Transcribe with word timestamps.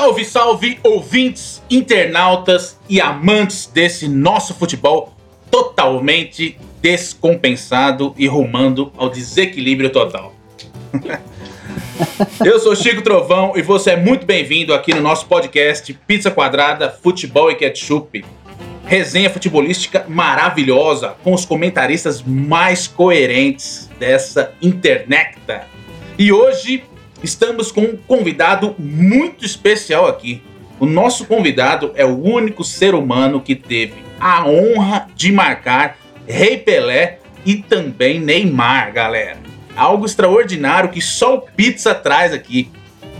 Salve, 0.00 0.24
salve, 0.24 0.78
ouvintes, 0.82 1.62
internautas 1.68 2.80
e 2.88 3.02
amantes 3.02 3.66
desse 3.66 4.08
nosso 4.08 4.54
futebol 4.54 5.14
totalmente 5.50 6.56
descompensado 6.80 8.14
e 8.16 8.26
rumando 8.26 8.90
ao 8.96 9.10
desequilíbrio 9.10 9.90
total. 9.90 10.34
Eu 12.42 12.58
sou 12.58 12.74
Chico 12.74 13.02
Trovão 13.02 13.52
e 13.54 13.60
você 13.60 13.90
é 13.90 13.96
muito 13.96 14.24
bem-vindo 14.24 14.72
aqui 14.72 14.94
no 14.94 15.02
nosso 15.02 15.26
podcast 15.26 15.92
Pizza 16.06 16.30
Quadrada, 16.30 16.88
Futebol 16.88 17.50
e 17.50 17.54
Ketchup. 17.54 18.24
Resenha 18.86 19.28
futebolística 19.28 20.06
maravilhosa, 20.08 21.14
com 21.22 21.34
os 21.34 21.44
comentaristas 21.44 22.22
mais 22.22 22.86
coerentes 22.86 23.90
dessa 23.98 24.54
internecta. 24.62 25.66
E 26.18 26.32
hoje 26.32 26.84
estamos 27.22 27.70
com 27.70 27.82
um 27.82 27.96
convidado 27.96 28.74
muito 28.78 29.44
especial 29.44 30.06
aqui. 30.06 30.42
O 30.78 30.86
nosso 30.86 31.26
convidado 31.26 31.92
é 31.94 32.04
o 32.04 32.22
único 32.22 32.64
ser 32.64 32.94
humano 32.94 33.40
que 33.40 33.54
teve 33.54 33.94
a 34.18 34.46
honra 34.46 35.08
de 35.14 35.30
marcar 35.30 35.96
Rei 36.26 36.58
Pelé 36.58 37.18
e 37.44 37.56
também 37.56 38.20
Neymar, 38.20 38.92
galera. 38.92 39.38
Algo 39.76 40.06
extraordinário 40.06 40.90
que 40.90 41.00
só 41.00 41.36
o 41.36 41.40
Pizza 41.40 41.94
traz 41.94 42.32
aqui. 42.32 42.70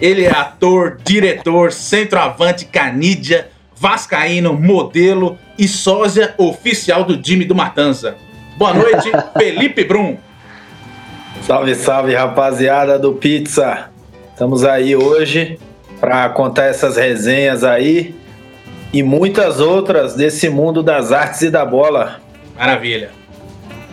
Ele 0.01 0.25
é 0.25 0.31
ator, 0.31 0.99
diretor, 1.05 1.73
centroavante, 1.73 2.65
canídia, 2.65 3.51
vascaíno, 3.75 4.55
modelo 4.55 5.39
e 5.59 5.69
sósia 5.69 6.35
oficial 6.39 7.05
do 7.05 7.21
time 7.21 7.45
do 7.45 7.55
Matanza. 7.55 8.17
Boa 8.57 8.75
noite, 8.75 9.11
Felipe 9.37 9.85
Brum. 9.85 10.17
Salve, 11.43 11.75
salve, 11.75 12.15
rapaziada 12.15 12.99
do 12.99 13.15
Pizza. 13.15 13.90
Estamos 14.41 14.65
aí 14.65 14.97
hoje 14.97 15.59
para 16.01 16.27
contar 16.31 16.65
essas 16.65 16.97
resenhas 16.97 17.63
aí 17.63 18.15
e 18.91 19.03
muitas 19.03 19.61
outras 19.61 20.15
desse 20.15 20.49
mundo 20.49 20.83
das 20.83 21.13
artes 21.13 21.43
e 21.43 21.51
da 21.51 21.63
bola. 21.63 22.23
Maravilha. 22.57 23.11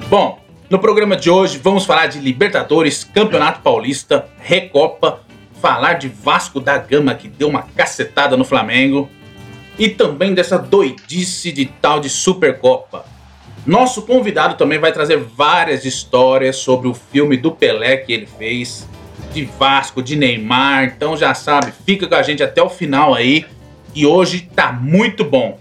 Bom, 0.07 0.39
no 0.69 0.79
programa 0.79 1.17
de 1.17 1.29
hoje 1.29 1.57
vamos 1.57 1.83
falar 1.83 2.07
de 2.07 2.19
Libertadores, 2.19 3.03
Campeonato 3.03 3.59
Paulista, 3.59 4.25
Recopa, 4.39 5.19
falar 5.61 5.95
de 5.95 6.07
Vasco 6.07 6.61
da 6.61 6.77
Gama 6.77 7.13
que 7.13 7.27
deu 7.27 7.49
uma 7.49 7.63
cacetada 7.63 8.37
no 8.37 8.45
Flamengo 8.45 9.09
e 9.77 9.89
também 9.89 10.33
dessa 10.33 10.57
doidice 10.57 11.51
de 11.51 11.65
tal 11.65 11.99
de 11.99 12.07
Supercopa. 12.07 13.03
Nosso 13.65 14.03
convidado 14.03 14.55
também 14.55 14.79
vai 14.79 14.93
trazer 14.93 15.17
várias 15.17 15.83
histórias 15.83 16.55
sobre 16.55 16.87
o 16.87 16.93
filme 16.93 17.35
do 17.35 17.51
Pelé 17.51 17.97
que 17.97 18.13
ele 18.13 18.25
fez, 18.25 18.87
de 19.37 19.45
Vasco, 19.45 20.01
de 20.01 20.15
Neymar. 20.15 20.85
Então 20.85 21.15
já 21.15 21.33
sabe, 21.33 21.71
fica 21.85 22.07
com 22.07 22.15
a 22.15 22.23
gente 22.23 22.41
até 22.41 22.61
o 22.61 22.69
final 22.69 23.13
aí. 23.13 23.45
E 23.93 24.05
hoje 24.05 24.49
tá 24.55 24.71
muito 24.71 25.23
bom. 25.23 25.59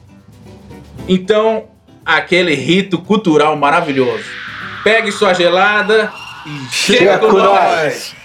Então, 1.09 1.65
aquele 2.05 2.55
rito 2.55 2.99
cultural 2.99 3.57
maravilhoso. 3.57 4.25
Pegue 4.83 5.13
sua 5.13 5.33
gelada 5.35 6.13
e 6.47 6.73
chega, 6.73 6.99
chega 6.99 7.19
com, 7.19 7.29
com 7.29 7.39
nós. 7.39 7.55
nós. 7.55 8.17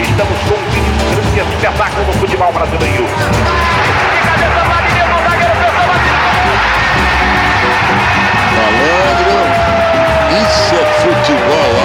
Estamos 0.00 0.38
com 0.48 0.54
um 0.54 1.40
grande 1.40 1.54
espetáculo 1.54 2.06
no 2.06 2.12
futebol 2.14 2.52
brasileiro. 2.52 3.45
Isso 11.08 11.32
é 11.32 11.75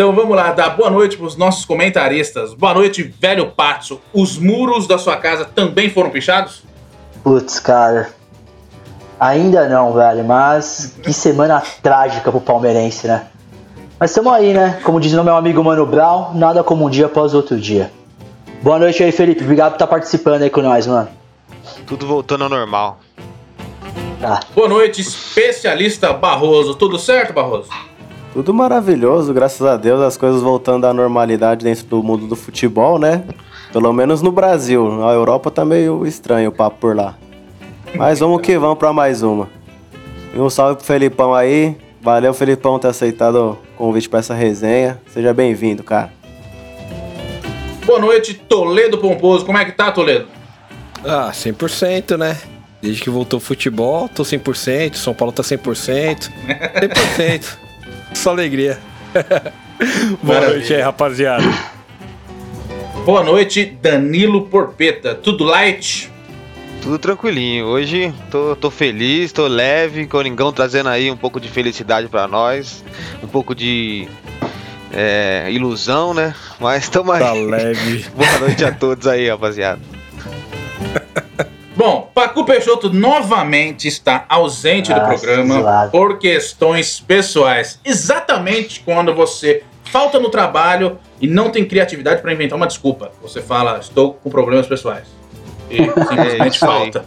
Então 0.00 0.14
vamos 0.14 0.34
lá, 0.34 0.50
dar 0.52 0.70
boa 0.70 0.88
noite 0.88 1.18
para 1.18 1.26
os 1.26 1.36
nossos 1.36 1.66
comentaristas. 1.66 2.54
Boa 2.54 2.72
noite, 2.72 3.02
velho 3.02 3.50
Patso. 3.50 4.00
Os 4.14 4.38
muros 4.38 4.86
da 4.86 4.96
sua 4.96 5.18
casa 5.18 5.44
também 5.44 5.90
foram 5.90 6.08
pichados? 6.08 6.62
Putz, 7.22 7.60
cara. 7.60 8.08
Ainda 9.20 9.68
não, 9.68 9.92
velho, 9.92 10.24
mas 10.24 10.96
que 11.02 11.12
semana 11.12 11.62
trágica 11.82 12.30
pro 12.30 12.40
palmeirense, 12.40 13.06
né? 13.06 13.26
Mas 13.98 14.12
estamos 14.12 14.32
aí, 14.32 14.54
né? 14.54 14.80
Como 14.84 14.98
diz 14.98 15.12
o 15.12 15.22
meu 15.22 15.36
amigo 15.36 15.62
Mano 15.62 15.84
Brown, 15.84 16.32
nada 16.32 16.64
como 16.64 16.86
um 16.86 16.88
dia 16.88 17.04
após 17.04 17.34
outro 17.34 17.60
dia. 17.60 17.92
Boa 18.62 18.78
noite 18.78 19.04
aí, 19.04 19.12
Felipe. 19.12 19.42
Obrigado 19.42 19.72
por 19.72 19.76
estar 19.76 19.86
participando 19.86 20.40
aí 20.40 20.48
com 20.48 20.62
nós, 20.62 20.86
mano. 20.86 21.10
Tudo 21.86 22.06
voltando 22.06 22.44
ao 22.44 22.48
normal. 22.48 23.00
Tá. 24.18 24.40
Boa 24.54 24.66
noite, 24.66 25.02
especialista 25.02 26.10
Barroso. 26.10 26.74
Tudo 26.74 26.98
certo, 26.98 27.34
Barroso? 27.34 27.68
Tudo 28.32 28.54
maravilhoso, 28.54 29.34
graças 29.34 29.66
a 29.66 29.76
Deus, 29.76 30.00
as 30.00 30.16
coisas 30.16 30.40
voltando 30.40 30.86
à 30.86 30.94
normalidade 30.94 31.64
dentro 31.64 31.84
do 31.86 32.02
mundo 32.02 32.28
do 32.28 32.36
futebol, 32.36 32.96
né? 32.96 33.24
Pelo 33.72 33.92
menos 33.92 34.22
no 34.22 34.30
Brasil. 34.30 34.88
Na 34.98 35.10
Europa 35.10 35.50
tá 35.50 35.64
meio 35.64 36.06
estranho 36.06 36.50
o 36.50 36.52
papo 36.52 36.78
por 36.78 36.94
lá. 36.94 37.16
Mas 37.94 38.20
vamos 38.20 38.40
que 38.40 38.56
vamos 38.56 38.78
para 38.78 38.92
mais 38.92 39.22
uma. 39.22 39.48
E 40.32 40.38
um 40.38 40.48
salve 40.48 40.76
pro 40.76 40.84
Felipão 40.84 41.34
aí. 41.34 41.76
Valeu, 42.00 42.32
Felipão, 42.32 42.78
ter 42.78 42.88
aceitado 42.88 43.36
o 43.36 43.58
convite 43.76 44.08
para 44.08 44.20
essa 44.20 44.32
resenha. 44.32 45.00
Seja 45.12 45.34
bem-vindo, 45.34 45.82
cara. 45.82 46.12
Boa 47.84 47.98
noite, 47.98 48.34
Toledo 48.34 48.98
Pomposo. 48.98 49.44
Como 49.44 49.58
é 49.58 49.64
que 49.64 49.72
tá, 49.72 49.90
Toledo? 49.90 50.28
Ah, 51.04 51.30
100%, 51.32 52.16
né? 52.16 52.38
Desde 52.80 53.02
que 53.02 53.10
voltou 53.10 53.38
o 53.38 53.40
futebol, 53.40 54.08
tô 54.08 54.22
100%, 54.22 54.94
São 54.94 55.12
Paulo 55.12 55.32
tá 55.32 55.42
100%. 55.42 56.30
100%. 57.18 57.69
Só 58.14 58.30
alegria. 58.30 58.78
Boa 60.22 60.34
Maravilha. 60.34 60.58
noite 60.58 60.74
aí, 60.74 60.80
rapaziada. 60.80 61.44
Boa 63.04 63.24
noite, 63.24 63.64
Danilo 63.64 64.46
Porpeta. 64.46 65.14
Tudo 65.14 65.44
light? 65.44 66.10
Tudo 66.82 66.98
tranquilinho. 66.98 67.66
Hoje 67.66 68.12
tô, 68.30 68.54
tô 68.56 68.70
feliz, 68.70 69.32
tô 69.32 69.46
leve. 69.46 70.06
Coringão 70.06 70.52
trazendo 70.52 70.88
aí 70.88 71.10
um 71.10 71.16
pouco 71.16 71.40
de 71.40 71.48
felicidade 71.48 72.08
para 72.08 72.28
nós. 72.28 72.84
Um 73.22 73.26
pouco 73.26 73.54
de 73.54 74.06
é, 74.92 75.46
ilusão, 75.50 76.12
né? 76.12 76.34
Mas 76.58 76.88
tamo 76.88 77.12
aí. 77.12 77.20
Tá 77.20 77.32
leve. 77.32 78.06
Boa 78.14 78.38
noite 78.38 78.64
a 78.64 78.72
todos 78.72 79.06
aí, 79.06 79.28
rapaziada. 79.28 79.80
Bom, 81.76 82.10
Pacu 82.12 82.44
Peixoto 82.44 82.92
novamente 82.92 83.86
está 83.86 84.24
ausente 84.28 84.92
do 84.92 85.00
programa 85.00 85.88
por 85.90 86.18
questões 86.18 87.00
pessoais. 87.00 87.78
Exatamente 87.84 88.80
quando 88.80 89.14
você 89.14 89.62
falta 89.84 90.18
no 90.18 90.30
trabalho 90.30 90.98
e 91.20 91.26
não 91.26 91.50
tem 91.50 91.64
criatividade 91.64 92.22
para 92.22 92.32
inventar 92.32 92.56
uma 92.56 92.66
desculpa. 92.66 93.12
Você 93.22 93.40
fala, 93.40 93.78
estou 93.78 94.14
com 94.14 94.30
problemas 94.30 94.66
pessoais. 94.66 95.06
E 95.70 95.76
simplesmente 96.08 96.56
é 96.56 96.58
falta. 96.58 97.04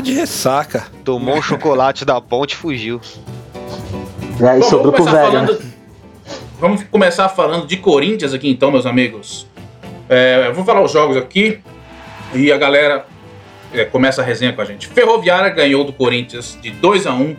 De 0.00 0.12
ressaca. 0.12 0.86
Tomou 1.04 1.36
um 1.36 1.42
chocolate 1.42 2.04
da 2.04 2.20
ponte 2.20 2.52
e 2.52 2.56
fugiu. 2.56 3.00
E 4.40 4.44
aí, 4.44 4.60
Bom, 4.60 4.68
sobrou 4.68 4.92
pro 4.92 5.04
velho. 5.04 5.16
Falando... 5.16 5.58
Né? 5.58 5.72
Vamos 6.58 6.84
começar 6.84 7.28
falando 7.28 7.66
de 7.66 7.76
Corinthians 7.76 8.32
aqui 8.32 8.48
então, 8.48 8.70
meus 8.70 8.86
amigos. 8.86 9.46
É, 10.08 10.50
vou 10.52 10.64
falar 10.64 10.82
os 10.82 10.92
jogos 10.92 11.16
aqui 11.16 11.60
e 12.34 12.52
a 12.52 12.56
galera 12.56 13.06
é, 13.72 13.84
começa 13.84 14.22
a 14.22 14.24
resenha 14.24 14.52
com 14.52 14.60
a 14.60 14.64
gente. 14.64 14.86
Ferroviária 14.86 15.50
ganhou 15.50 15.84
do 15.84 15.92
Corinthians 15.92 16.58
de 16.60 16.70
2 16.70 17.06
a 17.06 17.14
1 17.14 17.36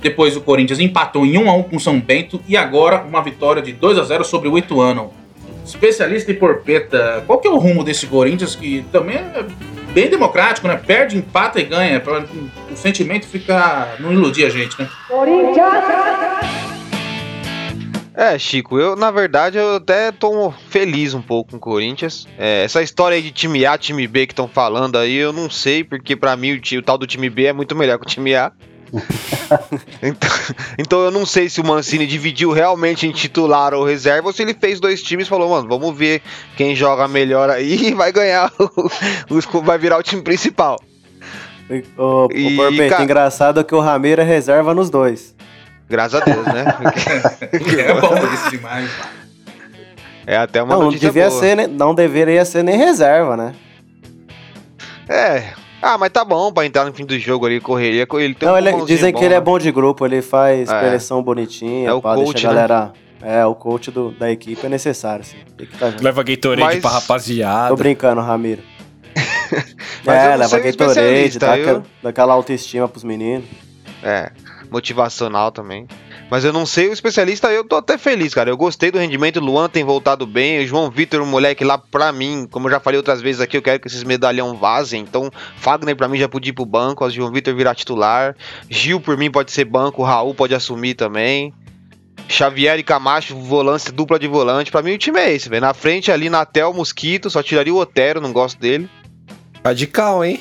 Depois 0.00 0.36
o 0.36 0.40
Corinthians 0.40 0.80
empatou 0.80 1.26
em 1.26 1.36
1 1.36 1.50
a 1.50 1.54
1 1.54 1.62
com 1.64 1.78
São 1.78 2.00
Bento. 2.00 2.40
E 2.48 2.56
agora 2.56 3.02
uma 3.02 3.22
vitória 3.22 3.62
de 3.62 3.72
2 3.72 3.98
a 3.98 4.04
0 4.04 4.24
sobre 4.24 4.48
o 4.48 4.56
Ituano. 4.56 5.12
Especialista 5.64 6.32
em 6.32 6.34
porpeta, 6.34 7.22
qual 7.26 7.38
que 7.38 7.46
é 7.46 7.50
o 7.50 7.58
rumo 7.58 7.84
desse 7.84 8.06
Corinthians 8.06 8.56
que 8.56 8.84
também 8.90 9.16
é 9.16 9.44
bem 9.92 10.08
democrático, 10.08 10.66
né? 10.66 10.76
Perde, 10.76 11.16
empata 11.16 11.60
e 11.60 11.64
ganha. 11.64 12.02
O 12.70 12.76
sentimento 12.76 13.26
ficar. 13.26 13.96
não 14.00 14.12
iludir 14.12 14.46
a 14.46 14.48
gente, 14.48 14.80
né? 14.80 14.88
Corinthians! 15.06 16.79
É, 18.20 18.38
Chico, 18.38 18.78
eu 18.78 18.94
na 18.96 19.10
verdade 19.10 19.56
eu 19.56 19.76
até 19.76 20.12
tô 20.12 20.52
feliz 20.68 21.14
um 21.14 21.22
pouco 21.22 21.52
com 21.52 21.56
o 21.56 21.58
Corinthians. 21.60 22.28
É, 22.36 22.64
essa 22.64 22.82
história 22.82 23.16
aí 23.16 23.22
de 23.22 23.30
time 23.30 23.64
A, 23.64 23.78
time 23.78 24.06
B 24.06 24.26
que 24.26 24.34
estão 24.34 24.46
falando 24.46 24.98
aí, 24.98 25.16
eu 25.16 25.32
não 25.32 25.48
sei, 25.48 25.82
porque 25.82 26.14
para 26.14 26.36
mim 26.36 26.52
o, 26.52 26.78
o, 26.78 26.82
tal 26.82 26.98
do 26.98 27.06
time 27.06 27.30
B 27.30 27.46
é 27.46 27.52
muito 27.54 27.74
melhor 27.74 27.98
que 27.98 28.04
o 28.04 28.08
time 28.08 28.34
A. 28.34 28.52
então, 30.02 30.30
então, 30.78 31.00
eu 31.00 31.10
não 31.10 31.24
sei 31.24 31.48
se 31.48 31.62
o 31.62 31.64
Mancini 31.64 32.06
dividiu 32.06 32.52
realmente 32.52 33.06
em 33.06 33.10
titular 33.10 33.72
ou 33.72 33.86
reserva 33.86 34.28
ou 34.28 34.34
se 34.34 34.42
ele 34.42 34.52
fez 34.52 34.78
dois 34.80 35.02
times 35.02 35.26
e 35.26 35.30
falou, 35.30 35.48
mano, 35.48 35.66
vamos 35.66 35.96
ver 35.96 36.20
quem 36.58 36.76
joga 36.76 37.08
melhor 37.08 37.48
aí 37.48 37.88
e 37.88 37.94
vai 37.94 38.12
ganhar, 38.12 38.52
o, 39.30 39.62
vai 39.62 39.78
virar 39.78 39.96
o 39.96 40.02
time 40.02 40.20
principal. 40.20 40.78
O, 41.96 42.26
o 42.26 42.28
E, 42.32 42.54
Porpeta, 42.54 43.02
engraçado 43.02 43.64
que 43.64 43.74
o 43.74 43.80
Ramiro 43.80 44.20
é 44.20 44.24
reserva 44.24 44.74
nos 44.74 44.90
dois. 44.90 45.34
Graças 45.90 46.22
a 46.22 46.24
Deus, 46.24 46.46
né? 46.46 46.64
É 47.78 48.00
bom 48.00 48.14
isso 48.32 48.50
demais. 48.50 48.90
é 50.26 50.36
até 50.36 50.62
uma 50.62 50.76
Não, 50.76 50.88
devia 50.90 51.28
boa. 51.28 51.40
ser, 51.40 51.56
né? 51.56 51.66
não 51.66 51.94
deveria 51.94 52.44
ser 52.44 52.62
nem 52.62 52.76
reserva, 52.78 53.36
né? 53.36 53.54
É. 55.08 55.52
Ah, 55.82 55.96
mas 55.98 56.10
tá 56.10 56.24
bom 56.24 56.52
pra 56.52 56.64
entrar 56.66 56.84
no 56.84 56.92
fim 56.92 57.04
do 57.04 57.18
jogo 57.18 57.46
ali, 57.46 57.58
correria. 57.60 58.06
Ele 58.12 58.34
tem 58.34 58.46
não, 58.48 58.54
um 58.54 58.58
ele, 58.58 58.84
dizem 58.84 59.12
que 59.12 59.24
ele 59.24 59.34
é 59.34 59.38
né? 59.38 59.44
bom 59.44 59.58
de 59.58 59.72
grupo, 59.72 60.04
ele 60.06 60.22
faz 60.22 60.68
É. 60.70 60.78
preleção 60.78 61.22
bonitinha, 61.22 61.88
É 61.88 61.92
o 61.92 62.00
pá, 62.00 62.14
coach, 62.14 62.32
deixa 62.34 62.48
a 62.50 62.52
né? 62.52 62.60
galera. 62.68 62.92
É, 63.22 63.44
o 63.44 63.54
coach 63.54 63.90
do- 63.90 64.12
da 64.12 64.30
equipe 64.30 64.64
é 64.64 64.68
necessário, 64.68 65.24
sim. 65.24 65.36
Tá. 65.78 65.92
Leva 66.00 66.22
Gatorade 66.22 66.60
Mas- 66.74 66.80
pra 66.80 66.90
rapaziada. 66.90 67.68
Tô 67.68 67.76
brincando, 67.76 68.20
Ramiro. 68.20 68.62
Mas 70.04 70.06
eu 70.06 70.12
é, 70.22 70.30
não 70.30 70.38
leva 70.38 70.58
Gatorade, 70.60 71.38
dá, 71.38 71.58
eu- 71.58 71.62
aquela, 71.62 71.82
dá 72.02 72.08
aquela 72.10 72.32
autoestima 72.34 72.88
pros 72.88 73.02
meninos. 73.04 73.44
É, 74.02 74.30
motivacional 74.70 75.50
também. 75.50 75.86
Mas 76.30 76.44
eu 76.44 76.52
não 76.52 76.64
sei 76.64 76.88
o 76.88 76.92
especialista, 76.92 77.50
eu 77.50 77.64
tô 77.64 77.76
até 77.76 77.98
feliz, 77.98 78.32
cara. 78.32 78.50
Eu 78.50 78.56
gostei 78.56 78.90
do 78.90 78.98
rendimento, 78.98 79.38
o 79.38 79.44
Luan 79.44 79.68
tem 79.68 79.82
voltado 79.82 80.26
bem. 80.26 80.62
O 80.62 80.66
João 80.66 80.90
Vitor, 80.90 81.20
um 81.20 81.26
moleque 81.26 81.64
lá 81.64 81.76
pra 81.76 82.12
mim, 82.12 82.46
como 82.50 82.68
eu 82.68 82.72
já 82.72 82.80
falei 82.80 82.96
outras 82.96 83.20
vezes 83.20 83.40
aqui, 83.40 83.56
eu 83.56 83.62
quero 83.62 83.80
que 83.80 83.88
esses 83.88 84.04
medalhão 84.04 84.54
vazem. 84.56 85.02
Então, 85.02 85.30
Fagner 85.56 85.96
pra 85.96 86.08
mim 86.08 86.18
já 86.18 86.28
podia 86.28 86.50
ir 86.50 86.54
pro 86.54 86.64
banco, 86.64 87.04
o 87.04 87.10
João 87.10 87.32
Vitor 87.32 87.54
virar 87.54 87.74
titular. 87.74 88.36
Gil 88.68 89.00
por 89.00 89.16
mim 89.16 89.30
pode 89.30 89.50
ser 89.50 89.64
banco, 89.64 90.02
o 90.02 90.04
Raul 90.04 90.34
pode 90.34 90.54
assumir 90.54 90.94
também. 90.94 91.52
Xavier 92.28 92.78
e 92.78 92.84
Camacho, 92.84 93.34
volante, 93.36 93.90
dupla 93.90 94.18
de 94.18 94.28
volante. 94.28 94.70
Pra 94.70 94.82
mim 94.82 94.94
o 94.94 94.98
time 94.98 95.18
é 95.18 95.32
esse, 95.32 95.48
velho. 95.48 95.62
Na 95.62 95.74
frente 95.74 96.12
ali, 96.12 96.30
Natel, 96.30 96.72
Mosquito, 96.72 97.28
só 97.28 97.42
tiraria 97.42 97.74
o 97.74 97.78
Otero, 97.78 98.20
não 98.20 98.32
gosto 98.32 98.58
dele. 98.60 98.88
Radical, 99.64 100.24
hein? 100.24 100.40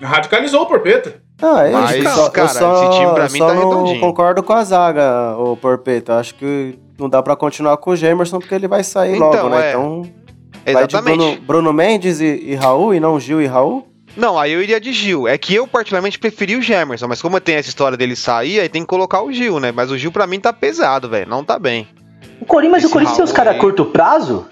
Radicalizou 0.00 0.62
o 0.62 0.66
Porpeta. 0.66 1.23
Ah, 1.46 1.66
é 1.68 1.72
Mas, 1.72 1.90
cara, 1.96 2.46
eu 2.46 2.48
só, 2.48 2.84
esse 2.84 2.98
time 2.98 3.12
pra 3.12 3.24
eu 3.26 3.30
mim 3.32 3.38
só 3.38 3.46
tá 3.48 3.54
não 3.54 3.62
redondinho. 3.70 4.00
concordo 4.00 4.42
com 4.42 4.52
a 4.52 4.64
zaga, 4.64 5.36
o 5.38 5.56
Porpeta. 5.56 6.18
Acho 6.18 6.34
que 6.36 6.78
não 6.98 7.08
dá 7.08 7.22
pra 7.22 7.36
continuar 7.36 7.76
com 7.76 7.90
o 7.90 7.96
Gemerson 7.96 8.38
porque 8.38 8.54
ele 8.54 8.66
vai 8.68 8.82
sair 8.82 9.16
Então, 9.16 9.28
logo, 9.30 9.48
né? 9.50 9.66
é. 9.66 9.70
Então, 9.70 10.02
vai 10.02 10.86
de 10.86 10.94
Exatamente. 10.94 11.18
Bruno, 11.18 11.40
Bruno 11.46 11.72
Mendes 11.72 12.20
e, 12.20 12.24
e 12.46 12.54
Raul, 12.54 12.94
e 12.94 13.00
não 13.00 13.20
Gil 13.20 13.42
e 13.42 13.46
Raul? 13.46 13.86
Não, 14.16 14.38
aí 14.38 14.52
eu 14.52 14.62
iria 14.62 14.80
de 14.80 14.92
Gil. 14.92 15.26
É 15.28 15.36
que 15.36 15.54
eu 15.54 15.66
particularmente 15.66 16.18
preferi 16.18 16.56
o 16.56 16.62
Gemerson, 16.62 17.08
mas 17.08 17.20
como 17.20 17.38
tem 17.40 17.56
essa 17.56 17.68
história 17.68 17.98
dele 17.98 18.14
sair, 18.16 18.60
aí 18.60 18.68
tem 18.68 18.82
que 18.82 18.88
colocar 18.88 19.22
o 19.22 19.32
Gil, 19.32 19.58
né? 19.60 19.72
Mas 19.72 19.90
o 19.90 19.98
Gil 19.98 20.12
pra 20.12 20.26
mim 20.26 20.38
tá 20.40 20.52
pesado, 20.52 21.08
velho. 21.08 21.28
Não 21.28 21.42
tá 21.44 21.58
bem. 21.58 21.86
O 22.40 22.46
Corinthians, 22.46 22.72
mas 22.72 22.82
Esse 22.84 22.90
o 22.90 22.92
Corinthians 22.92 23.16
tem 23.16 23.24
os 23.24 23.32
caras 23.32 23.56
a 23.56 23.58
curto 23.58 23.84
prazo? 23.86 24.46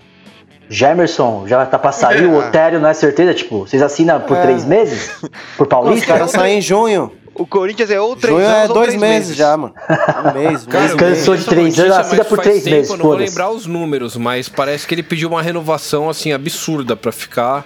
Gemerson 0.72 1.44
já 1.46 1.64
tá 1.66 1.78
pra 1.78 1.92
sair, 1.92 2.26
o 2.26 2.40
É. 2.40 2.46
Otério 2.48 2.80
não 2.80 2.88
é 2.88 2.94
certeza, 2.94 3.34
tipo, 3.34 3.60
vocês 3.60 3.82
assinam 3.82 4.20
por 4.20 4.36
É. 4.36 4.42
três 4.42 4.64
meses? 4.64 5.10
Por 5.56 5.64
Os 5.66 5.68
Paulista? 5.68 6.06
caras 6.06 6.30
saem 6.30 6.58
em 6.58 6.60
junho. 6.62 7.12
O 7.34 7.46
Corinthians 7.46 7.90
é 7.90 7.98
ou 7.98 8.14
três 8.14 8.34
Junho 8.36 8.46
anos 8.46 8.58
é 8.58 8.68
ou 8.68 8.74
dois 8.74 8.88
três 8.88 9.00
meses, 9.00 9.36
já, 9.36 9.56
mano. 9.56 9.72
Um 9.78 10.32
mês, 10.38 10.66
um 10.66 10.70
Cara, 10.70 10.84
mês 10.84 10.94
cansou 10.94 11.34
de 11.36 11.44
três 11.46 11.64
notícia, 11.64 11.84
anos, 11.84 11.96
mas 11.96 12.06
assina 12.06 12.24
por 12.24 12.38
três 12.40 12.62
tempo, 12.62 12.76
meses, 12.76 12.90
Eu 12.90 12.96
não 12.98 13.04
vou 13.06 13.14
lembrar 13.16 13.50
os 13.50 13.66
números, 13.66 14.16
mas 14.16 14.48
parece 14.50 14.86
que 14.86 14.94
ele 14.94 15.02
pediu 15.02 15.30
uma 15.30 15.40
renovação, 15.40 16.10
assim, 16.10 16.32
absurda 16.32 16.94
pra 16.94 17.10
ficar 17.10 17.64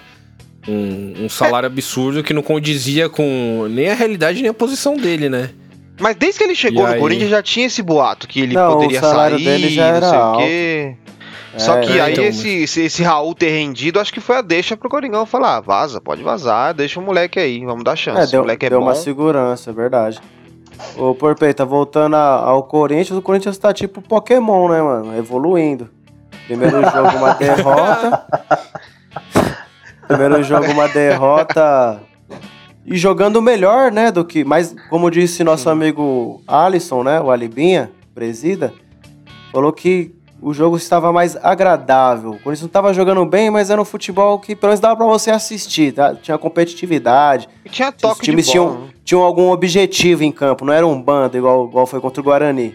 um, 0.68 1.24
um 1.24 1.28
salário 1.28 1.66
absurdo 1.66 2.22
que 2.22 2.32
não 2.32 2.42
condizia 2.42 3.08
com 3.08 3.66
nem 3.68 3.88
a 3.90 3.94
realidade 3.94 4.40
nem 4.40 4.50
a 4.50 4.54
posição 4.54 4.96
dele, 4.96 5.28
né? 5.28 5.50
Mas 5.98 6.14
desde 6.14 6.38
que 6.38 6.44
ele 6.44 6.54
chegou 6.54 6.82
E 6.84 6.86
no 6.86 6.92
aí? 6.92 7.00
Corinthians 7.00 7.30
já 7.30 7.42
tinha 7.42 7.66
esse 7.66 7.82
boato 7.82 8.28
que 8.28 8.40
ele 8.40 8.54
Não, 8.54 8.72
poderia 8.74 8.98
o 8.98 9.02
salário 9.02 9.36
sair, 9.36 9.44
dele 9.46 9.68
já 9.70 9.88
não 9.88 9.96
era 9.96 10.08
sei 10.10 10.18
alto. 10.18 10.38
o 10.38 10.42
quê. 10.46 10.94
Só 11.58 11.76
É, 11.78 11.80
que 11.80 11.98
é, 11.98 12.02
aí 12.02 12.12
então, 12.12 12.24
esse, 12.24 12.48
esse, 12.62 12.80
esse 12.82 13.02
Raul 13.02 13.34
ter 13.34 13.48
rendido, 13.50 13.98
acho 13.98 14.12
que 14.12 14.20
foi 14.20 14.36
a 14.36 14.42
deixa 14.42 14.76
pro 14.76 14.88
Coringão 14.90 15.24
falar, 15.24 15.56
"Ah, 15.56 15.60
vaza, 15.60 16.00
pode 16.00 16.22
vazar, 16.22 16.74
deixa 16.74 17.00
o 17.00 17.02
moleque 17.02 17.38
aí, 17.38 17.64
vamos 17.64 17.82
dar 17.84 17.96
chance. 17.96 18.20
É, 18.20 18.26
deu, 18.26 18.40
o 18.40 18.42
moleque 18.44 18.66
é 18.66 18.70
deu 18.70 18.78
bom. 18.80 18.86
uma 18.86 18.94
segurança, 18.94 19.70
é 19.70 19.72
verdade. 19.72 20.20
Ô, 20.96 21.14
Porpeita, 21.14 21.64
voltando 21.64 22.14
a- 22.16 22.40
ao 22.42 22.62
Corinthians, 22.64 23.18
o 23.18 23.22
Corinthians 23.22 23.56
tá 23.56 23.72
tipo 23.72 24.02
Pokémon, 24.02 24.68
né, 24.68 24.82
mano? 24.82 25.16
Evoluindo. 25.16 25.88
Primeiro 26.46 26.82
jogo, 26.82 27.16
uma 27.16 27.32
derrota. 27.34 28.26
Primeiro 30.06 30.42
jogo, 30.42 30.70
uma 30.70 30.88
derrota. 30.88 32.00
E 32.84 32.96
jogando 32.96 33.42
melhor, 33.42 33.90
né, 33.90 34.12
do 34.12 34.24
que... 34.24 34.44
Mas, 34.44 34.74
como 34.88 35.10
disse 35.10 35.42
nosso 35.42 35.68
amigo 35.68 36.40
Alisson, 36.46 37.02
né, 37.02 37.20
o 37.20 37.30
Alibinha, 37.32 37.90
presida, 38.14 38.72
falou 39.50 39.72
que 39.72 40.14
o 40.40 40.52
jogo 40.52 40.76
estava 40.76 41.12
mais 41.12 41.36
agradável. 41.36 42.30
O 42.30 42.34
Corinthians 42.34 42.60
não 42.62 42.66
estava 42.66 42.92
jogando 42.92 43.24
bem, 43.24 43.50
mas 43.50 43.70
era 43.70 43.80
um 43.80 43.84
futebol 43.84 44.38
que 44.38 44.54
pelo 44.54 44.70
menos 44.70 44.80
dava 44.80 44.96
pra 44.96 45.06
você 45.06 45.30
assistir, 45.30 45.92
tá? 45.92 46.14
Tinha 46.14 46.36
competitividade, 46.38 47.48
E 47.64 47.68
tinha 47.68 47.88
os 47.88 47.94
toque 47.96 48.20
de 48.20 48.24
times 48.30 48.46
bola. 48.46 48.52
tinham, 48.52 48.80
né? 48.82 48.88
tinham 49.04 49.22
algum 49.22 49.50
objetivo 49.50 50.22
em 50.24 50.30
campo, 50.32 50.64
não 50.64 50.72
era 50.72 50.86
um 50.86 51.00
bando 51.00 51.36
igual, 51.36 51.66
igual 51.66 51.86
foi 51.86 52.00
contra 52.00 52.20
o 52.20 52.24
Guarani. 52.24 52.74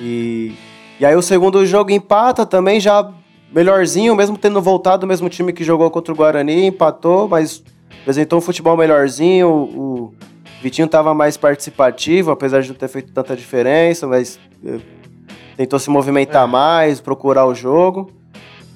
E, 0.00 0.54
e 1.00 1.06
aí 1.06 1.14
o 1.14 1.22
segundo 1.22 1.64
jogo 1.66 1.90
empata 1.90 2.44
também 2.46 2.80
já 2.80 3.10
melhorzinho, 3.52 4.14
mesmo 4.14 4.36
tendo 4.36 4.60
voltado 4.60 5.04
o 5.04 5.08
mesmo 5.08 5.28
time 5.28 5.52
que 5.52 5.64
jogou 5.64 5.90
contra 5.90 6.12
o 6.12 6.16
Guarani, 6.16 6.66
empatou, 6.66 7.28
mas 7.28 7.62
apresentou 8.02 8.38
um 8.38 8.42
futebol 8.42 8.76
melhorzinho. 8.76 9.48
O, 9.48 9.62
o 10.10 10.14
Vitinho 10.62 10.86
estava 10.86 11.14
mais 11.14 11.36
participativo, 11.36 12.30
apesar 12.30 12.60
de 12.62 12.68
não 12.68 12.74
ter 12.76 12.88
feito 12.88 13.12
tanta 13.12 13.36
diferença, 13.36 14.06
mas 14.06 14.38
eh, 14.64 14.78
tentou 15.56 15.78
se 15.78 15.88
movimentar 15.90 16.46
mais, 16.46 17.00
procurar 17.00 17.46
o 17.46 17.54
jogo. 17.54 18.10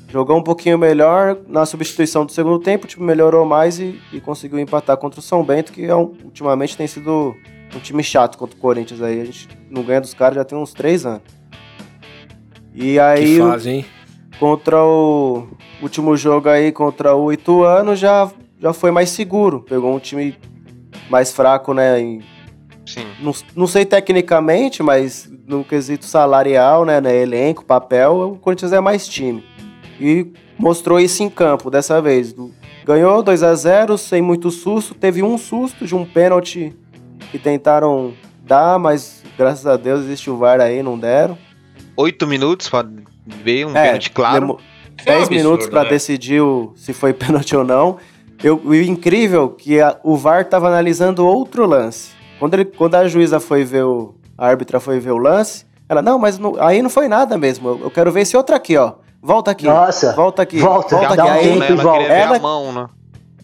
Jogou 0.08 0.36
um 0.36 0.42
pouquinho 0.42 0.76
melhor 0.76 1.36
na 1.46 1.64
substituição 1.64 2.26
do 2.26 2.32
segundo 2.32 2.58
tempo, 2.58 2.84
o 2.84 2.88
time 2.88 3.04
melhorou 3.06 3.44
mais 3.46 3.78
e, 3.78 4.00
e 4.12 4.20
conseguiu 4.20 4.58
empatar 4.58 4.96
contra 4.96 5.20
o 5.20 5.22
São 5.22 5.44
Bento, 5.44 5.72
que 5.72 5.84
é 5.84 5.94
um- 5.94 6.12
ultimamente 6.24 6.76
tem 6.76 6.86
sido 6.88 7.36
um 7.76 7.78
time 7.78 8.02
chato 8.02 8.36
contra 8.36 8.56
o 8.56 8.60
Corinthians 8.60 9.00
aí. 9.00 9.20
A 9.20 9.24
gente 9.24 9.48
não 9.70 9.84
ganha 9.84 10.00
dos 10.00 10.12
caras 10.12 10.34
já 10.34 10.44
tem 10.44 10.58
uns 10.58 10.72
três 10.72 11.06
anos. 11.06 11.22
E 12.74 12.98
aí, 12.98 13.36
que 13.36 13.38
fase, 13.38 13.70
hein? 13.70 13.84
contra 14.38 14.82
o 14.82 15.46
último 15.82 16.16
jogo 16.16 16.48
aí, 16.48 16.72
contra 16.72 17.14
o 17.14 17.32
Ituano, 17.32 17.94
já, 17.94 18.30
já 18.58 18.72
foi 18.72 18.90
mais 18.90 19.10
seguro. 19.10 19.60
Pegou 19.60 19.94
um 19.94 19.98
time 20.00 20.36
mais 21.08 21.32
fraco, 21.32 21.72
né? 21.74 22.00
em- 22.00 22.22
Sim. 22.86 23.06
não, 23.20 23.32
não 23.54 23.66
sei 23.66 23.84
tecnicamente, 23.84 24.82
mas 24.82 25.30
no 25.46 25.62
quesito 25.64 26.04
salarial, 26.04 26.84
né, 26.84 27.00
né, 27.00 27.16
elenco, 27.22 27.64
papel, 27.64 28.32
o 28.32 28.36
Corinthians 28.38 28.72
é 28.72 28.80
mais 28.80 29.06
time. 29.06 29.44
E 30.00 30.26
mostrou 30.58 30.98
isso 30.98 31.22
em 31.22 31.28
campo 31.30 31.70
dessa 31.70 32.00
vez. 32.00 32.34
Ganhou 32.84 33.22
2 33.22 33.42
a 33.42 33.54
0 33.54 33.96
sem 33.98 34.22
muito 34.22 34.50
susto. 34.50 34.94
Teve 34.94 35.22
um 35.22 35.36
susto 35.36 35.86
de 35.86 35.94
um 35.94 36.04
pênalti 36.04 36.74
que 37.30 37.38
tentaram 37.38 38.14
dar, 38.42 38.78
mas 38.78 39.22
graças 39.36 39.66
a 39.66 39.76
Deus 39.76 40.00
existe 40.04 40.30
o 40.30 40.36
VAR 40.36 40.60
aí, 40.60 40.82
não 40.82 40.98
deram. 40.98 41.36
Oito 41.96 42.26
minutos 42.26 42.68
pra 42.68 42.84
ver 43.26 43.66
um 43.66 43.76
É, 43.76 43.86
pênalti 43.86 44.10
claro. 44.10 44.40
demo- 44.40 44.58
É 45.06 45.12
um 45.12 45.18
10 45.18 45.28
minutos 45.28 45.66
pra 45.68 45.84
né? 45.84 45.90
decidir 45.90 46.40
o- 46.40 46.72
se 46.76 46.92
foi 46.92 47.12
pênalti 47.14 47.54
ou 47.54 47.62
não. 47.64 47.98
Eu, 48.42 48.60
o 48.64 48.74
incrível 48.74 49.54
é 49.58 49.62
que 49.62 49.80
a- 49.80 49.98
o 50.02 50.16
VAR 50.16 50.46
tava 50.48 50.66
analisando 50.68 51.26
outro 51.26 51.66
lance. 51.66 52.12
Quando, 52.40 52.54
ele, 52.54 52.64
quando 52.64 52.94
a 52.96 53.06
juíza 53.06 53.38
foi 53.38 53.62
ver 53.62 53.84
o. 53.84 54.14
A 54.36 54.46
árbitra 54.48 54.80
foi 54.80 54.98
ver 54.98 55.10
o 55.12 55.18
lance, 55.18 55.64
ela, 55.88 56.00
não, 56.00 56.18
mas 56.18 56.38
não- 56.38 56.56
aí 56.58 56.80
não 56.82 56.88
foi 56.90 57.06
nada 57.08 57.36
mesmo. 57.36 57.68
Eu, 57.68 57.80
eu 57.84 57.90
quero 57.90 58.10
ver 58.10 58.22
esse 58.22 58.36
outro 58.36 58.56
aqui, 58.56 58.76
ó. 58.76 58.94
Volta 59.22 59.50
aqui. 59.50 59.66
Nossa, 59.66 60.12
Volta 60.14 60.40
aqui. 60.42 60.58
volta, 60.58 60.96
volta 60.96 61.12
aqui. 61.12 61.20
um 61.22 61.32
Aí 61.34 61.42
tempo 61.60 61.64
Ela 61.72 61.82
volta. 61.82 61.98
queria 61.98 62.14
ver 62.16 62.20
Ela- 62.22 62.36
a 62.36 62.40
mão, 62.40 62.72
né? 62.72 62.86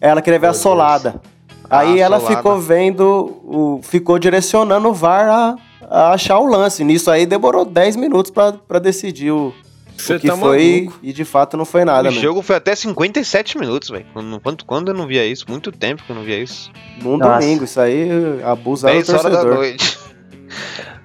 ela 0.01 0.21
queria 0.23 0.39
ver 0.39 0.47
a 0.47 0.51
Meu 0.51 0.59
solada. 0.59 1.21
Ah, 1.69 1.79
Aí 1.79 1.99
ela 1.99 2.17
solada. 2.19 2.37
ficou 2.37 2.59
vendo, 2.59 3.03
o, 3.43 3.79
ficou 3.83 4.17
direcionando 4.17 4.87
o 4.89 4.93
VAR 4.93 5.29
a, 5.29 5.55
a 5.89 6.13
achar 6.13 6.39
o 6.39 6.47
lance. 6.47 6.83
Nisso 6.83 7.11
aí 7.11 7.25
demorou 7.27 7.63
10 7.63 7.95
minutos 7.95 8.31
pra 8.31 8.79
decidir 8.79 9.31
o, 9.31 9.53
Você 9.97 10.15
o 10.15 10.19
que 10.19 10.27
tá 10.27 10.37
foi. 10.37 10.81
maluco. 10.81 10.99
E 11.03 11.11
de 11.13 11.25
fato 11.25 11.57
não 11.57 11.65
foi 11.65 11.83
nada, 11.83 12.09
o 12.09 12.11
mesmo. 12.11 12.21
jogo 12.21 12.41
foi 12.41 12.55
até 12.55 12.75
57 12.75 13.57
minutos, 13.57 13.89
velho. 13.89 14.05
Quando, 14.13 14.65
quando, 14.65 14.89
eu 14.89 14.93
não 14.95 15.07
via 15.07 15.25
isso? 15.25 15.45
Muito 15.47 15.71
tempo 15.71 16.03
que 16.03 16.11
eu 16.11 16.15
não 16.15 16.23
via 16.23 16.39
isso. 16.39 16.71
Num 17.01 17.17
Nossa. 17.17 17.39
domingo, 17.39 17.63
isso 17.63 17.79
aí 17.79 18.07
abusa 18.43 18.87
do 18.87 18.93
10 18.93 19.09
horas 19.09 19.23
da 19.23 19.29
torcedor. 19.31 19.55
noite. 19.55 19.97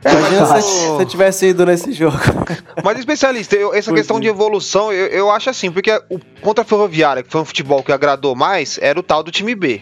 Imagina 0.05 0.61
se 0.61 0.87
você 0.89 1.07
tivesse 1.07 1.47
ido 1.47 1.65
nesse 1.65 1.93
jogo. 1.93 2.17
Mas 2.83 2.99
especialista, 2.99 3.55
eu- 3.57 3.73
essa 3.73 3.91
Pois 3.91 4.01
questão 4.01 4.17
é. 4.17 4.21
de 4.21 4.29
evolução, 4.29 4.93
eu, 4.93 5.07
eu 5.07 5.31
acho 5.31 5.49
assim, 5.51 5.71
porque 5.71 5.91
o 6.11 6.19
contra 6.41 6.63
a 6.63 6.65
Ferroviária, 6.65 7.23
que 7.23 7.31
foi 7.31 7.41
um 7.41 7.45
futebol 7.45 7.83
que 7.83 7.93
agradou 7.93 8.35
mais, 8.35 8.79
era 8.83 8.99
o 8.99 9.03
tal 9.03 9.23
do 9.23 9.31
time 9.31 9.55
B. 9.55 9.81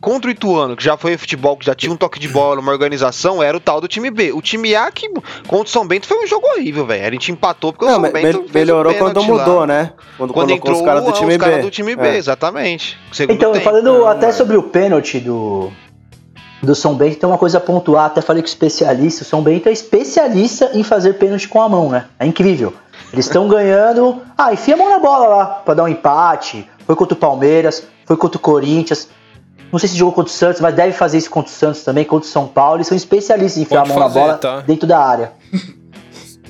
Contra 0.00 0.28
o 0.28 0.32
Ituano, 0.32 0.76
que 0.76 0.84
já 0.84 0.96
foi 0.96 1.14
um 1.14 1.18
futebol 1.18 1.56
que 1.56 1.66
já 1.66 1.74
tinha 1.74 1.92
um 1.92 1.96
toque 1.96 2.18
de 2.18 2.28
bola, 2.28 2.60
uma 2.60 2.72
organização, 2.72 3.42
era 3.42 3.56
o 3.56 3.60
tal 3.60 3.80
do 3.80 3.88
time 3.88 4.10
B. 4.10 4.32
O 4.32 4.40
time 4.40 4.74
A, 4.74 4.90
que 4.90 5.08
contra 5.46 5.66
o 5.66 5.68
São 5.68 5.86
Bento 5.86 6.06
foi 6.06 6.22
um 6.22 6.26
jogo 6.26 6.46
horrível, 6.46 6.86
velho. 6.86 7.06
A 7.06 7.10
gente 7.10 7.32
empatou 7.32 7.72
porque 7.72 7.84
o 7.84 7.88
Não, 7.88 7.94
São 7.94 8.02
me- 8.02 8.10
Bento 8.10 8.42
me- 8.42 8.48
fez 8.48 8.50
o 8.50 8.54
melhorou 8.54 8.94
quando 8.94 9.14
pênalti 9.20 9.30
lá. 9.38 9.44
mudou, 9.46 9.66
né? 9.66 9.92
Quando, 10.16 10.32
Quando 10.32 10.50
entrou 10.50 10.76
os 10.76 10.82
caras 10.84 11.04
do 11.04 11.10
o- 11.10 11.12
time 11.12 11.32
os 11.36 11.44
B. 11.44 11.58
do 11.62 11.70
time 11.70 11.96
B, 11.96 12.06
É. 12.08 12.16
exatamente. 12.16 12.98
Então, 13.28 13.52
tempo. 13.52 13.64
falando 13.64 14.06
até 14.06 14.30
sobre 14.32 14.56
o 14.56 14.62
pênalti 14.62 15.18
do, 15.20 15.70
do 16.62 16.74
São 16.74 16.94
Bento, 16.94 17.16
tem 17.18 17.28
uma 17.28 17.38
coisa 17.38 17.58
a 17.58 17.60
pontuar, 17.60 18.06
até 18.06 18.20
falei 18.20 18.42
com 18.42 18.46
o 18.46 18.50
especialista, 18.50 19.22
o 19.22 19.26
São 19.26 19.42
Bento 19.42 19.68
é 19.68 19.72
especialista 19.72 20.70
em 20.74 20.82
fazer 20.82 21.14
pênalti 21.14 21.48
com 21.48 21.60
a 21.62 21.68
mão, 21.68 21.88
né? 21.90 22.06
É 22.18 22.26
incrível. 22.26 22.72
Eles 23.12 23.26
estão 23.26 23.46
ganhando, 23.48 24.20
ah, 24.36 24.52
enfia 24.52 24.74
a 24.74 24.76
mão 24.76 24.88
na 24.90 24.98
bola 24.98 25.26
lá, 25.28 25.44
pra 25.46 25.74
dar 25.74 25.84
um 25.84 25.88
empate, 25.88 26.68
foi 26.86 26.94
contra 26.96 27.14
o 27.14 27.18
Palmeiras, 27.18 27.86
foi 28.06 28.16
contra 28.16 28.36
o 28.38 28.40
Corinthians. 28.40 29.08
Não 29.72 29.78
sei 29.78 29.88
se 29.88 29.96
jogou 29.96 30.14
contra 30.14 30.30
o 30.30 30.34
Santos, 30.34 30.60
mas 30.60 30.74
deve 30.74 30.92
fazer 30.92 31.18
isso 31.18 31.30
contra 31.30 31.50
o 31.50 31.54
Santos 31.54 31.82
também, 31.82 32.04
contra 32.04 32.26
o 32.26 32.30
São 32.30 32.46
Paulo. 32.46 32.76
Eles 32.78 32.86
são 32.86 32.96
especialistas 32.96 33.58
em 33.58 33.62
enfiar 33.62 33.80
Pode 33.82 33.92
a 33.92 33.94
mão 33.94 34.02
fazer, 34.04 34.18
na 34.20 34.26
bola 34.26 34.38
tá? 34.38 34.60
dentro 34.60 34.86
da 34.86 34.98
área. 34.98 35.32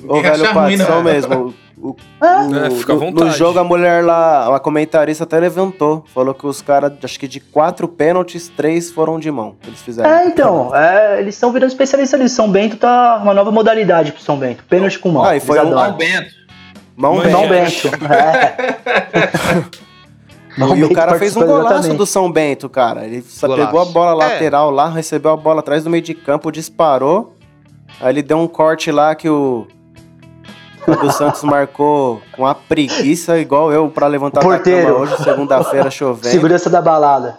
Ô, 0.07 0.21
velho 0.21 0.53
patrão 0.53 1.03
né? 1.03 1.13
mesmo. 1.13 1.53
O, 1.77 1.89
o- 1.89 1.95
É, 2.21 2.67
o- 2.69 2.71
fica 2.71 2.93
à 2.93 2.95
no- 2.95 3.31
jogo 3.31 3.59
a 3.59 3.63
mulher 3.63 4.03
lá, 4.03 4.55
a 4.55 4.59
comentarista 4.59 5.25
até 5.25 5.37
levantou. 5.39 6.05
Falou 6.13 6.33
que 6.33 6.47
os 6.47 6.61
caras, 6.61 6.93
acho 7.03 7.19
que 7.19 7.27
de 7.27 7.39
quatro 7.41 7.87
pênaltis, 7.87 8.47
três 8.49 8.89
foram 8.91 9.19
de 9.19 9.29
mão. 9.29 9.55
que 9.61 9.69
Eles 9.69 9.81
fizeram. 9.81 10.09
É, 10.09 10.25
então, 10.25 10.73
é, 10.75 11.19
eles 11.19 11.35
estão 11.35 11.51
virando 11.51 11.69
especialistas 11.69 12.19
ali. 12.19 12.29
São 12.29 12.49
Bento 12.49 12.77
tá 12.77 13.19
uma 13.21 13.33
nova 13.33 13.51
modalidade 13.51 14.13
pro 14.13 14.21
São 14.21 14.37
Bento. 14.37 14.63
Pênalti 14.69 14.97
com 14.99 15.09
mão. 15.09 15.23
Ah, 15.25 15.35
e 15.35 15.39
foi 15.41 15.59
um-. 15.59 15.71
São 15.77 15.93
Bento. 15.97 16.39
Mão 16.95 17.13
Mão 17.15 17.23
bem. 17.23 17.31
São 17.31 17.47
Bento. 17.47 17.89
É. 18.13 19.69
E 20.75 20.83
o 20.83 20.93
cara 20.93 21.17
fez 21.17 21.35
um 21.37 21.45
golaço 21.45 21.73
exatamente. 21.73 21.97
do 21.97 22.05
São 22.05 22.31
Bento, 22.31 22.67
cara. 22.69 23.05
Ele 23.05 23.23
Golaço. 23.41 23.65
pegou 23.65 23.81
a 23.81 23.85
bola 23.85 24.23
É. 24.23 24.27
lateral 24.27 24.69
lá, 24.71 24.89
recebeu 24.89 25.31
a 25.31 25.37
bola 25.37 25.59
atrás 25.59 25.83
do 25.83 25.89
meio 25.89 26.03
de 26.03 26.13
campo, 26.13 26.51
disparou. 26.51 27.33
Aí 28.01 28.09
ele 28.13 28.21
deu 28.21 28.37
um 28.37 28.47
corte 28.47 28.91
lá 28.91 29.15
que 29.15 29.29
o. 29.29 29.65
O 30.87 30.95
do 30.95 31.11
Santos 31.11 31.43
marcou 31.43 32.21
com 32.35 32.45
a 32.47 32.55
preguiça, 32.55 33.37
igual 33.37 33.71
eu, 33.71 33.89
pra 33.89 34.07
levantar 34.07 34.39
da 34.39 34.45
Porteiro. 34.47 34.87
cama 34.87 34.99
hoje, 34.99 35.23
segunda-feira, 35.23 35.91
chovendo. 35.91 36.27
Segurança 36.27 36.69
da 36.69 36.81
balada. 36.81 37.37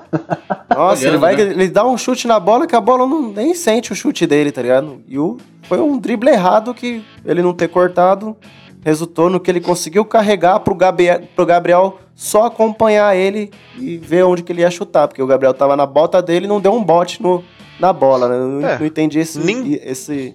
Nossa, 0.74 1.02
ele 1.02 1.10
Olhando, 1.16 1.20
vai 1.20 1.36
né? 1.36 1.42
ele 1.42 1.68
dá 1.68 1.84
um 1.84 1.96
chute 1.98 2.28
na 2.28 2.38
bola 2.38 2.66
que 2.66 2.76
a 2.76 2.80
bola 2.80 3.06
não, 3.06 3.32
nem 3.32 3.54
sente 3.54 3.92
o 3.92 3.96
chute 3.96 4.26
dele, 4.26 4.52
tá 4.52 4.62
ligado? 4.62 5.00
E 5.08 5.18
o, 5.18 5.36
foi 5.62 5.80
um 5.80 5.98
drible 5.98 6.30
errado 6.30 6.72
que 6.74 7.02
ele 7.24 7.42
não 7.42 7.52
ter 7.52 7.68
cortado 7.68 8.36
resultou 8.84 9.28
no 9.28 9.38
que 9.40 9.50
ele 9.50 9.60
conseguiu 9.60 10.04
carregar 10.04 10.60
pro 10.60 10.74
Gabriel, 10.74 11.20
pro 11.34 11.44
Gabriel 11.44 11.98
só 12.22 12.44
acompanhar 12.44 13.16
ele 13.16 13.50
e 13.78 13.96
ver 13.96 14.24
onde 14.26 14.42
que 14.42 14.52
ele 14.52 14.60
ia 14.60 14.70
chutar, 14.70 15.08
porque 15.08 15.22
o 15.22 15.26
Gabriel 15.26 15.54
tava 15.54 15.74
na 15.74 15.86
bota 15.86 16.20
dele 16.20 16.44
e 16.44 16.48
não 16.48 16.60
deu 16.60 16.74
um 16.74 16.84
bote 16.84 17.22
no, 17.22 17.42
na 17.78 17.94
bola, 17.94 18.28
né? 18.28 18.34
Eu 18.34 18.46
Não, 18.60 18.68
É, 18.68 18.78
não 18.78 18.84
entendi 18.86 19.18
esse, 19.18 19.38
nem- 19.38 19.72
esse, 19.82 20.34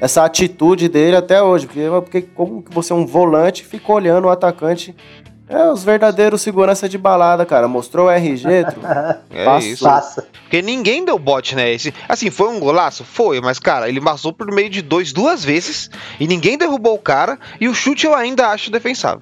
essa 0.00 0.24
atitude 0.24 0.88
dele 0.88 1.14
até 1.14 1.40
hoje, 1.40 1.66
porque, 1.68 1.86
porque 1.88 2.22
como 2.22 2.60
que 2.60 2.74
você 2.74 2.92
é 2.92 2.96
um 2.96 3.06
volante 3.06 3.62
fica 3.64 3.92
olhando 3.92 4.24
o 4.24 4.30
atacante... 4.30 4.96
É, 5.48 5.70
os 5.70 5.84
verdadeiros 5.84 6.40
segurança 6.40 6.88
de 6.88 6.96
balada, 6.96 7.44
cara. 7.44 7.68
Mostrou 7.68 8.06
o 8.06 8.10
RG, 8.10 8.64
tru. 8.64 8.80
É 9.30 9.44
Passa. 9.44 9.66
isso. 9.68 9.84
Passa. 9.84 10.26
Porque 10.42 10.62
ninguém 10.62 11.04
deu 11.04 11.18
bote, 11.18 11.54
né? 11.54 11.70
Esse, 11.70 11.92
assim, 12.08 12.30
foi 12.30 12.48
um 12.48 12.58
golaço? 12.58 13.04
Foi, 13.04 13.38
mas, 13.40 13.58
cara, 13.58 13.86
ele 13.88 14.00
passou 14.00 14.32
por 14.32 14.50
meio 14.50 14.70
de 14.70 14.80
dois 14.80 15.12
duas 15.12 15.44
vezes 15.44 15.90
e 16.18 16.26
ninguém 16.26 16.56
derrubou 16.56 16.94
o 16.94 16.98
cara 16.98 17.38
e 17.60 17.68
o 17.68 17.74
chute 17.74 18.06
eu 18.06 18.14
ainda 18.14 18.48
acho 18.48 18.70
defensável. 18.70 19.20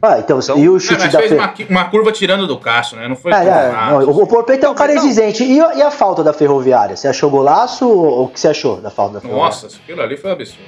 Ah, 0.00 0.18
então, 0.18 0.38
Então- 0.38 0.56
e 0.58 0.68
o 0.68 0.76
É, 0.76 0.80
chute 0.80 1.00
mas 1.02 1.12
da 1.12 1.18
fez 1.18 1.30
Fe... 1.32 1.36
uma, 1.38 1.54
uma 1.82 1.84
curva 1.90 2.12
tirando 2.12 2.46
do 2.46 2.56
Cássio, 2.58 2.96
né? 2.96 3.08
Não 3.08 3.16
foi 3.16 3.32
É, 3.32 3.36
é, 3.36 3.72
não, 3.90 4.10
o 4.10 4.26
Porpeito 4.26 4.64
é 4.64 4.68
um 4.68 4.72
Não, 4.72 4.76
cara 4.78 4.94
não. 4.94 5.02
exigente. 5.04 5.42
E, 5.44 5.60
a- 5.60 5.74
e 5.74 5.82
a 5.82 5.90
falta 5.90 6.22
da 6.22 6.32
Ferroviária? 6.32 6.96
Você 6.96 7.08
achou 7.08 7.28
golaço 7.30 7.88
ou 7.88 8.24
o 8.24 8.28
que 8.28 8.38
você 8.38 8.48
achou 8.48 8.76
da 8.80 8.90
falta 8.90 9.14
da 9.14 9.20
Ferroviária? 9.20 9.52
Nossa, 9.54 9.66
aquilo 9.66 10.00
ali 10.00 10.16
foi 10.16 10.30
absurdo. 10.30 10.62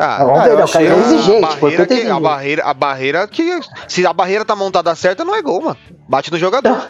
Ah, 0.00 0.18
Ah, 0.18 0.22
eu 0.48 0.56
né, 0.56 0.64
o 0.64 0.68
cara 0.68 0.84
é 0.84 0.90
a 0.92 0.96
exigente. 0.96 1.44
a, 1.44 1.48
barreira 1.56 1.82
é 1.82 1.86
que, 1.86 1.92
a 1.92 1.96
exigente. 1.96 2.20
barreira, 2.22 2.64
a 2.64 2.74
barreira 2.74 3.26
que. 3.28 3.60
Se 3.88 4.06
a 4.06 4.12
barreira 4.12 4.44
tá 4.44 4.54
montada 4.56 4.94
certa, 4.94 5.24
não 5.24 5.34
é 5.34 5.42
gol, 5.42 5.60
mano. 5.60 5.76
Bate 6.08 6.30
no 6.30 6.38
jogador. 6.38 6.88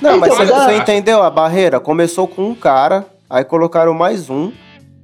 Não, 0.00 0.18
mas 0.18 0.32
Então, 0.32 0.46
você, 0.46 0.52
mas 0.52 0.64
você 0.64 0.70
a- 0.72 0.76
entendeu? 0.78 1.22
A 1.22 1.30
barreira 1.30 1.78
começou 1.78 2.26
com 2.26 2.42
um 2.48 2.54
cara, 2.54 3.04
aí 3.30 3.44
colocaram 3.44 3.92
mais 3.94 4.28
um, 4.30 4.50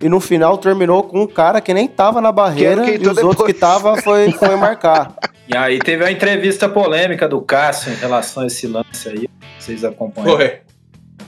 e 0.02 0.08
no 0.08 0.20
final 0.20 0.58
terminou 0.58 1.04
com 1.04 1.22
um 1.22 1.26
cara 1.26 1.60
que 1.60 1.72
nem 1.72 1.86
tava 1.88 2.20
na 2.20 2.32
barreira, 2.32 2.82
Que 2.84 2.92
e 2.92 2.98
os 2.98 3.08
entrou 3.08 3.28
outros 3.28 3.46
que 3.46 3.52
depois. 3.52 3.72
tava 3.72 3.96
foi, 4.02 4.30
foi 4.32 4.56
marcar. 4.56 5.14
E 5.48 5.56
aí 5.56 5.80
teve 5.80 6.02
a 6.04 6.10
entrevista 6.10 6.68
polêmica 6.68 7.28
do 7.28 7.42
Cássio 7.42 7.92
em 7.92 7.96
relação 7.96 8.44
a 8.44 8.46
esse 8.46 8.66
lance 8.66 9.08
aí. 9.08 9.28
Vocês 9.58 9.84
acompanham, 9.84 10.36
Foi. 10.36 10.60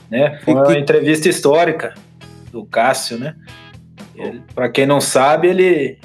né? 0.09 0.39
Foi 0.43 0.53
uma 0.53 0.65
que- 0.65 0.77
entrevista 0.79 1.27
histórica 1.29 1.93
do 2.51 2.65
Cássio, 2.65 3.19
né? 3.19 3.35
Ele, 4.15 4.41
pra 4.55 4.69
quem 4.69 4.85
não 4.87 5.01
sabe, 5.01 5.49
ele 5.49 5.99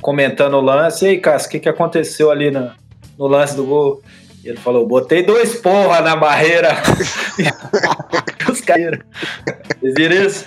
comentando 0.00 0.54
o 0.54 0.60
lance. 0.60 1.04
E 1.04 1.08
aí, 1.08 1.18
Cássio, 1.20 1.48
o 1.48 1.50
que, 1.52 1.60
que 1.60 1.68
aconteceu 1.68 2.30
ali 2.30 2.50
na- 2.50 2.74
no 3.18 3.26
lance 3.26 3.54
do 3.54 3.64
gol? 3.66 4.02
E 4.42 4.48
ele 4.48 4.58
falou, 4.58 4.88
botei 4.88 5.22
dois 5.22 5.54
porra 5.56 6.00
na 6.00 6.16
barreira. 6.16 6.70
Os 8.50 8.60
caras. 8.62 8.98
Vocês 9.80 9.94
viram 9.96 10.16
isso? 10.26 10.46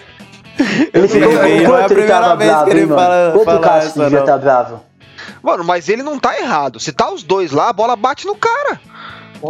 Ele 0.94 1.08
ficou 1.08 1.32
Não 1.34 1.42
é 1.42 1.82
a 1.82 1.86
ele 1.86 1.88
primeira 1.88 2.20
tava 2.22 2.36
vez 2.36 2.50
que 2.50 2.56
bravo, 2.56 2.70
ele 2.72 2.80
hein, 2.82 2.86
mano? 2.88 3.02
fala- 3.02 3.32
Quanto 3.34 3.46
fala 3.46 3.60
Cássio 3.60 3.88
essa, 3.90 4.04
devia 4.04 4.20
estar 4.20 4.38
bravo? 4.38 4.80
Mano, 5.42 5.64
mas 5.64 5.90
ele 5.90 6.04
não 6.04 6.20
tá 6.20 6.38
errado. 6.40 6.80
Se 6.80 6.92
tá 6.92 7.12
os 7.12 7.24
dois 7.24 7.52
lá, 7.52 7.70
a 7.70 7.74
bola 7.74 7.96
bate 7.96 8.26
no 8.28 8.36
cara. 8.36 8.80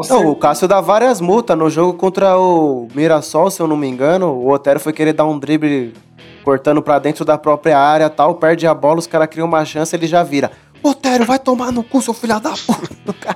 Não, 0.10 0.28
o 0.28 0.36
Cássio 0.36 0.68
dá 0.68 0.82
várias 0.82 1.22
multas 1.22 1.56
no 1.58 1.70
jogo 1.70 1.94
contra 1.98 2.38
o 2.38 2.88
Mirassol, 2.96 3.52
se 3.52 3.62
eu 3.62 3.68
não 3.68 3.78
me 3.78 3.88
engano. 3.88 4.28
O 4.32 4.50
Otero 4.52 4.80
foi 4.80 4.92
querer 4.94 5.14
dar 5.14 5.26
um 5.26 5.38
drible 5.38 5.94
cortando 6.44 6.82
pra 6.82 6.98
dentro 7.00 7.24
da 7.24 7.38
própria 7.38 7.78
área 7.80 8.10
tal, 8.10 8.36
perde 8.36 8.66
a 8.66 8.74
bola, 8.74 9.00
os 9.00 9.08
caras 9.08 9.28
criam 9.28 9.48
uma 9.48 9.64
chance, 9.66 9.96
ele 9.96 10.08
já 10.08 10.24
vira. 10.24 10.52
Otero, 10.82 11.26
vai 11.26 11.38
tomar 11.40 11.72
no 11.72 11.84
cu, 11.84 12.02
seu 12.02 12.14
filho 12.14 12.40
da 12.40 12.50
puta. 12.52 13.36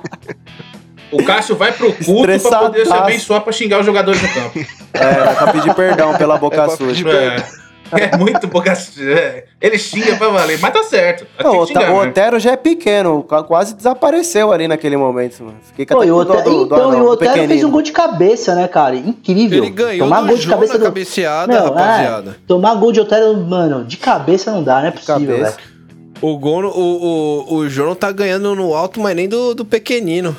O 1.10 1.22
Cássio 1.24 1.56
vai 1.56 1.72
pro 1.72 1.92
culto 1.92 2.40
pra 2.48 2.58
poder 2.58 2.86
se 2.86 2.92
abençoar 2.92 3.40
pra 3.40 3.52
xingar 3.52 3.80
os 3.80 3.86
jogadores 3.86 4.20
no 4.22 4.28
campo. 4.28 4.58
É, 4.92 5.34
pra 5.34 5.52
pedir 5.52 5.74
perdão 5.74 6.14
pela 6.16 6.36
boca 6.36 6.62
É 6.64 6.68
suja. 6.76 7.08
É, 7.10 8.02
é 8.12 8.16
muito 8.18 8.46
pouca. 8.48 8.72
é, 9.00 9.44
ele 9.58 9.78
xinga 9.78 10.16
pra 10.16 10.28
valer, 10.28 10.58
mas 10.60 10.72
tá 10.74 10.82
certo. 10.82 11.26
Não, 11.42 11.60
o, 11.60 11.66
xingar, 11.66 11.90
o 11.90 12.02
né? 12.04 12.08
Otero 12.10 12.38
já 12.38 12.52
é 12.52 12.56
pequeno, 12.56 13.22
qua- 13.22 13.42
quase 13.42 13.74
desapareceu 13.74 14.52
ali 14.52 14.68
naquele 14.68 14.98
momento. 14.98 15.42
Mano. 15.42 15.56
Fiquei 15.62 15.86
com 15.86 15.94
Pô, 15.94 16.04
e 16.04 16.10
o 16.12 16.22
dó 16.22 16.34
Otero, 16.34 16.50
do, 16.50 16.56
do, 16.58 16.64
então, 16.74 16.88
anão, 16.90 16.98
e 16.98 17.00
o 17.00 17.04
do 17.04 17.10
Otero 17.12 17.48
fez 17.48 17.64
um 17.64 17.70
gol 17.70 17.80
de 17.80 17.92
cabeça, 17.92 18.54
né, 18.54 18.68
cara? 18.68 18.94
Incrível. 18.94 19.64
Ele 19.64 19.70
ganhou 19.70 20.06
Tomar 20.06 20.20
do 20.20 20.26
gol 20.26 20.36
de 20.36 20.46
cabeça 20.46 20.72
na 20.74 20.78
do... 20.80 20.84
cabeceada, 20.84 21.54
Não, 21.60 21.64
rapaziada. 21.64 22.30
é, 22.32 22.34
tomar 22.46 22.74
gol 22.74 22.92
de 22.92 23.00
Otero, 23.00 23.34
mano, 23.38 23.84
de 23.86 23.96
cabeça 23.96 24.50
não 24.52 24.62
dá, 24.62 24.80
não 24.80 24.88
é 24.88 24.90
possível, 24.90 25.14
Cabeça. 25.38 25.56
velho. 25.56 25.78
O 26.20 26.36
gol, 26.36 26.64
o, 26.64 27.46
o, 27.48 27.54
o 27.58 27.68
Jô 27.70 27.86
não 27.86 27.94
tá 27.94 28.10
ganhando 28.12 28.54
no 28.54 28.74
alto, 28.74 29.00
mas 29.00 29.14
nem 29.16 29.28
do, 29.28 29.54
do 29.54 29.64
pequenino. 29.64 30.36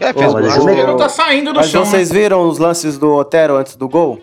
É, 0.00 0.12
Pô, 0.12 0.20
fez 0.20 0.32
mas 0.32 0.46
esse 0.46 0.58
gol. 0.58 0.68
jogo- 0.68 0.78
Ele 0.80 0.86
não 0.86 0.96
tá 0.96 1.08
saindo 1.08 1.52
do 1.52 1.56
Mas 1.58 1.66
chão. 1.68 1.84
vocês 1.84 2.10
né? 2.10 2.18
viram 2.18 2.48
os 2.48 2.58
lances 2.58 2.96
do 2.98 3.12
Otero 3.14 3.56
antes 3.56 3.76
do 3.76 3.88
gol? 3.88 4.18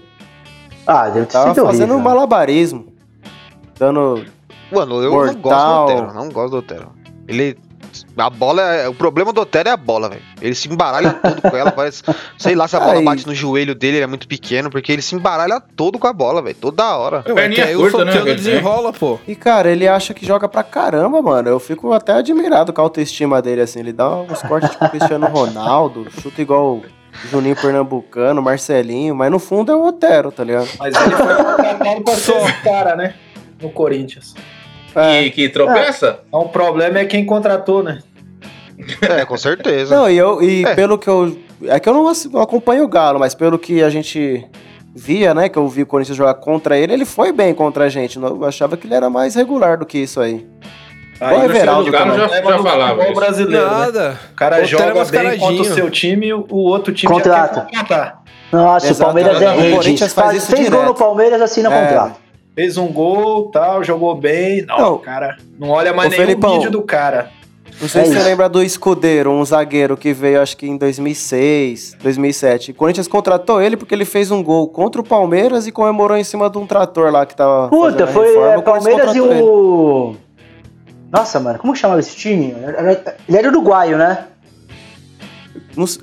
Ah, 0.86 1.07
deve 1.10 1.25
ter 1.27 1.34
Tava 1.34 1.53
sido 1.53 1.65
fazendo 1.65 1.91
horrível. 1.91 1.98
um 1.98 2.01
malabarismo. 2.01 2.88
Dando. 3.77 4.25
Mano, 4.72 5.01
eu 5.03 5.12
Mortal. 5.12 5.34
não 5.36 5.41
gosto 5.41 5.65
do 5.67 5.84
Otero. 5.84 6.13
Não 6.13 6.29
gosto 6.29 6.51
do 6.51 6.57
Otero. 6.57 6.89
Ele. 7.27 7.57
A 8.18 8.30
bola 8.30 8.62
é. 8.62 8.88
O 8.88 8.94
problema 8.94 9.32
do 9.34 9.42
Otero 9.42 9.70
é 9.70 9.72
a 9.72 9.77
bola, 9.77 10.10
velho. 10.10 10.22
Ele 10.42 10.54
se 10.56 10.70
embaralha 10.70 11.13
todo 11.13 11.42
com 11.42 11.56
ela. 11.56 11.72
Parece. 11.72 12.04
Sei 12.38 12.56
lá 12.56 12.68
se 12.68 12.75
a 12.75 12.80
bola 12.80 13.00
Aí. 13.00 13.06
bate 13.06 13.25
no 13.25 13.34
joelho 13.34 13.74
dele, 13.74 13.98
ele 13.98 14.04
é 14.04 14.08
muito 14.08 14.27
pequeno, 14.27 14.70
porque 14.70 14.92
ele 14.92 15.01
se 15.01 15.16
embaralha 15.16 15.62
todo 15.75 15.98
com 16.00 16.08
a 16.08 16.13
bola, 16.13 16.42
velho. 16.42 16.56
Toda 16.56 16.96
hora. 16.96 17.24
Que 17.24 17.62
aí 17.62 17.75
curta, 17.75 17.98
o 17.98 18.06
né, 18.06 18.12
Soteldo 18.12 18.36
dizer? 18.36 18.51
desenrola, 18.51 18.94
pô. 18.94 19.20
E, 19.27 19.36
cara, 19.36 19.70
ele 19.70 19.88
acha 19.88 20.13
que 20.13 20.25
joga 20.25 20.48
pra 20.48 20.63
caramba, 20.63 21.22
mano. 21.22 21.50
Eu 21.50 21.60
fico 21.60 21.94
até 21.94 22.13
admirado 22.13 22.74
com 22.74 22.82
a 22.82 22.84
autoestima 22.84 23.42
dele, 23.42 23.62
assim. 23.62 23.80
Ele 23.80 23.94
dá 23.94 24.10
uns 24.10 24.42
cortes 24.42 24.70
tipo 24.72 24.89
Cristiano 24.89 25.27
Ronaldo, 25.27 26.08
chuta 26.22 26.42
igual 26.42 26.82
Juninho 27.32 27.56
Pernambucano, 27.56 28.42
Marcelinho, 28.42 29.16
mas 29.16 29.32
no 29.32 29.39
fundo 29.39 29.72
é 29.72 29.75
o 29.75 29.86
Otero, 29.88 30.32
tá 30.32 30.44
ligado? 30.44 30.68
Mas 30.77 30.96
ele 30.96 31.16
foi 31.16 31.36
contratado 31.36 32.01
pra 32.04 32.13
ser 32.16 32.38
esse 32.38 32.62
cara, 32.62 32.96
né? 32.96 33.16
No 33.62 33.70
Corinthians. 33.72 34.36
É. 34.98 35.24
Que, 35.24 35.30
que 35.32 35.50
tropeça? 35.50 36.20
Então 36.27 36.42
o 36.42 36.50
problema 36.50 37.00
é 37.00 37.06
quem 37.06 37.25
contratou, 37.25 37.84
né? 37.84 38.00
É, 39.01 39.25
com 39.25 39.38
certeza. 39.38 39.96
Não, 39.96 40.10
e, 40.10 40.18
eu, 40.18 40.42
e 40.42 40.63
É. 40.66 40.75
pelo 40.75 40.98
que 40.98 41.08
eu. 41.08 41.38
É 41.66 41.80
que 41.80 41.89
eu 41.89 41.94
não 41.94 42.08
acompanho 42.42 42.84
o 42.84 42.88
Galo, 42.88 43.20
mas 43.20 43.34
pelo 43.34 43.58
que 43.58 43.82
a 43.82 43.89
gente 43.89 44.46
via, 44.96 45.34
né? 45.34 45.50
Que 45.50 45.58
eu 45.58 45.68
vi 45.68 45.82
o 45.82 45.86
Corinthians 45.88 46.16
jogar 46.18 46.36
contra 46.36 46.77
ele, 46.77 46.94
ele 46.94 47.06
foi 47.06 47.32
bem 47.32 47.54
contra 47.54 47.86
a 47.86 47.89
gente. 47.89 48.18
Eu 48.18 48.46
achava 48.46 48.77
que 48.77 48.86
ele 48.86 48.94
era 48.94 49.10
mais 49.10 49.34
regular 49.36 49.77
do 49.77 49.86
que 49.86 49.98
isso 49.98 50.20
aí. 50.22 50.46
Aí 51.20 51.38
no 51.39 51.46
Everaldo. 51.46 51.92
Galo, 51.92 52.16
Já- 52.16 52.27
já 52.27 52.60
falava 52.60 53.12
brasileiro, 53.13 53.66
né? 53.66 53.77
Nada. 53.80 54.20
O 54.32 54.36
cara 54.36 54.58
O 54.58 54.60
é 54.60 54.66
joga 54.66 55.06
bem 55.06 55.39
contra 55.39 55.62
o 55.63 55.66
seu 55.66 55.89
time 55.89 56.27
e 56.27 56.34
o 56.34 56.46
o 56.50 56.58
outro 56.68 56.94
time 56.94 57.12
Contrata. 57.12 57.56
já 57.56 57.66
quer 57.66 57.77
contratar. 57.80 58.22
Nossa, 58.51 58.88
Exato, 58.88 59.01
o 59.01 59.06
Palmeiras 59.13 59.42
é 59.42 59.50
o 59.75 59.80
disso. 59.82 60.10
faz 60.16 60.48
Faz- 60.48 60.70
no 60.70 60.94
Palmeiras, 60.94 61.42
assina 61.42 61.74
É. 61.74 61.86
contrato. 61.88 62.20
Fez 62.58 62.76
um 62.76 62.88
gol, 62.88 63.52
tal, 63.52 63.84
jogou 63.84 64.16
bem. 64.16 64.66
Não, 64.66 64.78
Não. 64.80 64.94
o 64.96 65.00
cara 65.00 65.38
não 65.60 65.70
olha 65.70 65.94
mais 65.94 66.10
nenhum 66.10 66.24
Felipão. 66.26 66.54
vídeo 66.56 66.72
do 66.72 66.82
cara. 66.82 67.30
Não 67.80 67.88
sei 67.88 68.02
É 68.02 68.06
se 68.06 68.14
você 68.14 68.24
lembra 68.24 68.50
do 68.50 68.64
Escudeiro, 68.64 69.30
um 69.30 69.46
zagueiro 69.46 69.96
que 69.96 70.12
veio 70.12 70.42
acho 70.42 70.58
que 70.58 70.66
em 70.68 70.76
2006, 70.76 71.96
2007. 72.02 72.72
O 72.72 72.74
Corinthians 72.74 73.08
contratou 73.08 73.62
ele 73.62 73.78
porque 73.78 73.94
ele 73.94 74.06
fez 74.06 74.32
um 74.32 74.42
gol 74.42 74.68
contra 74.70 75.00
o 75.00 75.04
Palmeiras 75.04 75.68
e 75.68 75.72
comemorou 75.72 76.18
em 76.18 76.24
cima 76.24 76.50
de 76.50 76.58
um 76.58 76.66
trator 76.66 77.12
lá 77.12 77.28
que 77.28 77.36
tava. 77.36 77.68
Puta, 77.70 78.08
foi 78.08 78.28
reforma, 78.30 78.52
é, 78.54 78.58
o 78.58 78.62
Palmeiras 78.64 79.16
e 79.16 79.20
contratou 79.20 79.32
ele. 79.32 79.42
o. 79.44 80.16
Nossa, 81.12 81.40
mano, 81.40 81.60
como 81.60 81.74
que 81.74 81.80
chamava 81.80 82.00
esse 82.00 82.16
time? 82.16 82.56
Era- 82.64 83.16
Ele 83.30 83.38
era 83.38 83.48
uruguaio, 83.50 84.00
né? 84.00 84.26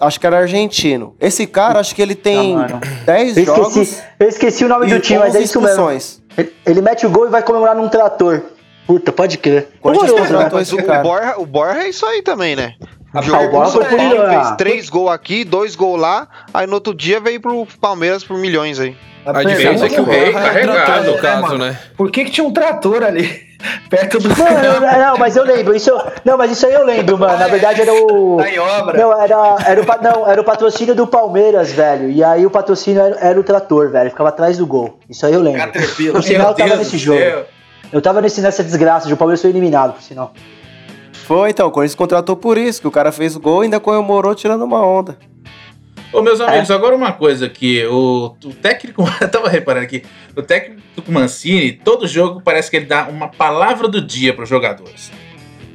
Acho 0.00 0.20
que 0.20 0.26
era 0.28 0.38
argentino. 0.38 1.16
Esse 1.20 1.48
cara, 1.48 1.80
acho 1.80 1.96
que 1.96 2.00
ele 2.00 2.14
tem 2.14 2.54
Ah, 2.54 2.58
mano. 2.58 2.80
10 3.04 3.36
Eu 3.38 3.44
jogos 3.44 3.76
esqueci, 3.76 4.02
eu 4.20 4.28
esqueci 4.28 4.64
o 4.64 4.68
nome 4.68 4.86
do 4.86 5.00
time, 5.00 5.18
mas 5.18 5.34
é 5.34 5.38
11 5.38 5.44
isso 5.44 5.60
mesmo. 5.60 6.23
Ele, 6.36 6.52
ele 6.66 6.82
mete 6.82 7.06
o 7.06 7.10
gol 7.10 7.26
e 7.26 7.30
vai 7.30 7.42
comemorar 7.42 7.74
num 7.74 7.88
trator. 7.88 8.42
Puta, 8.86 9.12
pode 9.12 9.38
crer. 9.38 9.68
Horroroso, 9.82 10.14
né? 10.14 10.62
esse 10.62 10.74
o, 10.74 10.84
cara. 10.84 11.02
Borja, 11.02 11.34
o 11.38 11.46
Borja 11.46 11.84
é 11.84 11.88
isso 11.88 12.04
aí 12.04 12.22
também, 12.22 12.54
né? 12.54 12.74
Um 13.14 13.18
Ah, 13.18 13.22
jogo 13.22 13.44
o 13.44 13.50
Bola 13.50 13.64
pro 13.64 13.72
São 13.72 13.80
foi 13.82 13.90
por 13.90 13.96
Paulo, 13.96 14.28
fez 14.28 14.56
três 14.56 14.90
gols 14.90 15.10
aqui, 15.12 15.44
dois 15.44 15.74
gols 15.74 16.00
lá, 16.00 16.28
aí 16.52 16.66
no 16.66 16.74
outro 16.74 16.94
dia 16.94 17.20
veio 17.20 17.40
pro 17.40 17.66
Palmeiras 17.80 18.24
por 18.24 18.36
milhões 18.36 18.78
aí. 18.80 18.96
A 19.24 19.42
diferença 19.42 19.86
é 19.86 19.88
que 19.88 20.00
o 20.00 20.04
Borra 20.04 20.16
é 20.16 20.32
carregado, 20.32 20.74
trator, 20.74 21.04
no 21.04 21.12
né, 21.12 21.20
caso, 21.20 21.58
né? 21.58 21.78
Por 21.96 22.10
que, 22.10 22.24
que 22.24 22.30
tinha 22.30 22.46
um 22.46 22.52
trator 22.52 23.02
ali 23.02 23.43
perto 23.88 24.18
do 24.18 24.28
Não, 24.28 24.80
não, 24.80 25.18
mas 25.18 25.36
eu 25.36 25.44
lembro. 25.44 25.74
Isso, 25.74 25.90
não, 26.24 26.36
mas 26.36 26.50
isso 26.50 26.66
aí 26.66 26.72
eu 26.72 26.84
lembro, 26.84 27.18
mano. 27.18 27.38
Na 27.38 27.48
verdade 27.48 27.82
era 27.82 27.92
o. 27.92 28.36
Tá 28.36 28.50
em 28.50 28.58
obra. 28.58 28.98
Não, 28.98 29.12
era, 29.12 29.56
era, 29.66 29.80
o, 29.80 30.02
não, 30.02 30.28
era 30.28 30.40
o 30.40 30.44
patrocínio 30.44 30.94
do 30.94 31.06
Palmeiras, 31.06 31.72
velho. 31.72 32.10
E 32.10 32.22
aí 32.22 32.44
o 32.44 32.50
patrocínio 32.50 33.02
era, 33.02 33.16
era 33.18 33.40
o 33.40 33.44
trator, 33.44 33.90
velho. 33.90 34.10
Ficava 34.10 34.28
atrás 34.28 34.58
do 34.58 34.66
gol. 34.66 34.98
Isso 35.08 35.24
aí 35.26 35.32
eu 35.32 35.40
lembro. 35.40 35.72
Por 36.12 36.22
sinal, 36.22 36.50
eu 36.50 36.54
tava 36.54 36.76
nesse 36.76 36.98
jogo. 36.98 37.18
céu. 37.18 37.46
Eu 37.92 38.02
tava 38.02 38.20
nesse, 38.20 38.40
nessa 38.40 38.64
desgraça 38.64 39.06
de 39.06 39.14
o 39.14 39.16
Palmeiras 39.16 39.40
foi 39.40 39.50
eliminado, 39.50 39.92
por 39.92 40.02
sinal. 40.02 40.32
Foi, 41.12 41.50
então, 41.50 41.68
o 41.68 41.70
Corinthians 41.70 41.94
contratou 41.94 42.36
por 42.36 42.58
isso, 42.58 42.80
que 42.80 42.88
o 42.88 42.90
cara 42.90 43.12
fez 43.12 43.36
o 43.36 43.40
gol 43.40 43.62
e 43.62 43.66
ainda 43.66 43.78
comemorou 43.80 44.34
tirando 44.34 44.62
uma 44.62 44.84
onda. 44.84 45.16
Ô, 46.14 46.22
meus 46.22 46.40
amigos, 46.40 46.70
É. 46.70 46.74
agora 46.74 46.94
uma 46.94 47.12
coisa 47.12 47.46
aqui. 47.46 47.84
O, 47.86 48.36
o 48.44 48.54
técnico, 48.54 49.02
eu 49.20 49.28
tava 49.28 49.48
reparando 49.48 49.84
aqui, 49.84 50.04
o 50.36 50.42
técnico 50.42 50.80
do 50.96 51.10
Mancini, 51.12 51.72
todo 51.72 52.06
jogo 52.06 52.40
parece 52.40 52.70
que 52.70 52.76
ele 52.76 52.86
dá 52.86 53.08
uma 53.08 53.26
palavra 53.28 53.88
do 53.88 54.00
dia 54.00 54.32
pros 54.32 54.48
jogadores. 54.48 55.10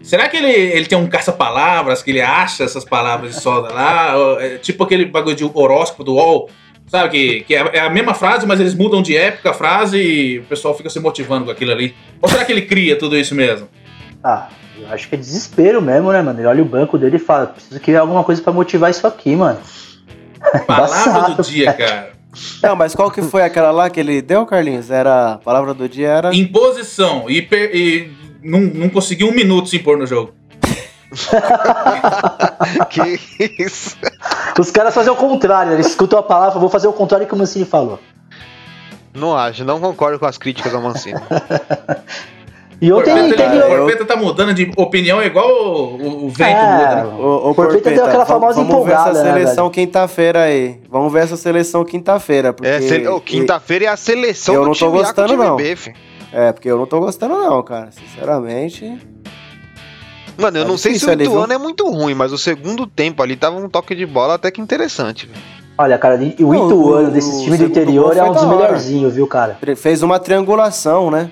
Será 0.01 0.27
que 0.29 0.37
ele, 0.37 0.49
ele 0.49 0.85
tem 0.85 0.97
um 0.97 1.07
caça-palavras, 1.07 2.01
que 2.01 2.09
ele 2.09 2.21
acha 2.21 2.63
essas 2.63 2.83
palavras 2.85 3.35
e 3.35 3.41
solta 3.41 3.73
lá? 3.73 4.15
É 4.39 4.57
tipo 4.57 4.83
aquele 4.83 5.05
bagulho 5.05 5.35
de 5.35 5.43
horóscopo 5.43 6.03
do 6.05 6.13
UOL, 6.15 6.49
sabe? 6.87 7.09
Que, 7.09 7.41
que 7.41 7.55
é 7.55 7.69
é 7.73 7.79
a 7.81 7.89
mesma 7.89 8.13
frase, 8.13 8.47
mas 8.47 8.59
eles 8.61 8.73
mudam 8.73 9.01
de 9.01 9.15
época 9.17 9.51
a 9.51 9.53
frase 9.53 9.97
e 10.01 10.39
o 10.39 10.43
pessoal 10.45 10.73
fica 10.75 10.89
se 10.89 10.99
motivando 11.01 11.45
com 11.45 11.51
aquilo 11.51 11.71
ali. 11.71 11.93
Ou 12.21 12.29
será 12.29 12.45
que 12.45 12.51
ele 12.53 12.61
cria 12.63 12.97
tudo 12.97 13.17
isso 13.17 13.35
mesmo? 13.35 13.67
Ah, 14.23 14.47
eu 14.79 14.87
acho 14.89 15.09
que 15.09 15.15
é 15.15 15.17
desespero 15.17 15.81
mesmo, 15.81 16.11
né, 16.13 16.21
mano? 16.21 16.39
Ele 16.39 16.47
olha 16.47 16.61
o 16.63 16.65
banco 16.65 16.97
dele 16.97 17.17
e 17.17 17.19
fala: 17.19 17.47
preciso 17.47 17.79
criar 17.81 17.99
alguma 18.01 18.23
coisa 18.23 18.41
pra 18.41 18.53
motivar 18.53 18.89
isso 18.89 19.05
aqui, 19.05 19.35
mano. 19.35 19.59
Palavra 20.67 21.35
do 21.35 21.43
dia, 21.43 21.73
cara. 21.73 22.11
Não, 22.61 22.75
mas 22.75 22.93
qual 22.93 23.09
que 23.09 23.21
foi 23.21 23.41
aquela 23.41 23.71
lá 23.71 23.89
que 23.89 23.99
ele 23.99 24.21
deu, 24.21 24.45
Carlinhos? 24.45 24.91
Era, 24.91 25.33
a 25.33 25.37
palavra 25.37 25.73
do 25.73 25.89
dia 25.89 26.09
era... 26.09 26.35
Imposição. 26.35 27.29
E, 27.29 27.41
per- 27.41 27.75
e 27.75 28.11
não, 28.43 28.59
não 28.59 28.89
conseguiu 28.89 29.27
um 29.29 29.33
minuto 29.33 29.69
se 29.69 29.77
impor 29.77 29.97
no 29.97 30.05
jogo. 30.05 30.33
que 32.89 33.19
isso? 33.57 33.97
Os 34.59 34.69
caras 34.69 34.93
fazem 34.93 35.11
o 35.11 35.15
contrário, 35.15 35.73
eles 35.73 35.87
escutam 35.87 36.19
a 36.19 36.23
palavra, 36.23 36.59
vou 36.59 36.69
fazer 36.69 36.87
o 36.87 36.93
contrário 36.93 37.25
que 37.25 37.33
o 37.33 37.37
Mancini 37.37 37.65
falou. 37.65 37.99
Não 39.13 39.35
acho, 39.35 39.65
não 39.65 39.79
concordo 39.79 40.19
com 40.19 40.27
as 40.27 40.37
críticas 40.37 40.73
ao 40.73 40.81
Mancini. 40.81 41.19
E 42.81 42.93
ontem 42.93 43.13
Porpeta, 43.13 43.35
teve. 43.43 43.57
eu- 43.57 43.67
Porpeta 43.77 44.05
tá 44.05 44.15
mudando 44.15 44.53
de 44.53 44.71
opinião, 44.77 45.19
é 45.21 45.25
igual 45.25 45.49
o, 45.49 45.95
o- 45.97 46.25
o 46.25 46.29
vento 46.29 46.49
É, 46.49 46.71
muda, 46.73 46.95
né? 46.95 47.03
Ô, 47.19 47.49
ô, 47.49 47.53
Porpeta 47.55 47.91
deu 47.91 48.05
aquela 48.05 48.25
famosa 48.25 48.53
vamos 48.55 48.69
ver 48.73 48.73
empolgada, 48.81 49.09
essa 49.11 49.23
né, 49.23 49.33
seleção 49.33 49.69
quinta-feira 49.69 50.43
aí. 50.43 50.79
Vamos 50.89 51.11
ver 51.11 51.23
essa 51.23 51.35
seleção 51.35 51.83
quinta-feira. 51.83 52.53
Porque... 52.53 52.69
É, 52.69 53.09
ô, 53.09 53.19
quinta-feira 53.19 53.85
é 53.85 53.87
a 53.89 53.97
seleção 53.97 54.55
eu 54.55 54.61
do 54.61 54.67
não 54.67 54.73
tô 54.73 54.87
o 54.87 54.91
gostando, 54.91 55.35
não. 55.35 55.55
B. 55.57 55.75
É, 56.31 56.51
porque 56.53 56.69
eu 56.71 56.77
não 56.77 56.85
tô 56.85 56.99
gostando 57.01 57.35
não, 57.37 57.61
cara. 57.63 57.89
Sinceramente... 57.91 58.97
Mano, 60.37 60.57
eu 60.57 60.63
Tá 60.63 60.69
não 60.69 60.77
sei 60.77 60.95
se 60.95 61.05
o 61.05 61.11
Ituano 61.11 61.47
viu? 61.47 61.55
é 61.55 61.57
muito 61.57 61.85
ruim, 61.89 62.13
mas 62.13 62.31
o 62.31 62.37
segundo 62.37 62.87
tempo 62.87 63.21
ali 63.21 63.35
tava 63.35 63.57
um 63.57 63.67
toque 63.67 63.93
de 63.93 64.05
bola 64.05 64.35
até 64.35 64.49
que 64.49 64.61
interessante. 64.61 65.25
velho. 65.27 65.37
Olha, 65.77 65.97
cara, 65.97 66.15
o 66.15 66.23
Ituano 66.55 67.07
o- 67.09 67.11
desses 67.11 67.35
o 67.35 67.43
times 67.43 67.59
do 67.59 67.65
interior 67.65 68.15
é 68.15 68.23
um 68.23 68.31
dos 68.31 68.45
melhorzinhos, 68.45 69.15
viu, 69.15 69.27
cara? 69.27 69.57
Fez 69.75 70.01
uma 70.01 70.17
triangulação, 70.17 71.11
né? 71.11 71.29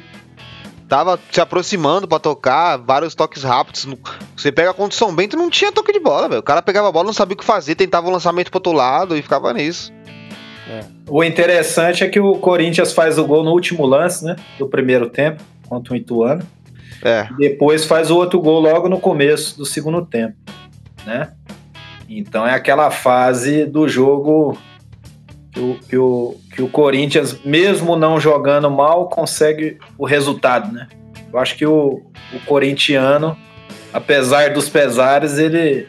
Tava 0.88 1.20
se 1.32 1.42
aproximando 1.42 2.08
pra 2.08 2.18
tocar, 2.20 2.78
vários 2.78 3.14
toques 3.14 3.44
rápidos. 3.44 3.86
No- 3.86 4.00
Você 4.36 4.52
pega 4.52 4.74
contra 4.74 4.96
o 4.96 4.98
São 4.98 5.14
Bento, 5.14 5.36
não 5.36 5.50
tinha 5.50 5.72
toque 5.72 5.92
de 5.92 6.00
bola, 6.00 6.30
velho. 6.30 6.40
O 6.40 6.44
cara 6.44 6.62
pegava 6.62 6.88
a 6.88 6.92
bola, 6.92 7.06
não 7.06 7.14
sabia 7.14 7.34
o 7.34 7.38
que 7.38 7.44
fazer, 7.44 7.76
tentava 7.76 8.08
o 8.08 8.12
lançamento 8.12 8.50
pro 8.50 8.58
outro 8.58 8.72
lado 8.72 9.16
e 9.18 9.22
ficava 9.22 9.52
nisso. 9.54 9.92
O 11.10 11.24
interessante 11.24 12.04
é 12.04 12.10
que 12.10 12.20
o 12.20 12.36
Corinthians 12.40 12.92
faz 12.94 13.18
o 13.18 13.26
gol 13.26 13.44
no 13.44 13.52
último 13.52 13.86
lance, 13.86 14.24
né? 14.26 14.36
Do 14.60 14.68
primeiro 14.68 15.10
tempo, 15.10 15.42
contra 15.68 15.94
o 15.94 15.96
Ituano. 15.96 16.46
É. 17.02 17.28
Depois 17.38 17.86
faz 17.86 18.10
o 18.12 18.16
outro 18.18 18.40
gol 18.42 18.60
logo 18.60 18.90
no 18.90 19.00
começo 19.00 19.58
do 19.58 19.66
segundo 19.66 20.06
tempo, 20.06 20.36
né? 21.06 21.32
Então 22.10 22.46
é 22.46 22.54
aquela 22.54 22.90
fase 22.92 23.66
do 23.66 23.88
jogo 23.88 24.58
o, 25.58 25.78
que 25.88 25.98
o, 25.98 26.36
que 26.56 26.62
o 26.62 26.68
Corinthians, 26.68 27.40
mesmo 27.44 27.96
não 27.96 28.20
jogando 28.20 28.70
mal, 28.70 29.08
consegue 29.10 29.78
o 29.98 30.06
resultado, 30.06 30.72
né? 30.72 30.88
Eu 31.32 31.40
acho 31.40 31.56
que 31.56 31.66
o, 31.66 32.02
o 32.34 32.40
corintiano, 32.46 33.38
apesar 33.94 34.54
dos 34.54 34.70
pesares, 34.70 35.38
ele, 35.38 35.88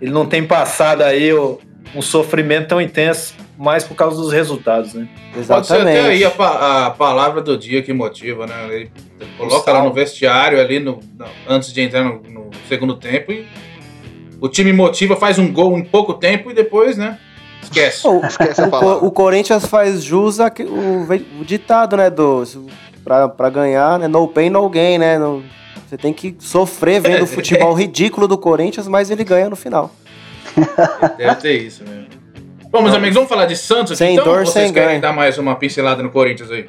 ele 0.00 0.10
não 0.12 0.26
tem 0.26 0.44
passado 0.46 1.02
aí 1.02 1.32
o, 1.32 1.58
um 1.94 2.02
sofrimento 2.02 2.68
tão 2.68 2.80
intenso, 2.80 3.34
mais 3.58 3.82
por 3.84 3.94
causa 3.94 4.20
dos 4.20 4.32
resultados, 4.32 4.94
né? 4.94 5.08
Pode 5.46 5.66
ser 5.66 5.74
até 5.74 5.82
Exatamente. 5.82 5.98
aí 6.10 6.24
a, 6.24 6.30
pa- 6.30 6.86
a 6.86 6.90
palavra 6.90 7.40
do 7.40 7.56
dia 7.56 7.82
que 7.82 7.92
motiva, 7.92 8.46
né? 8.46 8.54
Ele 8.70 8.90
coloca 9.38 9.72
lá 9.72 9.82
no 9.82 9.92
vestiário 9.92 10.60
ali 10.60 10.78
no, 10.78 11.00
no- 11.18 11.26
antes 11.48 11.72
de 11.72 11.80
entrar 11.80 12.04
no, 12.04 12.20
no 12.22 12.50
segundo 12.68 12.94
tempo 12.96 13.32
e 13.32 13.46
o 14.40 14.48
time 14.48 14.72
motiva, 14.72 15.16
faz 15.16 15.38
um 15.38 15.50
gol 15.50 15.78
em 15.78 15.84
pouco 15.84 16.12
tempo 16.14 16.50
e 16.50 16.54
depois, 16.54 16.96
né? 16.98 17.18
Esquece. 17.70 18.06
O, 18.08 18.24
Esquece 18.24 18.60
a 18.60 18.66
o 18.66 18.70
palavra. 18.70 19.04
o 19.06 19.10
Corinthians 19.10 19.66
faz 19.66 20.02
jus 20.02 20.40
a 20.40 20.48
que- 20.50 20.64
o, 20.64 21.06
o 21.40 21.44
ditado, 21.44 21.96
né, 21.96 22.08
do 22.10 22.42
pra, 23.04 23.28
pra 23.28 23.48
ganhar, 23.50 23.98
né, 23.98 24.08
no 24.08 24.26
pain, 24.28 24.50
no 24.50 24.68
gain, 24.68 24.98
né? 24.98 25.18
não- 25.18 25.42
você 25.88 25.96
tem 25.96 26.12
que 26.12 26.34
sofrer 26.40 27.00
vendo 27.00 27.22
o 27.22 27.26
futebol 27.28 27.72
ridículo 27.72 28.26
do 28.26 28.36
Corinthians, 28.36 28.88
mas 28.88 29.10
ele 29.10 29.22
ganha 29.22 29.48
no 29.48 29.54
final. 29.56 29.90
Deve 31.16 31.34
ter 31.36 31.52
isso 31.62 31.84
mesmo. 31.84 32.06
Bom, 32.70 32.82
meus 32.82 32.94
amigos, 32.94 33.14
vamos 33.14 33.28
falar 33.28 33.46
de 33.46 33.56
Santos 33.56 33.92
aqui 33.92 33.98
Sem 33.98 34.12
então? 34.14 34.24
dor, 34.24 34.44
vocês 34.46 34.64
sem 34.66 34.72
querem 34.72 34.88
ganho. 34.88 35.00
dar 35.02 35.12
mais 35.12 35.38
uma 35.38 35.54
pincelada 35.54 36.02
no 36.02 36.10
Corinthians 36.10 36.50
aí? 36.50 36.66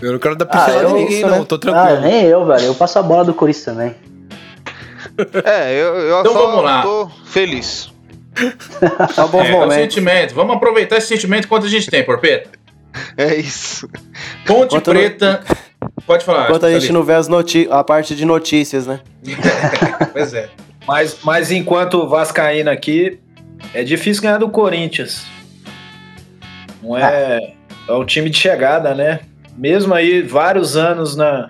Eu 0.00 0.12
não 0.12 0.18
quero 0.18 0.36
dar 0.36 0.44
Ah, 0.44 0.48
pincelada 0.48 0.82
eu- 0.88 0.90
em 0.90 1.00
ninguém, 1.00 1.18
isso, 1.20 1.26
não. 1.28 1.38
né? 1.40 1.44
Tô 1.48 1.54
Ah, 1.54 1.58
tranquilo. 1.58 2.00
nem 2.02 2.24
eu, 2.24 2.44
velho. 2.46 2.64
Eu 2.64 2.74
passo 2.74 2.98
a 2.98 3.02
bola 3.02 3.24
do 3.24 3.34
Corinthians 3.34 3.64
também. 3.64 3.94
É, 5.44 5.72
eu, 5.74 5.94
eu 5.96 6.20
Então 6.20 6.32
só 6.32 6.46
vamos 6.46 6.64
lá. 6.64 6.82
tô 6.82 7.08
feliz. 7.26 7.92
Tá 9.14 9.26
bom 9.26 9.42
É, 9.42 9.66
é 9.66 9.70
sentimento. 9.70 10.34
Vamos 10.34 10.56
aproveitar 10.56 10.96
esse 10.98 11.08
sentimento 11.08 11.44
enquanto 11.44 11.66
a 11.66 11.68
gente 11.68 11.90
tem, 11.90 12.04
Porpeta. 12.04 12.50
É 13.16 13.34
isso. 13.36 13.88
Ponte 14.46 14.66
Enquanto 14.66 14.92
não- 14.92 15.00
Preta. 15.00 15.42
Pode 16.06 16.24
falar. 16.24 16.44
Enquanto 16.44 16.66
a 16.66 16.78
gente 16.78 16.92
não 16.92 17.02
vê 17.02 17.14
as 17.14 17.28
noti 17.28 17.66
a 17.70 17.82
parte 17.82 18.14
de 18.14 18.24
notícias, 18.24 18.86
né? 18.86 19.00
Pois 20.12 20.32
é. 20.34 20.48
Mas, 20.86 21.18
mas 21.24 21.50
enquanto 21.50 21.94
o 21.94 22.08
Vascaíno 22.08 22.70
aqui, 22.70 23.18
é 23.72 23.82
difícil 23.82 24.22
ganhar 24.22 24.38
do 24.38 24.48
Corinthians. 24.50 25.24
Não 26.82 26.96
é. 26.96 27.54
É 27.88 27.92
um 27.92 28.04
time 28.04 28.28
de 28.30 28.38
chegada, 28.38 28.94
né? 28.94 29.20
Mesmo 29.56 29.94
aí, 29.94 30.22
vários 30.22 30.76
anos 30.76 31.16
na, 31.16 31.48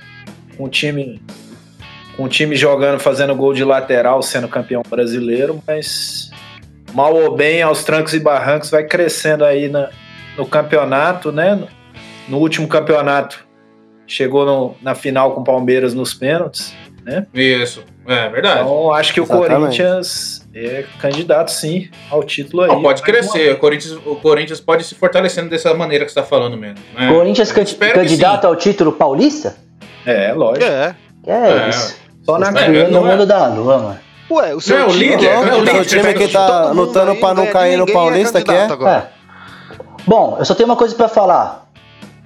com 0.57 0.64
o 0.64 0.68
time. 0.68 1.20
Com 2.16 2.25
o 2.25 2.29
time 2.29 2.55
jogando, 2.55 3.01
fazendo 3.01 3.35
gol 3.35 3.53
de 3.53 3.64
lateral, 3.64 4.23
sendo 4.23 4.47
campeão 4.47 4.83
brasileiro, 4.88 5.61
mas 5.66 6.23
mal 6.94 7.14
ou 7.14 7.35
bem, 7.37 7.61
aos 7.62 7.85
trancos 7.85 8.14
e 8.14 8.20
barrancos, 8.20 8.70
vai 8.70 8.85
crescendo 8.85 9.44
aí 9.44 9.68
na, 9.68 9.90
no 10.38 10.46
campeonato, 10.46 11.30
né? 11.33 11.54
No, 11.54 11.68
no 12.28 12.38
último 12.38 12.66
campeonato, 12.68 13.44
chegou 14.07 14.46
no- 14.46 14.76
na 14.80 14.94
final 14.94 15.33
com 15.33 15.40
o 15.40 15.44
Palmeiras 15.44 15.92
nos 15.94 16.14
pênaltis. 16.14 16.74
Isso. 17.35 17.85
É 18.07 18.28
verdade. 18.30 18.61
Então, 18.62 18.92
acho 18.92 19.12
que 19.12 19.20
o 19.20 19.24
Exatamente. 19.24 19.50
Corinthians 19.54 20.46
é 20.54 20.85
candidato, 21.00 21.50
sim, 21.50 21.88
ao 22.11 22.22
título 22.22 22.62
aí. 22.62 22.68
Não, 22.68 22.80
pode 22.83 23.02
crescer. 23.02 23.52
O 23.52 23.59
Corinthians, 23.59 23.92
o 24.07 24.16
Corinthians 24.16 24.61
pode 24.61 24.85
se 24.85 24.94
fortalecendo 24.94 25.50
dessa 25.50 25.72
maneira 25.74 26.04
que 26.07 26.12
você 26.12 26.18
está 26.18 26.28
falando 26.28 26.57
mesmo. 26.57 26.78
né? 26.94 27.09
Corinthians 27.12 27.52
can- 27.52 27.64
candidato 27.92 28.46
ao 28.46 28.57
título 28.57 28.92
paulista? 28.92 29.57
É, 30.07 30.33
lógico. 30.33 30.64
É. 30.64 30.94
É, 31.26 31.33
É. 31.66 31.68
isso. 31.70 31.96
Só 32.24 32.38
na 32.38 32.48
É, 32.48 32.68
no 32.88 32.98
é- 33.07 33.11
mundo 33.11 33.26
da 33.26 33.46
lua, 33.48 33.78
mano. 33.78 34.00
Ué, 34.30 34.54
o 34.54 34.60
seu 34.60 34.78
Não, 34.78 34.87
o 34.87 34.90
time 34.90 35.08
líder, 35.10 35.26
é 35.26 35.34
não, 35.34 35.40
o 35.42 35.44
candidato. 35.44 35.64
líder. 35.76 35.88
Seu 35.88 36.00
time 36.02 36.14
que 36.14 36.28
tá 36.32 36.70
lutando 36.70 37.14
pra 37.16 37.34
não 37.34 37.46
cair 37.46 37.76
no 37.76 37.88
é 37.88 37.92
Paulista, 37.92 38.42
que 38.42 38.50
é? 38.50 38.66
É. 38.88 39.02
Bom, 40.06 40.37
eu 40.38 40.44
só 40.44 40.54
tenho 40.54 40.68
uma 40.68 40.76
coisa 40.76 40.94
pra 40.94 41.08
falar. 41.08 41.64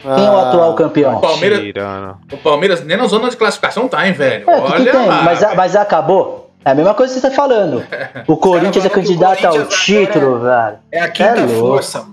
Quem 0.01 0.27
é 0.27 0.31
o 0.31 0.37
Ah, 0.37 0.49
atual 0.49 0.75
campeão? 0.75 1.17
O 1.17 1.21
Palmeiras, 1.21 1.61
o 2.33 2.37
Palmeiras 2.37 2.85
nem 2.85 2.97
na 2.97 3.07
zona 3.09 3.29
de 3.31 3.37
classificação 3.37 3.89
tá, 3.89 4.07
hein, 4.07 4.13
velho? 4.13 4.49
É, 4.49 4.57
o 4.57 4.63
que, 4.63 4.67
que 4.69 4.73
Olha 4.83 4.93
tem? 4.93 5.07
lá. 5.09 5.23
Mas, 5.23 5.43
a- 5.43 5.55
mas 5.57 5.75
acabou. 5.77 6.51
É 6.65 6.71
a 6.71 6.75
mesma 6.75 6.95
coisa 6.95 7.15
que 7.15 7.21
você 7.21 7.29
tá 7.31 7.35
falando. 7.35 7.85
O 8.29 8.37
Corinthians 8.37 8.85
é 8.85 8.89
o 8.89 8.91
candidato 8.91 9.45
ao 9.45 9.65
título, 9.67 10.41
velho. 10.41 10.79
É 10.93 11.01
a 11.01 11.09
quinta 11.09 11.41
É 11.41 11.49
força. 11.49 12.05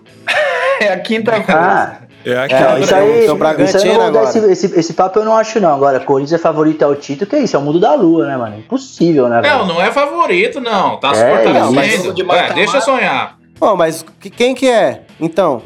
É 0.79 0.87
a 0.93 0.99
quinta 0.99 1.31
força. 1.33 1.97
Ah, 2.25 2.29
É 2.29 2.37
aqui, 2.45 2.53
não, 2.53 2.59
É, 2.77 2.79
isso 2.79 2.95
aí, 2.95 3.03
então, 3.03 3.19
isso 3.19 3.31
aí 3.31 3.37
Bragantino 3.37 3.93
não 3.93 4.01
agora. 4.05 4.29
esse, 4.29 4.39
esse, 4.51 4.79
esse 4.79 4.93
papo 4.93 5.19
eu 5.19 5.25
não 5.25 5.35
acho 5.37 5.59
não. 5.59 5.73
Agora, 5.75 5.99
Corinthians 5.99 6.33
é 6.39 6.41
favorito 6.41 6.83
ao 6.83 6.95
título, 6.95 7.29
que 7.29 7.35
é 7.35 7.39
isso? 7.39 7.55
É 7.55 7.59
o 7.59 7.61
mundo 7.61 7.79
da 7.79 7.93
lua, 7.95 8.25
né, 8.27 8.35
mano? 8.37 8.57
Impossível, 8.57 9.27
né, 9.29 9.41
velho? 9.41 9.57
Não, 9.59 9.65
não 9.67 9.81
é 9.81 9.91
favorito, 9.91 10.59
não. 10.59 10.97
Tá 10.97 11.13
se 11.13 11.21
É, 11.21 11.29
fortalecendo. 11.29 11.73
mas- 11.73 12.15
de 12.15 12.21
É, 12.31 12.53
deixa 12.53 12.81
sonhar. 12.81 13.37
Pô, 13.59 13.75
mas 13.75 14.03
que- 14.19 14.29
quem 14.29 14.53
que 14.55 14.67
é? 14.67 15.03
Então, 15.19 15.61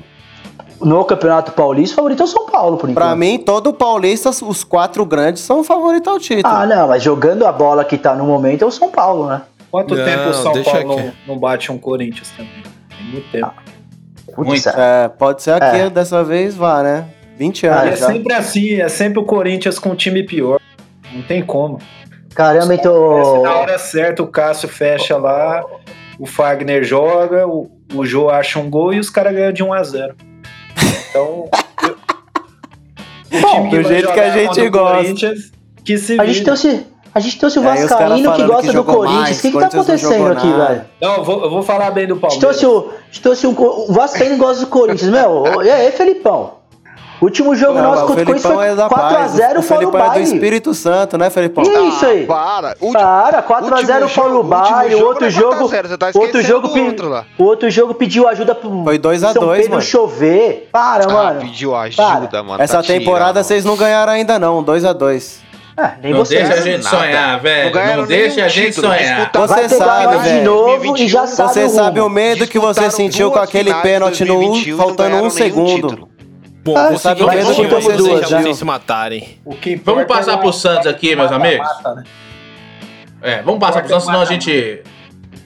No 0.81 1.03
Campeonato 1.03 1.51
Paulista, 1.51 1.93
o 1.93 1.95
favorito 1.97 2.21
é 2.21 2.23
o 2.23 2.27
São 2.27 2.45
Paulo, 2.45 2.77
por 2.77 2.89
enquanto. 2.89 3.05
pra 3.05 3.13
mim, 3.15 3.37
todo 3.37 3.73
paulista, 3.73 4.29
os 4.29 4.63
quatro 4.63 5.05
grandes 5.05 5.41
são 5.43 5.61
favoritos 5.61 6.07
ao 6.11 6.17
título. 6.19 6.53
Ah, 6.55 6.65
não, 6.65 6.87
mas 6.87 7.03
jogando 7.03 7.45
a 7.45 7.51
bola 7.51 7.83
que 7.83 7.97
tá 7.97 8.15
no 8.15 8.23
momento 8.23 8.63
é 8.63 8.65
o 8.65 8.71
São 8.71 8.89
Paulo, 8.89 9.27
né? 9.27 9.41
Quanto 9.69 9.93
Não, 9.93 10.05
tempo 10.05 10.29
o 10.29 10.33
São 10.33 10.53
Paulo 10.63 10.93
aqui. 10.93 11.03
não, 11.03 11.13
não 11.27 11.37
bate 11.37 11.69
um 11.69 11.77
Corinthians 11.77 12.29
também? 12.29 12.63
Tem 12.97 13.07
muito 13.11 13.29
tempo. 13.29 13.51
Putz, 14.45 14.67
é. 14.67 14.73
É, 15.05 15.07
pode 15.09 15.41
ser 15.43 15.51
aqui, 15.51 15.77
É. 15.81 15.89
dessa 15.89 16.23
vez 16.23 16.55
vá, 16.55 16.81
né? 16.83 17.05
20 17.37 17.67
Ah, 17.67 17.69
E 17.69 17.71
é 17.73 17.87
anos. 17.89 17.99
já. 17.99 18.07
sempre 18.07 18.33
assim, 18.33 18.73
é 18.81 18.89
sempre 18.89 19.19
o 19.19 19.23
Corinthians 19.23 19.79
com 19.79 19.89
um 19.89 19.95
time 19.95 20.23
pior. 20.23 20.59
Não 21.13 21.21
tem 21.21 21.41
como. 21.43 21.79
Caramba, 22.35 22.73
então. 22.75 23.41
Na 23.43 23.55
hora 23.55 23.77
certa, 23.77 24.21
o 24.23 24.27
Cássio 24.27 24.69
fecha 24.69 25.17
lá, 25.17 25.63
o 26.19 26.25
Fagner 26.25 26.83
joga, 26.83 27.47
o, 27.47 27.69
o 27.93 28.05
Jô 28.05 28.29
acha 28.29 28.59
um 28.59 28.69
gol 28.69 28.93
e 28.93 28.99
os 28.99 29.09
caras 29.09 29.33
ganham 29.33 29.51
de 29.51 29.63
1 29.63 29.73
a 29.73 29.83
0 29.83 30.15
Então. 31.09 31.49
o 33.31 33.41
Bom, 33.41 33.69
do 33.69 33.83
jeito 33.83 34.11
que 34.13 34.19
a 34.19 34.29
gente 34.31 34.61
o 34.61 34.71
gosta. 34.71 35.33
Que 35.83 35.97
se 35.97 36.19
A 36.19 36.25
gente 36.25 36.33
vire. 36.33 36.45
trouxe, 36.45 36.85
a 37.13 37.19
gente 37.19 37.37
trouxe 37.39 37.59
o 37.59 37.61
Vascaíno 37.61 38.33
que 38.33 38.43
gosta 38.43 38.67
que 38.67 38.73
do 38.73 38.83
Corinthians. 38.83 39.21
mais, 39.21 39.37
o 39.39 39.41
que, 39.41 39.51
que 39.51 39.59
tá 39.59 39.65
acontecendo 39.67 40.27
aqui, 40.31 40.47
nada. 40.47 40.65
velho? 40.67 40.81
Não, 41.01 41.15
eu 41.17 41.23
vou, 41.23 41.43
eu 41.43 41.49
vou 41.49 41.63
falar 41.63 41.91
bem 41.91 42.07
do 42.07 42.13
A 42.13 42.29
gente 42.29 42.39
Palmeiras. 42.41 42.59
trouxe 42.59 42.65
o, 42.65 42.89
trouxe 43.21 43.47
um, 43.47 43.55
o 43.59 43.93
Vascaíno 43.93 44.37
gosta 44.37 44.65
do 44.65 44.67
Corinthians, 44.67 45.09
meu. 45.11 45.43
E 45.63 45.69
aí, 45.69 45.91
Felipão? 45.91 46.59
Último 47.21 47.53
jogo 47.53 47.73
Não, 47.73 47.83
nosso 47.91 48.05
contra 48.05 48.23
o 48.23 48.25
Corinthians 48.27 48.45
é 48.45 48.77
foi 48.77 48.89
paz. 48.89 49.33
4x0 49.35 49.49
O 49.49 49.49
foi 49.49 49.55
no 49.55 49.61
Felipão 49.63 49.99
é 49.99 50.03
do 50.03 50.07
baile. 50.09 50.23
Espírito 50.23 50.73
Santo, 50.73 51.17
né, 51.17 51.29
Felipão? 51.29 51.63
Isso 51.89 52.05
aí. 52.05 52.25
Para. 52.25 52.77
Para, 52.93 53.43
4x0 53.43 53.63
último 53.73 54.07
foi 54.07 54.23
no 54.23 54.29
jogo- 54.35 54.43
baile, 54.43 54.95
o 54.95 55.05
outro 55.05 55.29
jogo 55.29 55.51
jogo. 55.57 55.65
é 55.75 55.79
4x0, 55.81 55.87
você 55.89 55.97
tá 55.97 56.11
outro 56.15 56.41
jogo, 56.41 56.69
pe- 56.69 56.79
outro 56.79 57.09
lá. 57.09 57.25
o 57.37 57.43
outro 57.43 57.69
jogo 57.69 57.93
pediu 57.93 58.25
ajuda 58.25 58.55
pro 58.55 58.85
Foi 58.85 58.97
2 58.97 59.21
a 59.25 59.33
São 59.33 59.43
2, 59.43 59.57
Pedro 59.57 59.71
mano. 59.71 59.81
chover. 59.81 60.69
Para, 60.71 61.03
Ah, 61.03 61.13
mano. 61.13 61.41
pediu 61.41 61.75
ajuda, 61.75 62.41
mano. 62.41 62.63
Essa 62.63 62.77
tá 62.77 62.83
temporada 62.83 63.43
vocês 63.43 63.65
não 63.65 63.75
ganharam 63.75 64.13
ainda 64.13 64.39
não, 64.39 64.63
2 64.93 65.43
a 65.79 65.87
2 65.87 65.97
É, 65.97 65.99
nem 66.03 66.11
Não 66.13 66.19
você. 66.19 66.35
deixa 66.37 66.53
a 66.53 66.61
gente 66.61 66.83
nada. 66.83 66.97
sonhar, 66.97 67.39
velho. 67.41 67.65
Não, 67.65 67.71
ganharam 67.71 68.05
deixa 68.05 68.45
a 68.45 68.47
gente 68.47 68.65
título, 68.75 68.87
sonhar. 68.87 69.31
Você 69.33 69.69
sabe, 69.69 70.05
ganhar 70.07 70.23
de 70.23 70.29
velho. 70.29 70.43
novo 70.45 70.97
e 70.97 71.07
já 71.07 71.19
2021, 71.21 71.27
sabe 71.27 71.53
Você 71.53 71.63
o 71.63 71.69
sabe 71.69 71.99
o 72.01 72.09
medo 72.09 72.47
que 72.47 72.59
você 72.59 72.91
sentiu 72.91 73.31
com 73.31 73.39
aquele 73.39 73.73
pênalti 73.75 74.23
no 74.25 74.35
2021 74.35 74.67
e 74.67 74.71
não 74.71 74.77
faltando 74.77 75.15
um 75.17 75.29
segundo. 75.29 75.75
título. 75.89 76.09
Bom, 76.63 76.77
Ah, 76.77 76.89
vou 76.89 76.97
sabe 76.99 77.23
o 77.23 77.27
medo 77.27 77.55
que 77.55 77.67
você 77.67 77.97
sentiu. 77.97 78.39
vocês 78.41 78.57
se 78.57 78.65
matarem. 78.65 79.39
O 79.45 79.55
que 79.55 79.71
importa 79.71 79.91
Vamos 79.91 80.07
passar 80.07 80.33
é 80.33 80.37
pro 80.37 80.51
Santos 80.53 80.87
aqui, 80.87 81.15
meus 81.15 81.31
amigos? 81.31 81.67
né? 81.95 82.03
É, 83.21 83.41
vamos 83.41 83.59
passar 83.59 83.79
pro 83.81 83.89
Santos, 83.89 84.05
senão 84.05 84.21
a 84.21 84.25
gente 84.25 84.81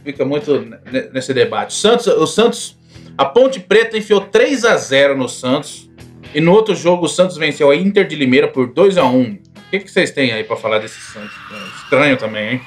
fica 0.04 0.26
muito 0.26 0.60
ne- 0.91 1.10
nesse 1.13 1.34
debate. 1.34 1.74
Santos, 1.74 2.08
o 2.08 2.26
Santos, 2.28 2.78
a 3.17 3.26
Ponte 3.26 3.60
Preta 3.60 3.98
enfiou 3.98 4.22
3 4.22 4.65
a 4.65 4.76
0 4.76 5.15
no 5.17 5.30
Santos. 5.30 5.89
E 6.36 6.41
no 6.41 6.52
outro 6.52 6.74
jogo 6.76 7.06
o 7.06 7.10
Santos 7.10 7.38
venceu 7.38 7.69
a 7.69 7.76
Inter 7.76 8.08
de 8.08 8.15
Limeira 8.15 8.48
por 8.48 8.65
2 8.74 8.98
a 8.98 9.06
1 9.06 9.22
O 9.22 9.38
que, 9.79 9.86
que 9.86 9.91
vocês 9.91 10.12
têm 10.12 10.31
aí 10.31 10.43
pra 10.43 10.55
falar 10.55 10.77
desse 10.77 10.99
Santos? 11.01 11.31
É 11.51 11.83
estranho 11.83 12.17
também, 12.17 12.53
hein? 12.53 12.62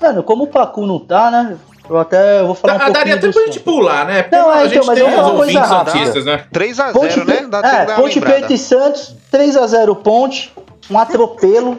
Mano, 0.00 0.22
como 0.24 0.44
o 0.44 0.46
Pacu 0.48 0.84
não 0.84 0.98
tá, 0.98 1.30
né? 1.30 1.56
Eu 1.88 1.96
até 1.96 2.42
vou 2.42 2.56
falar 2.56 2.74
um 2.74 2.78
Dá- 2.78 2.84
pouquinho 2.86 3.04
daria 3.04 3.14
até 3.14 3.32
pra 3.32 3.44
gente 3.44 3.60
pular, 3.60 4.04
né? 4.04 4.22
Porque 4.24 4.36
Não, 4.36 4.50
é, 4.50 4.54
a 4.62 4.66
então, 4.66 4.68
gente 4.68 4.86
mas 4.86 4.98
tem 4.98 5.10
falar 5.10 5.28
uma 5.28 5.36
coisa 5.36 5.58
ouvintes 5.60 5.68
santistas, 5.68 6.24
né? 6.24 6.44
3x0, 6.52 6.92
Ponte, 6.92 7.24
né? 7.24 7.46
Dá 7.48 7.58
é, 7.58 7.86
Ponte. 7.94 8.20
Preta 8.20 8.52
e 8.52 8.58
Santos, 8.58 9.16
3x0 9.32 9.94
Ponte, 10.02 10.52
um 10.90 10.98
atropelo. 10.98 11.78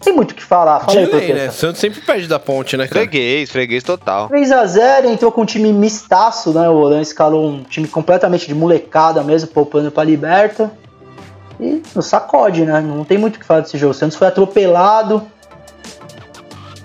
Tem 0.00 0.14
muito 0.14 0.30
o 0.30 0.34
que 0.34 0.42
falar. 0.42 0.80
Fala 0.80 0.98
aí, 0.98 1.06
lei, 1.06 1.34
né? 1.34 1.50
Santos 1.50 1.80
sempre 1.80 2.00
perde 2.00 2.26
da 2.28 2.38
ponte, 2.38 2.76
né, 2.76 2.86
cara? 2.86 3.00
Freguês, 3.00 3.50
freguês 3.50 3.82
total. 3.82 4.28
3x0, 4.30 5.06
entrou 5.06 5.30
com 5.32 5.42
um 5.42 5.44
time 5.44 5.72
mistaço, 5.72 6.52
né? 6.52 6.68
O 6.68 6.74
Olan 6.74 7.02
escalou 7.02 7.46
um 7.48 7.62
time 7.64 7.88
completamente 7.88 8.46
de 8.46 8.54
molecada 8.54 9.22
mesmo, 9.22 9.48
poupando 9.48 9.90
pra 9.90 10.04
Liberta. 10.04 10.70
E 11.60 11.82
sacode, 12.02 12.64
né? 12.64 12.80
Não 12.80 13.04
tem 13.04 13.16
muito 13.18 13.36
o 13.36 13.38
que 13.38 13.46
falar 13.46 13.60
desse 13.60 13.78
jogo. 13.78 13.92
O 13.92 13.94
Santos 13.94 14.16
foi 14.16 14.26
atropelado. 14.28 15.22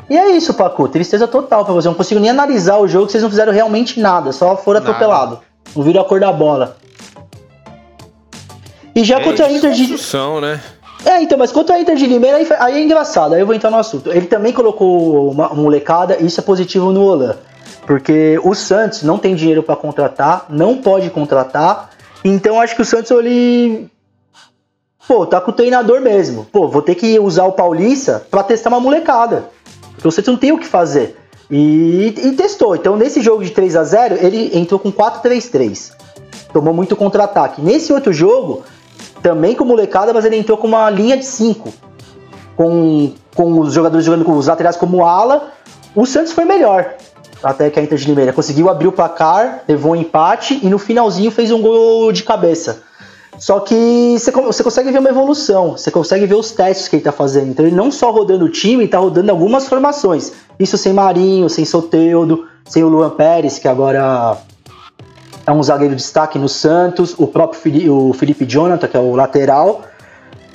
E 0.09 0.17
é 0.17 0.31
isso, 0.31 0.53
Pacu. 0.53 0.87
Tristeza 0.87 1.27
total 1.27 1.63
pra 1.65 1.73
você. 1.73 1.87
Eu 1.87 1.91
não 1.91 1.97
consigo 1.97 2.19
nem 2.19 2.29
analisar 2.29 2.77
o 2.77 2.87
jogo, 2.87 3.09
vocês 3.09 3.23
não 3.23 3.29
fizeram 3.29 3.51
realmente 3.53 3.99
nada, 3.99 4.31
só 4.31 4.57
foram 4.57 4.79
Nada. 4.79 4.91
atropelados. 4.91 5.39
Não 5.75 5.83
viram 5.83 6.01
a 6.01 6.05
cor 6.05 6.19
da 6.19 6.31
bola. 6.31 6.77
E 8.93 9.03
já 9.03 9.19
É 9.19 9.23
contra 9.23 9.45
a 9.45 9.49
isso. 9.49 9.57
Inter 9.57 9.71
de. 9.71 9.87
Construção, 9.87 10.41
né? 10.41 10.59
É, 11.05 11.21
então, 11.21 11.37
mas 11.37 11.51
quanto 11.51 11.73
a 11.73 11.79
Inter 11.79 11.95
de 11.95 12.05
Limeira, 12.05 12.37
aí, 12.37 12.47
aí 12.59 12.77
é 12.77 12.83
engraçado, 12.83 13.33
aí 13.33 13.41
eu 13.41 13.45
vou 13.45 13.55
entrar 13.55 13.71
no 13.71 13.77
assunto. 13.77 14.11
Ele 14.11 14.27
também 14.27 14.53
colocou 14.53 15.31
uma 15.31 15.49
molecada, 15.49 16.17
e 16.19 16.25
isso 16.25 16.39
é 16.39 16.43
positivo 16.43 16.91
no 16.91 17.01
Olan. 17.01 17.35
Porque 17.87 18.39
o 18.43 18.53
Santos 18.53 19.01
não 19.01 19.17
tem 19.17 19.33
dinheiro 19.33 19.63
pra 19.63 19.75
contratar, 19.75 20.45
não 20.49 20.77
pode 20.77 21.09
contratar, 21.09 21.89
então 22.23 22.61
acho 22.61 22.75
que 22.75 22.81
o 22.81 22.85
Santos, 22.85 23.09
ele. 23.11 23.89
Pô, 25.11 25.25
tá 25.25 25.41
com 25.41 25.51
o 25.51 25.53
treinador 25.53 25.99
mesmo. 25.99 26.47
Pô, 26.53 26.69
vou 26.69 26.81
ter 26.81 26.95
que 26.95 27.19
usar 27.19 27.43
o 27.43 27.51
Paulista 27.51 28.25
pra 28.31 28.43
testar 28.43 28.69
uma 28.69 28.79
molecada. 28.79 29.49
Porque 29.91 30.07
o 30.07 30.11
Santos 30.11 30.31
não 30.31 30.37
tem 30.39 30.53
o 30.53 30.57
que 30.57 30.65
fazer. 30.65 31.17
E, 31.49 32.15
e 32.17 32.31
testou. 32.31 32.77
Então, 32.77 32.95
nesse 32.95 33.19
jogo 33.19 33.43
de 33.43 33.49
3 33.49 33.75
a 33.75 33.83
0 33.83 34.15
ele 34.21 34.57
entrou 34.57 34.79
com 34.79 34.89
4-3-3. 34.89 35.91
Tomou 36.53 36.73
muito 36.73 36.95
contra-ataque. 36.95 37.61
Nesse 37.61 37.91
outro 37.91 38.13
jogo, 38.13 38.63
também 39.21 39.53
com 39.53 39.65
molecada, 39.65 40.13
mas 40.13 40.23
ele 40.23 40.37
entrou 40.37 40.57
com 40.57 40.67
uma 40.67 40.89
linha 40.89 41.17
de 41.17 41.25
5. 41.25 41.73
Com, 42.55 43.11
com 43.35 43.59
os 43.59 43.73
jogadores 43.73 44.05
jogando 44.05 44.23
com 44.23 44.37
os 44.37 44.47
laterais 44.47 44.77
como 44.77 45.03
ala. 45.03 45.51
O 45.93 46.05
Santos 46.05 46.31
foi 46.31 46.45
melhor. 46.45 46.93
Até 47.43 47.69
que 47.69 47.77
a 47.77 47.83
Inter 47.83 47.97
de 47.97 48.05
Limeira 48.05 48.31
conseguiu 48.31 48.69
abrir 48.69 48.87
o 48.87 48.93
placar, 48.93 49.65
levou 49.67 49.91
um 49.91 49.95
empate 49.97 50.57
e 50.63 50.69
no 50.69 50.77
finalzinho 50.77 51.31
fez 51.31 51.51
um 51.51 51.61
gol 51.61 52.13
de 52.13 52.23
cabeça. 52.23 52.89
Só 53.41 53.59
que 53.59 54.17
você, 54.19 54.29
você 54.29 54.63
consegue 54.63 54.91
ver 54.91 54.99
uma 54.99 55.09
evolução, 55.09 55.71
você 55.71 55.89
consegue 55.89 56.27
ver 56.27 56.35
os 56.35 56.51
testes 56.51 56.87
que 56.87 56.97
ele 56.97 57.03
tá 57.03 57.11
fazendo. 57.11 57.49
Então 57.49 57.65
ele 57.65 57.75
não 57.75 57.91
só 57.91 58.11
rodando 58.11 58.45
o 58.45 58.49
time, 58.49 58.83
ele 58.83 58.87
tá 58.87 58.99
rodando 58.99 59.31
algumas 59.31 59.67
formações. 59.67 60.31
Isso 60.59 60.77
sem 60.77 60.93
Marinho, 60.93 61.49
sem 61.49 61.65
Soteudo, 61.65 62.45
sem 62.69 62.83
o 62.83 62.87
Luan 62.87 63.09
Pérez, 63.09 63.57
que 63.57 63.67
agora 63.67 64.37
é 65.43 65.51
um 65.51 65.63
zagueiro 65.63 65.95
de 65.95 66.03
destaque 66.03 66.37
no 66.37 66.47
Santos, 66.47 67.15
o 67.17 67.25
próprio 67.25 67.59
Fili- 67.59 67.89
o 67.89 68.13
Felipe 68.13 68.45
Jonathan, 68.45 68.87
que 68.87 68.95
é 68.95 68.99
o 68.99 69.15
lateral. 69.15 69.81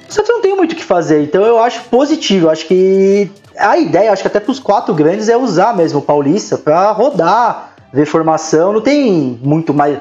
O 0.08 0.12
Santos 0.12 0.30
não 0.30 0.40
tem 0.40 0.54
muito 0.54 0.70
o 0.70 0.76
que 0.76 0.84
fazer, 0.84 1.24
então 1.24 1.42
eu 1.42 1.58
acho 1.58 1.82
positivo. 1.90 2.46
Eu 2.46 2.50
acho 2.50 2.68
que 2.68 3.28
a 3.58 3.76
ideia, 3.76 4.12
acho 4.12 4.22
que 4.22 4.28
até 4.28 4.38
para 4.38 4.52
os 4.52 4.60
quatro 4.60 4.94
grandes, 4.94 5.28
é 5.28 5.36
usar 5.36 5.76
mesmo 5.76 5.98
o 5.98 6.02
Paulista 6.02 6.56
para 6.56 6.92
rodar, 6.92 7.72
ver 7.92 8.06
formação. 8.06 8.72
Não 8.72 8.80
tem 8.80 9.40
muito 9.42 9.74
mais 9.74 9.98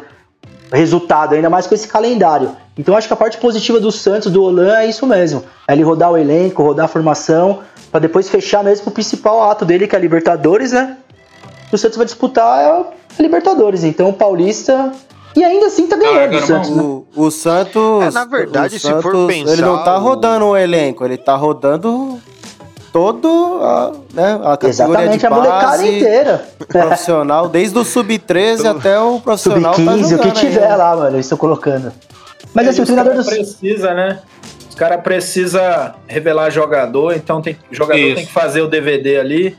resultado, 0.71 1.35
ainda 1.35 1.49
mais 1.49 1.67
com 1.67 1.75
esse 1.75 1.87
calendário. 1.87 2.51
Então 2.77 2.95
acho 2.95 3.07
que 3.07 3.13
a 3.13 3.17
parte 3.17 3.37
positiva 3.37 3.79
do 3.79 3.91
Santos, 3.91 4.31
do 4.31 4.43
Olan, 4.43 4.75
é 4.77 4.87
isso 4.87 5.05
mesmo. 5.07 5.43
É 5.67 5.73
ele 5.73 5.83
rodar 5.83 6.11
o 6.11 6.17
elenco, 6.17 6.61
rodar 6.63 6.85
a 6.85 6.87
formação, 6.89 7.59
para 7.91 8.01
depois 8.01 8.27
fechar 8.29 8.63
mesmo 8.63 8.87
o 8.87 8.91
principal 8.91 9.43
ato 9.49 9.63
dele, 9.63 9.87
que 9.87 9.95
é 9.95 9.99
a 9.99 10.01
Libertadores, 10.01 10.71
né? 10.73 10.97
O 11.71 11.77
Santos 11.77 11.97
vai 11.97 12.05
disputar 12.05 12.59
é 12.61 12.65
a 12.69 12.85
Libertadores. 13.21 13.83
Então 13.83 14.09
o 14.09 14.13
Paulista. 14.13 14.91
E 15.35 15.43
ainda 15.43 15.65
assim 15.67 15.85
tá 15.87 15.97
ganhando 15.97 16.15
Larga 16.17 16.37
o 16.37 16.41
Santos, 16.47 16.69
né? 16.69 16.81
O, 16.83 17.05
o 17.15 17.31
Santos. 17.31 18.03
É, 18.03 18.11
na 18.11 18.23
verdade, 18.25 18.75
o 18.75 18.79
se 18.79 18.89
for 18.89 19.01
Santos, 19.03 19.27
pensar, 19.27 19.51
Ele 19.53 19.61
não 19.61 19.83
tá 19.83 19.97
o- 19.97 20.01
rodando 20.01 20.45
o 20.45 20.57
elenco, 20.57 21.03
ele 21.03 21.17
tá 21.17 21.35
rodando 21.35 22.17
todo 22.95 23.59
a, 23.61 23.91
né, 24.13 24.39
a 24.41 24.55
categoria 24.55 24.69
Exatamente, 24.69 25.19
de 25.19 25.25
a 25.25 25.29
molecada 25.29 25.65
base, 25.65 25.97
inteira. 25.97 26.45
profissional, 26.65 27.49
desde 27.49 27.77
o 27.77 27.83
sub-13 27.83 28.65
até 28.65 28.97
o 28.97 29.19
profissional 29.19 29.73
tá 29.73 29.81
Sub-15, 29.81 30.15
o 30.15 30.19
que 30.21 30.31
tiver 30.31 30.71
aí. 30.71 30.77
lá, 30.77 30.95
mano, 30.95 31.17
eles 31.17 31.25
estão 31.25 31.37
colocando. 31.37 31.91
Mas 32.53 32.67
É, 32.67 32.69
assim, 32.69 32.79
o 32.79 32.83
os 32.83 32.87
treinador 32.87 33.11
cara 33.15 33.23
do. 33.25 33.29
precisa, 33.29 33.93
né? 33.93 34.19
Os 34.69 34.75
caras 34.75 35.01
precisam 35.01 35.93
revelar 36.07 36.49
jogador, 36.51 37.13
então 37.13 37.41
tem, 37.41 37.57
o 37.69 37.75
jogador 37.75 37.99
Isso. 37.99 38.15
tem 38.15 38.25
que 38.25 38.31
fazer 38.31 38.61
o 38.61 38.67
DVD 38.69 39.17
ali. 39.17 39.57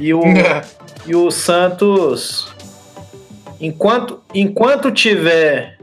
E 0.00 0.14
o, 0.14 0.22
e 1.06 1.14
o 1.14 1.30
Santos, 1.30 2.48
enquanto, 3.60 4.22
enquanto 4.32 4.90
tiver 4.90 5.76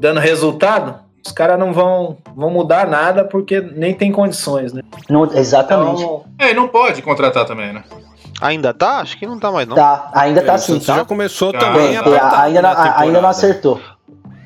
dando 0.00 0.20
resultado, 0.20 1.03
os 1.26 1.32
caras 1.32 1.58
não 1.58 1.72
vão, 1.72 2.18
vão 2.36 2.50
mudar 2.50 2.86
nada 2.86 3.24
porque 3.24 3.60
nem 3.60 3.94
tem 3.94 4.12
condições, 4.12 4.72
né? 4.72 4.82
Não, 5.08 5.24
exatamente. 5.34 6.02
Então, 6.02 6.24
É, 6.38 6.50
e 6.50 6.54
não 6.54 6.68
pode 6.68 7.00
contratar 7.02 7.44
também, 7.46 7.72
né? 7.72 7.82
Ainda 8.40 8.74
tá? 8.74 8.98
Acho 8.98 9.16
que 9.18 9.26
não 9.26 9.38
tá 9.38 9.50
mais, 9.50 9.66
não. 9.66 9.76
Tá, 9.76 10.10
ainda 10.12 10.42
tá 10.42 10.48
É, 10.48 10.50
o 10.50 10.54
assim. 10.56 10.72
Santos 10.74 10.86
já 10.86 11.04
começou 11.04 11.52
Tá. 11.52 11.60
também 11.60 11.94
É, 11.94 11.98
apertado 11.98 12.36
ainda, 12.42 12.60
não, 12.62 12.74
na 12.74 12.98
ainda 12.98 13.20
não 13.22 13.28
acertou. 13.28 13.80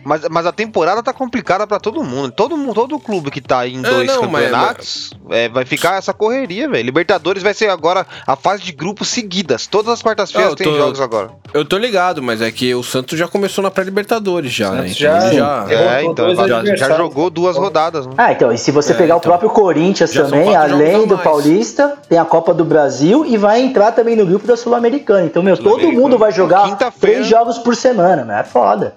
Mas, 0.05 0.23
mas 0.31 0.47
a 0.47 0.53
temporada 0.53 1.03
tá 1.03 1.13
complicada 1.13 1.67
pra 1.67 1.79
todo 1.79 2.03
mundo. 2.03 2.31
Todo, 2.33 2.57
mundo- 2.57 2.75
todo 2.75 2.99
clube 2.99 3.31
que 3.31 3.41
tá 3.41 3.67
em 3.67 3.79
É, 3.79 3.83
dois 3.83 4.07
não, 4.07 4.23
mas- 4.29 4.45
campeonatos 4.45 5.11
é, 5.31 5.49
vai 5.49 5.65
ficar 5.65 5.99
essa 5.99 6.15
correria, 6.15 6.69
velho. 6.69 6.85
Libertadores 6.85 7.43
vai 7.43 7.53
ser 7.53 7.69
agora 7.69 8.07
a 8.27 8.37
fase 8.37 8.63
de 8.63 8.73
grupos 8.73 9.09
seguidas. 9.09 9.67
Todas 9.67 9.93
as 9.93 10.03
quartas-feiras 10.03 10.55
tem 10.55 10.67
tô- 10.71 10.77
jogos 10.79 11.01
agora. 11.01 11.31
Eu 11.53 11.65
tô 11.65 11.77
ligado, 11.77 12.23
mas 12.23 12.41
é 12.41 12.51
que 12.51 12.75
o 12.75 12.83
Santos 12.83 13.19
já 13.19 13.29
começou 13.29 13.63
na 13.63 13.71
pré-Libertadores 13.71 14.53
já, 14.53 14.71
né? 14.71 14.87
Então 14.89 14.95
já- 14.95 15.27
ele 15.27 15.37
já... 15.37 15.67
É, 15.69 16.05
então 16.05 16.35
já, 16.35 16.49
já 16.49 16.59
adversários. 16.61 16.97
jogou 16.99 17.29
duas 17.31 17.57
rodadas, 17.57 18.07
né? 18.07 18.13
Ah, 18.17 18.33
então, 18.33 18.53
e 18.53 18.57
se 18.59 18.71
você 18.71 18.93
É, 18.93 18.97
pegar 18.97 19.17
o 19.17 19.19
então. 19.19 19.31
próprio 19.31 19.51
Corinthians 19.51 20.11
também, 20.13 20.55
além 20.57 21.07
do 21.07 21.15
mais. 21.17 21.25
Paulista, 21.25 21.99
tem 22.09 22.19
a 22.19 22.25
Copa 22.25 22.55
do 22.55 22.65
Brasil 22.65 23.25
e 23.27 23.37
vai 23.37 23.61
entrar 23.61 23.93
também 23.93 24.17
no 24.17 24.25
grupo 24.25 24.47
da 24.47 24.57
Sul-Americana. 24.57 25.27
Então, 25.27 25.43
meu, 25.43 25.57
todo 25.57 25.65
Sul-Americana. 25.71 26.01
mundo 26.03 26.19
vai 26.19 26.33
jogar 26.33 26.77
três 27.01 27.27
jogos 27.27 27.59
por 27.59 27.75
semana, 27.77 28.25
né? 28.25 28.41
É 28.41 28.45
foda. 28.45 28.95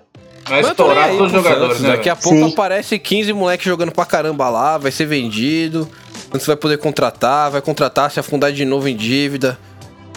Vai 0.47 0.61
estourar 0.61 1.05
aí 1.05 1.17
todos 1.17 1.33
os 1.33 1.37
jogadores, 1.37 1.77
Santos. 1.77 1.81
né? 1.81 1.95
Daqui 1.95 2.09
a 2.09 2.15
pouco 2.15 2.37
Sim. 2.39 2.51
aparece 2.53 2.99
15 2.99 3.33
moleques 3.33 3.65
jogando 3.65 3.91
pra 3.91 4.05
caramba 4.05 4.49
lá, 4.49 4.77
vai 4.77 4.91
ser 4.91 5.05
vendido. 5.05 5.87
Santos 6.31 6.47
vai 6.47 6.55
poder 6.55 6.77
contratar, 6.77 7.51
vai 7.51 7.61
contratar, 7.61 8.09
se 8.11 8.19
afundar 8.19 8.51
de 8.51 8.65
novo 8.65 8.87
em 8.87 8.95
dívida. 8.95 9.57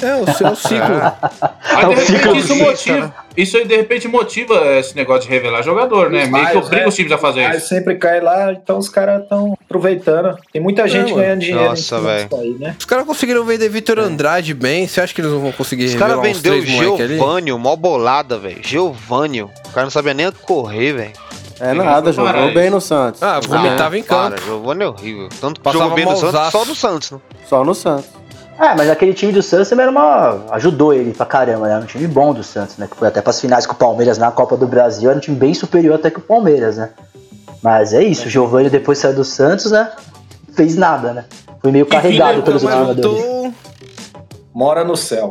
É 0.04 0.16
o 0.16 0.32
seu 0.34 0.54
ciclo. 0.54 0.78
Aí, 1.62 1.84
É 1.84 1.94
de 1.94 2.12
repente, 2.12 2.38
isso 2.38 2.54
motiva. 2.56 2.98
né? 3.00 3.12
Isso 3.36 3.56
aí, 3.56 3.66
de 3.66 3.76
repente, 3.76 4.06
motiva 4.08 4.66
esse 4.76 4.94
negócio 4.94 5.22
de 5.22 5.28
revelar 5.28 5.62
jogador, 5.62 6.10
né? 6.10 6.26
Meio 6.26 6.46
que 6.46 6.54
Mas, 6.54 6.56
obriga 6.56 6.82
né? 6.82 6.88
os 6.88 6.94
times 6.94 7.12
a 7.12 7.18
fazer 7.18 7.50
isso. 7.56 7.68
sempre 7.68 7.96
cai 7.96 8.20
lá, 8.20 8.52
então 8.52 8.78
os 8.78 8.88
caras 8.88 9.22
estão 9.22 9.56
aproveitando. 9.64 10.36
Tem 10.52 10.62
muita 10.62 10.86
gente 10.86 11.10
mano. 11.10 11.16
ganhando 11.22 11.40
dinheiro 11.40 11.64
Nossa, 11.70 12.00
velho. 12.00 12.28
né? 12.60 12.76
Os 12.78 12.84
caras 12.84 13.04
conseguiram 13.06 13.44
vender 13.44 13.68
Vitor 13.68 13.98
Andrade 13.98 14.54
bem. 14.54 14.86
Você 14.86 15.00
acha 15.00 15.12
que 15.14 15.20
eles 15.20 15.32
não 15.32 15.40
vão 15.40 15.52
conseguir 15.52 15.86
Os 15.86 15.94
caras 15.94 16.16
revelar 16.16 16.30
uns 16.30 16.36
vendeu 16.40 16.58
o 16.58 16.62
três 16.62 16.74
moleque 16.76 17.02
ali? 17.02 17.16
Giovânio, 17.16 17.58
mó 17.58 17.74
bolada, 17.76 18.38
velho. 18.38 18.60
Giovânio. 18.62 19.50
O 19.68 19.70
cara 19.72 19.84
não 19.86 19.90
sabia 19.90 20.14
nem 20.14 20.30
correr, 20.30 20.92
velho. 20.92 21.12
É 21.60 21.72
nada, 21.72 22.12
jogou 22.12 22.52
bem 22.52 22.68
no 22.68 22.80
Santos. 22.80 23.22
Ah, 23.22 23.38
vomitava 23.40 23.96
em 23.96 24.02
campo. 24.02 24.30
Para, 24.36 24.42
Giovânio 24.44 24.84
é 24.84 24.88
horrível. 24.88 25.28
Tanto 25.40 25.60
Passava 25.60 25.84
jogou 25.84 25.96
bem 25.96 26.04
no 26.04 26.16
Santos, 26.16 26.50
só 26.52 26.64
no 26.64 26.74
Santos, 26.74 27.10
né? 27.12 27.18
Só 27.48 27.64
no 27.64 27.74
Santos. 27.74 28.06
É, 28.58 28.74
mas 28.74 28.88
aquele 28.88 29.12
time 29.12 29.32
do 29.32 29.42
Santos 29.42 29.68
também 29.68 29.82
era 29.82 29.90
uma. 29.90 30.44
ajudou 30.52 30.94
ele 30.94 31.12
pra 31.12 31.26
caramba, 31.26 31.66
né? 31.66 31.74
Era 31.74 31.82
um 31.82 31.86
time 31.86 32.06
bom 32.06 32.32
do 32.32 32.44
Santos, 32.44 32.76
né? 32.76 32.86
Que 32.88 32.96
foi 32.96 33.08
até 33.08 33.20
pras 33.20 33.40
finais 33.40 33.66
com 33.66 33.72
o 33.72 33.76
Palmeiras 33.76 34.16
na 34.16 34.30
Copa 34.30 34.56
do 34.56 34.66
Brasil, 34.66 35.10
era 35.10 35.18
um 35.18 35.20
time 35.20 35.36
bem 35.36 35.54
superior 35.54 35.96
até 35.96 36.10
que 36.10 36.18
o 36.18 36.22
Palmeiras, 36.22 36.76
né? 36.76 36.90
Mas 37.62 37.92
é 37.92 38.02
isso, 38.02 38.26
o 38.26 38.30
Giovanni 38.30 38.70
depois 38.70 38.98
saiu 38.98 39.14
do 39.14 39.24
Santos, 39.24 39.72
né? 39.72 39.90
Fez 40.52 40.76
nada, 40.76 41.12
né? 41.12 41.24
Foi 41.60 41.72
meio 41.72 41.86
carregado 41.86 42.42
pelos 42.42 42.62
jogadores. 42.62 43.52
Mora 44.52 44.84
no 44.84 44.96
céu. 44.96 45.30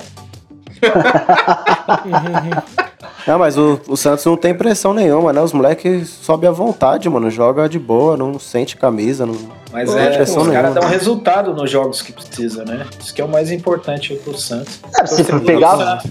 Não, 3.26 3.40
mas 3.40 3.58
o, 3.58 3.80
o 3.88 3.96
Santos 3.96 4.26
não 4.26 4.36
tem 4.36 4.54
pressão 4.54 4.94
nenhuma, 4.94 5.32
né? 5.32 5.42
Os 5.42 5.54
moleques 5.54 6.10
sobem 6.10 6.50
à 6.50 6.52
vontade, 6.52 7.10
mano. 7.10 7.30
Joga 7.30 7.70
de 7.70 7.80
boa, 7.80 8.18
não 8.18 8.38
sente 8.38 8.76
camisa. 8.76 9.26
Não... 9.26 9.36
Mas 9.72 9.90
Pô, 9.90 9.98
é, 9.98 10.10
pressão 10.16 10.42
os 10.42 10.50
caras 10.50 10.74
dão 10.74 10.84
resultado 10.84 11.54
nos 11.54 11.72
jogos 11.72 12.02
que 12.02 12.12
precisa, 12.12 12.66
né? 12.66 12.86
Isso 13.00 13.14
que 13.14 13.22
é 13.22 13.26
o 13.26 13.30
mais 13.30 13.50
importante 13.52 14.12
aí 14.14 14.20
pro 14.20 14.38
Santos. 14.38 14.80
É, 15.00 15.06
se 15.06 15.24
Você 15.24 15.40
pegar- 15.40 16.04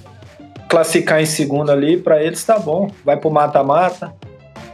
Classificar 0.68 1.20
em 1.20 1.27
segundo 1.27 1.70
ali, 1.70 1.98
pra 1.98 2.22
eles 2.22 2.42
tá 2.44 2.59
bom. 2.59 2.90
Vai 3.05 3.18
pro 3.18 3.31
mata-mata. 3.31 4.14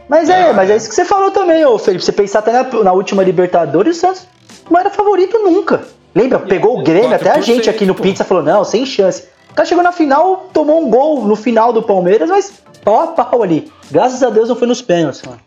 Mas 0.07 0.29
é, 0.29 0.53
mas 0.53 0.69
é 0.69 0.77
isso 0.77 0.87
que 0.87 0.95
você 0.95 1.03
falou 1.03 1.29
também, 1.31 1.65
ô 1.65 1.77
Felipe. 1.77 2.03
Você 2.03 2.13
pensar 2.13 2.39
até 2.39 2.53
na, 2.53 2.63
na 2.83 2.93
última 2.93 3.21
Libertadores, 3.21 3.97
o 3.97 3.99
Santos 3.99 4.25
não 4.71 4.79
era 4.79 4.89
favorito 4.89 5.37
nunca. 5.39 5.81
Lembra? 6.15 6.39
Pegou 6.39 6.79
o 6.79 6.83
Grêmio, 6.83 7.13
até 7.13 7.31
a 7.31 7.39
4%, 7.39 7.41
gente 7.43 7.69
aqui 7.69 7.85
no 7.85 7.93
pô. 7.93 8.01
Pizza 8.01 8.23
falou, 8.23 8.41
não, 8.41 8.63
sem 8.63 8.85
chance. 8.85 9.27
O 9.49 9.53
cara 9.53 9.67
chegou 9.67 9.83
na 9.83 9.91
final, 9.91 10.49
tomou 10.53 10.85
um 10.85 10.89
gol 10.89 11.25
no 11.25 11.35
final 11.35 11.73
do 11.73 11.81
Palmeiras, 11.81 12.29
mas 12.29 12.53
pau 12.83 13.01
a 13.01 13.07
pau 13.07 13.43
ali. 13.43 13.71
Graças 13.91 14.21
a 14.23 14.29
Deus 14.29 14.49
não 14.49 14.55
foi 14.55 14.67
nos 14.67 14.81
pênaltis, 14.81 15.21
mano. 15.23 15.39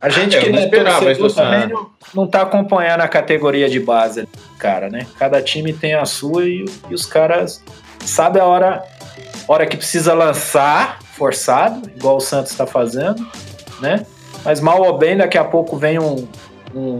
A 0.00 0.08
gente 0.08 0.34
É, 0.34 0.40
que 0.40 0.50
não 0.50 0.60
esperava 0.60 1.12
isso 1.12 1.20
do 1.20 1.34
também 1.34 1.68
não, 1.68 1.90
não 2.14 2.26
tá 2.26 2.40
acompanhando 2.42 3.02
a 3.02 3.08
categoria 3.08 3.68
de 3.68 3.78
base, 3.78 4.26
cara, 4.58 4.88
né? 4.88 5.06
Cada 5.18 5.42
time 5.42 5.74
tem 5.74 5.94
a 5.94 6.06
sua 6.06 6.46
e, 6.46 6.64
e 6.88 6.94
os 6.94 7.04
caras 7.04 7.62
sabem 8.00 8.40
a 8.40 8.46
hora, 8.46 8.82
hora 9.46 9.66
que 9.66 9.76
precisa 9.76 10.14
lançar, 10.14 11.00
forçado, 11.02 11.90
igual 11.94 12.16
o 12.16 12.20
Santos 12.20 12.54
tá 12.54 12.66
fazendo, 12.66 13.26
né? 13.78 14.06
Mas 14.42 14.58
mal 14.58 14.80
ou 14.80 14.96
bem, 14.96 15.18
daqui 15.18 15.36
a 15.36 15.44
pouco 15.44 15.76
vem 15.76 15.98
um, 15.98 16.26
um, 16.74 16.98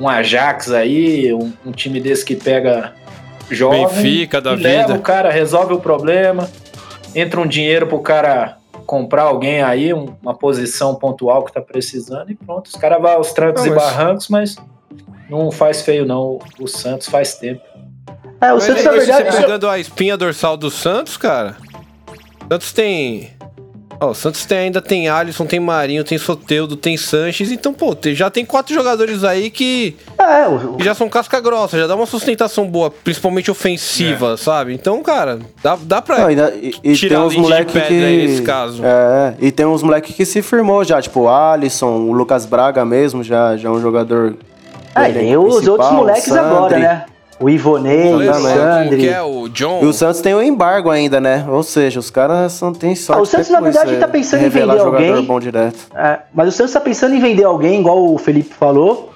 um 0.00 0.08
Ajax 0.08 0.70
aí, 0.72 1.34
um, 1.34 1.52
um 1.66 1.72
time 1.72 2.00
desse 2.00 2.24
que 2.24 2.34
pega 2.34 2.94
jovem 3.54 3.86
Benfica 3.86 4.40
da 4.40 4.52
leva 4.52 4.88
vida. 4.88 4.98
o 4.98 5.02
cara, 5.02 5.30
resolve 5.30 5.74
o 5.74 5.80
problema, 5.80 6.48
entra 7.14 7.40
um 7.40 7.46
dinheiro 7.46 7.86
pro 7.86 8.00
cara 8.00 8.56
comprar 8.86 9.22
alguém 9.22 9.62
aí, 9.62 9.92
um- 9.94 10.14
uma 10.22 10.34
posição 10.34 10.94
pontual 10.94 11.44
que 11.44 11.52
tá 11.52 11.60
precisando 11.60 12.30
e 12.30 12.34
pronto. 12.34 12.66
Os 12.66 12.74
caras 12.74 13.00
vão 13.00 13.10
aos 13.12 13.32
trancos 13.32 13.62
Não, 13.62 13.72
e 13.72 13.74
mas- 13.74 13.84
barrancos, 13.84 14.28
mas 14.28 14.56
não 15.28 15.50
faz 15.50 15.82
feio 15.82 16.04
não. 16.04 16.38
O- 16.58 16.66
Santos 16.66 17.08
faz 17.08 17.34
tempo. 17.34 17.62
É, 18.40 18.52
o 18.52 18.54
Mas 18.56 18.64
Santos, 18.64 18.84
na 18.84 18.92
você 18.92 19.06
verdade, 19.06 19.36
pegando 19.36 19.68
a 19.68 19.78
espinha 19.78 20.16
dorsal 20.16 20.56
do 20.56 20.70
Santos, 20.70 21.16
cara. 21.16 21.56
Santos 22.50 22.72
tem. 22.72 23.30
Ó, 24.00 24.12
o 24.12 24.14
Santos 24.14 24.46
tem, 24.46 24.58
ainda 24.58 24.80
tem 24.80 25.10
Alisson, 25.10 25.44
tem 25.44 25.60
Marinho, 25.60 26.02
tem 26.02 26.16
Soteudo, 26.16 26.74
tem 26.74 26.96
Sanches. 26.96 27.52
Então, 27.52 27.74
pô, 27.74 27.94
já 28.12 28.30
tem 28.30 28.46
quatro 28.46 28.74
jogadores 28.74 29.22
aí 29.24 29.50
que, 29.50 29.94
é, 30.18 30.48
o, 30.48 30.76
que 30.76 30.84
já 30.84 30.94
são 30.94 31.06
casca 31.06 31.38
grossa, 31.38 31.78
já 31.78 31.86
dá 31.86 31.94
uma 31.94 32.06
sustentação 32.06 32.66
boa, 32.66 32.90
principalmente 32.90 33.50
ofensiva, 33.50 34.38
sabe? 34.38 34.72
Então, 34.72 35.02
cara, 35.02 35.38
dá, 35.62 35.76
dá 35.82 36.00
pra. 36.00 36.20
Não, 36.20 36.26
ainda, 36.28 36.50
e, 36.54 36.74
e 36.82 36.94
Tirar 36.94 37.16
tem 37.16 37.26
uns 37.26 37.36
moleques 37.36 37.74
pedra 37.74 37.88
que. 37.88 38.04
aí 38.04 38.26
nesse 38.26 38.42
caso. 38.42 38.82
É, 38.82 39.34
e 39.38 39.52
tem 39.52 39.66
uns 39.66 39.82
moleques 39.82 40.16
que 40.16 40.24
se 40.24 40.40
firmou 40.40 40.82
já, 40.82 41.02
tipo 41.02 41.20
o 41.20 41.28
Alisson, 41.28 41.98
o 41.98 42.12
Lucas 42.12 42.46
Braga 42.46 42.86
mesmo, 42.86 43.22
já, 43.22 43.54
já 43.58 43.68
é 43.68 43.72
um 43.72 43.82
jogador. 43.82 44.34
é, 44.94 45.10
elenco 45.10 45.18
tem 45.18 45.36
os 45.36 45.68
outros 45.68 45.92
moleques 45.92 46.24
Sandri. 46.24 46.40
agora, 46.40 46.78
né? 46.78 47.04
O 47.40 47.48
Ivonei, 47.48 48.12
o 48.12 48.98
que 48.98 49.08
é 49.08 49.22
o 49.22 49.48
John? 49.48 49.80
E 49.82 49.86
o 49.86 49.94
Santos 49.94 50.20
tem 50.20 50.34
o 50.34 50.42
embargo 50.42 50.90
ainda, 50.90 51.18
né? 51.18 51.46
Ou 51.48 51.62
seja, 51.62 51.98
os 51.98 52.10
caras 52.10 52.60
não 52.60 52.74
tem 52.74 52.94
sorte. 52.94 53.18
Ah, 53.18 53.22
o 53.22 53.26
Santos, 53.26 53.48
na 53.48 53.60
verdade, 53.60 53.96
tá 53.96 54.04
é, 54.04 54.08
pensando 54.10 54.44
em 54.44 54.48
vender 54.50 54.78
alguém. 54.78 55.24
bom 55.24 55.40
direto. 55.40 55.78
É, 55.94 56.18
mas 56.34 56.48
o 56.48 56.52
Santos 56.52 56.74
tá 56.74 56.80
pensando 56.80 57.14
em 57.14 57.18
vender 57.20 57.44
alguém, 57.44 57.80
igual 57.80 58.12
o 58.12 58.18
Felipe 58.18 58.54
falou, 58.54 59.10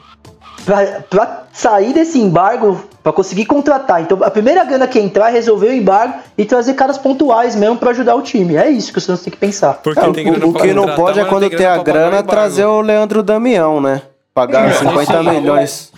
pra, 0.64 1.02
pra 1.10 1.42
sair 1.52 1.92
desse 1.92 2.18
embargo, 2.18 2.82
pra 3.02 3.12
conseguir 3.12 3.44
contratar. 3.44 4.00
Então 4.00 4.18
a 4.22 4.30
primeira 4.30 4.64
grana 4.64 4.87
que 4.87 4.98
entrar 4.98 5.28
é 5.28 5.32
resolver 5.32 5.68
o 5.68 5.74
embargo 5.74 6.14
e 6.38 6.46
trazer 6.46 6.72
caras 6.72 6.96
pontuais 6.96 7.54
mesmo 7.54 7.76
pra 7.76 7.90
ajudar 7.90 8.14
o 8.14 8.22
time. 8.22 8.56
É 8.56 8.70
isso 8.70 8.90
que 8.90 8.98
o 8.98 9.02
Santos 9.02 9.22
tem 9.22 9.30
que 9.30 9.38
pensar. 9.38 9.74
Porque 9.74 10.00
É, 10.00 10.12
tem 10.12 10.24
grana 10.24 10.46
o, 10.46 10.48
o 10.48 10.54
que 10.54 10.72
não 10.72 10.94
pode 10.94 11.18
é 11.18 11.22
mas 11.22 11.30
não 11.30 11.38
quando 11.38 11.50
tem 11.50 11.58
tem 11.58 11.66
a 11.66 11.76
pagar 11.76 11.84
grana 11.84 12.22
trazer 12.22 12.64
o 12.64 12.80
Leandro 12.80 13.22
Damião, 13.22 13.82
né? 13.82 14.00
Pagaram 14.32 14.72
50 14.72 15.22
milhões. 15.24 15.92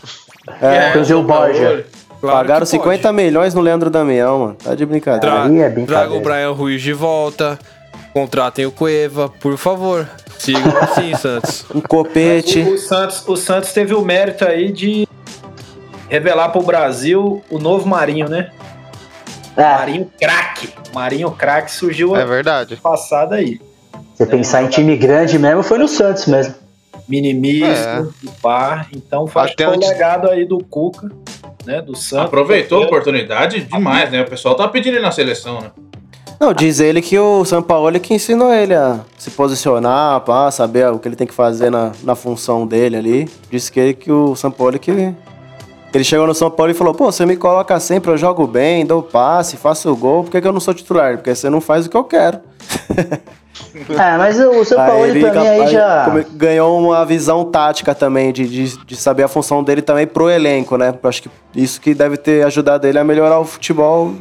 É, 0.60 0.90
trazer 0.90 1.14
o 1.14 1.22
Borja. 1.22 1.86
Claro 2.26 2.38
Pagaram 2.46 2.66
que 2.66 2.70
pode. 2.78 2.82
50 2.98 3.12
milhões 3.12 3.54
no 3.54 3.60
Leandro 3.60 3.88
Damião, 3.90 4.38
mano. 4.38 4.56
Tá 4.62 4.74
de 4.74 4.84
brincadeira. 4.86 5.34
Tra 5.36 5.44
Aí 5.44 5.60
é 5.60 5.68
brincadeira. 5.70 5.86
traga 5.86 6.14
o 6.14 6.20
Brian 6.20 6.52
Ruiz 6.52 6.82
de 6.82 6.92
volta. 6.92 7.58
Contratem 8.12 8.64
o 8.66 8.70
Cueva, 8.72 9.28
por 9.28 9.56
favor. 9.58 10.08
Sigam 10.38 10.74
assim, 10.78 11.14
Santos. 11.16 11.64
Um 11.74 11.80
copete. 11.80 12.60
O, 12.60 12.74
o 12.74 12.78
Santos, 12.78 13.22
o 13.28 13.36
Santos 13.36 13.72
teve 13.72 13.94
o 13.94 14.02
mérito 14.02 14.44
aí 14.44 14.72
de 14.72 15.06
revelar 16.08 16.48
pro 16.50 16.62
Brasil 16.62 17.42
o 17.50 17.58
novo 17.58 17.86
Marinho, 17.88 18.28
né? 18.28 18.50
É, 19.56 19.62
Marinho 19.62 20.10
craque. 20.20 20.68
Marinho 20.94 21.30
craque 21.30 21.70
surgiu 21.72 22.14
É 22.16 22.20
ano 22.20 22.28
verdade. 22.28 22.76
passado 22.76 23.34
aí. 23.34 23.60
você 24.14 24.24
pensar 24.26 24.62
em 24.62 24.68
time 24.68 24.96
grande 24.96 25.38
mesmo, 25.38 25.62
foi 25.62 25.78
no 25.78 25.88
Santos 25.88 26.26
mesmo. 26.26 26.54
Minimisto, 27.08 27.66
É. 27.68 28.04
pá. 28.42 28.86
Então 28.94 29.26
faz 29.26 29.52
o 29.58 29.64
antes- 29.70 29.88
legado 29.88 30.28
aí 30.30 30.44
do 30.46 30.58
Cuca, 30.64 31.10
né? 31.66 31.83
Do 31.83 31.96
Santos. 31.96 32.26
Aproveitou 32.26 32.83
a 32.83 32.87
oportunidade 32.87 33.61
demais, 33.64 34.11
né? 34.11 34.22
O 34.22 34.26
pessoal 34.26 34.55
tá 34.55 34.68
pedindo 34.68 34.94
ele 34.94 35.02
na 35.02 35.12
seleção, 35.12 35.61
né? 35.61 35.70
Não, 36.38 36.52
diz 36.52 36.81
ele 36.81 37.00
que 37.00 37.18
o 37.18 37.44
São 37.46 37.62
Paulo 37.62 37.98
que 37.98 38.12
ensinou 38.12 38.52
ele 38.52 38.74
a 38.74 39.00
se 39.16 39.31
posicionar, 39.31 40.20
pá, 40.20 40.50
saber 40.50 40.87
o 40.88 40.98
que 40.98 41.09
ele 41.09 41.16
tem 41.16 41.26
que 41.26 41.33
fazer 41.33 41.70
na, 41.70 41.92
na 42.02 42.14
função 42.14 42.66
dele 42.66 42.96
ali. 42.96 43.29
Disse 43.50 43.72
que, 43.72 43.81
ele, 43.81 43.94
que 43.94 44.12
o 44.12 44.37
São 44.37 44.50
Paulo 44.50 44.79
que. 44.79 45.14
Ele 45.94 46.05
chegou 46.05 46.26
no 46.26 46.35
São 46.35 46.50
Paulo 46.50 46.70
e 46.70 46.74
falou: 46.74 46.92
pô, 46.92 47.11
você 47.11 47.24
me 47.24 47.37
coloca 47.37 47.81
sempre, 47.81 48.11
eu 48.11 48.18
jogo 48.18 48.46
bem, 48.46 48.85
dou 48.85 49.02
passe, 49.02 49.57
faço 49.57 49.90
o 49.90 49.96
gol, 49.96 50.24
por 50.24 50.31
que, 50.31 50.40
que 50.40 50.46
eu 50.46 50.52
não 50.52 50.61
sou 50.61 50.74
titular? 50.74 51.16
Porque 51.16 51.35
você 51.35 51.48
não 51.48 51.61
faz 51.61 51.87
o 51.87 51.90
que 51.90 51.96
eu 51.96 52.05
quero. 52.05 52.40
É, 53.88 54.16
mas 54.18 54.38
o 54.40 54.64
São 54.64 54.76
Paulo 54.78 55.06
ele 55.06 55.20
pra 55.20 55.32
mim 55.40 55.46
aí 55.46 55.66
já. 55.68 56.08
ganhou 56.32 56.78
uma 56.78 57.04
visão 57.04 57.44
tática 57.44 57.94
também, 57.94 58.32
de, 58.32 58.46
de, 58.48 58.76
de 58.84 58.96
saber 58.96 59.22
a 59.22 59.28
função 59.28 59.62
dele 59.62 59.80
também 59.82 60.06
pro 60.06 60.28
elenco, 60.30 60.76
né? 60.76 60.94
Eu 61.02 61.08
acho 61.08 61.22
que 61.22 61.30
isso 61.54 61.80
que 61.80 61.94
deve 61.94 62.16
ter 62.16 62.44
ajudado 62.44 62.86
ele 62.86 62.98
a 62.98 63.04
melhorar 63.04 63.38
o 63.38 63.44
futebol. 63.44 64.14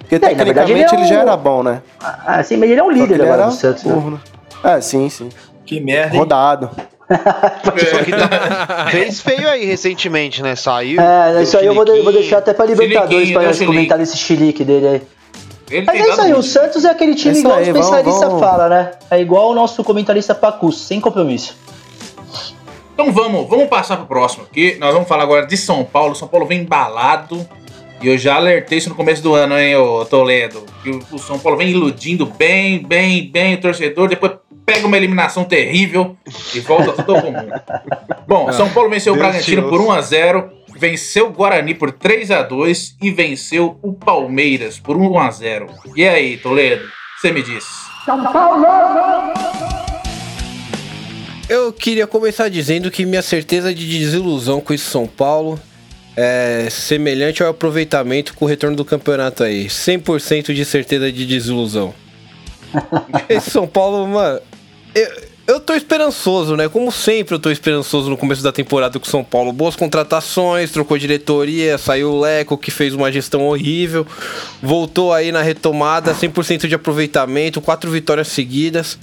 Porque 0.00 0.14
É, 0.16 0.18
tecnicamente 0.18 0.72
ele 0.72 0.80
ele, 1.02 1.02
é 1.02 1.04
já 1.06 1.18
um- 1.18 1.22
era 1.22 1.36
bom, 1.36 1.62
né? 1.62 1.82
Ah, 2.00 2.42
sim, 2.42 2.56
mas 2.56 2.70
ele 2.70 2.80
é 2.80 2.84
um 2.84 2.90
líder 2.90 3.14
ele 3.14 3.22
agora 3.22 3.42
era 3.42 3.50
do 3.50 3.54
Santos. 3.56 3.84
né? 3.84 3.92
burro, 3.94 4.10
né? 4.12 4.18
É, 4.64 4.80
sim, 4.80 5.08
sim. 5.08 5.28
Que 5.64 5.80
merda, 5.80 6.14
hein? 6.14 6.18
Rodado. 6.20 6.70
Tá- 7.10 8.86
fez 8.90 9.20
feio 9.20 9.48
aí 9.48 9.64
recentemente, 9.64 10.42
né? 10.42 10.54
Saiu. 10.54 11.00
É, 11.00 11.42
isso 11.42 11.56
aí 11.58 11.66
eu 11.66 11.74
vou, 11.74 11.84
de- 11.84 12.00
vou 12.02 12.12
deixar 12.12 12.38
até 12.38 12.52
pra 12.54 12.64
Libertadores 12.64 13.10
Chiliquinho, 13.10 13.34
pra 13.38 13.48
nós 13.48 13.58
comentar 13.62 13.98
desse 13.98 14.16
chilique 14.16 14.64
dele 14.64 14.86
aí. 14.86 15.02
Ele 15.70 15.86
Mas 15.86 15.96
tem 15.96 16.04
é 16.04 16.12
isso 16.12 16.20
aí, 16.20 16.32
o. 16.34 16.42
Santos 16.42 16.84
é 16.84 16.90
aquele 16.90 17.14
time 17.14 17.36
É 17.36 17.38
igual 17.40 17.54
aí, 17.56 17.70
o 17.70 17.74
vamos- 17.74 18.40
fala, 18.40 18.68
né? 18.68 18.90
É 19.10 19.20
igual 19.20 19.50
o 19.50 19.54
nosso 19.54 19.84
comentarista 19.84 20.34
Pacus, 20.34 20.78
sem 20.80 21.00
compromisso. 21.00 21.56
Então 22.92 23.12
vamos, 23.12 23.48
vamos 23.48 23.66
passar 23.68 23.96
pro 23.96 24.06
próximo 24.06 24.44
aqui. 24.44 24.76
Nós 24.78 24.92
vamos 24.92 25.08
falar 25.08 25.22
agora 25.22 25.46
de 25.46 25.56
São 25.56 25.84
Paulo. 25.84 26.14
São 26.14 26.28
Paulo 26.28 26.44
vem 26.46 26.60
embalado. 26.60 27.46
E 28.02 28.08
eu 28.08 28.16
já 28.18 28.36
alertei 28.36 28.78
isso 28.78 28.88
no 28.88 28.94
começo 28.94 29.22
do 29.22 29.34
ano, 29.34 29.58
hein, 29.58 29.76
ô 29.76 30.04
Toledo. 30.04 30.64
Que 30.82 30.90
o, 30.90 31.00
o 31.12 31.18
São 31.18 31.38
Paulo 31.38 31.56
vem 31.58 31.68
iludindo 31.70 32.26
bem, 32.26 32.82
bem, 32.82 33.30
bem 33.30 33.54
o 33.54 33.60
torcedor. 33.60 34.08
Depois 34.08 34.32
pega 34.64 34.86
uma 34.86 34.96
eliminação 34.96 35.44
terrível 35.44 36.16
e 36.54 36.60
volta 36.60 36.92
tudo 36.92 37.16
ao 37.16 37.22
comum. 37.22 37.48
Bom, 38.26 38.52
São 38.52 38.68
Paulo 38.70 38.88
venceu 38.90 39.12
o 39.12 39.16
Deus 39.16 39.28
Bragantino 39.28 39.62
Deus. 39.62 39.70
por 39.70 39.80
1x0. 39.86 40.50
Venceu 40.80 41.26
o 41.26 41.30
Guarani 41.30 41.74
por 41.74 41.92
3x2 41.92 42.94
e 43.02 43.10
venceu 43.10 43.78
o 43.82 43.92
Palmeiras 43.92 44.78
por 44.78 44.96
1x0. 44.96 45.68
E 45.94 46.08
aí, 46.08 46.38
Toledo? 46.38 46.88
Você 47.20 47.30
me 47.30 47.42
diz. 47.42 47.66
Eu 51.50 51.70
queria 51.70 52.06
começar 52.06 52.48
dizendo 52.48 52.90
que 52.90 53.04
minha 53.04 53.20
certeza 53.20 53.74
de 53.74 53.86
desilusão 53.86 54.58
com 54.58 54.72
esse 54.72 54.86
São 54.86 55.06
Paulo 55.06 55.60
é 56.16 56.68
semelhante 56.70 57.42
ao 57.42 57.50
aproveitamento 57.50 58.32
com 58.32 58.46
o 58.46 58.48
retorno 58.48 58.74
do 58.74 58.84
campeonato 58.84 59.44
aí. 59.44 59.66
100% 59.66 60.54
de 60.54 60.64
certeza 60.64 61.12
de 61.12 61.26
desilusão. 61.26 61.92
Esse 63.28 63.50
São 63.50 63.66
Paulo, 63.66 64.06
mano. 64.06 64.40
Eu, 64.94 65.29
eu 65.50 65.58
tô 65.58 65.74
esperançoso, 65.74 66.56
né? 66.56 66.68
Como 66.68 66.92
sempre 66.92 67.34
eu 67.34 67.38
tô 67.38 67.50
esperançoso 67.50 68.08
no 68.08 68.16
começo 68.16 68.42
da 68.42 68.52
temporada 68.52 68.98
com 68.98 69.04
o 69.04 69.08
São 69.08 69.24
Paulo. 69.24 69.52
Boas 69.52 69.74
contratações, 69.74 70.70
trocou 70.70 70.96
diretoria, 70.96 71.76
saiu 71.76 72.12
o 72.12 72.20
Leco, 72.20 72.56
que 72.56 72.70
fez 72.70 72.94
uma 72.94 73.10
gestão 73.10 73.48
horrível. 73.48 74.06
Voltou 74.62 75.12
aí 75.12 75.32
na 75.32 75.42
retomada, 75.42 76.14
100% 76.14 76.68
de 76.68 76.74
aproveitamento, 76.74 77.60
quatro 77.60 77.90
vitórias 77.90 78.28
seguidas. 78.28 78.96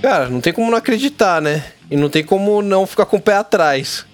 Cara, 0.00 0.28
não 0.28 0.40
tem 0.40 0.52
como 0.52 0.70
não 0.70 0.78
acreditar, 0.78 1.42
né? 1.42 1.64
E 1.90 1.96
não 1.96 2.08
tem 2.08 2.24
como 2.24 2.62
não 2.62 2.86
ficar 2.86 3.04
com 3.04 3.18
o 3.18 3.20
pé 3.20 3.34
atrás. 3.34 4.06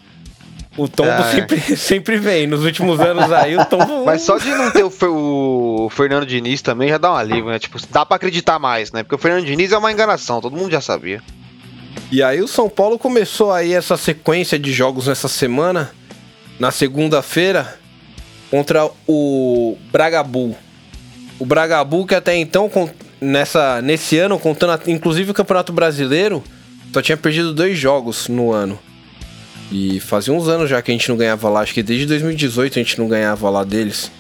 O 0.77 0.89
tombo 0.89 1.11
Ah, 1.11 1.29
é. 1.29 1.35
sempre, 1.35 1.61
sempre 1.77 2.17
vem. 2.17 2.47
Nos 2.47 2.65
últimos 2.65 2.99
anos 3.01 3.31
aí, 3.31 3.57
o 3.57 3.65
tombo. 3.65 4.05
Mas 4.05 4.23
só 4.23 4.39
de 4.39 4.49
não 4.49 4.71
ter 4.71 4.85
o, 4.85 4.91
o 5.87 5.91
Fernando 5.91 6.27
Diniz 6.27 6.63
também 6.63 6.89
já 6.89 6.99
dá 6.99 7.13
um 7.13 7.17
alívio, 7.17 7.51
né? 7.51 7.59
Tipo, 7.59 7.79
dá 7.91 8.07
pra 8.07 8.17
acreditar 8.17 8.59
mais, 8.59 8.91
né? 8.93 9.03
Porque 9.03 9.15
o 9.15 9.19
Fernando 9.19 9.45
Diniz 9.45 9.73
é 9.73 9.79
uma 9.79 9.93
enganação, 9.93 10.41
todo 10.41 10.57
mundo 10.57 10.71
já 10.71 10.81
sabia. 10.81 11.23
E 12.11 12.23
aí 12.23 12.41
o 12.41 12.49
São 12.49 12.69
Paulo 12.69 12.99
começou 12.99 13.53
aí 13.53 13.73
essa 13.73 13.97
sequência 13.97 14.59
de 14.59 14.73
jogos 14.73 15.07
nessa 15.07 15.29
semana, 15.29 15.91
na 16.59 16.71
segunda-feira, 16.71 17.79
contra 18.51 18.89
o 19.07 19.77
Bragabu. 19.91 20.57
O 21.39 21.47
Bragabu 21.47 22.07
que 22.07 22.15
até 22.15 22.37
então, 22.37 22.71
nessa, 23.21 23.81
nesse 23.83 24.19
ano, 24.19 24.39
contando 24.39 24.79
inclusive 24.91 25.31
o 25.31 25.35
Campeonato 25.35 25.73
Brasileiro, 25.73 26.43
só 26.93 27.01
tinha 27.01 27.17
perdido 27.17 27.55
dois 27.55 27.79
jogos 27.79 28.29
no 28.29 28.53
ano. 28.53 28.79
E 29.73 29.99
fazia 30.01 30.35
uns 30.35 30.49
anos 30.49 30.69
já 30.69 30.83
que 30.83 30.91
a 30.91 30.95
gente 30.95 31.09
não 31.09 31.17
ganhava 31.17 31.49
lá, 31.49 31.61
acho 31.61 31.73
que 31.73 31.83
desde 31.83 32.05
2018 32.05 32.79
a 32.79 32.83
gente 32.83 32.99
não 32.99 33.09
ganhava 33.09 33.49
lá 33.49 33.65
deles. 33.65 34.13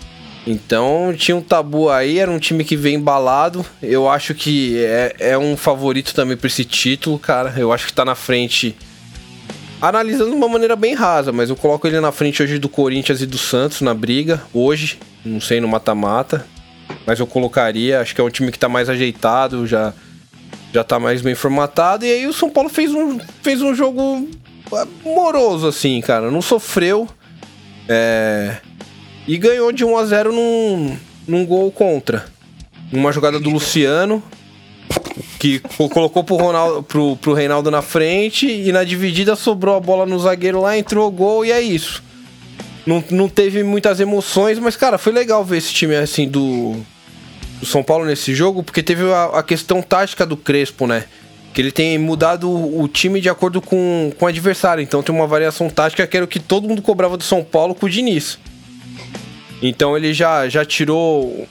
Então 0.46 1.14
tinha 1.14 1.36
um 1.36 1.42
tabu 1.42 1.90
aí, 1.90 2.18
era 2.18 2.30
um 2.30 2.38
time 2.38 2.64
que 2.64 2.74
vem 2.74 2.94
embalado. 2.94 3.64
Eu 3.82 4.08
acho 4.08 4.34
que 4.34 4.82
é, 4.82 5.14
é 5.18 5.38
um 5.38 5.54
favorito 5.54 6.14
também 6.14 6.38
pra 6.38 6.46
esse 6.46 6.64
título, 6.64 7.18
cara. 7.18 7.52
Eu 7.54 7.70
acho 7.70 7.86
que 7.86 7.92
tá 7.92 8.02
na 8.02 8.14
frente. 8.14 8.74
Analisando 9.78 10.30
de 10.30 10.36
uma 10.36 10.48
maneira 10.48 10.74
bem 10.74 10.94
rasa, 10.94 11.32
mas 11.32 11.50
eu 11.50 11.56
coloco 11.56 11.86
ele 11.86 12.00
na 12.00 12.12
frente 12.12 12.42
hoje 12.42 12.58
do 12.58 12.68
Corinthians 12.68 13.20
e 13.20 13.26
do 13.26 13.36
Santos 13.36 13.82
na 13.82 13.92
briga. 13.92 14.42
Hoje, 14.54 14.98
não 15.22 15.40
sei 15.40 15.60
no 15.60 15.68
mata-mata. 15.68 16.46
Mas 17.06 17.20
eu 17.20 17.26
colocaria, 17.26 18.00
acho 18.00 18.14
que 18.14 18.20
é 18.20 18.24
um 18.24 18.30
time 18.30 18.50
que 18.50 18.58
tá 18.58 18.68
mais 18.68 18.88
ajeitado, 18.88 19.66
já, 19.66 19.92
já 20.72 20.82
tá 20.82 20.98
mais 20.98 21.20
bem 21.20 21.34
formatado. 21.34 22.06
E 22.06 22.10
aí 22.10 22.26
o 22.26 22.32
São 22.32 22.48
Paulo 22.48 22.70
fez 22.70 22.94
um, 22.94 23.18
fez 23.42 23.60
um 23.60 23.74
jogo 23.74 24.28
moroso, 25.04 25.66
assim, 25.68 26.00
cara. 26.00 26.30
Não 26.30 26.42
sofreu. 26.42 27.08
É. 27.88 28.56
E 29.26 29.37
ganhou 29.38 29.70
de 29.72 29.85
1 29.85 29.96
a 29.96 30.04
0 30.04 30.32
num, 30.32 30.96
num 31.26 31.46
gol 31.46 31.70
contra. 31.70 32.24
Uma 32.92 33.12
jogada 33.12 33.38
do 33.40 33.48
Luciano, 33.50 34.22
que 35.38 35.58
co- 35.61 35.88
colocou 35.88 36.22
pro, 36.24 36.37
Ronaldo, 36.37 36.82
pro, 36.82 37.16
pro 37.16 37.32
Reinaldo 37.32 37.70
na 37.70 37.80
frente, 37.82 38.46
e 38.46 38.70
na 38.72 38.85
dividida 38.85 39.35
sobrou 39.37 39.76
a 39.76 39.80
bola 39.80 40.04
no 40.04 40.18
zagueiro 40.18 40.61
lá, 40.61 40.76
entrou 40.76 41.08
o 41.08 41.11
gol, 41.11 41.44
e 41.44 41.52
é 41.52 41.61
isso. 41.61 42.02
Não, 42.85 43.02
não 43.11 43.28
teve 43.28 43.62
muitas 43.62 44.00
emoções, 44.00 44.58
mas, 44.58 44.76
cara, 44.76 44.98
foi 44.98 45.12
legal 45.12 45.44
ver 45.44 45.58
esse 45.58 45.72
time 45.72 45.94
assim 45.96 46.28
do, 46.28 46.76
do 47.61 47.64
São 47.66 47.82
Paulo 47.82 48.04
nesse 48.04 48.35
jogo, 48.35 48.62
porque 48.62 48.82
teve 48.82 49.04
a, 49.11 49.24
a 49.38 49.42
questão 49.42 49.80
tática 49.80 50.26
do 50.26 50.37
Crespo, 50.37 50.87
né? 50.87 51.04
Que 51.52 51.60
ele 51.60 51.72
tem 51.72 51.98
mudado 51.98 52.50
o, 52.50 52.88
time 52.88 53.20
de 53.20 53.28
acordo 53.28 53.60
com, 53.60 54.12
com 54.18 54.24
o 54.24 54.28
adversário. 54.28 54.82
Então 54.82 55.02
tem 55.02 55.14
uma 55.14 55.26
variação 55.26 55.68
tática 55.68 56.06
que 56.06 56.16
era 56.16 56.24
o 56.24 56.28
que 56.28 56.40
todo 56.40 56.68
mundo 56.68 56.80
cobrava 56.80 57.16
do 57.16 57.22
São 57.22 57.44
Paulo 57.44 57.74
com 57.74 57.86
o 57.86 57.90
Diniz. 57.90 58.38
Então 59.62 59.96
ele 59.96 60.12
já, 60.12 60.48
já 60.48 60.64
tirou 60.64 61.46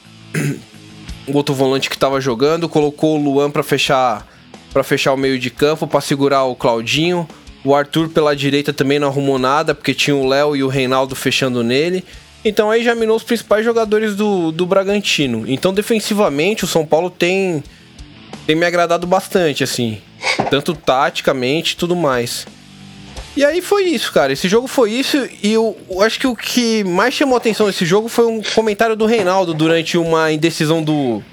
o 1.27 1.33
outro 1.33 1.53
volante 1.53 1.89
que 1.89 1.97
tava 1.97 2.19
jogando, 2.19 2.67
colocou 2.67 3.17
o 3.17 3.23
Luan 3.23 3.51
pra 3.51 3.63
fechar 3.63 4.27
para 4.73 4.83
fechar 4.83 5.13
o 5.13 5.17
meio 5.17 5.37
de 5.37 5.49
campo, 5.49 5.85
pra 5.85 5.99
segurar 5.99 6.45
o 6.45 6.55
Claudinho. 6.55 7.27
O 7.63 7.75
Arthur 7.75 8.09
pela 8.09 8.35
direita 8.35 8.73
também 8.73 8.99
não 8.99 9.07
arrumou 9.07 9.37
nada, 9.37 9.75
porque 9.75 9.93
tinha 9.93 10.15
o 10.15 10.25
Léo 10.25 10.55
e 10.55 10.63
o 10.63 10.67
Reinaldo 10.67 11.15
fechando 11.15 11.61
nele. 11.61 12.03
Então 12.43 12.71
aí 12.71 12.83
já 12.83 12.95
minou 12.95 13.15
os 13.15 13.23
principais 13.23 13.63
jogadores 13.63 14.15
do, 14.15 14.51
do 14.51 14.65
Bragantino. 14.65 15.43
Então 15.47 15.73
defensivamente 15.73 16.63
o 16.63 16.67
São 16.67 16.85
Paulo 16.85 17.09
tem 17.09 17.63
tem 18.51 18.55
me 18.57 18.65
agradado 18.65 19.07
bastante, 19.07 19.63
assim. 19.63 20.01
Tanto 20.49 20.75
taticamente 20.75 21.71
e 21.71 21.77
tudo 21.77 21.95
mais. 21.95 22.45
E 23.35 23.45
aí 23.45 23.61
foi 23.61 23.83
isso, 23.83 24.11
cara. 24.11 24.33
Esse 24.33 24.49
jogo 24.49 24.67
foi 24.67 24.91
isso. 24.91 25.17
E 25.41 25.53
eu, 25.53 25.77
eu 25.89 26.01
acho 26.01 26.19
que 26.19 26.27
o 26.27 26.35
que 26.35 26.83
mais 26.83 27.13
chamou 27.13 27.35
a 27.35 27.37
atenção 27.37 27.67
nesse 27.67 27.85
jogo 27.85 28.09
foi 28.09 28.25
um 28.25 28.41
comentário 28.53 28.93
do 28.93 29.05
Reinaldo 29.05 29.53
durante 29.53 29.97
uma 29.97 30.33
indecisão 30.33 30.83
do, 30.83 31.23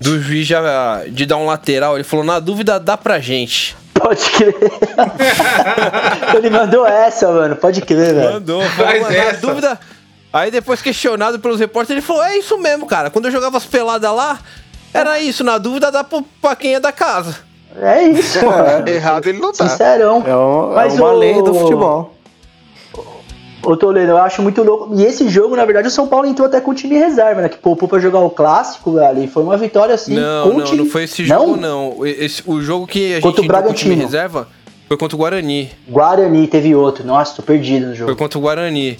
do 0.00 0.22
juiz 0.22 0.46
já, 0.46 1.04
de 1.06 1.26
dar 1.26 1.36
um 1.36 1.44
lateral. 1.44 1.96
Ele 1.96 2.04
falou: 2.04 2.24
na 2.24 2.40
dúvida, 2.40 2.80
dá 2.80 2.96
pra 2.96 3.20
gente. 3.20 3.76
Pode 3.92 4.24
crer. 4.30 4.56
Ele 6.34 6.48
mandou 6.48 6.86
essa, 6.86 7.30
mano. 7.30 7.56
Pode 7.56 7.82
crer, 7.82 8.14
velho. 8.14 8.32
Mandou, 8.34 8.62
Faz 8.70 9.02
na 9.02 9.14
essa. 9.14 9.46
dúvida. 9.46 9.78
Aí 10.32 10.50
depois 10.50 10.80
questionado 10.80 11.38
pelos 11.38 11.60
repórteres, 11.60 12.02
ele 12.02 12.06
falou: 12.06 12.24
é 12.24 12.38
isso 12.38 12.56
mesmo, 12.58 12.86
cara. 12.86 13.10
Quando 13.10 13.26
eu 13.26 13.30
jogava 13.30 13.58
as 13.58 13.66
peladas 13.66 14.10
lá, 14.10 14.40
era 14.94 15.20
isso. 15.20 15.42
Na 15.44 15.58
dúvida, 15.58 15.90
dá 15.92 16.02
pra, 16.04 16.22
pra 16.40 16.56
quem 16.56 16.74
é 16.74 16.80
da 16.80 16.92
casa. 16.92 17.36
É 17.80 18.02
isso, 18.04 18.38
mano. 18.46 18.88
Errado 18.88 19.26
ele 19.26 19.38
não 19.40 19.52
tá. 19.52 19.68
Sincerão. 19.68 20.22
É, 20.26 20.34
um- 20.36 20.78
é 20.80 20.86
uma 20.86 21.12
o- 21.12 21.18
lei 21.18 21.34
do 21.42 21.52
futebol. 21.52 22.14
Ô 23.62 23.76
Toledo, 23.78 24.10
eu 24.12 24.18
acho 24.18 24.42
muito 24.42 24.62
louco. 24.62 24.94
E 24.94 25.02
esse 25.04 25.26
jogo, 25.30 25.56
na 25.56 25.64
verdade, 25.64 25.88
o 25.88 25.90
São 25.90 26.06
Paulo 26.06 26.26
entrou 26.26 26.46
até 26.46 26.60
com 26.60 26.72
o 26.72 26.74
time 26.74 26.98
reserva, 26.98 27.40
né? 27.40 27.48
Que 27.48 27.56
poupou 27.56 27.88
pra 27.88 27.98
jogar 27.98 28.18
o 28.20 28.28
clássico, 28.28 28.92
velho. 28.92 29.24
E 29.24 29.26
foi 29.26 29.42
uma 29.42 29.56
vitória 29.56 29.94
assim. 29.94 30.14
não, 30.14 30.52
não, 30.52 30.64
time- 30.64 30.84
não 30.84 30.86
foi 30.86 31.04
esse 31.04 31.24
jogo, 31.24 31.56
não. 31.56 31.96
Esse, 32.06 32.42
o 32.46 32.60
jogo 32.60 32.86
que 32.86 33.12
a 33.12 33.14
gente 33.14 33.22
Contra 33.22 33.40
o 33.40 33.44
entrou 33.46 33.62
com 33.62 33.70
o 33.70 33.74
time 33.74 33.94
reserva 33.94 34.48
foi 34.86 34.98
contra 34.98 35.16
o 35.16 35.18
Guarani. 35.18 35.70
Guarani 35.88 36.46
teve 36.46 36.74
outro. 36.74 37.06
Nossa, 37.06 37.36
tô 37.36 37.42
perdido 37.42 37.86
no 37.86 37.94
jogo. 37.94 38.10
Foi 38.10 38.16
contra 38.16 38.38
o 38.38 38.42
Guarani. 38.42 38.98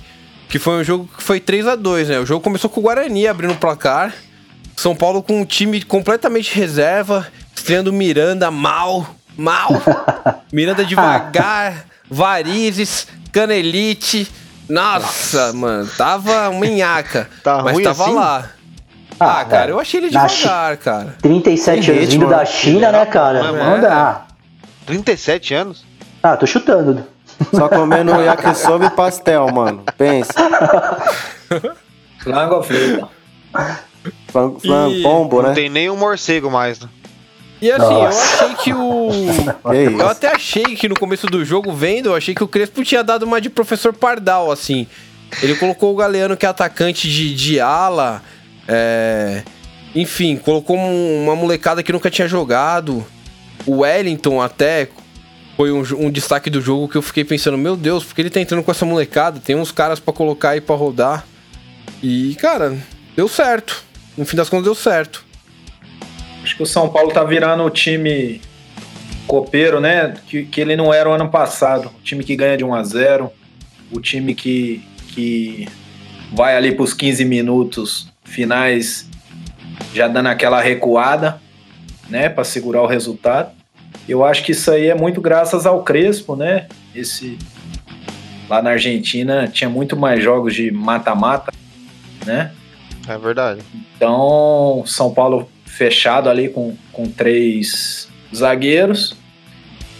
Que 0.48 0.58
foi 0.58 0.74
um 0.80 0.84
jogo 0.84 1.08
que 1.14 1.22
foi 1.22 1.40
3 1.40 1.66
a 1.66 1.76
2 1.76 2.08
né? 2.08 2.18
O 2.20 2.24
jogo 2.26 2.42
começou 2.42 2.70
com 2.70 2.80
o 2.80 2.82
Guarani 2.84 3.26
abrindo 3.26 3.52
o 3.52 3.56
placar. 3.56 4.14
São 4.76 4.94
Paulo 4.94 5.22
com 5.22 5.40
um 5.40 5.44
time 5.44 5.82
completamente 5.82 6.54
reserva, 6.54 7.26
estreando 7.54 7.92
Miranda 7.92 8.50
mal, 8.50 9.06
mal. 9.36 9.70
Miranda 10.52 10.84
devagar, 10.84 11.86
Varizes, 12.10 13.06
Canelite. 13.32 14.30
Nossa, 14.68 15.52
mano, 15.52 15.88
tava 15.96 16.48
uma 16.50 16.66
nhaca. 16.66 17.28
Tá 17.42 17.62
mas 17.62 17.74
ruim 17.74 17.84
tava 17.84 18.04
assim? 18.04 18.14
lá. 18.14 18.50
Ah, 19.20 19.44
cara, 19.44 19.60
velho. 19.62 19.70
eu 19.74 19.80
achei 19.80 20.00
ele 20.00 20.10
devagar, 20.10 20.76
cara. 20.78 21.14
37 21.22 21.86
Tem 21.86 21.96
anos 21.96 22.12
vindo 22.12 22.28
da 22.28 22.38
né? 22.38 22.46
China, 22.46 22.92
né, 22.92 23.06
cara? 23.06 23.52
Não 23.52 23.76
é, 23.76 23.80
dá. 23.80 24.26
37 24.86 25.54
anos? 25.54 25.84
Ah, 26.22 26.36
tô 26.36 26.46
chutando. 26.46 27.06
Só 27.54 27.68
comendo 27.68 28.12
yakisoba 28.12 28.86
e 28.86 28.90
pastel, 28.90 29.48
mano. 29.52 29.84
Pensa. 29.96 30.32
Flango 32.22 32.62
frita. 32.62 33.08
Flan, 34.60 34.90
E- 34.90 35.02
pombo, 35.02 35.42
Não 35.42 35.48
né? 35.50 35.54
tem 35.54 35.68
nem 35.68 35.88
um 35.90 35.96
morcego 35.96 36.50
mais, 36.50 36.80
né? 36.80 36.88
E 37.62 37.70
assim, 37.70 37.82
Nossa. 37.94 38.18
eu 38.44 38.48
achei 38.48 38.54
que 38.56 38.74
o. 38.74 39.08
Que 39.70 39.76
Eu 39.76 39.90
isso. 39.92 40.02
até 40.06 40.28
achei 40.28 40.64
que 40.76 40.88
no 40.88 40.94
começo 40.98 41.26
do 41.26 41.44
jogo, 41.44 41.72
vendo, 41.72 42.06
eu 42.10 42.14
achei 42.16 42.34
que 42.34 42.42
o 42.44 42.48
Crespo 42.48 42.82
tinha 42.84 43.02
dado 43.02 43.22
uma 43.22 43.40
de 43.40 43.48
professor 43.48 43.92
Pardal, 43.94 44.50
assim. 44.50 44.86
Ele 45.42 45.54
colocou 45.54 45.92
o 45.92 45.96
Galeano, 45.96 46.36
que 46.36 46.44
é 46.44 46.48
atacante 46.48 47.08
de, 47.08 47.34
de 47.34 47.60
ala. 47.60 48.22
é, 48.68 49.42
Enfim, 49.94 50.36
colocou 50.36 50.76
um- 50.76 51.22
uma 51.24 51.36
molecada 51.36 51.82
que 51.82 51.92
nunca 51.92 52.10
tinha 52.10 52.26
jogado. 52.28 53.04
O 53.64 53.78
Wellington 53.78 54.42
até 54.42 54.88
foi 55.56 55.70
um, 55.72 55.82
um 55.98 56.10
destaque 56.10 56.50
do 56.50 56.60
jogo 56.60 56.88
que 56.88 56.96
eu 56.96 57.02
fiquei 57.02 57.24
pensando, 57.24 57.56
meu 57.56 57.76
Deus, 57.76 58.02
porque 58.04 58.20
ele 58.20 58.28
tá 58.30 58.40
entrando 58.40 58.62
com 58.64 58.70
essa 58.72 58.84
molecada? 58.84 59.38
Tem 59.40 59.54
uns 59.56 59.70
caras 59.70 60.00
pra 60.00 60.12
colocar 60.12 60.50
aí 60.50 60.60
pra 60.60 60.74
rodar. 60.76 61.24
E, 62.02 62.34
cara, 62.40 62.76
deu 63.16 63.28
certo. 63.28 63.82
No 64.16 64.24
fim 64.24 64.36
das 64.36 64.48
contas, 64.48 64.64
deu 64.64 64.74
certo. 64.74 65.24
Acho 66.42 66.56
que 66.56 66.62
o 66.62 66.66
São 66.66 66.88
Paulo 66.88 67.10
tá 67.10 67.24
virando 67.24 67.64
o 67.64 67.70
time 67.70 68.40
copeiro, 69.26 69.80
né? 69.80 70.14
Que, 70.26 70.44
que 70.44 70.60
ele 70.60 70.76
não 70.76 70.92
era 70.92 71.08
o 71.08 71.12
ano 71.12 71.28
passado. 71.28 71.90
O 71.98 72.02
time 72.02 72.22
que 72.22 72.36
ganha 72.36 72.56
de 72.56 72.64
1 72.64 72.74
a 72.74 72.84
0 72.84 73.32
o 73.90 74.00
time 74.00 74.34
que, 74.34 74.82
que 75.08 75.68
vai 76.32 76.56
ali 76.56 76.72
pros 76.72 76.92
15 76.92 77.24
minutos 77.24 78.08
finais 78.24 79.08
já 79.92 80.08
dando 80.08 80.28
aquela 80.28 80.60
recuada, 80.60 81.40
né? 82.08 82.28
Pra 82.28 82.44
segurar 82.44 82.82
o 82.82 82.86
resultado. 82.86 83.52
Eu 84.08 84.24
acho 84.24 84.42
que 84.42 84.52
isso 84.52 84.70
aí 84.70 84.88
é 84.88 84.94
muito 84.94 85.20
graças 85.20 85.64
ao 85.66 85.82
Crespo, 85.82 86.36
né? 86.36 86.66
Esse 86.94 87.38
lá 88.48 88.60
na 88.60 88.70
Argentina 88.70 89.48
tinha 89.48 89.70
muito 89.70 89.96
mais 89.96 90.22
jogos 90.22 90.54
de 90.54 90.70
mata-mata, 90.70 91.52
né? 92.26 92.52
É 93.08 93.18
verdade. 93.18 93.60
Então, 93.96 94.82
São 94.86 95.12
Paulo 95.12 95.48
fechado 95.66 96.30
ali 96.30 96.48
com, 96.48 96.76
com 96.92 97.06
três 97.06 98.08
zagueiros. 98.34 99.16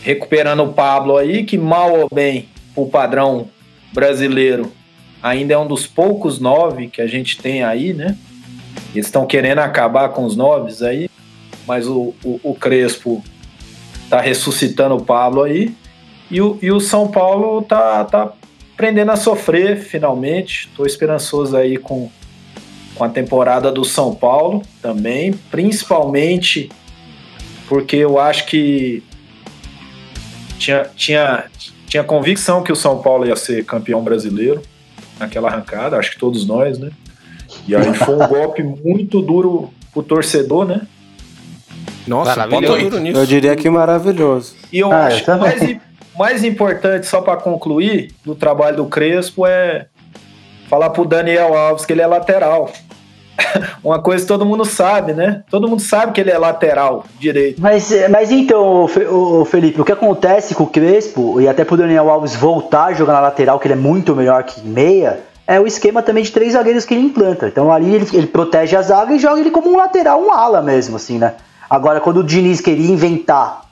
recuperando 0.02 0.62
o 0.62 0.72
Pablo 0.72 1.16
aí, 1.16 1.44
que 1.44 1.57
mal 1.57 2.00
ou 2.00 2.09
bem, 2.12 2.48
o 2.76 2.86
padrão 2.86 3.48
brasileiro, 3.92 4.70
ainda 5.22 5.55
é 5.55 5.59
um 5.59 5.66
dos 5.66 5.86
poucos 5.86 6.38
nove 6.38 6.88
que 6.88 7.00
a 7.00 7.07
gente 7.07 7.38
tem 7.38 7.64
aí, 7.64 7.94
né? 7.94 8.16
Eles 8.94 9.07
estão 9.07 9.26
querendo 9.26 9.61
acabar 9.61 10.11
com 10.11 10.24
os 10.24 10.36
noves 10.36 10.82
aí, 10.82 11.09
mas 11.66 11.88
o, 11.88 12.14
o, 12.22 12.40
o 12.42 12.55
Crespo 12.55 13.24
tá 14.11 14.20
ressuscitando 14.20 14.96
o 14.96 15.02
Pablo 15.02 15.42
aí. 15.42 15.74
E 16.30 16.40
o, 16.40 16.59
e 16.61 16.70
o 16.70 16.80
São 16.80 17.09
Paulo 17.09 17.62
tá, 17.62 18.05
tá 18.05 18.32
aprendendo 18.74 19.11
a 19.11 19.16
sofrer 19.16 19.78
finalmente. 19.78 20.68
Tô 20.76 20.84
esperançoso 20.84 21.57
aí 21.57 21.76
com, 21.76 22.11
com 22.95 23.05
a 23.05 23.09
temporada 23.09 23.70
do 23.72 23.84
São 23.84 24.14
Paulo 24.14 24.62
também, 24.80 25.32
principalmente 25.51 26.70
porque 27.68 27.97
eu 27.97 28.18
acho 28.18 28.47
que 28.47 29.03
tinha, 30.59 30.86
tinha, 30.95 31.45
tinha 31.86 32.05
convicção 32.05 32.62
que 32.62 32.72
o 32.72 32.76
São 32.76 33.01
Paulo 33.03 33.26
ia 33.26 33.36
ser 33.36 33.64
campeão 33.64 34.03
brasileiro 34.03 34.62
naquela 35.18 35.49
arrancada, 35.49 35.97
acho 35.97 36.12
que 36.12 36.18
todos 36.18 36.47
nós, 36.47 36.78
né? 36.78 36.90
E 37.66 37.74
aí 37.74 37.95
foi 37.95 38.14
um 38.14 38.26
golpe 38.28 38.62
muito 38.62 39.20
duro 39.20 39.70
pro 39.92 40.03
torcedor, 40.03 40.64
né? 40.66 40.82
Nossa, 42.07 42.36
Maravilhoso. 42.36 42.66
bota 42.74 42.82
duro 42.90 42.99
nisso. 43.03 43.18
Eu 43.18 43.26
diria 43.26 43.57
que 43.57 43.68
maravilhoso. 43.70 44.55
E 44.72 44.78
eu 44.78 44.92
Ah, 44.92 45.07
acho 45.07 45.16
eu 45.16 45.20
que 45.20 45.24
também. 45.26 45.59
mais, 45.59 45.78
mais 46.18 46.45
importante, 46.45 47.07
só 47.07 47.20
para 47.22 47.36
concluir, 47.38 48.12
do 48.24 48.34
trabalho 48.34 48.76
do 48.76 48.86
Crespo 48.86 49.47
é 49.47 49.86
falar 50.69 50.91
pro 50.91 51.05
Daniel 51.05 51.57
Alves 51.57 51.85
que 51.85 51.93
ele 51.93 52.03
é 52.03 52.07
lateral. 52.07 52.71
Uma 53.83 54.01
coisa 54.01 54.23
que 54.23 54.29
todo 54.29 54.47
mundo 54.47 54.65
sabe, 54.65 55.12
né? 55.12 55.43
Todo 55.51 55.69
mundo 55.69 55.83
sabe 55.83 56.12
que 56.12 56.21
ele 56.21 56.31
é 56.31 56.39
lateral 56.39 57.05
direito. 57.19 57.61
Mas, 57.61 57.93
mas 58.11 58.31
então, 58.31 58.87
Felipe, 59.47 59.81
o 59.81 59.85
que 59.85 59.93
acontece 59.93 60.55
com 60.55 60.65
o 60.65 60.69
Crespo, 60.69 61.41
e 61.41 61.49
até 61.49 61.65
pro 61.65 61.77
Daniel 61.77 62.11
Alves 62.11 62.37
voltar 62.37 62.87
a 62.87 62.93
jogar 62.93 63.15
na 63.15 63.21
lateral, 63.21 63.59
que 63.59 63.67
ele 63.67 63.75
é 63.75 63.77
muito 63.77 64.15
melhor 64.15 64.45
que 64.45 64.61
meia, 64.67 65.21
é 65.47 65.61
o 65.61 65.67
esquema 65.67 66.03
também 66.03 66.25
de 66.25 66.33
três 66.33 66.53
zagueiros 66.53 66.85
que 66.85 66.95
ele 66.95 67.03
implanta. 67.03 67.47
Então 67.47 67.71
ali 67.71 67.95
ele, 67.95 68.07
ele 68.12 68.27
protege 68.27 68.77
a 68.77 68.83
zaga 68.83 69.15
e 69.15 69.19
joga 69.19 69.41
ele 69.41 69.51
como 69.51 69.71
um 69.71 69.77
lateral, 69.77 70.23
um 70.23 70.33
ala 70.33 70.62
mesmo, 70.62 70.97
assim, 70.97 71.19
né? 71.19 71.35
Agora, 71.69 72.01
quando 72.01 72.19
o 72.19 72.25
Diniz 72.25 72.61
queria 72.61 72.91
inventar 72.91 73.65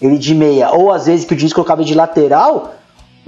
ele 0.00 0.18
de 0.18 0.34
meia, 0.34 0.70
ou 0.70 0.92
às 0.92 1.06
vezes 1.06 1.24
que 1.24 1.32
o 1.32 1.36
Diniz 1.36 1.52
colocava 1.52 1.82
de 1.82 1.94
lateral, 1.94 2.74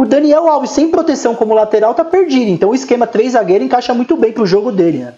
o 0.02 0.06
Daniel 0.06 0.48
Alves 0.48 0.70
sem 0.70 0.90
proteção 0.90 1.34
como 1.34 1.54
lateral 1.54 1.92
tá 1.94 2.04
perdido. 2.04 2.50
Então 2.50 2.70
o 2.70 2.74
esquema 2.74 3.06
três 3.06 3.32
zagueiros 3.32 3.66
encaixa 3.66 3.92
muito 3.92 4.16
bem 4.16 4.32
pro 4.32 4.46
jogo 4.46 4.72
dele, 4.72 4.98
né? 4.98 5.14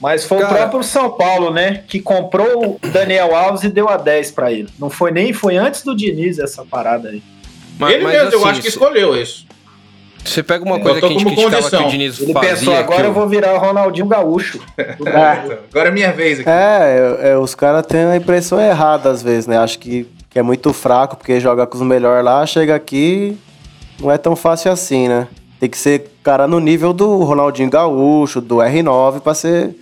Mas 0.00 0.24
foi 0.24 0.38
o 0.38 0.40
Cara. 0.42 0.54
próprio 0.54 0.82
São 0.82 1.10
Paulo, 1.10 1.50
né? 1.50 1.82
Que 1.88 1.98
comprou 2.00 2.78
o 2.82 2.88
Daniel 2.88 3.34
Alves 3.34 3.64
e 3.64 3.68
deu 3.68 3.88
a 3.88 3.96
10 3.96 4.30
para 4.30 4.52
ele. 4.52 4.68
Não 4.78 4.88
foi 4.90 5.10
nem, 5.10 5.32
foi 5.32 5.56
antes 5.56 5.82
do 5.82 5.94
Diniz 5.96 6.38
essa 6.38 6.64
parada 6.64 7.08
aí. 7.08 7.22
Mas- 7.78 7.94
ele 7.94 8.04
mas 8.04 8.12
mesmo, 8.14 8.30
eu 8.32 8.38
assim, 8.38 8.48
acho 8.50 8.60
que 8.62 8.68
escolheu 8.68 9.16
isso. 9.20 9.46
Você 10.24 10.42
pega 10.42 10.62
uma 10.64 10.76
Eu 10.76 10.80
coisa 10.82 11.00
que 11.00 11.06
a 11.06 11.08
gente 11.08 11.24
que 11.24 11.76
o 11.76 11.88
Diniz 11.88 12.20
Ele 12.20 12.32
fazia. 12.32 12.50
pensou, 12.50 12.74
agora 12.74 13.02
o- 13.04 13.06
eu 13.06 13.12
vou 13.12 13.26
virar 13.28 13.54
o 13.54 13.58
Ronaldinho 13.58 14.06
Gaúcho. 14.06 14.60
É. 14.78 15.58
Agora 15.72 15.88
é 15.88 15.90
minha 15.90 16.12
vez 16.12 16.40
aqui. 16.40 16.48
É, 16.50 17.18
é, 17.22 17.30
é, 17.30 17.38
os 17.38 17.54
caras 17.54 17.86
têm 17.86 18.04
a 18.04 18.16
impressão 18.16 18.60
errada 18.60 19.10
às 19.10 19.22
vezes, 19.22 19.46
né? 19.46 19.56
Acho 19.58 19.78
que, 19.78 20.06
que 20.28 20.38
é 20.38 20.42
muito 20.42 20.72
fraco 20.72 21.16
porque 21.16 21.40
joga 21.40 21.66
com 21.66 21.76
os 21.76 21.82
melhores 21.82 22.24
lá, 22.24 22.44
chega 22.44 22.74
aqui, 22.74 23.38
não 24.00 24.10
é 24.10 24.18
tão 24.18 24.34
fácil 24.36 24.70
assim, 24.72 25.08
né? 25.08 25.28
Tem 25.60 25.68
que 25.68 25.76
ser 25.78 26.10
cara 26.22 26.46
no 26.46 26.60
nível 26.60 26.92
do 26.92 27.18
Ronaldinho 27.24 27.68
Gaúcho, 27.70 28.40
do 28.40 28.56
R9 28.56 29.20
pra 29.20 29.34
ser. 29.34 29.74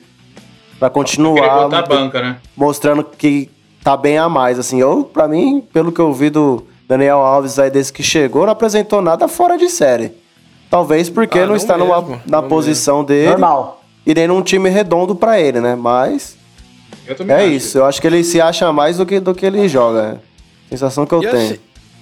pra 0.79 0.89
continuar 0.91 1.65
botar 1.65 1.79
a 1.79 1.83
banca, 1.83 2.23
né? 2.23 2.37
mostrando 2.57 3.05
que 3.05 3.51
tá 3.85 3.97
bem 3.97 4.17
a 4.19 4.29
mais, 4.29 4.59
assim. 4.59 4.81
Eu, 4.81 5.05
pra 5.05 5.29
mim, 5.29 5.63
pelo 5.73 5.93
que 5.93 6.01
eu 6.01 6.13
vi 6.13 6.31
do 6.31 6.67
Daniel 6.89 7.19
Alves 7.19 7.59
aí 7.59 7.71
desde 7.71 7.93
que 7.93 8.03
chegou, 8.03 8.45
não 8.47 8.53
apresentou 8.53 9.03
nada 9.03 9.29
fora 9.29 9.59
de 9.59 9.69
série. 9.69 10.13
Talvez 10.71 11.09
porque 11.11 11.39
Ah, 11.39 11.43
não, 11.43 11.49
não 11.51 11.57
está 11.57 11.77
numa, 11.77 12.01
mesmo, 12.01 12.21
na 12.27 12.41
não 12.43 12.49
posição 12.49 13.05
dele 13.05 13.31
Normal. 13.31 13.83
e 14.07 14.15
nem 14.15 14.27
num 14.27 14.43
time 14.43 14.69
redondo 14.69 15.15
pra 15.15 15.39
ele, 15.39 15.61
né? 15.61 15.75
Mas 15.77 16.37
Eu 17.07 17.15
também 17.15 17.37
é 17.37 17.41
acho. 17.41 17.49
isso. 17.51 17.79
Eu 17.79 17.85
acho 17.85 18.01
que 18.01 18.07
ele 18.07 18.25
se 18.25 18.41
acha 18.41 18.73
mais 18.73 18.97
do 18.97 19.05
que, 19.07 19.21
do 19.21 19.35
que 19.35 19.45
ele 19.47 19.69
joga. 19.69 20.21
é. 20.71 20.71
Sensação 20.71 21.07
que 21.07 21.15
eu 21.15 21.23
E 21.23 21.29
tenho. 21.29 21.37
assim, 21.51 21.59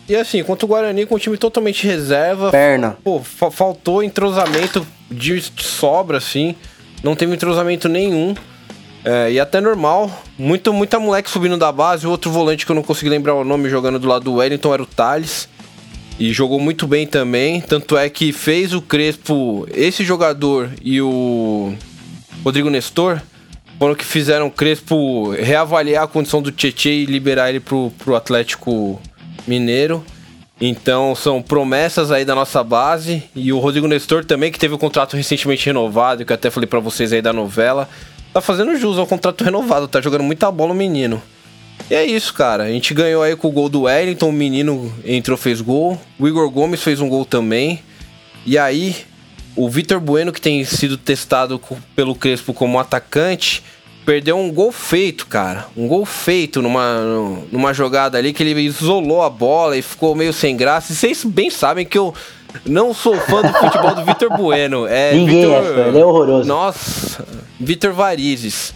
e 0.08 0.14
assim, 0.16 0.42
contra 0.42 0.64
o 0.66 0.68
Guarani 0.68 1.06
com 1.06 1.14
o 1.14 1.18
time 1.18 1.36
totalmente 1.36 1.86
reserva, 1.86 2.50
Perna. 2.50 2.96
pô, 3.02 3.20
fa- 3.20 3.50
faltou 3.50 4.02
entrosamento 4.02 4.86
de 5.10 5.40
de 5.40 5.62
sobra, 5.64 6.18
assim. 6.18 6.54
Não 7.02 7.14
teve 7.14 7.34
entrosamento 7.34 7.88
nenhum. 7.88 8.34
É, 9.04 9.32
e 9.32 9.38
até 9.38 9.60
normal. 9.60 10.10
Muito, 10.38 10.72
muita 10.72 10.98
moleque 10.98 11.28
subindo 11.28 11.56
da 11.58 11.70
base. 11.70 12.06
O 12.06 12.10
outro 12.10 12.30
volante 12.30 12.64
que 12.64 12.72
eu 12.72 12.76
não 12.76 12.82
consegui 12.82 13.10
lembrar 13.10 13.34
o 13.34 13.44
nome 13.44 13.68
jogando 13.68 13.98
do 13.98 14.08
lado 14.08 14.24
do 14.24 14.34
Wellington 14.36 14.72
era 14.72 14.82
o 14.82 14.86
Thales. 14.86 15.46
E 16.18 16.32
jogou 16.32 16.58
muito 16.58 16.86
bem 16.86 17.06
também. 17.06 17.60
Tanto 17.60 17.98
é 17.98 18.08
que 18.08 18.32
fez 18.32 18.72
o 18.72 18.80
Crespo, 18.80 19.66
esse 19.74 20.02
jogador 20.04 20.70
e 20.80 21.02
o 21.02 21.74
Rodrigo 22.42 22.70
Nestor, 22.70 23.20
foram 23.78 23.94
que 23.94 24.04
fizeram 24.04 24.46
o 24.46 24.50
Crespo 24.50 25.32
reavaliar 25.32 26.04
a 26.04 26.06
condição 26.06 26.40
do 26.40 26.50
Tietchan 26.50 26.88
e 26.90 27.04
liberar 27.04 27.50
ele 27.50 27.60
pro, 27.60 27.92
pro 27.98 28.14
Atlético 28.16 28.98
Mineiro. 29.46 30.04
Então 30.60 31.14
são 31.14 31.42
promessas 31.42 32.10
aí 32.10 32.24
da 32.24 32.34
nossa 32.34 32.62
base. 32.62 33.22
E 33.34 33.52
o 33.52 33.58
Rodrigo 33.58 33.88
Nestor 33.88 34.24
também, 34.24 34.52
que 34.52 34.58
teve 34.58 34.74
o 34.74 34.78
contrato 34.78 35.16
recentemente 35.16 35.66
renovado, 35.66 36.24
que 36.24 36.32
até 36.32 36.50
falei 36.50 36.66
pra 36.66 36.80
vocês 36.80 37.12
aí 37.12 37.20
da 37.20 37.32
novela. 37.32 37.88
Tá 38.32 38.40
fazendo 38.40 38.76
jus 38.76 38.98
ao 38.98 39.06
contrato 39.06 39.44
renovado, 39.44 39.88
tá 39.88 40.00
jogando 40.00 40.24
muita 40.24 40.50
bola 40.50 40.72
o 40.72 40.76
menino. 40.76 41.22
E 41.90 41.94
é 41.94 42.04
isso, 42.04 42.32
cara. 42.32 42.64
A 42.64 42.68
gente 42.68 42.94
ganhou 42.94 43.22
aí 43.22 43.36
com 43.36 43.48
o 43.48 43.52
gol 43.52 43.68
do 43.68 43.82
Wellington, 43.82 44.28
o 44.28 44.32
menino 44.32 44.92
entrou, 45.04 45.36
fez 45.36 45.60
gol. 45.60 46.00
O 46.18 46.26
Igor 46.26 46.48
Gomes 46.50 46.82
fez 46.82 47.00
um 47.00 47.08
gol 47.08 47.24
também. 47.24 47.80
E 48.46 48.58
aí, 48.58 48.96
o 49.56 49.68
Vitor 49.68 50.00
Bueno, 50.00 50.32
que 50.32 50.40
tem 50.40 50.64
sido 50.64 50.96
testado 50.96 51.60
pelo 51.94 52.14
Crespo 52.14 52.52
como 52.52 52.78
atacante, 52.78 53.62
perdeu 54.04 54.38
um 54.38 54.50
gol 54.52 54.70
feito, 54.70 55.26
cara. 55.26 55.66
Um 55.76 55.88
gol 55.88 56.04
feito 56.04 56.60
numa, 56.60 57.00
numa 57.50 57.72
jogada 57.72 58.18
ali 58.18 58.32
que 58.32 58.42
ele 58.42 58.60
isolou 58.60 59.22
a 59.22 59.30
bola 59.30 59.76
e 59.76 59.82
ficou 59.82 60.14
meio 60.14 60.32
sem 60.32 60.56
graça. 60.56 60.92
E 60.92 60.96
vocês 60.96 61.24
bem 61.24 61.50
sabem 61.50 61.84
que 61.84 61.98
eu 61.98 62.14
não 62.64 62.94
sou 62.94 63.16
fã 63.16 63.42
do 63.42 63.52
futebol 63.52 63.94
do 63.94 64.04
Vitor 64.04 64.36
Bueno. 64.36 64.86
É 64.86 65.12
Ninguém 65.16 65.52
é 65.52 65.62
fã, 65.62 65.80
ele 65.88 65.98
é 65.98 66.04
horroroso. 66.04 66.48
Nossa, 66.48 67.26
Vitor 67.58 67.92
Varizes. 67.92 68.74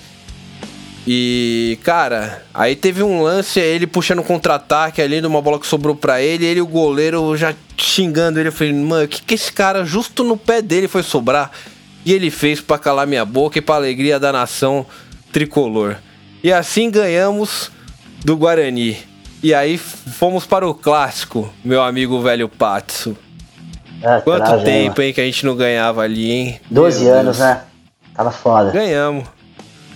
E, 1.11 1.79
cara, 1.85 2.43
aí 2.53 2.77
teve 2.77 3.03
um 3.03 3.23
lance, 3.23 3.59
ele 3.59 3.87
puxando 3.87 4.23
contra-ataque 4.23 5.01
ali, 5.01 5.23
numa 5.23 5.41
bola 5.41 5.59
que 5.59 5.67
sobrou 5.67 5.97
pra 5.97 6.21
ele, 6.21 6.45
ele 6.45 6.59
e 6.59 6.63
o 6.63 6.67
goleiro 6.67 7.35
já 7.35 7.55
xingando 7.79 8.39
ele. 8.39 8.49
Eu 8.49 8.53
falei, 8.53 8.75
mano, 8.75 9.05
o 9.05 9.09
que, 9.09 9.23
que 9.23 9.35
esse 9.35 9.51
cara 9.51 9.85
justo 9.87 10.23
no 10.23 10.37
pé 10.37 10.61
dele 10.61 10.87
foi 10.87 11.03
sobrar? 11.03 11.51
E 12.05 12.13
ele 12.13 12.31
fez 12.31 12.61
pra 12.61 12.79
calar 12.79 13.07
minha 13.07 13.25
boca 13.25 13.59
e 13.59 13.63
pra 13.63 13.77
alegria 13.77 14.21
da 14.21 14.31
nação 14.33 14.85
tricolor. 15.33 15.97
E 16.43 16.53
assim 16.53 16.91
ganhamos 16.91 17.71
do 18.25 18.37
Guarani. 18.37 18.97
E 19.43 19.55
aí 19.55 19.79
fomos 19.79 20.45
para 20.47 20.67
o 20.69 20.75
clássico, 20.75 21.49
meu 21.65 21.83
amigo 21.83 22.21
velho 22.21 22.49
Patso. 22.49 23.17
É, 24.03 24.21
Quanto 24.21 24.63
tempo, 24.65 25.01
hein, 25.03 25.13
que 25.13 25.21
a 25.21 25.25
gente 25.25 25.45
não 25.45 25.57
ganhava 25.57 26.03
ali, 26.03 26.31
hein? 26.31 26.61
12 26.71 27.05
Meu 27.05 27.15
anos, 27.15 27.37
Deus. 27.39 27.49
né? 27.51 27.63
Tava 28.15 28.31
foda. 28.31 28.71
Ganhamos. 28.71 29.25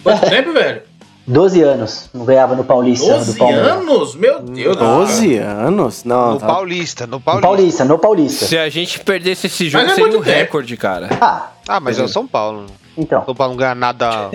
Quanto 0.03 0.29
tempo, 0.29 0.53
velho? 0.53 0.83
12 1.25 1.63
anos. 1.63 2.11
Não 2.13 2.25
ganhava 2.25 2.57
no 2.57 2.65
Paulista. 2.65 3.13
do 3.13 3.19
12 3.19 3.39
Palmeiras. 3.39 3.69
anos? 3.73 4.15
Meu 4.17 4.41
Deus. 4.41 4.77
12 4.77 5.37
anos? 5.39 6.05
Não, 6.05 6.33
No 6.35 6.39
tá. 6.41 6.47
Paulista, 6.47 7.07
no 7.07 7.13
No 7.13 7.21
Paulista. 7.21 7.47
Paulista, 7.49 7.85
no 7.85 7.99
Paulista. 7.99 8.47
Se 8.47 8.59
a 8.59 8.69
gente 8.69 8.99
perdesse 9.01 9.47
esse 9.47 9.69
jogo, 9.69 9.85
Mas 9.85 9.93
é 9.93 9.95
seria 9.95 10.19
um 10.19 10.23
tempo. 10.23 10.37
recorde, 10.37 10.77
cara. 10.77 11.09
Ah, 11.21 11.51
Ah, 11.69 11.79
mas 11.81 11.97
é 11.99 12.03
o 12.03 12.09
São 12.09 12.27
Paulo. 12.27 12.67
Então. 12.97 13.25
São 13.25 13.35
Paulo 13.35 13.53
não 13.53 13.59
ganha 13.59 13.75
nada 13.75 14.09
há 14.09 14.31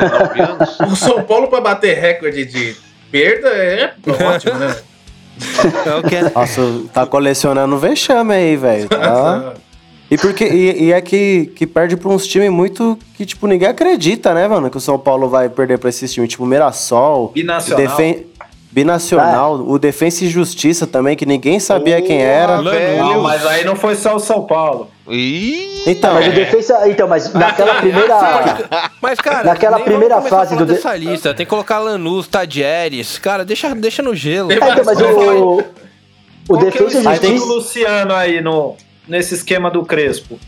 19 0.00 0.40
anos. 0.40 0.80
O 0.92 0.96
São 0.96 1.22
Paulo 1.24 1.48
pra 1.48 1.60
bater 1.60 1.96
recorde 1.98 2.44
de 2.44 2.76
perda 3.10 3.48
é 3.48 3.92
ótimo, 4.34 4.54
né? 4.54 4.76
É 6.10 6.14
é- 6.16 6.30
Nossa, 6.34 6.62
tá 6.92 7.06
colecionando 7.06 7.78
vexame 7.78 8.34
aí, 8.34 8.56
velho. 8.56 8.88
Tá? 8.88 9.54
E, 10.10 10.16
porque, 10.16 10.44
e, 10.46 10.84
e 10.84 10.92
é 10.92 11.00
que, 11.02 11.52
que 11.54 11.66
perde 11.66 11.96
pra 11.96 12.08
uns 12.08 12.26
times 12.26 12.50
muito 12.50 12.98
que, 13.14 13.26
tipo, 13.26 13.46
ninguém 13.46 13.68
acredita, 13.68 14.32
né, 14.32 14.48
mano? 14.48 14.70
Que 14.70 14.76
o 14.78 14.80
São 14.80 14.98
Paulo 14.98 15.28
vai 15.28 15.48
perder 15.50 15.78
pra 15.78 15.90
esses 15.90 16.10
times, 16.12 16.30
tipo, 16.30 16.46
Mirassol. 16.46 17.30
Binacional. 17.34 17.84
o 17.84 17.88
Defen- 17.88 18.26
Binacional. 18.72 19.54
O 19.56 19.78
Defensa 19.78 20.24
e 20.24 20.28
Justiça 20.28 20.86
também, 20.86 21.14
que 21.16 21.26
ninguém 21.26 21.60
sabia 21.60 22.00
quem 22.00 22.22
era. 22.22 22.60
Velho. 22.62 22.98
Não, 23.04 23.22
mas 23.22 23.44
aí 23.46 23.64
não 23.64 23.76
foi 23.76 23.94
só 23.96 24.16
o 24.16 24.18
São 24.20 24.42
Paulo. 24.46 24.88
Ih, 25.10 25.84
Então, 25.86 26.14
Mas 26.14 26.26
o 26.28 26.32
defesa. 26.32 26.88
Então, 26.88 27.08
mas 27.08 27.32
naquela 27.32 27.74
primeira. 27.76 28.90
Mas, 29.00 29.18
cara, 29.20 29.44
Naquela 29.44 29.80
primeira 29.80 30.20
fase 30.22 30.54
do 30.56 30.66
de- 30.66 30.74
dessa 30.74 30.94
lista. 30.96 31.32
Tem 31.34 31.46
que 31.46 31.50
colocar 31.50 31.78
Lanús, 31.78 32.26
Tadieres. 32.28 33.18
Cara, 33.18 33.44
deixa, 33.44 33.74
deixa 33.74 34.02
no 34.02 34.14
gelo. 34.14 34.52
É, 34.52 34.56
então, 34.56 34.84
mas 34.84 35.00
o. 35.00 35.04
O 35.04 35.60
é 35.60 36.52
o 36.52 36.56
defesa 36.56 37.00
e 37.00 37.02
do 37.18 37.26
justiça. 37.26 37.44
Luciano 37.46 38.14
aí 38.14 38.40
no, 38.40 38.74
nesse 39.06 39.34
esquema 39.34 39.70
do 39.70 39.84
Crespo? 39.84 40.38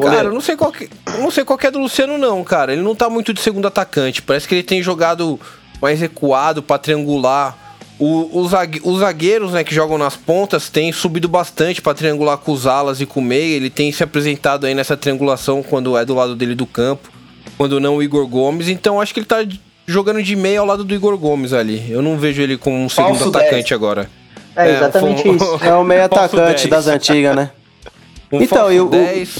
Cara, 0.00 0.24
eu 0.28 0.32
não 0.32 0.40
sei 0.40 0.56
qual 0.56 0.72
que, 0.72 0.90
não 1.20 1.30
sei 1.30 1.44
qual 1.44 1.56
que 1.56 1.66
é 1.68 1.70
do 1.70 1.78
Luciano, 1.78 2.18
não, 2.18 2.42
cara. 2.42 2.72
Ele 2.72 2.82
não 2.82 2.96
tá 2.96 3.08
muito 3.08 3.32
de 3.32 3.40
segundo 3.40 3.68
atacante. 3.68 4.20
Parece 4.20 4.48
que 4.48 4.54
ele 4.56 4.62
tem 4.64 4.82
jogado 4.82 5.38
mais 5.80 6.00
recuado 6.00 6.60
pra 6.62 6.76
triangular 6.78 7.56
O- 7.98 8.40
os, 8.40 8.50
zague- 8.50 8.80
os 8.82 8.98
zagueiros 8.98 9.52
né, 9.52 9.62
que 9.62 9.72
jogam 9.74 9.96
nas 9.96 10.16
pontas 10.16 10.68
têm 10.68 10.90
subido 10.90 11.28
bastante 11.28 11.80
para 11.80 11.94
triangular 11.94 12.36
com 12.38 12.50
os 12.52 12.66
alas 12.66 13.00
e 13.00 13.06
com 13.06 13.20
o 13.20 13.22
meio. 13.22 13.54
Ele 13.54 13.70
tem 13.70 13.92
se 13.92 14.02
apresentado 14.02 14.66
aí 14.66 14.74
nessa 14.74 14.96
triangulação 14.96 15.62
quando 15.62 15.96
é 15.96 16.04
do 16.04 16.14
lado 16.14 16.34
dele 16.34 16.54
do 16.56 16.66
campo, 16.66 17.08
quando 17.56 17.78
não 17.78 17.96
o 17.96 18.02
Igor 18.02 18.26
Gomes. 18.26 18.68
Então 18.68 19.00
acho 19.00 19.14
que 19.14 19.20
ele 19.20 19.26
tá 19.26 19.46
jogando 19.86 20.22
de 20.22 20.34
meio 20.34 20.60
ao 20.62 20.66
lado 20.66 20.82
do 20.82 20.92
Igor 20.94 21.16
Gomes 21.16 21.52
ali. 21.52 21.84
Eu 21.88 22.02
não 22.02 22.16
vejo 22.18 22.42
ele 22.42 22.56
como 22.58 22.76
um 22.76 22.88
segundo 22.88 23.14
Falso 23.16 23.28
atacante 23.28 23.70
10. 23.70 23.72
agora. 23.72 24.10
É 24.56 24.70
exatamente 24.76 25.22
foi 25.22 25.30
um- 25.30 25.36
isso. 25.36 25.58
É 25.64 25.74
o 25.74 25.84
meio 25.84 26.02
atacante 26.04 26.66
10. 26.68 26.70
das 26.70 26.86
antigas, 26.88 27.36
né? 27.36 27.50
Um 28.32 28.42
Então, 28.42 28.72
e 28.72 28.80
o- 28.80 28.88
10. 28.88 29.38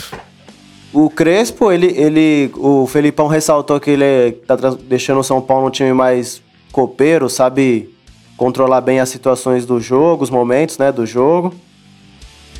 O 0.92 1.10
Crespo, 1.10 1.72
ele, 1.72 1.86
ele, 1.98 2.52
o 2.56 2.86
Felipão 2.86 3.26
ressaltou 3.26 3.80
que 3.80 3.90
ele 3.90 4.04
é- 4.04 4.30
tá 4.46 4.54
deixando 4.88 5.18
o 5.18 5.24
São 5.24 5.40
Paulo 5.40 5.66
um 5.66 5.70
time 5.70 5.92
mais 5.92 6.40
copeiro, 6.70 7.28
sabe 7.28 7.88
controlar 8.36 8.80
bem 8.80 9.00
as 9.00 9.08
situações 9.08 9.64
do 9.66 9.80
jogo, 9.80 10.22
os 10.24 10.30
momentos, 10.30 10.78
né, 10.78 10.90
do 10.90 11.06
jogo. 11.06 11.54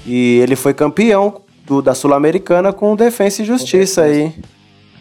E 0.06 0.38
ele 0.42 0.54
foi 0.56 0.74
campeão 0.74 1.40
do- 1.66 1.80
da 1.82 1.94
Sul-Americana 1.94 2.72
com 2.72 2.94
Defensa 2.94 3.42
e 3.42 3.44
Justiça 3.44 4.02
aí. 4.02 4.32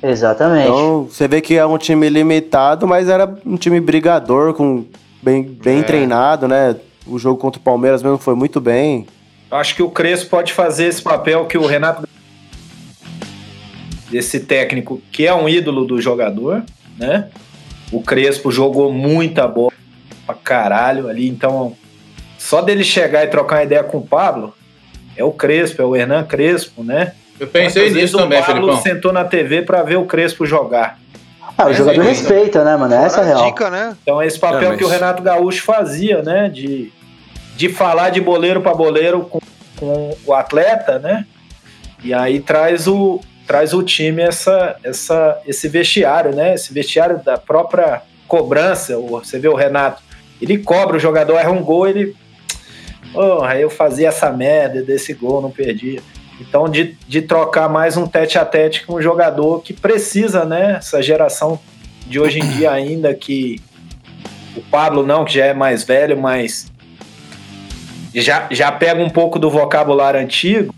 Exatamente. 0.01 0.67
Então, 0.67 1.03
você 1.09 1.27
vê 1.27 1.39
que 1.41 1.55
é 1.57 1.65
um 1.65 1.77
time 1.77 2.09
limitado, 2.09 2.87
mas 2.87 3.07
era 3.07 3.33
um 3.45 3.55
time 3.55 3.79
brigador, 3.79 4.53
com 4.53 4.85
bem, 5.21 5.43
bem 5.43 5.81
treinado, 5.83 6.47
né? 6.47 6.75
O 7.07 7.17
jogo 7.19 7.37
contra 7.39 7.59
o 7.59 7.63
Palmeiras 7.63 8.01
mesmo 8.03 8.17
foi 8.17 8.35
muito 8.35 8.59
bem. 8.59 9.05
Acho 9.51 9.75
que 9.75 9.83
o 9.83 9.89
Crespo 9.89 10.29
pode 10.31 10.51
fazer 10.51 10.85
esse 10.87 11.01
papel 11.01 11.45
que 11.45 11.57
o 11.57 11.65
Renato 11.65 12.07
desse 14.09 14.39
técnico 14.41 15.01
que 15.11 15.25
é 15.25 15.33
um 15.33 15.47
ídolo 15.47 15.85
do 15.85 16.01
jogador, 16.01 16.63
né? 16.97 17.29
O 17.91 18.01
Crespo 18.01 18.51
jogou 18.51 18.91
muita 18.91 19.47
bola 19.47 19.71
pra 20.25 20.35
caralho 20.35 21.07
ali, 21.09 21.27
então 21.27 21.75
só 22.37 22.61
dele 22.61 22.83
chegar 22.83 23.23
e 23.23 23.27
trocar 23.27 23.57
uma 23.57 23.63
ideia 23.63 23.83
com 23.83 23.97
o 23.99 24.05
Pablo, 24.07 24.53
é 25.15 25.23
o 25.23 25.31
Crespo, 25.31 25.81
é 25.81 25.85
o 25.85 25.95
Hernan 25.95 26.23
Crespo, 26.23 26.83
né? 26.83 27.13
Eu 27.39 27.47
pensei 27.47 27.83
Quantas 27.89 28.01
nisso 28.01 28.17
também, 28.17 28.39
o 28.39 28.45
Pablo 28.45 28.61
Felipão. 28.67 28.81
sentou 28.81 29.13
na 29.13 29.23
TV 29.25 29.61
pra 29.63 29.81
ver 29.83 29.97
o 29.97 30.05
Crespo 30.05 30.45
jogar. 30.45 30.99
Ah, 31.57 31.67
o 31.67 31.73
jogador 31.73 32.01
sim, 32.03 32.09
respeita, 32.09 32.63
né, 32.63 32.75
mano? 32.75 32.93
Essa 32.95 33.21
é 33.21 33.23
a 33.23 33.23
a 33.23 33.27
real. 33.27 33.45
dica, 33.45 33.69
né? 33.69 33.95
Então 34.01 34.21
é 34.21 34.25
esse 34.27 34.39
papel 34.39 34.61
É, 34.63 34.67
mas- 34.69 34.77
que 34.77 34.83
o 34.83 34.87
Renato 34.87 35.21
Gaúcho 35.21 35.63
fazia, 35.63 36.21
né? 36.23 36.49
De, 36.49 36.91
de 37.55 37.69
falar 37.69 38.09
de 38.09 38.19
boleiro 38.21 38.61
para 38.61 38.73
boleiro 38.73 39.21
com, 39.29 39.39
com 39.79 40.17
o 40.25 40.33
atleta, 40.33 40.97
né? 40.99 41.25
E 42.03 42.13
aí 42.13 42.39
traz 42.39 42.87
o, 42.87 43.19
traz 43.45 43.73
o 43.73 43.83
time 43.83 44.21
essa, 44.21 44.75
essa, 44.83 45.39
esse 45.45 45.67
vestiário, 45.67 46.35
né? 46.35 46.55
Esse 46.55 46.73
vestiário 46.73 47.19
da 47.23 47.37
própria 47.37 48.01
cobrança. 48.27 48.97
Você 48.97 49.37
vê 49.37 49.47
o 49.47 49.55
Renato, 49.55 50.01
ele 50.41 50.57
cobra 50.57 50.97
o 50.97 50.99
jogador, 50.99 51.37
erra 51.37 51.51
um 51.51 51.63
gol, 51.63 51.87
ele. 51.87 52.15
Aí 53.43 53.61
eu 53.61 53.69
fazia 53.69 54.07
essa 54.07 54.31
merda 54.31 54.81
desse 54.81 55.13
gol, 55.13 55.41
não 55.41 55.51
perdia. 55.51 56.01
Então, 56.39 56.67
de, 56.67 56.97
de 57.07 57.21
trocar 57.21 57.69
mais 57.69 57.95
um 57.95 58.07
tete 58.07 58.37
a 58.37 58.45
tete 58.45 58.85
com 58.85 58.95
um 58.95 59.01
jogador 59.01 59.61
que 59.61 59.71
precisa, 59.73 60.43
né? 60.43 60.77
Essa 60.77 61.01
geração 61.01 61.59
de 62.07 62.19
hoje 62.19 62.39
em 62.39 62.49
dia 62.49 62.71
ainda 62.71 63.13
que 63.13 63.61
o 64.55 64.61
Pablo 64.61 65.05
não, 65.05 65.23
que 65.23 65.35
já 65.35 65.45
é 65.45 65.53
mais 65.53 65.83
velho, 65.83 66.19
mas 66.19 66.71
já, 68.13 68.47
já 68.51 68.71
pega 68.71 69.01
um 69.01 69.09
pouco 69.09 69.39
do 69.39 69.49
vocabulário 69.49 70.19
antigo, 70.19 70.73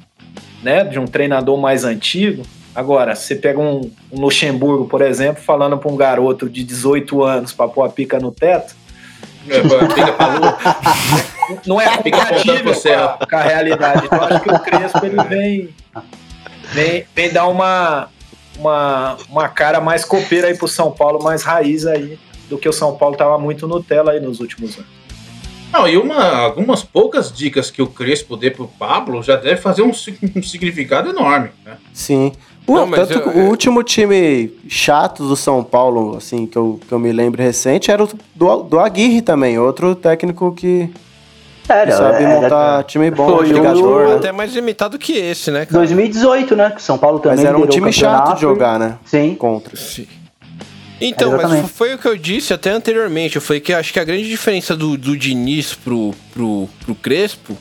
né? 0.61 0.83
De 0.83 0.99
um 0.99 1.05
treinador 1.05 1.57
mais 1.57 1.83
antigo. 1.83 2.43
Agora, 2.75 3.15
você 3.15 3.35
pega 3.35 3.59
um, 3.59 3.89
um 4.11 4.19
Luxemburgo, 4.19 4.85
por 4.85 5.01
exemplo, 5.01 5.41
falando 5.41 5.77
para 5.77 5.89
um 5.89 5.95
garoto 5.95 6.49
de 6.49 6.63
18 6.63 7.23
anos 7.23 7.53
para 7.53 7.69
pôr 7.69 7.83
a 7.83 7.89
pica 7.89 8.19
no 8.19 8.31
teto, 8.31 8.75
É, 9.49 9.61
Fica 9.61 10.11
pra 10.13 10.27
lua. 10.27 10.57
não 11.65 11.79
é 11.79 11.97
compatível 11.97 12.73
com 12.73 13.25
com 13.27 13.35
a 13.35 13.41
realidade. 13.41 14.05
Então, 14.05 14.23
acho 14.23 14.39
que 14.41 14.51
o 14.51 14.59
Crespo 14.59 15.05
ele 15.05 15.23
vem, 15.23 15.69
vem, 16.73 17.05
vem 17.15 17.31
dar 17.31 17.47
uma, 17.47 18.09
uma, 18.57 19.17
uma 19.29 19.47
cara 19.49 19.79
mais 19.79 20.03
copeira 20.03 20.47
aí 20.47 20.57
pro 20.57 20.67
São 20.67 20.91
Paulo, 20.91 21.23
mais 21.23 21.43
raiz 21.43 21.85
aí, 21.85 22.17
do 22.49 22.57
que 22.57 22.67
o 22.67 22.73
São 22.73 22.95
Paulo 22.95 23.15
tava 23.15 23.37
muito 23.37 23.67
Nutella 23.67 24.13
aí 24.13 24.19
nos 24.19 24.39
últimos 24.39 24.75
anos. 24.77 24.89
Não, 25.71 25.87
e 25.87 25.97
uma, 25.97 26.23
algumas 26.37 26.83
poucas 26.83 27.31
dicas 27.31 27.69
que 27.69 27.81
o 27.81 27.87
Crespo 27.87 28.37
dê 28.37 28.49
pro 28.49 28.67
Pablo 28.67 29.21
já 29.21 29.35
deve 29.35 29.57
fazer 29.57 29.81
um, 29.81 29.89
um 29.89 30.43
significado 30.43 31.09
enorme, 31.09 31.49
né? 31.65 31.77
Sim. 31.91 32.31
O, 32.67 32.73
Não, 32.75 32.89
tanto 32.91 33.13
eu- 33.13 33.21
que 33.21 33.29
o 33.37 33.43
último 33.49 33.83
time 33.83 34.51
chato 34.67 35.27
do 35.27 35.35
São 35.35 35.63
Paulo, 35.63 36.15
assim, 36.17 36.47
que 36.47 36.57
eu, 36.57 36.79
que 36.87 36.91
eu 36.91 36.97
me 36.97 37.11
lembro 37.11 37.41
recente, 37.41 37.91
era 37.91 38.03
o 38.03 38.09
do, 38.33 38.63
do 38.63 38.79
Aguirre 38.79 39.21
também, 39.21 39.59
outro 39.59 39.93
técnico 39.93 40.51
que, 40.51 40.89
que 41.63 41.71
Era, 41.71 41.91
sabe 41.91 42.23
era- 42.23 42.41
montar 42.41 42.83
time 42.85 43.11
bom, 43.11 43.37
Foi 43.37 43.49
brigador, 43.49 44.05
o- 44.05 44.09
né? 44.09 44.15
Até 44.15 44.31
mais 44.31 44.51
limitado 44.55 44.97
que 44.97 45.13
esse, 45.13 45.51
né, 45.51 45.65
cara? 45.67 45.77
2018, 45.77 46.55
né? 46.55 46.71
Que 46.71 46.77
o 46.77 46.81
São 46.81 46.97
Paulo 46.97 47.19
também 47.19 47.37
Mas 47.37 47.45
era 47.45 47.55
um 47.57 47.67
time 47.67 47.93
chato 47.93 48.33
de 48.33 48.41
jogar, 48.41 48.79
né? 48.79 48.97
Sim. 49.05 49.35
Contra. 49.35 49.75
Sim. 49.77 50.07
Então, 50.99 51.35
mas 51.35 51.69
foi 51.71 51.93
o 51.93 51.97
que 51.97 52.07
eu 52.07 52.17
disse 52.17 52.53
até 52.53 52.69
anteriormente. 52.71 53.35
Eu 53.35 53.41
falei 53.41 53.59
que 53.59 53.73
acho 53.73 53.91
que 53.91 53.99
a 53.99 54.03
grande 54.03 54.27
diferença 54.27 54.75
do, 54.77 54.97
do 54.97 55.15
Diniz 55.17 55.73
pro, 55.73 56.13
pro, 56.33 56.69
pro 56.85 56.95
Crespo 56.95 57.55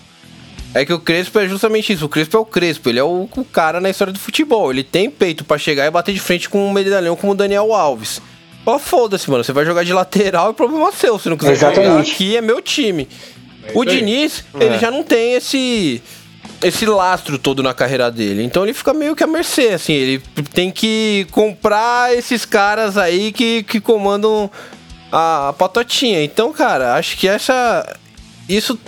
é 0.74 0.84
que 0.84 0.92
o 0.92 0.98
Crespo 0.98 1.38
é 1.38 1.48
justamente 1.48 1.92
isso. 1.92 2.04
O 2.04 2.08
Crespo 2.08 2.36
é 2.36 2.40
o 2.40 2.44
Crespo. 2.44 2.88
Ele 2.88 2.98
é 2.98 3.04
o, 3.04 3.28
o 3.34 3.44
cara 3.44 3.80
na 3.80 3.88
história 3.88 4.12
do 4.12 4.18
futebol. 4.18 4.70
Ele 4.72 4.82
tem 4.82 5.08
peito 5.08 5.44
pra 5.44 5.56
chegar 5.56 5.86
e 5.86 5.90
bater 5.90 6.12
de 6.12 6.20
frente 6.20 6.48
com 6.48 6.66
um 6.66 6.72
medalhão 6.72 7.14
como 7.14 7.32
o 7.32 7.36
Daniel 7.36 7.72
Alves. 7.72 8.20
Ó, 8.66 8.78
foda-se, 8.78 9.30
mano. 9.30 9.44
Você 9.44 9.52
vai 9.52 9.64
jogar 9.64 9.84
de 9.84 9.92
lateral 9.92 10.50
é 10.50 10.52
problema 10.52 10.90
seu. 10.90 11.18
Se 11.18 11.28
não 11.28 11.36
quiser 11.36 11.54
jogar 11.54 11.72
Exatamente. 11.72 12.12
aqui, 12.12 12.36
é 12.36 12.40
meu 12.40 12.60
time. 12.60 13.08
É 13.66 13.72
o. 13.74 13.84
Diniz, 13.84 14.44
É. 14.58 14.64
ele 14.64 14.78
já 14.78 14.90
não 14.90 15.02
tem 15.02 15.34
esse 15.34 16.02
esse 16.62 16.86
lastro 16.86 17.38
todo 17.38 17.62
na 17.62 17.74
carreira 17.74 18.10
dele. 18.10 18.42
Então 18.42 18.64
ele 18.64 18.72
fica 18.72 18.92
meio 18.94 19.14
que 19.14 19.22
à 19.22 19.26
mercê, 19.26 19.68
assim. 19.68 19.92
Ele 19.92 20.22
tem 20.52 20.70
que 20.70 21.26
comprar 21.30 22.16
esses 22.16 22.44
caras 22.44 22.96
aí 22.96 23.32
que, 23.32 23.62
que 23.64 23.80
comandam 23.80 24.50
a, 25.12 25.50
a 25.50 25.52
patotinha. 25.52 26.24
Então, 26.24 26.52
cara, 26.52 26.94
acho 26.94 27.16
que 27.16 27.28
essa. 27.28 27.86
Isso 28.48 28.78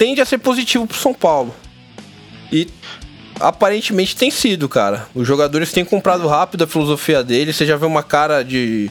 tende 0.00 0.18
a 0.22 0.24
ser 0.24 0.38
positivo 0.38 0.86
pro 0.86 0.96
São 0.96 1.12
Paulo. 1.12 1.54
E 2.50 2.66
aparentemente 3.38 4.16
tem 4.16 4.30
sido, 4.30 4.66
cara. 4.66 5.06
Os 5.14 5.28
jogadores 5.28 5.70
têm 5.72 5.84
comprado 5.84 6.26
rápido 6.26 6.64
a 6.64 6.66
filosofia 6.66 7.22
dele. 7.22 7.52
Você 7.52 7.66
já 7.66 7.76
vê 7.76 7.84
uma 7.84 8.02
cara 8.02 8.42
de. 8.42 8.90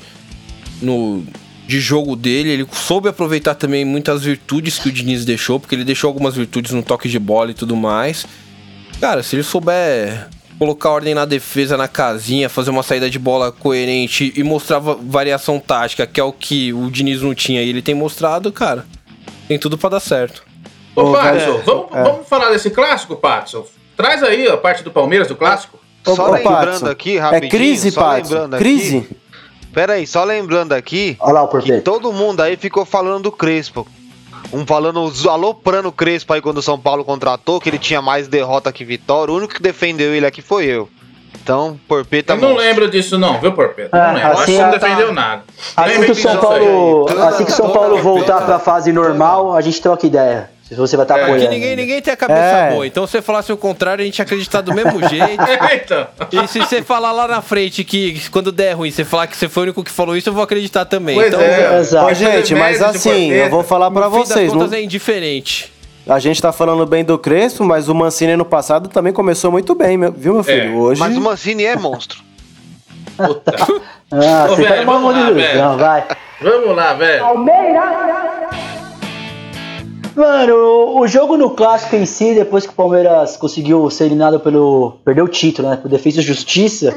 No, 0.80 1.26
de 1.68 1.80
jogo 1.80 2.16
dele. 2.16 2.50
Ele 2.52 2.68
soube 2.72 3.10
aproveitar 3.10 3.56
também 3.56 3.84
muitas 3.84 4.24
virtudes 4.24 4.78
que 4.78 4.90
o 4.90 4.92
Diniz 4.92 5.26
deixou, 5.26 5.60
porque 5.60 5.74
ele 5.74 5.84
deixou 5.84 6.08
algumas 6.10 6.36
virtudes 6.36 6.74
no 6.74 6.84
toque 6.84 7.10
de 7.10 7.18
bola 7.18 7.50
e 7.50 7.56
tudo 7.56 7.76
mais. 7.76 8.28
Cara, 9.02 9.24
se 9.24 9.36
ele 9.36 9.42
souber 9.44 10.28
colocar 10.60 10.92
ordem 10.92 11.16
na 11.16 11.26
defesa, 11.26 11.76
na 11.76 11.88
casinha, 11.88 12.50
fazer 12.50 12.70
uma 12.70 12.84
saída 12.84 13.10
de 13.10 13.18
bola 13.18 13.52
coerente 13.52 14.32
e 14.36 14.44
mostrar 14.44 14.78
va- 14.78 14.98
variação 15.02 15.60
tática, 15.60 16.06
que 16.06 16.20
é 16.20 16.24
o 16.24 16.32
que 16.34 16.72
o 16.72 16.92
Diniz 16.92 17.22
não 17.24 17.34
tinha 17.34 17.64
e 17.64 17.70
ele 17.70 17.82
tem 17.82 17.96
mostrado, 17.96 18.52
cara, 18.52 18.86
tem 19.48 19.58
tudo 19.58 19.76
pra 19.78 19.90
dar 19.90 20.02
certo. 20.02 20.44
Ô, 21.02 21.12
Patson, 21.14 21.62
vamos, 21.66 21.86
é. 21.94 22.04
vamos 22.04 22.28
falar 22.28 22.50
desse 22.50 22.70
clássico, 22.70 23.16
Patson? 23.16 23.66
Traz 23.96 24.24
aí 24.24 24.48
a 24.48 24.58
parte 24.58 24.84
do 24.84 24.92
Palmeiras 24.92 25.28
do 25.28 25.36
clássico. 25.36 25.80
Ô, 26.06 26.16
Só 26.16 26.30
ô, 26.30 26.32
lembrando 26.32 26.66
Patson, 26.66 26.86
aqui, 26.88 27.18
É 27.18 27.20
rapidinho. 27.20 27.52
crise, 27.52 27.92
só 27.92 28.02
Patson. 28.02 28.50
Crise? 28.52 28.98
Aqui, 28.98 29.18
pera 29.74 29.94
aí, 29.94 30.08
só 30.08 30.24
lembrando 30.24 30.74
aqui 30.74 31.18
Olha 31.20 31.34
lá 31.34 31.44
o 31.44 31.48
que 31.48 31.82
todo 31.82 32.12
mundo 32.12 32.42
aí 32.42 32.56
ficou 32.56 32.86
falando 32.86 33.24
do 33.24 33.32
Crespo. 33.32 33.86
Um 34.52 34.66
falando, 34.66 35.12
aloprando 35.30 35.90
o 35.90 35.92
Crespo 35.92 36.34
aí 36.34 36.42
quando 36.42 36.58
o 36.58 36.62
São 36.62 36.80
Paulo 36.80 37.04
contratou, 37.04 37.60
que 37.60 37.70
ele 37.70 37.78
tinha 37.78 38.02
mais 38.02 38.28
derrota 38.28 38.72
que 38.72 38.84
vitória. 38.84 39.34
O 39.34 39.38
único 39.38 39.54
que 39.54 39.62
defendeu 39.62 40.14
ele 40.14 40.26
aqui 40.26 40.42
foi 40.42 40.66
eu. 40.66 40.90
Então, 41.42 41.80
Porpeta 41.88 42.34
Eu 42.34 42.38
não 42.38 42.50
monstro. 42.50 42.66
lembro 42.66 42.90
disso 42.90 43.18
não, 43.18 43.40
viu, 43.40 43.54
Porpeta? 43.54 43.96
É, 43.96 44.08
não 44.08 44.14
lembro. 44.14 44.32
Acho 44.32 44.42
assim, 44.42 44.46
que 44.46 44.58
você 44.58 44.62
não 44.62 44.68
ah, 44.68 44.72
defendeu 44.72 45.14
nada. 45.14 45.44
Assim 45.76 45.94
que 45.94 46.12
o 46.12 46.16
vem 46.16 46.16
São 46.16 46.38
com 46.38 46.38
isso 46.38 46.54
aí. 46.54 46.60
Paulo, 46.60 47.28
assim 47.28 47.46
que 47.46 47.52
o 47.52 47.56
São 47.56 47.70
Paulo 47.72 47.98
voltar 48.02 48.34
Pedro. 48.34 48.46
pra 48.46 48.60
fase 48.60 48.92
normal, 48.92 49.56
a 49.56 49.62
gente 49.62 49.82
troca 49.82 50.06
ideia. 50.08 50.50
Se 50.70 50.76
você 50.76 50.96
vai 50.96 51.04
estar 51.04 51.18
É, 51.18 51.22
Aqui 51.24 51.32
apoiando. 51.32 51.50
ninguém, 51.52 51.76
ninguém 51.76 52.00
tem 52.02 52.14
a 52.14 52.18
cabeça 52.18 52.40
É. 52.40 52.70
boa, 52.72 52.86
então 52.86 53.06
se 53.08 53.12
você 53.14 53.22
falasse 53.24 53.52
o 53.52 53.58
contrário, 53.58 54.04
a 54.04 54.06
gente 54.06 54.20
ia 54.20 54.24
acreditar 54.24 54.62
do 54.62 54.72
mesmo 54.74 55.00
jeito. 55.10 55.42
É. 56.32 56.44
E 56.44 56.48
se 56.48 56.60
você 56.60 56.84
falar 56.84 57.12
lá 57.12 57.28
na 57.28 57.42
frente 57.42 57.84
que 57.84 58.30
quando 58.30 58.52
der 58.52 58.74
ruim, 58.74 58.92
você 58.92 59.04
falar 59.04 59.26
que 59.26 59.36
você 59.36 59.50
foi 59.50 59.64
o 59.64 59.66
único 59.66 59.84
que 59.84 59.90
falou 59.90 60.16
isso, 60.16 60.30
eu 60.30 60.34
vou 60.34 60.44
acreditar 60.44 60.86
também. 60.86 61.16
Pois 61.16 61.28
então, 61.30 61.42
é. 61.42 61.80
Exato. 61.80 62.06
Ô, 62.06 62.14
gente, 62.14 62.54
mas 62.54 62.82
assim, 62.84 63.32
eu 63.32 63.50
vou 63.50 63.64
falar 63.64 63.90
fim 63.92 64.00
vocês. 64.00 64.28
das 64.46 64.54
contas 64.54 64.72
não- 64.72 64.78
é 64.78 64.84
indiferente. 64.84 65.74
A 66.08 66.20
gente 66.20 66.40
tá 66.42 66.52
falando 66.52 66.86
bem 66.86 67.04
do 67.04 67.18
Crespo, 67.18 67.64
mas 67.64 67.90
o 67.90 67.96
Mancini 67.96 68.36
no 68.36 68.46
passado 68.46 68.90
também 68.90 69.12
começou 69.12 69.52
muito 69.52 69.74
bem, 69.76 69.98
meu- 69.98 70.12
viu, 70.12 70.34
meu 70.36 70.44
filho? 70.44 70.72
É, 70.72 70.76
Hoje. 70.76 71.00
Mas 71.00 71.18
o 71.18 71.22
Mancini 71.22 71.66
é 71.66 71.76
monstro. 71.76 72.20
Puta. 73.18 73.54
Ah, 74.12 74.46
Ô, 74.50 74.56
você 74.56 74.64
tá 74.64 74.70
velho, 74.70 74.86
numa 74.86 74.94
vamos 74.94 75.14
lá, 75.14 75.30
ilusão, 75.32 75.78
vai. 75.78 76.04
Vamos 76.42 76.76
lá, 76.76 76.94
velho. 76.94 77.24
Mano, 80.20 80.54
o, 80.54 81.00
o 81.00 81.08
jogo 81.08 81.38
no 81.38 81.52
clássico 81.52 81.96
em 81.96 82.06
si, 82.06 82.34
depois 82.34 82.66
que 82.66 82.74
o 82.74 82.76
Palmeiras 82.76 83.38
conseguiu 83.38 83.90
ser 83.90 84.04
eliminado 84.04 84.38
pelo. 84.38 84.98
Perdeu 85.06 85.24
o 85.24 85.30
título, 85.30 85.70
né? 85.70 85.78
Por 85.78 85.90
Defesa 85.90 86.20
e 86.20 86.22
Justiça. 86.22 86.94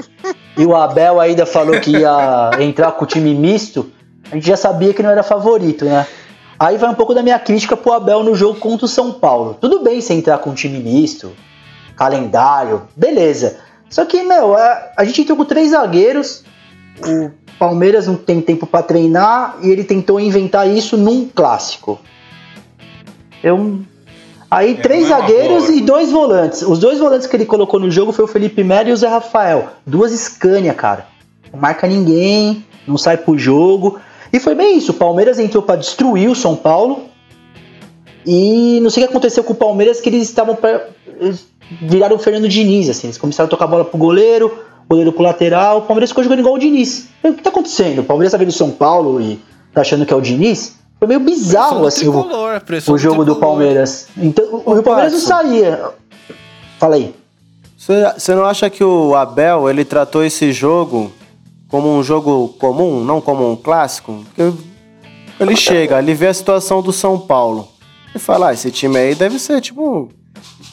e 0.58 0.66
o 0.66 0.74
Abel 0.74 1.20
ainda 1.20 1.46
falou 1.46 1.80
que 1.80 1.92
ia 1.92 2.50
entrar 2.58 2.90
com 2.90 3.04
o 3.04 3.06
time 3.06 3.32
misto. 3.32 3.92
A 4.28 4.34
gente 4.34 4.48
já 4.48 4.56
sabia 4.56 4.92
que 4.92 5.04
não 5.04 5.10
era 5.10 5.22
favorito, 5.22 5.84
né? 5.84 6.04
Aí 6.58 6.76
vai 6.76 6.90
um 6.90 6.94
pouco 6.94 7.14
da 7.14 7.22
minha 7.22 7.38
crítica 7.38 7.76
pro 7.76 7.92
Abel 7.92 8.24
no 8.24 8.34
jogo 8.34 8.58
contra 8.58 8.86
o 8.86 8.88
São 8.88 9.12
Paulo. 9.12 9.56
Tudo 9.60 9.84
bem 9.84 10.00
você 10.00 10.14
entrar 10.14 10.38
com 10.38 10.50
um 10.50 10.54
time 10.54 10.80
misto, 10.80 11.30
calendário, 11.94 12.88
beleza. 12.96 13.58
Só 13.88 14.04
que, 14.04 14.20
meu, 14.24 14.56
a, 14.56 14.94
a 14.96 15.04
gente 15.04 15.20
entrou 15.20 15.36
com 15.36 15.44
três 15.44 15.70
zagueiros, 15.70 16.42
o 17.06 17.30
Palmeiras 17.56 18.08
não 18.08 18.16
tem 18.16 18.40
tempo 18.40 18.66
para 18.66 18.82
treinar 18.82 19.58
e 19.62 19.70
ele 19.70 19.84
tentou 19.84 20.18
inventar 20.18 20.68
isso 20.68 20.96
num 20.96 21.28
clássico. 21.32 22.00
Eu, 23.42 23.78
aí 24.50 24.76
três 24.76 25.08
não 25.08 25.16
é 25.16 25.20
zagueiros 25.20 25.68
e 25.68 25.80
dois 25.80 26.10
volantes. 26.10 26.62
Os 26.62 26.78
dois 26.78 26.98
volantes 26.98 27.26
que 27.26 27.36
ele 27.36 27.44
colocou 27.46 27.80
no 27.80 27.90
jogo 27.90 28.12
foi 28.12 28.24
o 28.24 28.28
Felipe 28.28 28.62
Melo 28.62 28.88
e 28.88 28.92
o 28.92 28.96
Zé 28.96 29.08
Rafael. 29.08 29.68
Duas 29.86 30.12
Scania, 30.12 30.72
cara. 30.74 31.06
Não 31.52 31.60
marca 31.60 31.86
ninguém, 31.86 32.64
não 32.86 32.96
sai 32.96 33.16
pro 33.16 33.36
jogo. 33.38 33.98
E 34.32 34.38
foi 34.40 34.54
bem 34.54 34.78
isso. 34.78 34.92
O 34.92 34.94
Palmeiras 34.94 35.38
entrou 35.38 35.62
para 35.62 35.76
destruir 35.76 36.30
o 36.30 36.34
São 36.34 36.56
Paulo. 36.56 37.04
E 38.26 38.78
não 38.82 38.88
sei 38.90 39.02
o 39.02 39.06
que 39.06 39.10
aconteceu 39.10 39.42
com 39.42 39.52
o 39.52 39.56
Palmeiras, 39.56 40.00
que 40.00 40.08
eles 40.08 40.22
estavam. 40.22 40.54
pra- 40.54 40.86
eles 41.20 41.46
viraram 41.82 42.16
o 42.16 42.18
Fernando 42.18 42.48
Diniz, 42.48 42.88
assim. 42.88 43.08
Eles 43.08 43.18
começaram 43.18 43.46
a 43.48 43.50
tocar 43.50 43.64
a 43.64 43.68
bola 43.68 43.84
pro 43.84 43.98
goleiro, 43.98 44.52
goleiro 44.88 45.12
pro 45.12 45.22
lateral. 45.24 45.78
O 45.78 45.82
Palmeiras 45.82 46.10
ficou 46.10 46.22
jogando 46.22 46.38
igual 46.40 46.54
o 46.54 46.58
Diniz. 46.58 47.08
O 47.22 47.32
que 47.34 47.42
tá 47.42 47.50
acontecendo? 47.50 48.00
O 48.00 48.04
Palmeiras 48.04 48.32
tá 48.32 48.38
vendo 48.38 48.50
o 48.50 48.52
São 48.52 48.70
Paulo 48.70 49.20
e 49.20 49.40
tá 49.74 49.80
achando 49.80 50.06
que 50.06 50.12
é 50.12 50.16
o 50.16 50.20
Diniz? 50.20 50.76
Foi 51.02 51.08
meio 51.08 51.18
bizarro, 51.18 51.84
assim, 51.84 52.06
o, 52.06 52.12
tricolor, 52.12 52.62
o 52.86 52.96
jogo 52.96 53.24
do. 53.24 53.34
Palmeiras. 53.34 54.06
Então, 54.16 54.62
o, 54.64 54.78
o 54.78 54.82
Palmeiras 54.84 55.12
não 55.12 55.18
saía. 55.18 55.90
Fala 56.78 56.94
aí. 56.94 57.12
Você 57.76 58.12
você 58.16 58.34
não 58.36 58.44
acha 58.44 58.70
que 58.70 58.84
o 58.84 59.16
Abel 59.16 59.68
ele 59.68 59.84
tratou 59.84 60.22
esse 60.22 60.52
jogo 60.52 61.10
como 61.66 61.92
um 61.92 62.04
jogo 62.04 62.50
comum, 62.50 63.02
não 63.02 63.20
como 63.20 63.50
um 63.50 63.56
clássico? 63.56 64.24
Porque 64.36 64.52
ele 65.40 65.56
chega, 65.56 65.98
ele 65.98 66.14
vê 66.14 66.28
a 66.28 66.34
situação 66.34 66.80
do 66.80 66.92
São 66.92 67.18
Paulo 67.18 67.66
e 68.14 68.18
fala: 68.20 68.50
ah, 68.50 68.52
esse 68.52 68.70
time 68.70 68.96
aí 68.96 69.16
deve 69.16 69.40
ser 69.40 69.60
tipo 69.60 70.08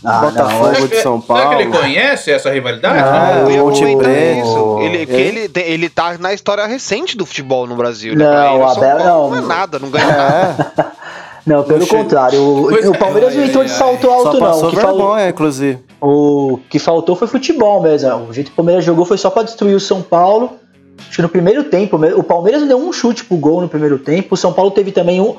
Ah, 0.06 0.20
Botafogo 0.22 0.66
não, 0.66 0.72
de 0.72 0.88
Será 0.88 1.02
São 1.04 1.20
que- 1.22 1.28
Será 1.28 1.48
que 1.50 1.56
ele 1.56 1.64
Paulo. 1.70 1.80
conhece 1.86 2.32
essa 2.32 2.50
rivalidade? 2.50 3.00
Ah, 3.00 3.40
eu 3.42 3.52
ia 3.52 3.62
comentar 3.62 4.12
isso. 4.38 4.80
Ele, 4.82 4.98
ele, 5.12 5.50
tem- 5.50 5.64
ele 5.66 5.90
tá 5.90 6.18
na 6.18 6.34
história 6.34 6.66
recente 6.66 7.18
do 7.18 7.26
futebol 7.26 7.68
no 7.68 7.76
Brasil. 7.76 8.16
né? 8.16 8.24
Não, 8.24 8.54
ele, 8.56 8.64
o 8.64 8.68
Abel 8.68 8.98
Paulo 8.98 9.04
não. 9.36 9.42
não 9.42 9.46
é 9.46 9.48
nada, 9.56 9.78
não 9.80 9.90
ganha 9.90 10.08
nada. 10.08 10.72
É, 10.78 11.00
Não, 11.46 11.64
pelo 11.64 11.80
Não 11.80 11.88
contrário. 11.88 12.40
O, 12.40 12.66
o 12.66 12.94
é. 12.94 12.98
Palmeiras 12.98 13.34
não 13.34 13.42
Ai, 13.42 13.48
entrou 13.50 13.64
de 13.64 13.72
salto 13.72 14.02
só 14.06 14.14
alto, 14.14 14.34
não. 14.34 14.40
passou 14.40 14.68
O 14.68 14.72
que, 14.72 14.76
fal- 14.80 14.96
vergonha, 14.96 15.30
inclusive. 15.30 15.80
o 16.00 16.60
que 16.70 16.78
faltou 16.78 17.16
foi 17.16 17.28
futebol 17.28 17.82
mesmo. 17.82 18.28
O 18.30 18.34
jeito 18.34 18.48
que 18.48 18.54
o 18.54 18.56
Palmeiras 18.58 18.86
jogou 18.86 19.04
foi 19.04 19.18
só 19.18 19.32
pra 19.32 19.42
destruir 19.42 19.74
o 19.76 19.80
São 19.80 20.02
Paulo. 20.02 20.52
Acho 21.00 21.16
que 21.16 21.22
no 21.24 21.30
primeiro 21.30 21.64
tempo, 21.64 21.98
o 22.16 22.24
Palmeiras 22.24 22.62
não 22.62 22.68
deu 22.68 22.78
um 22.78 22.94
chute 22.94 23.24
pro 23.26 23.36
gol 23.38 23.62
no 23.62 23.70
primeiro 23.70 23.98
tempo. 23.98 24.36
O 24.36 24.38
São 24.38 24.54
Paulo 24.54 24.70
teve 24.70 24.92
também 24.92 25.20
um. 25.22 25.38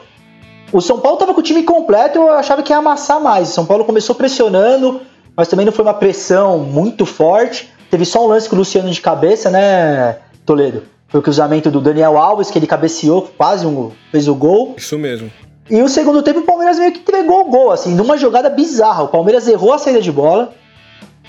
O 0.73 0.81
São 0.81 1.01
Paulo 1.01 1.18
tava 1.18 1.35
com 1.35 1.41
o 1.41 1.43
time 1.43 1.62
completo, 1.62 2.18
eu 2.18 2.31
achava 2.33 2.62
que 2.62 2.73
ia 2.73 2.79
amassar 2.79 3.21
mais. 3.21 3.51
O 3.51 3.53
São 3.53 3.66
Paulo 3.66 3.85
começou 3.85 4.14
pressionando, 4.14 5.01
mas 5.37 5.49
também 5.49 5.66
não 5.66 5.73
foi 5.73 5.85
uma 5.85 5.95
pressão 5.95 6.59
muito 6.59 7.05
forte. 7.05 7.71
Teve 7.91 8.05
só 8.05 8.25
um 8.25 8.29
lance 8.29 8.49
com 8.49 8.55
o 8.55 8.59
Luciano 8.59 8.91
de 8.91 9.01
cabeça, 9.01 9.51
né, 9.51 10.18
Toledo? 10.47 10.85
Foi 11.09 11.18
o 11.18 11.23
cruzamento 11.23 11.71
do 11.71 11.81
Daniel 11.81 12.16
Alves, 12.16 12.51
que 12.51 12.59
ele 12.59 12.68
cabeceou, 12.68 13.29
quase 13.37 13.66
um, 13.66 13.91
fez 14.12 14.29
o 14.29 14.35
gol. 14.35 14.75
Isso 14.77 14.97
mesmo. 14.97 15.31
E 15.68 15.83
o 15.83 15.89
segundo 15.89 16.23
tempo 16.23 16.41
o 16.41 16.43
Palmeiras 16.43 16.79
meio 16.79 16.93
que 16.93 17.01
entregou 17.01 17.41
o 17.41 17.51
gol, 17.51 17.73
assim, 17.73 17.95
numa 17.95 18.16
jogada 18.16 18.49
bizarra. 18.49 19.03
O 19.03 19.09
Palmeiras 19.09 19.49
errou 19.49 19.73
a 19.73 19.79
saída 19.79 20.01
de 20.01 20.12
bola. 20.12 20.53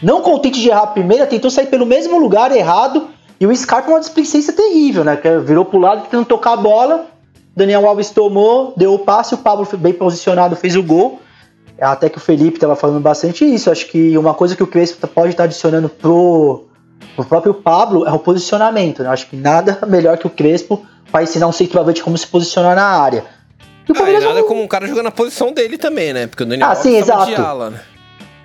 Não 0.01 0.21
contente 0.21 0.59
de 0.59 0.69
errar 0.69 0.83
a 0.83 0.87
primeira, 0.87 1.25
tentou 1.27 1.49
sair 1.49 1.67
pelo 1.67 1.85
mesmo 1.85 2.19
lugar 2.19 2.55
errado. 2.55 3.07
E 3.39 3.47
o 3.47 3.55
Scarpa 3.55 3.89
uma 3.89 3.99
displicência 3.99 4.53
terrível, 4.53 5.03
né? 5.03 5.15
Que 5.15 5.37
virou 5.39 5.65
pro 5.65 5.79
lado 5.79 6.03
tentando 6.03 6.25
tocar 6.25 6.53
a 6.53 6.57
bola. 6.57 7.05
Daniel 7.55 7.85
Alves 7.87 8.09
tomou, 8.11 8.73
deu 8.77 8.93
o 8.93 8.99
passe, 8.99 9.33
o 9.33 9.37
Pablo 9.37 9.65
foi 9.65 9.77
bem 9.77 9.93
posicionado, 9.93 10.55
fez 10.55 10.75
o 10.75 10.83
gol. 10.83 11.21
Até 11.79 12.09
que 12.09 12.17
o 12.17 12.21
Felipe 12.21 12.59
tava 12.59 12.75
falando 12.75 12.99
bastante 13.01 13.43
isso. 13.43 13.71
Acho 13.71 13.87
que 13.87 14.15
uma 14.17 14.33
coisa 14.35 14.55
que 14.55 14.61
o 14.63 14.67
Crespo 14.67 15.07
pode 15.07 15.29
estar 15.31 15.45
adicionando 15.45 15.89
pro, 15.89 16.65
pro 17.15 17.25
próprio 17.25 17.53
Pablo 17.55 18.07
é 18.07 18.11
o 18.11 18.19
posicionamento. 18.19 19.01
Né? 19.01 19.09
Acho 19.09 19.27
que 19.27 19.35
nada 19.35 19.79
melhor 19.87 20.17
que 20.17 20.27
o 20.27 20.29
Crespo 20.29 20.85
para 21.11 21.23
ensinar 21.23 21.47
um 21.47 21.51
centroavante 21.51 22.03
como 22.03 22.17
se 22.17 22.27
posicionar 22.27 22.75
na 22.75 22.85
área. 22.85 23.25
E 23.89 23.91
o 23.91 23.95
Ah, 24.03 24.09
e 24.11 24.13
nada 24.19 24.35
não- 24.35 24.47
como 24.47 24.61
um 24.61 24.67
cara 24.67 24.85
jogando 24.87 25.05
na 25.05 25.11
posição 25.11 25.51
dele 25.51 25.77
também, 25.77 26.13
né? 26.13 26.27
Porque 26.27 26.43
o 26.43 26.45
Daniel 26.45 26.69
Ah, 26.69 26.75
sim, 26.75 26.89
Alves 26.93 27.07
tava 27.07 27.25
de 27.25 27.31
exato. 27.33 27.47
ala, 27.49 27.69
né? 27.71 27.79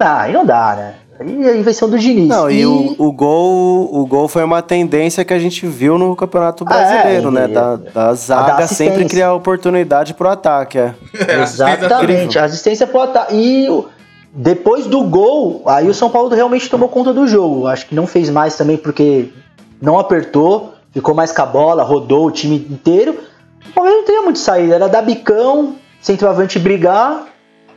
Ah, 0.01 0.21
aí 0.23 0.33
não 0.33 0.45
dá, 0.45 0.75
né? 0.75 0.95
Aí 1.19 1.45
é 1.47 1.51
a 1.51 1.57
invenção 1.57 1.89
do 1.89 1.99
Diniz. 1.99 2.29
Não, 2.29 2.51
e 2.51 2.67
o, 2.67 2.95
o 2.99 3.11
gol, 3.13 3.89
o 3.93 4.07
gol 4.07 4.29
foi 4.29 4.45
uma 4.45 4.61
tendência 4.63 5.25
que 5.25 5.33
a 5.33 5.39
gente 5.39 5.67
viu 5.67 5.97
no 5.99 6.15
Campeonato 6.15 6.65
Ah, 6.69 6.75
é, 6.81 6.93
Brasileiro, 6.93 7.29
e- 7.29 7.33
né? 7.33 7.49
Da, 7.49 7.77
da 7.77 8.15
zaga 8.15 8.55
assistência. 8.65 8.93
sempre 8.95 9.09
criar 9.09 9.33
oportunidade 9.35 10.15
pro 10.15 10.29
ataque, 10.29 10.79
é. 10.79 10.95
Exatamente, 11.43 12.39
a 12.39 12.45
assistência 12.45 12.87
pro 12.87 13.01
ataque. 13.01 13.35
E 13.35 13.85
depois 14.33 14.87
do 14.87 15.03
gol, 15.05 15.63
aí 15.67 15.89
o 15.89 15.95
São 15.95 16.11
Paulo 16.11 16.29
realmente 16.35 16.69
tomou 16.69 16.89
conta 16.89 17.13
do 17.15 17.27
jogo. 17.27 17.67
Acho 17.67 17.87
que 17.87 17.95
não 17.95 18.07
fez 18.07 18.29
mais 18.29 18.57
também 18.57 18.77
porque 18.77 19.31
não 19.81 19.99
apertou, 19.99 20.75
ficou 20.93 21.15
mais 21.15 21.33
com 21.33 21.43
a 21.43 21.47
bola, 21.47 21.83
rodou 21.83 22.27
o 22.27 22.31
time 22.31 22.57
inteiro. 22.71 23.17
O 23.69 23.73
Palmeiras 23.73 24.01
não 24.01 24.07
teria 24.07 24.23
muito 24.23 24.39
saída, 24.39 24.75
era 24.75 24.89
dar 24.89 25.03
bicão, 25.03 25.77
centroavante 26.01 26.59
brigar, 26.59 27.25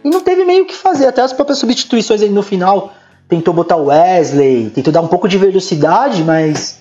e 0.04 0.10
não 0.10 0.20
teve 0.22 0.44
meio 0.46 0.64
o 0.64 0.66
que 0.68 0.76
fazer. 0.76 1.08
Até 1.08 1.22
as 1.22 1.34
próprias 1.34 1.58
substituições 1.60 2.22
aí 2.22 2.30
no 2.30 2.44
final, 2.44 2.92
tentou 3.30 3.54
botar 3.54 3.78
o 3.78 3.86
Wesley, 3.86 4.72
tentou 4.72 4.92
dar 4.92 5.02
um 5.02 5.08
pouco 5.08 5.28
de 5.28 5.38
velocidade, 5.38 6.24
mas. 6.24 6.80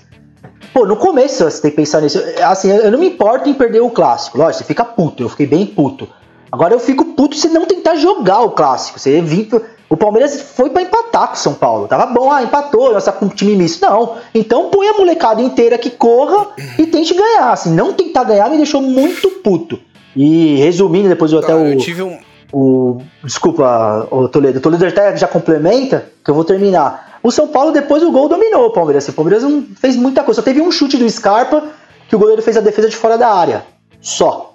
Pô, 0.72 0.86
no 0.86 0.96
começo 0.96 1.44
você 1.44 1.62
tem 1.62 1.70
que 1.70 1.76
pensar 1.76 2.00
nisso. 2.00 2.20
Assim, 2.42 2.70
eu 2.70 2.90
não 2.90 2.98
me 2.98 3.08
importo 3.08 3.48
em 3.48 3.54
perder 3.54 3.80
o 3.80 3.90
clássico. 3.90 4.38
Lógico, 4.38 4.58
você 4.58 4.64
fica 4.64 4.84
puto, 4.84 5.22
eu 5.22 5.28
fiquei 5.28 5.46
bem 5.46 5.66
puto. 5.66 6.08
Agora 6.50 6.74
eu 6.74 6.80
fico 6.80 7.04
puto 7.04 7.36
se 7.36 7.48
não 7.48 7.66
tentar 7.66 7.96
jogar 7.96 8.40
o 8.40 8.50
clássico. 8.50 8.98
Você 8.98 9.20
vir, 9.20 9.50
o 9.88 9.96
Palmeiras 9.96 10.40
foi 10.40 10.70
pra 10.70 10.82
empatar 10.82 11.28
com 11.28 11.34
o 11.34 11.38
São 11.38 11.54
Paulo. 11.54 11.86
Tava 11.86 12.06
bom, 12.06 12.30
ah, 12.32 12.42
empatou, 12.42 12.98
tá 13.00 13.12
com 13.12 13.26
um 13.26 13.28
time 13.28 13.54
misto. 13.54 13.82
Não. 13.82 14.16
Então 14.34 14.70
põe 14.70 14.88
a 14.88 14.94
molecada 14.94 15.42
inteira 15.42 15.76
que 15.76 15.90
corra 15.90 16.48
e 16.78 16.86
tente 16.86 17.12
ganhar. 17.14 17.52
Assim, 17.52 17.74
não 17.74 17.92
tentar 17.92 18.24
ganhar 18.24 18.48
me 18.48 18.56
deixou 18.56 18.80
muito 18.80 19.28
puto. 19.42 19.78
E 20.16 20.56
resumindo, 20.56 21.08
depois 21.08 21.32
eu 21.32 21.38
até 21.38 21.48
Cara, 21.48 21.60
o. 21.60 21.66
eu 21.66 21.76
tive 21.78 22.02
um. 22.02 22.18
O, 22.52 23.02
desculpa, 23.22 24.08
o 24.10 24.28
Toledo. 24.28 24.58
O 24.58 24.62
Toledo 24.62 24.86
até 24.86 25.16
já 25.16 25.28
complementa, 25.28 26.06
que 26.24 26.30
eu 26.30 26.34
vou 26.34 26.44
terminar. 26.44 27.18
O 27.22 27.30
São 27.30 27.48
Paulo, 27.48 27.72
depois 27.72 28.02
do 28.02 28.10
gol, 28.10 28.28
dominou 28.28 28.66
o 28.66 28.70
Palmeiras. 28.70 29.06
O 29.08 29.12
Palmeiras 29.12 29.42
não 29.42 29.66
fez 29.78 29.96
muita 29.96 30.22
coisa. 30.22 30.40
Só 30.40 30.44
teve 30.44 30.60
um 30.60 30.70
chute 30.70 30.96
do 30.96 31.08
Scarpa 31.10 31.62
que 32.08 32.16
o 32.16 32.18
goleiro 32.18 32.40
fez 32.40 32.56
a 32.56 32.60
defesa 32.60 32.88
de 32.88 32.96
fora 32.96 33.18
da 33.18 33.28
área. 33.28 33.64
Só. 34.00 34.54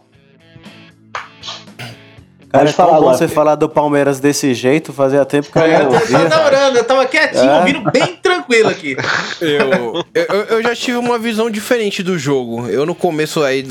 Cara, 2.49 2.65
Pode 2.65 2.69
é 2.69 2.73
tão 2.75 2.85
falar 2.85 2.91
bom 2.99 3.05
agora. 3.05 3.17
você 3.17 3.27
falar 3.27 3.55
do 3.55 3.67
Palmeiras 3.67 4.19
desse 4.19 4.53
jeito, 4.53 4.93
fazia 4.93 5.25
tempo 5.25 5.51
que 5.51 5.57
eu 5.57 5.63
É, 5.63 5.83
não 5.83 5.85
eu 5.85 5.91
só 5.91 5.97
ouvia. 6.13 6.29
na 6.29 6.45
orando, 6.45 6.77
eu 6.77 6.83
tava 6.83 7.05
quietinho, 7.07 7.49
É. 7.49 7.57
ouvindo 7.59 7.91
bem 7.91 8.15
tranquilo 8.21 8.69
aqui. 8.69 8.95
Eu, 9.41 10.03
eu, 10.13 10.43
eu 10.57 10.63
já 10.63 10.75
tive 10.75 10.97
uma 10.97 11.17
visão 11.17 11.49
diferente 11.49 12.03
do 12.03 12.17
jogo. 12.17 12.67
Eu 12.69 12.85
no 12.85 12.93
começo 12.93 13.41
aí, 13.43 13.63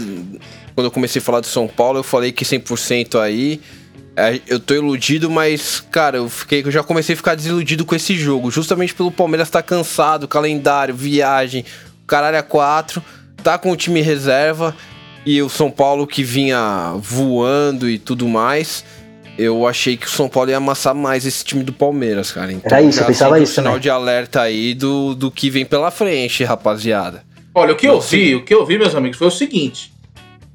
quando 0.75 0.87
eu 0.87 0.91
comecei 0.91 1.21
a 1.21 1.25
falar 1.25 1.39
do 1.41 1.47
São 1.47 1.69
Paulo, 1.69 2.01
eu 2.01 2.03
falei 2.03 2.33
que 2.33 2.45
100% 2.45 3.21
aí. 3.21 3.61
É, 4.17 4.41
Eu 4.47 4.61
tô 4.61 4.75
iludido, 4.75 5.31
mas, 5.31 5.81
cara, 5.91 6.19
eu 6.19 6.29
fiquei, 6.29 6.63
eu 6.65 6.71
já 6.71 6.83
comecei 6.83 7.15
a 7.15 7.17
ficar 7.17 7.35
desiludido 7.35 7.85
com 7.85 7.95
esse 7.95 8.15
jogo. 8.17 8.51
Justamente 8.51 8.95
pelo 8.95 9.11
Palmeiras 9.11 9.49
estar 9.49 9.63
cansado, 9.63 10.29
calendário, 10.29 10.95
viagem, 10.95 11.65
caralho 12.07 12.39
a 12.39 12.43
quatro, 12.43 13.03
tá 13.43 13.57
com 13.59 13.71
o 13.73 13.77
time 13.77 14.01
reserva. 14.01 14.75
E 15.25 15.41
o 15.41 15.49
São 15.49 15.71
Paulo 15.71 16.05
que 16.07 16.25
vinha 16.25 16.95
voando 16.99 17.89
e 17.89 17.97
tudo 17.99 18.27
mais. 18.29 18.85
Eu 19.39 19.67
achei 19.67 19.97
que 19.97 20.07
o 20.07 20.11
São 20.11 20.29
Paulo 20.29 20.51
ia 20.51 20.57
amassar 20.57 20.95
mais 20.95 21.25
esse 21.25 21.45
time 21.45 21.63
do 21.63 21.73
Palmeiras, 21.73 22.33
cara. 22.33 22.53
Então, 22.53 22.77
Era 22.77 22.83
isso, 22.87 23.01
eu 23.01 23.07
pensava 23.07 23.31
acende 23.31 23.41
um 23.41 23.45
isso 23.45 23.55
sinal 23.55 23.73
também. 23.75 23.83
de 23.83 23.91
alerta 23.91 24.43
aí 24.43 24.75
do, 24.75 25.15
do 25.15 25.31
que 25.31 25.49
vem 25.49 25.65
pela 25.65 25.91
frente, 25.91 26.45
rapaziada. 26.45 27.23
Olha, 27.55 27.73
o 27.73 27.77
que 27.77 27.87
eu 27.87 28.01
vi, 28.01 28.35
o 28.35 28.45
que 28.45 28.53
eu 28.53 28.67
vi, 28.67 28.79
meus 28.79 28.95
amigos, 28.95 29.17
foi 29.17 29.29
o 29.29 29.31
seguinte. 29.31 29.93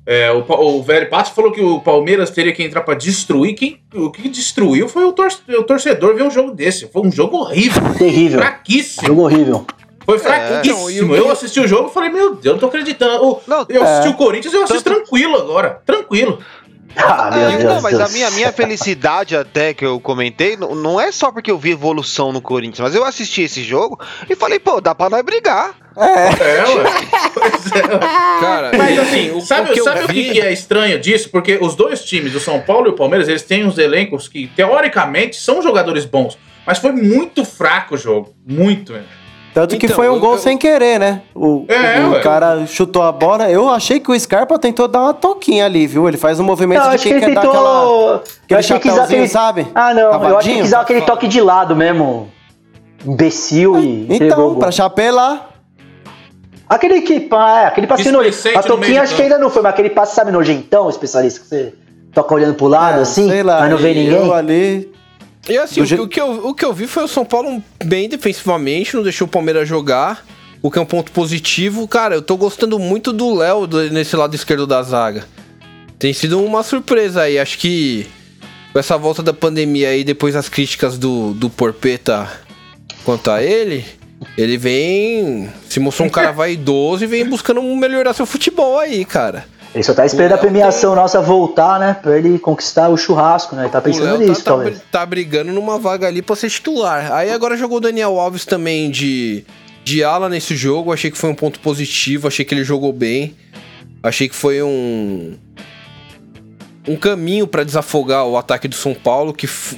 É, 0.10 0.32
o, 0.32 0.40
o 0.50 0.82
velho 0.82 1.10
Pato 1.10 1.34
falou 1.34 1.52
que 1.52 1.62
o 1.62 1.82
Palmeiras 1.82 2.30
teria 2.30 2.54
que 2.54 2.64
entrar 2.64 2.82
pra 2.82 2.94
destruir. 2.96 3.54
Quem, 3.56 3.82
o 3.94 4.10
que 4.10 4.30
destruiu 4.30 4.88
foi 4.88 5.04
o, 5.04 5.12
tor 5.12 5.28
o 5.50 5.64
torcedor 5.64 6.16
ver 6.16 6.24
um 6.24 6.32
jogo 6.32 6.52
desse. 6.52 6.88
Foi 6.88 7.02
um 7.02 7.12
jogo 7.12 7.36
horrível. 7.38 7.84
Terrível. 7.98 8.40
Fraquíssimo. 8.40 9.06
Jogo 9.06 9.22
horrível. 9.24 9.66
Foi 10.06 10.16
e 10.16 10.20
fraquíssimo. 10.20 11.12
o- 11.12 11.16
Eu 11.16 11.30
assisti 11.30 11.60
o 11.60 11.68
jogo 11.68 11.90
e 11.90 11.94
falei, 11.94 12.10
meu 12.10 12.30
Deus, 12.36 12.46
eu 12.46 12.52
não 12.54 12.60
tô 12.60 12.68
acreditando. 12.68 13.40
Não, 13.46 13.66
eu 13.68 13.84
assisti 13.84 14.08
é. 14.08 14.12
o 14.12 14.14
Corinthians 14.14 14.54
eu 14.54 14.64
assisto 14.64 14.84
tranquilo 14.84 15.36
agora. 15.36 15.82
Tranquilo. 15.86 16.40
Ah, 16.96 17.30
meu 17.30 17.46
Ah, 17.46 17.50
Deus. 17.58 17.64
não, 17.66 17.82
mas 17.82 17.94
a 17.96 17.98
Deus. 17.98 18.14
minha, 18.14 18.32
minha 18.32 18.52
felicidade 18.54 19.36
até 19.36 19.74
que 19.74 19.86
eu 19.86 20.00
comentei, 20.00 20.56
não, 20.56 20.74
não 20.74 21.00
é 21.02 21.12
só 21.12 21.32
porque 21.34 21.52
eu 21.52 21.58
vi 21.58 21.72
evolução 21.72 22.32
no 22.32 22.42
Corinthians, 22.42 22.80
mas 22.80 22.96
eu 22.96 23.04
assisti 23.04 23.42
esse 23.42 23.62
jogo 23.62 24.00
e 24.30 24.36
falei, 24.36 24.58
pô, 24.58 24.80
dá 24.80 24.96
pra 24.96 25.10
nós 25.10 25.22
brigar. 25.22 25.76
É, 25.98 26.76
ué. 26.76 26.84
Pois 27.34 27.72
é. 27.72 27.82
Cara, 28.40 28.72
Mas 28.78 29.00
assim, 29.00 29.32
o, 29.32 29.42
sabe, 29.42 29.70
o 29.70 29.74
que 29.74 29.80
eu 29.80 29.84
sabe 29.84 30.04
o 30.04 30.08
vi... 30.08 30.14
que, 30.26 30.32
que 30.34 30.42
é 30.42 30.52
estranho 30.52 31.00
disso? 31.00 31.30
Porque 31.30 31.58
os 31.62 31.76
dois 31.76 32.04
times, 32.04 32.34
o 32.36 32.40
São 32.40 32.60
Paulo 32.62 32.88
e 32.88 32.90
o 32.90 32.94
Palmeiras, 32.94 33.28
eles 33.28 33.44
têm 33.44 33.66
uns 33.66 33.78
elencos 33.78 34.28
que, 34.28 34.48
teoricamente, 34.48 35.36
são 35.38 35.62
jogadores 35.62 36.06
bons. 36.06 36.38
Mas 36.66 36.80
foi 36.80 36.92
muito 36.92 37.46
fraco 37.46 37.96
o 37.96 37.98
jogo. 37.98 38.34
Muito, 38.46 38.94
velho. 38.94 39.06
Tanto 39.54 39.76
que 39.78 39.86
Então, 39.88 39.96
foi 39.96 40.08
um 40.10 40.20
gol 40.20 40.34
eu- 40.34 40.38
sem 40.40 40.56
querer, 40.58 41.00
né? 41.00 41.22
O, 41.34 41.66
É, 41.68 42.00
o 42.02 42.12
ué. 42.12 42.20
cara 42.22 42.66
chutou 42.68 43.02
a 43.02 43.12
bola. 43.12 43.50
Eu 43.50 43.70
achei 43.70 44.00
que 44.00 44.12
o 44.12 44.20
Scarpa 44.20 44.60
tentou 44.60 44.88
dar 44.88 45.02
uma 45.02 45.14
toquinha 45.16 45.66
ali, 45.66 45.88
viu? 45.88 46.08
Ele 46.08 46.18
faz 46.18 46.40
um 46.40 46.44
movimento 46.44 46.84
Não, 46.84 46.92
de 46.92 46.98
que 46.98 47.04
quem 47.04 47.14
ele 47.14 47.26
quer 47.26 47.34
dar 47.34 47.42
tentou. 47.42 47.56
aquela. 47.58 47.84
eu 47.84 48.16
aquele 48.18 48.22
que 48.48 48.54
dar 48.54 48.62
chapéuzinho, 48.64 49.04
aquele. 49.04 49.28
sabe? 49.28 49.68
Ah, 49.74 49.94
não. 49.96 50.02
Eu 50.02 50.10
acho 50.12 50.20
que 50.20 50.26
Cavadinho. 50.28 50.62
quis 50.62 50.72
dar 50.72 50.82
aquele 50.82 51.02
toque 51.02 51.28
de 51.28 51.42
lado 51.42 51.76
mesmo. 51.76 52.30
Imbecil 53.06 53.80
e. 53.80 54.08
o 54.10 54.14
Então, 54.14 54.56
pra 54.56 54.72
chapelar. 54.72 55.50
Aquele 56.70 57.02
que. 57.02 57.20
pá, 57.22 57.62
é, 57.62 57.66
aquele 57.68 57.88
passinho 57.88 58.12
nojento. 58.14 58.36
A 58.58 58.64
toquinha 58.64 59.02
acho 59.02 59.16
que 59.16 59.22
ainda 59.22 59.38
não 59.40 59.50
foi, 59.50 59.62
mas 59.62 59.74
aquele 59.74 59.90
passe, 59.90 60.16
sabe, 60.16 60.32
nojentão, 60.32 60.90
especialista, 60.90 61.40
que 61.40 61.48
você 61.48 61.74
toca 62.14 62.34
olhando 62.36 62.56
pro 62.56 62.68
lado, 62.68 63.00
Ah, 63.00 63.02
assim, 63.04 63.30
sei 63.30 63.44
lá, 63.44 63.60
mas 63.62 63.70
não 63.72 63.78
vê 63.78 63.94
ninguém. 63.94 64.14
Eu 64.14 64.34
ali. 64.34 64.92
E 65.50 65.58
assim, 65.58 65.80
o, 65.82 65.86
je- 65.86 65.96
que- 65.96 66.02
o 66.02 66.08
que 66.10 66.20
eu, 66.22 66.48
o 66.50 66.54
que 66.54 66.66
eu 66.66 66.74
vi 66.74 66.88
foi 66.88 67.04
o 67.04 67.08
São 67.08 67.24
Paulo 67.24 67.64
bem 67.86 68.10
defensivamente, 68.10 68.96
não 68.96 69.04
deixou 69.04 69.26
o 69.28 69.30
Palmeiras 69.30 69.66
jogar, 69.68 70.26
o 70.62 70.70
que 70.70 70.78
é 70.78 70.82
um 70.82 70.86
ponto 70.86 71.10
positivo. 71.14 71.88
Cara, 71.88 72.16
eu 72.16 72.22
tô 72.22 72.36
gostando 72.36 72.78
muito 72.78 73.14
do 73.14 73.34
Léo 73.34 73.66
nesse 73.92 74.16
lado 74.18 74.36
esquerdo 74.36 74.68
da 74.68 74.84
zaga. 74.84 75.24
Tem 75.98 76.12
sido 76.12 76.44
uma 76.44 76.64
surpresa 76.64 77.22
aí, 77.22 77.40
acho 77.40 77.58
que 77.60 78.06
com 78.74 78.80
essa 78.80 78.98
volta 78.98 79.24
da 79.24 79.34
pandemia 79.34 79.88
aí, 79.90 80.04
depois 80.04 80.34
das 80.34 80.50
críticas 80.50 80.98
do, 80.98 81.34
do 81.34 81.50
Porpeta 81.50 82.28
quanto 83.06 83.32
a 83.32 83.42
ele, 83.42 83.86
ele 84.38 84.58
vem. 84.58 85.50
Se 85.70 85.80
mostrou 85.80 86.08
um 86.08 86.12
cara 86.12 86.32
vaidoso 86.32 87.04
e 87.04 87.08
vem 87.08 87.26
buscando 87.26 87.62
melhorar 87.62 88.14
seu 88.14 88.26
futebol 88.26 88.80
aí, 88.80 89.04
cara. 89.06 89.46
Ele 89.76 89.84
só 89.84 89.94
tá 89.94 90.06
esperando 90.06 90.32
a 90.32 90.36
Léo 90.36 90.42
premiação 90.46 90.96
nossa 90.96 91.22
voltar, 91.22 91.80
né? 91.80 91.96
Pra 92.02 92.18
ele 92.18 92.40
conquistar 92.40 92.90
o 92.90 92.98
churrasco, 92.98 93.56
né? 93.56 93.64
Ele 93.64 93.72
tá 93.72 93.82
pensando 93.82 94.06
Léo 94.06 94.18
nisso, 94.20 94.44
tá, 94.44 94.52
tá, 94.52 94.58
talvez. 94.58 94.82
tá 94.92 95.06
brigando 95.06 95.52
numa 95.52 95.78
vaga 95.78 96.08
ali 96.08 96.22
pra 96.22 96.36
ser 96.36 96.50
titular. 96.50 97.12
Aí 97.12 97.30
agora 97.32 97.56
jogou 97.58 97.78
o 97.78 97.82
Daniel 97.82 98.18
Alves 98.20 98.46
também 98.46 98.90
de, 98.90 99.44
de 99.84 100.04
ala 100.04 100.30
nesse 100.30 100.56
jogo. 100.56 100.92
Achei 100.92 101.12
que 101.12 101.18
foi 101.18 101.30
um 101.30 101.36
ponto 101.36 101.60
positivo. 101.60 102.28
Achei 102.28 102.44
que 102.44 102.56
ele 102.56 102.64
jogou 102.64 102.92
bem. 102.92 103.36
Achei 104.02 104.28
que 104.28 104.36
foi 104.36 104.64
um. 104.64 105.36
Um 106.88 106.96
caminho 106.96 107.46
pra 107.46 107.64
desafogar 107.66 108.26
o 108.26 108.38
ataque 108.38 108.68
do 108.68 108.76
São 108.76 108.94
Paulo. 108.96 109.34
Que 109.34 109.46
f- 109.46 109.78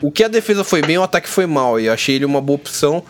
o 0.00 0.10
que 0.10 0.22
a 0.22 0.28
defesa 0.28 0.62
foi 0.62 0.80
bem, 0.80 0.96
o 0.96 1.02
ataque 1.02 1.28
foi 1.28 1.44
mal. 1.46 1.78
E 1.80 1.88
achei 1.88 2.14
ele 2.14 2.24
uma 2.24 2.40
boa 2.40 2.54
opção. 2.56 3.02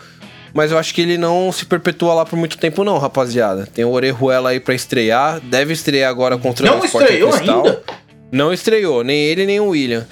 Mas 0.53 0.71
eu 0.71 0.77
acho 0.77 0.93
que 0.93 1.01
ele 1.01 1.17
não 1.17 1.51
se 1.51 1.65
perpetua 1.65 2.13
lá 2.13 2.25
por 2.25 2.37
muito 2.37 2.57
tempo, 2.57 2.83
não, 2.83 2.97
rapaziada. 2.97 3.67
Tem 3.73 3.83
o 3.85 3.91
Orejuela 3.91 4.49
aí 4.49 4.59
pra 4.59 4.73
estrear. 4.73 5.39
Deve 5.41 5.73
estrear 5.73 6.09
agora 6.09 6.37
contra 6.37 6.65
Não 6.65 6.79
o 6.79 6.85
Sporting 6.85 7.05
estreou 7.11 7.31
Cristal. 7.31 7.57
ainda? 7.65 7.83
Não 8.31 8.53
estreou, 8.53 9.03
nem 9.03 9.19
ele 9.19 9.45
nem 9.45 9.59
o 9.59 9.67
William. 9.69 10.05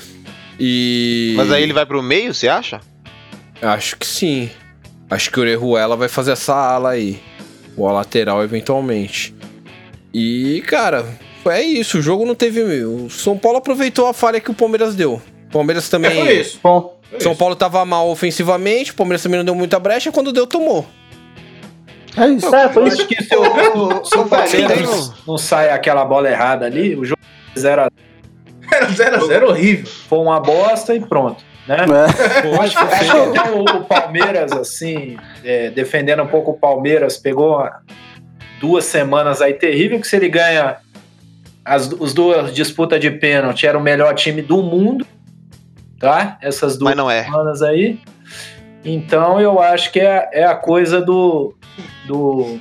E. 0.59 1.33
Mas 1.37 1.51
aí 1.51 1.63
ele 1.63 1.73
vai 1.73 1.85
pro 1.85 2.01
meio, 2.01 2.33
você 2.33 2.47
acha? 2.47 2.79
Acho 3.61 3.97
que 3.97 4.05
sim. 4.05 4.49
Acho 5.09 5.31
que 5.31 5.39
o 5.39 5.41
Orejuela 5.41 5.95
vai 5.95 6.07
fazer 6.07 6.31
essa 6.31 6.53
ala 6.53 6.91
aí. 6.91 7.19
Ou 7.77 7.87
a 7.87 7.91
lateral, 7.91 8.43
eventualmente. 8.43 9.35
E, 10.13 10.63
cara, 10.67 11.05
é 11.45 11.61
isso. 11.61 11.97
O 11.97 12.01
jogo 12.01 12.25
não 12.25 12.35
teve. 12.35 12.61
O 12.85 13.09
São 13.09 13.37
Paulo 13.37 13.57
aproveitou 13.57 14.07
a 14.07 14.13
falha 14.13 14.39
que 14.39 14.49
o 14.49 14.53
Palmeiras 14.53 14.95
deu. 14.95 15.21
O 15.49 15.51
Palmeiras 15.51 15.87
É, 15.87 15.91
também. 15.91 16.23
foi 16.25 16.39
isso. 16.39 16.59
Bom, 16.63 16.94
Foi 17.09 17.19
São 17.19 17.31
isso. 17.31 17.39
Paulo 17.39 17.55
tava 17.55 17.83
mal 17.85 18.09
ofensivamente, 18.09 18.91
o 18.91 18.95
Palmeiras 18.95 19.21
também 19.23 19.37
não 19.37 19.45
deu 19.45 19.55
muita 19.55 19.79
brecha, 19.79 20.11
quando 20.11 20.31
deu, 20.33 20.47
tomou. 20.47 20.85
É 22.17 22.27
isso. 22.27 22.53
é, 22.55 22.69
foi 22.69 22.83
Eu 22.83 22.87
isso. 22.87 22.97
acho 23.01 23.07
que 23.07 23.23
se 23.23 23.35
o, 23.35 24.05
se 24.05 24.17
o 24.17 24.25
Palmeiras 24.25 24.79
eu 24.79 24.85
não, 24.85 25.13
não 25.27 25.37
sai 25.37 25.69
aquela 25.69 26.05
bola 26.05 26.29
errada 26.29 26.65
ali, 26.65 26.95
o 26.95 27.03
jogo 27.03 27.19
0 27.57 27.81
Era 28.71 28.87
0x0 28.87 29.43
horrível. 29.49 29.85
foi 29.85 30.19
uma 30.19 30.39
bosta 30.39 30.95
e 30.95 30.99
pronto. 30.99 31.43
Né? 31.67 31.77
É. 31.77 32.47
Eu 32.47 32.61
acho, 32.61 32.77
acho 32.77 33.11
que 33.11 33.39
até 33.39 33.51
o, 33.51 33.61
o 33.63 33.83
Palmeiras, 33.85 34.51
assim, 34.51 35.17
é, 35.43 35.69
defendendo 35.69 36.21
um 36.23 36.27
pouco 36.27 36.51
o 36.51 36.53
Palmeiras, 36.53 37.17
pegou 37.17 37.67
duas 38.59 38.85
semanas 38.85 39.41
aí 39.41 39.53
terrível, 39.53 39.99
que 39.99 40.07
se 40.07 40.15
ele 40.15 40.29
ganha 40.29 40.77
as, 41.63 41.91
os 41.91 42.13
duas 42.13 42.53
disputas 42.53 42.99
de 42.99 43.09
pênalti, 43.11 43.65
era 43.65 43.77
o 43.77 43.81
melhor 43.81 44.13
time 44.13 44.41
do 44.41 44.61
mundo, 44.61 45.05
tá? 45.99 46.37
Essas 46.41 46.77
duas 46.77 46.97
é. 47.11 47.23
semanas 47.23 47.61
aí. 47.61 47.99
Então 48.83 49.39
eu 49.39 49.59
acho 49.59 49.91
que 49.91 49.99
é, 49.99 50.29
é 50.31 50.43
a 50.45 50.55
coisa 50.55 51.01
do, 51.01 51.55
do, 52.07 52.59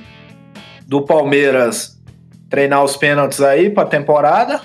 do 0.87 1.01
Palmeiras 1.03 2.01
treinar 2.49 2.83
os 2.83 2.95
pênaltis 2.95 3.41
aí 3.41 3.69
pra 3.69 3.85
temporada, 3.85 4.61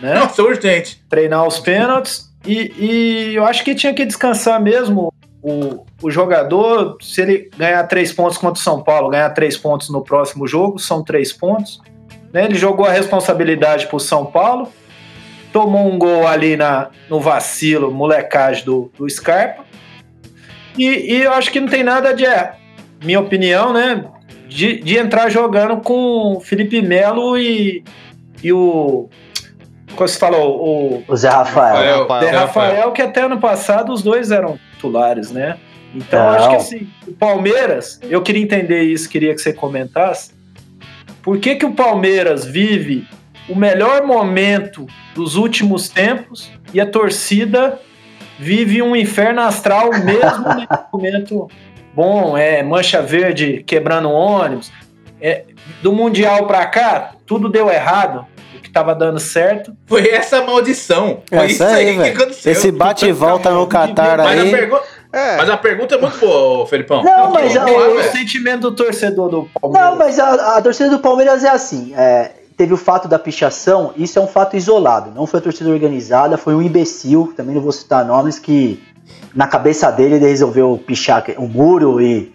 né? 0.00 0.14
Nossa, 0.14 0.42
urgente. 0.42 1.02
treinar 1.08 1.46
os 1.46 1.58
pênaltis 1.58 2.32
e, 2.46 2.72
e 2.78 3.34
eu 3.34 3.44
acho 3.44 3.64
que 3.64 3.74
tinha 3.74 3.94
que 3.94 4.04
descansar 4.04 4.60
mesmo 4.60 5.12
o, 5.42 5.84
o 6.02 6.10
jogador. 6.10 6.96
Se 7.00 7.20
ele 7.20 7.50
ganhar 7.56 7.82
três 7.84 8.12
pontos 8.12 8.38
contra 8.38 8.60
o 8.60 8.62
São 8.62 8.82
Paulo, 8.82 9.10
ganhar 9.10 9.30
três 9.30 9.56
pontos 9.56 9.90
no 9.90 10.02
próximo 10.02 10.46
jogo, 10.46 10.78
são 10.78 11.02
três 11.02 11.32
pontos. 11.32 11.80
né? 12.32 12.44
Ele 12.44 12.54
jogou 12.54 12.86
a 12.86 12.92
responsabilidade 12.92 13.86
pro 13.88 13.98
São 13.98 14.26
Paulo, 14.26 14.68
tomou 15.52 15.92
um 15.92 15.98
gol 15.98 16.26
ali 16.26 16.56
na, 16.56 16.88
no 17.08 17.20
vacilo, 17.20 17.92
molecagem 17.92 18.64
do, 18.64 18.90
do 18.96 19.08
Scarpa. 19.08 19.64
E, 20.76 20.86
e 21.14 21.22
eu 21.22 21.32
acho 21.32 21.50
que 21.50 21.60
não 21.60 21.68
tem 21.68 21.84
nada 21.84 22.14
de, 22.14 22.24
minha 23.04 23.20
opinião, 23.20 23.72
né? 23.72 24.04
De, 24.48 24.80
de 24.80 24.98
entrar 24.98 25.30
jogando 25.30 25.78
com 25.78 26.36
o 26.36 26.40
Felipe 26.40 26.80
Melo 26.82 27.38
e, 27.38 27.84
e 28.42 28.52
o. 28.52 29.08
Como 29.94 30.08
você 30.08 30.18
falou? 30.18 30.58
O, 30.58 31.04
O 31.06 31.16
Zé 31.16 31.28
Rafael. 31.28 32.02
Rafael. 32.02 32.20
Zé 32.22 32.30
Zé 32.30 32.36
Rafael, 32.36 32.92
que 32.92 33.02
até 33.02 33.22
ano 33.22 33.38
passado 33.38 33.92
os 33.92 34.02
dois 34.02 34.30
eram 34.30 34.58
titulares, 34.72 35.30
né? 35.30 35.58
Então 35.94 36.18
Não. 36.18 36.30
acho 36.30 36.48
que 36.48 36.56
assim, 36.56 36.88
o 37.06 37.12
Palmeiras, 37.12 38.00
eu 38.02 38.22
queria 38.22 38.42
entender 38.42 38.82
isso, 38.82 39.08
queria 39.08 39.34
que 39.34 39.40
você 39.40 39.52
comentasse. 39.52 40.32
Por 41.22 41.38
que, 41.38 41.54
que 41.54 41.66
o 41.66 41.72
Palmeiras 41.72 42.44
vive 42.44 43.06
o 43.48 43.54
melhor 43.56 44.02
momento 44.04 44.86
dos 45.14 45.36
últimos 45.36 45.88
tempos 45.88 46.50
e 46.72 46.80
a 46.80 46.86
torcida 46.86 47.78
vive 48.38 48.82
um 48.82 48.94
inferno 48.96 49.40
astral 49.42 49.90
mesmo 49.90 50.44
nesse 50.56 50.84
momento 50.92 51.48
bom, 51.94 52.36
é 52.36 52.62
mancha 52.62 53.02
verde 53.02 53.62
quebrando 53.66 54.10
ônibus. 54.10 54.70
É, 55.20 55.44
do 55.80 55.92
Mundial 55.92 56.46
pra 56.48 56.66
cá, 56.66 57.12
tudo 57.24 57.48
deu 57.48 57.70
errado, 57.70 58.26
o 58.56 58.60
que 58.60 58.68
tava 58.70 58.92
dando 58.94 59.20
certo. 59.20 59.72
Foi 59.86 60.08
essa 60.08 60.42
maldição. 60.42 61.22
Foi 61.28 61.46
isso 61.46 61.62
Essa 61.62 61.76
aí, 61.76 61.88
aí, 61.90 62.12
que 62.12 62.22
aconteceu. 62.22 62.50
Esse 62.52 62.72
bate 62.72 63.06
e 63.06 63.12
volta 63.12 63.50
no 63.50 63.64
Catar 63.68 64.18
Mas 64.18 64.38
a, 64.40 64.42
aí. 64.42 64.50
pergu- 64.50 64.80
É. 65.12 65.36
mas 65.36 65.48
a 65.48 65.56
pergunta 65.56 65.94
é 65.94 65.98
muito 65.98 66.18
boa, 66.18 66.66
Felipão. 66.66 67.04
Não, 67.04 67.30
mas 67.30 67.56
a- 67.56 67.70
É 67.70 67.72
o 67.88 68.02
sentimento 68.10 68.62
do 68.62 68.72
torcedor 68.72 69.28
do 69.28 69.48
Palmeiras. 69.60 69.90
Não, 69.90 69.96
mas 69.96 70.18
a, 70.18 70.56
a 70.56 70.62
torcida 70.62 70.90
do 70.90 70.98
Palmeiras 70.98 71.44
é 71.44 71.50
assim. 71.50 71.92
é, 71.96 72.32
teve 72.56 72.72
o 72.74 72.76
fato 72.76 73.08
da 73.08 73.18
pichação, 73.18 73.92
isso 73.96 74.18
é 74.18 74.22
um 74.22 74.26
fato 74.26 74.56
isolado. 74.56 75.10
Não 75.14 75.26
foi 75.26 75.40
a 75.40 75.42
torcida 75.42 75.70
organizada, 75.70 76.36
foi 76.36 76.54
um 76.54 76.62
imbecil, 76.62 77.32
também 77.36 77.54
não 77.54 77.62
vou 77.62 77.72
citar 77.72 78.04
nomes, 78.04 78.38
que 78.38 78.82
na 79.34 79.46
cabeça 79.46 79.90
dele 79.90 80.16
ele 80.16 80.26
resolveu 80.26 80.80
pichar 80.86 81.24
o 81.38 81.46
muro 81.48 82.00
e 82.00 82.32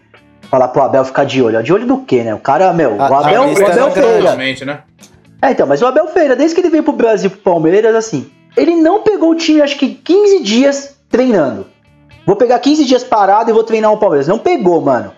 falar 0.49 0.69
pro 0.69 0.81
Abel 0.81 1.03
ficar 1.05 1.25
de 1.25 1.41
olho. 1.41 1.61
De 1.61 1.73
olho 1.73 1.85
do 1.85 1.97
quê, 1.99 2.23
né? 2.23 2.33
O 2.33 2.39
cara, 2.39 2.71
meu, 2.73 3.01
A- 3.01 3.09
o 3.09 3.13
a 3.13 3.19
Abel, 3.19 3.41
o 3.43 3.65
Abel. 3.65 3.91
Feira. 3.91 4.21
Realmente, 4.21 4.65
né? 4.65 4.79
É, 5.41 5.51
então, 5.51 5.67
mas 5.67 5.81
o 5.81 5.85
Abel 5.85 6.07
Feira, 6.07 6.35
desde 6.35 6.55
que 6.55 6.61
ele 6.61 6.69
veio 6.69 6.83
pro 6.83 6.93
Brasil, 6.93 7.29
pro 7.29 7.39
Palmeiras, 7.39 7.93
assim, 7.95 8.29
ele 8.55 8.75
não 8.75 9.03
pegou 9.03 9.31
o 9.31 9.35
time, 9.35 9.61
acho 9.61 9.77
que 9.77 9.89
15 9.89 10.41
dias 10.41 10.95
treinando. 11.09 11.67
Vou 12.25 12.35
pegar 12.35 12.59
15 12.59 12.85
dias 12.85 13.03
parado 13.03 13.49
e 13.49 13.53
vou 13.53 13.63
treinar 13.63 13.91
o 13.93 13.97
Palmeiras. 13.97 14.27
Não 14.27 14.39
pegou, 14.39 14.81
mano. 14.81 15.11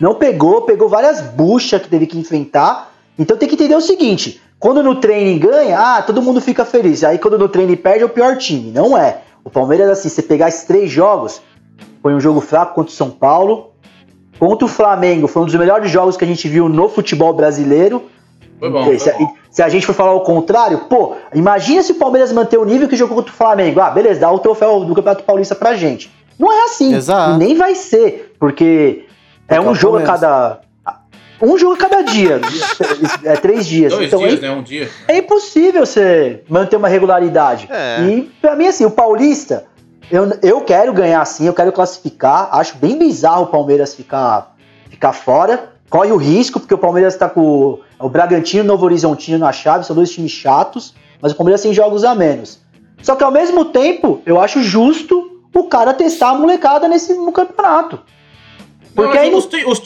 Não 0.00 0.14
pegou, 0.14 0.62
pegou 0.62 0.88
várias 0.88 1.20
buchas 1.20 1.82
que 1.82 1.88
teve 1.88 2.06
que 2.06 2.18
enfrentar. 2.18 2.92
Então 3.18 3.36
tem 3.36 3.48
que 3.48 3.54
entender 3.54 3.74
o 3.74 3.80
seguinte: 3.80 4.40
quando 4.64 4.82
no 4.82 4.94
treino 4.94 5.38
ganha, 5.38 5.78
ah, 5.78 6.00
todo 6.00 6.22
mundo 6.22 6.40
fica 6.40 6.64
feliz. 6.64 7.04
Aí 7.04 7.18
quando 7.18 7.36
no 7.36 7.50
treino 7.50 7.76
perde 7.76 8.02
é 8.02 8.06
o 8.06 8.08
pior 8.08 8.38
time. 8.38 8.70
Não 8.70 8.96
é. 8.96 9.18
O 9.44 9.50
Palmeiras, 9.50 9.90
assim, 9.90 10.08
você 10.08 10.22
pegar 10.22 10.48
esses 10.48 10.64
três 10.64 10.90
jogos, 10.90 11.42
foi 12.00 12.14
um 12.14 12.18
jogo 12.18 12.40
fraco 12.40 12.74
contra 12.74 12.90
o 12.90 12.96
São 12.96 13.10
Paulo. 13.10 13.72
Contra 14.38 14.64
o 14.64 14.68
Flamengo, 14.68 15.28
foi 15.28 15.42
um 15.42 15.44
dos 15.44 15.54
melhores 15.54 15.90
jogos 15.90 16.16
que 16.16 16.24
a 16.24 16.26
gente 16.26 16.48
viu 16.48 16.66
no 16.66 16.88
futebol 16.88 17.34
brasileiro. 17.34 18.04
Foi 18.58 18.70
bom. 18.70 18.90
E 18.90 18.98
se, 18.98 19.10
Foi 19.10 19.26
bom. 19.26 19.34
se 19.50 19.62
a 19.62 19.68
gente 19.68 19.84
for 19.84 19.92
falar 19.92 20.14
o 20.14 20.20
contrário, 20.22 20.78
pô, 20.88 21.14
imagina 21.34 21.82
se 21.82 21.92
o 21.92 21.96
Palmeiras 21.96 22.32
manter 22.32 22.56
o 22.56 22.64
nível 22.64 22.88
que 22.88 22.96
jogou 22.96 23.16
contra 23.16 23.34
o 23.34 23.36
Flamengo. 23.36 23.80
Ah, 23.80 23.90
beleza, 23.90 24.20
dá 24.20 24.32
o 24.32 24.38
troféu 24.38 24.82
do 24.82 24.94
Campeonato 24.94 25.24
Paulista 25.24 25.54
pra 25.54 25.74
gente. 25.74 26.10
Não 26.38 26.50
é 26.50 26.64
assim. 26.64 26.94
Exato. 26.94 27.34
E 27.34 27.36
nem 27.36 27.54
vai 27.54 27.74
ser, 27.74 28.34
porque 28.40 29.04
é 29.46 29.56
é 29.56 29.60
um 29.60 29.74
jogo 29.74 29.98
a 29.98 30.00
Palmeiras. 30.00 30.20
cada. 30.22 30.63
Um 31.44 31.58
jogo 31.58 31.74
a 31.74 31.76
cada 31.76 32.02
dia. 32.02 32.40
é 33.24 33.36
três 33.36 33.66
dias. 33.66 33.92
Dois 33.92 34.08
então 34.08 34.20
dias, 34.20 34.38
é, 34.38 34.42
né? 34.42 34.50
Um 34.50 34.62
dia. 34.62 34.90
é 35.06 35.18
impossível 35.18 35.84
você 35.84 36.42
manter 36.48 36.76
uma 36.76 36.88
regularidade. 36.88 37.68
É. 37.70 38.00
E 38.02 38.22
pra 38.40 38.56
mim, 38.56 38.66
assim, 38.66 38.84
o 38.84 38.90
Paulista, 38.90 39.66
eu, 40.10 40.30
eu 40.42 40.60
quero 40.62 40.92
ganhar 40.92 41.20
assim, 41.20 41.46
eu 41.46 41.54
quero 41.54 41.72
classificar. 41.72 42.48
Acho 42.52 42.76
bem 42.78 42.98
bizarro 42.98 43.44
o 43.44 43.46
Palmeiras 43.46 43.94
ficar, 43.94 44.54
ficar 44.88 45.12
fora. 45.12 45.72
Corre 45.90 46.10
o 46.10 46.16
risco, 46.16 46.58
porque 46.58 46.74
o 46.74 46.78
Palmeiras 46.78 47.16
tá 47.16 47.28
com 47.28 47.80
o 47.98 48.08
Bragantino 48.08 48.62
e 48.62 48.64
o 48.64 48.66
Novo 48.66 48.84
Horizontino 48.84 49.38
na 49.38 49.52
chave, 49.52 49.86
são 49.86 49.94
dois 49.94 50.10
times 50.10 50.32
chatos, 50.32 50.94
mas 51.20 51.32
o 51.32 51.36
Palmeiras 51.36 51.62
tem 51.62 51.72
jogos 51.72 52.04
a 52.04 52.14
menos. 52.14 52.58
Só 53.02 53.14
que 53.14 53.22
ao 53.22 53.30
mesmo 53.30 53.66
tempo, 53.66 54.20
eu 54.26 54.40
acho 54.40 54.62
justo 54.62 55.40
o 55.54 55.64
cara 55.64 55.94
testar 55.94 56.30
a 56.30 56.34
molecada 56.34 56.88
nesse 56.88 57.14
no 57.14 57.30
campeonato. 57.30 58.00
Porque 58.94 59.18
mas 59.18 59.28
aí. 59.28 59.34
os, 59.34 59.48
os 59.66 59.78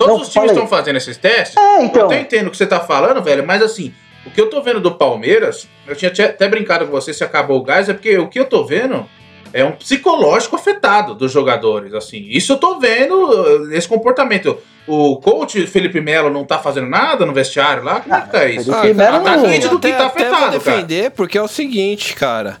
Todos 0.00 0.14
Não, 0.16 0.22
os 0.22 0.28
times 0.30 0.50
estão 0.52 0.66
fazendo 0.66 0.96
esses 0.96 1.18
testes. 1.18 1.54
É, 1.58 1.82
então. 1.84 2.00
Eu 2.00 2.06
até 2.06 2.20
entendo 2.22 2.46
o 2.46 2.50
que 2.50 2.56
você 2.56 2.66
tá 2.66 2.80
falando, 2.80 3.22
velho, 3.22 3.46
mas 3.46 3.60
assim, 3.60 3.92
o 4.24 4.30
que 4.30 4.40
eu 4.40 4.48
tô 4.48 4.62
vendo 4.62 4.80
do 4.80 4.92
Palmeiras, 4.94 5.68
eu 5.86 5.94
tinha 5.94 6.10
até- 6.10 6.24
até 6.24 6.48
brincado 6.48 6.86
com 6.86 6.90
você 6.90 7.12
se 7.12 7.22
acabou 7.22 7.58
o 7.58 7.62
gás, 7.62 7.86
é 7.90 7.92
porque 7.92 8.16
o 8.16 8.26
que 8.26 8.40
eu 8.40 8.46
tô 8.46 8.64
vendo 8.64 9.04
é 9.52 9.62
um 9.62 9.72
psicológico 9.72 10.56
afetado 10.56 11.14
dos 11.14 11.30
jogadores, 11.30 11.92
assim. 11.92 12.24
Isso 12.30 12.54
eu 12.54 12.56
tô 12.56 12.78
vendo 12.78 13.14
uh, 13.14 13.72
esse 13.74 13.86
comportamento. 13.86 14.56
O 14.86 15.16
coach 15.16 15.66
Felipe 15.66 16.00
Melo 16.00 16.30
não 16.30 16.44
tá 16.46 16.58
fazendo 16.58 16.88
nada 16.88 17.26
no 17.26 17.34
vestiário 17.34 17.84
lá? 17.84 18.00
Como 18.00 18.14
é 18.14 18.20
que 18.22 18.30
tá 18.30 18.46
isso? 18.46 18.72
Felipe 18.72 18.94
Melo 18.94 19.20
tá 19.22 19.36
não- 19.36 19.46
nítido 19.48 19.78
que 19.78 19.88
até, 19.88 19.98
tá 19.98 20.06
até 20.06 20.24
vou 20.24 20.32
afetado, 20.34 20.60
cara. 20.64 20.76
defender, 20.76 21.10
porque 21.10 21.36
é 21.36 21.42
o 21.42 21.46
seguinte, 21.48 22.14
cara. 22.14 22.56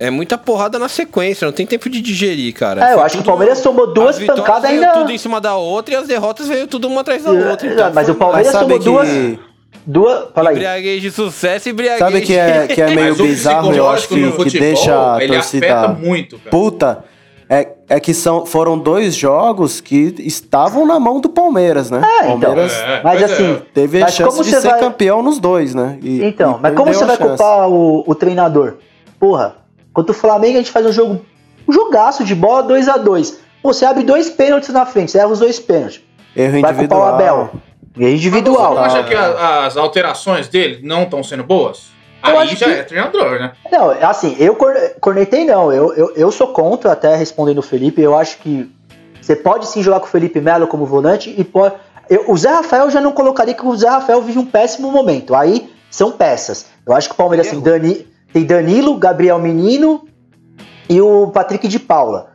É 0.00 0.08
muita 0.08 0.38
porrada 0.38 0.78
na 0.78 0.88
sequência, 0.88 1.44
não 1.44 1.52
tem 1.52 1.66
tempo 1.66 1.90
de 1.90 2.00
digerir, 2.00 2.54
cara. 2.54 2.82
É, 2.88 2.92
eu 2.92 2.96
Foi 2.96 3.04
acho 3.06 3.16
que 3.18 3.22
o 3.22 3.26
Palmeiras 3.26 3.60
tomou 3.60 3.92
duas 3.92 4.18
as 4.18 4.24
pancadas 4.24 4.70
veio 4.70 4.82
ainda. 4.82 4.94
tudo 4.94 5.12
em 5.12 5.18
cima 5.18 5.40
da 5.40 5.56
outra 5.56 5.92
e 5.94 5.96
as 5.98 6.08
derrotas 6.08 6.48
veio 6.48 6.66
tudo 6.66 6.88
uma 6.88 7.02
atrás 7.02 7.22
da 7.22 7.30
outra. 7.30 7.68
É, 7.68 7.72
Então 7.74 7.92
mas 7.94 8.08
o 8.08 8.14
Palmeiras 8.14 8.50
tomou 8.52 8.78
duas. 8.78 9.08
que- 9.08 9.38
Duas. 9.86 10.28
Fala 10.34 10.50
aí. 10.50 10.56
Embriaguez 10.56 11.02
de 11.02 11.10
sucesso 11.10 11.68
e 11.68 11.72
embriaguez 11.72 11.98
Sabe 12.00 12.20
que 12.22 12.34
é, 12.36 12.66
que 12.72 12.80
é 12.82 12.94
meio 12.94 13.14
bizarro, 13.14 13.72
eu 13.74 13.88
acho 13.88 14.08
que, 14.08 14.16
no 14.16 14.30
que 14.32 14.36
futebol, 14.36 14.60
deixa 14.68 15.14
a 15.16 15.22
ele 15.22 15.36
afeta 15.36 15.66
torcida 15.84 15.88
muito, 16.08 16.38
cara. 16.38 16.50
puta. 16.50 17.04
É, 17.52 17.68
é 17.88 17.98
que 18.00 18.14
são, 18.14 18.46
foram 18.46 18.78
dois 18.78 19.14
jogos 19.14 19.80
que 19.80 20.14
estavam 20.20 20.86
na 20.86 21.00
mão 21.00 21.20
do 21.20 21.28
Palmeiras, 21.28 21.90
né? 21.90 22.00
É, 22.00 22.22
O 22.28 22.36
então. 22.36 22.40
Palmeiras 22.40 22.72
É, 22.74 23.00
Mas 23.02 23.20
é. 23.22 23.24
assim. 23.24 23.62
teve 23.74 24.02
a 24.02 24.06
chance 24.08 24.30
como 24.30 24.44
de 24.44 24.50
ser 24.54 24.68
vai- 24.68 24.78
campeão 24.80 25.20
nos 25.22 25.38
dois, 25.40 25.74
né? 25.74 25.98
E- 26.02 26.24
Então, 26.24 26.56
e 26.58 26.62
mas 26.62 26.74
como 26.76 26.92
você 26.94 27.04
vai 27.04 27.16
chance. 27.16 27.28
culpar 27.28 27.68
o, 27.68 28.04
o 28.06 28.14
treinador? 28.14 28.76
Porra, 29.18 29.56
contra 29.92 30.12
o 30.12 30.14
Flamengo 30.14 30.54
a 30.54 30.58
gente 30.58 30.70
faz 30.70 30.84
um 30.86 30.92
jogo. 30.92 31.24
Um 31.68 31.72
jogaço 31.72 32.24
de 32.24 32.34
bola 32.34 32.62
2 32.62 32.88
a 32.88 32.96
2 32.96 33.38
Pô, 33.62 33.72
Você 33.74 33.84
abre 33.84 34.02
dois 34.04 34.30
pênaltis 34.30 34.70
na 34.70 34.86
frente, 34.86 35.10
você 35.10 35.18
erra 35.18 35.28
os 35.28 35.38
dois 35.38 35.60
pênaltis. 35.60 36.00
Erro 36.34 36.52
Vai 36.52 36.60
culpar 36.62 36.72
individual. 36.74 37.00
o 37.02 37.04
Abel. 37.14 37.50
E 37.96 38.00
Você 38.04 38.10
individual. 38.14 38.74
não 38.74 38.82
acha 38.84 39.02
que 39.04 39.14
a- 39.14 39.66
as 39.66 39.76
alterações 39.76 40.48
dele 40.48 40.80
não 40.82 41.02
estão 41.02 41.22
sendo 41.22 41.44
boas? 41.44 41.88
Eu 42.26 42.38
Aí 42.38 42.48
já 42.56 42.66
que- 42.66 42.72
é 42.72 42.82
treinador, 42.82 43.38
né? 43.38 43.52
Não, 43.70 43.90
assim, 43.90 44.34
eu 44.38 44.54
cor- 44.56 44.74
cornetei 45.00 45.44
não. 45.44 45.70
Eu, 45.72 45.92
eu, 45.94 46.12
eu 46.16 46.30
sou 46.30 46.48
contra, 46.48 46.92
até 46.92 47.14
respondendo 47.16 47.58
o 47.58 47.62
Felipe. 47.62 48.00
Eu 48.00 48.16
acho 48.16 48.38
que 48.38 48.70
você 49.20 49.34
pode 49.36 49.66
sim 49.66 49.82
jogar 49.82 50.00
com 50.00 50.06
o 50.06 50.08
Felipe 50.10 50.40
Melo 50.40 50.66
como 50.66 50.86
volante 50.86 51.34
e 51.36 51.44
pode. 51.44 51.74
eu- 52.08 52.24
o 52.30 52.36
Zé 52.36 52.48
Rafael 52.50 52.90
já 52.90 53.00
não 53.00 53.12
colocaria 53.12 53.52
que 53.54 53.64
o 53.66 53.76
Zé 53.76 53.88
Rafael 53.88 54.22
vive 54.22 54.38
um 54.38 54.46
péssimo 54.46 54.90
momento. 54.90 55.34
Aí 55.34 55.70
são 55.90 56.12
peças. 56.12 56.66
Eu 56.86 56.94
acho 56.94 57.08
que 57.08 57.14
o 57.14 57.16
Palmeiras 57.16 57.48
tem, 57.48 57.60
Dani, 57.60 58.06
tem 58.32 58.44
Danilo, 58.44 58.96
Gabriel 58.96 59.38
Menino 59.38 60.06
e 60.88 61.00
o 61.00 61.28
Patrick 61.28 61.68
de 61.68 61.78
Paula. 61.78 62.30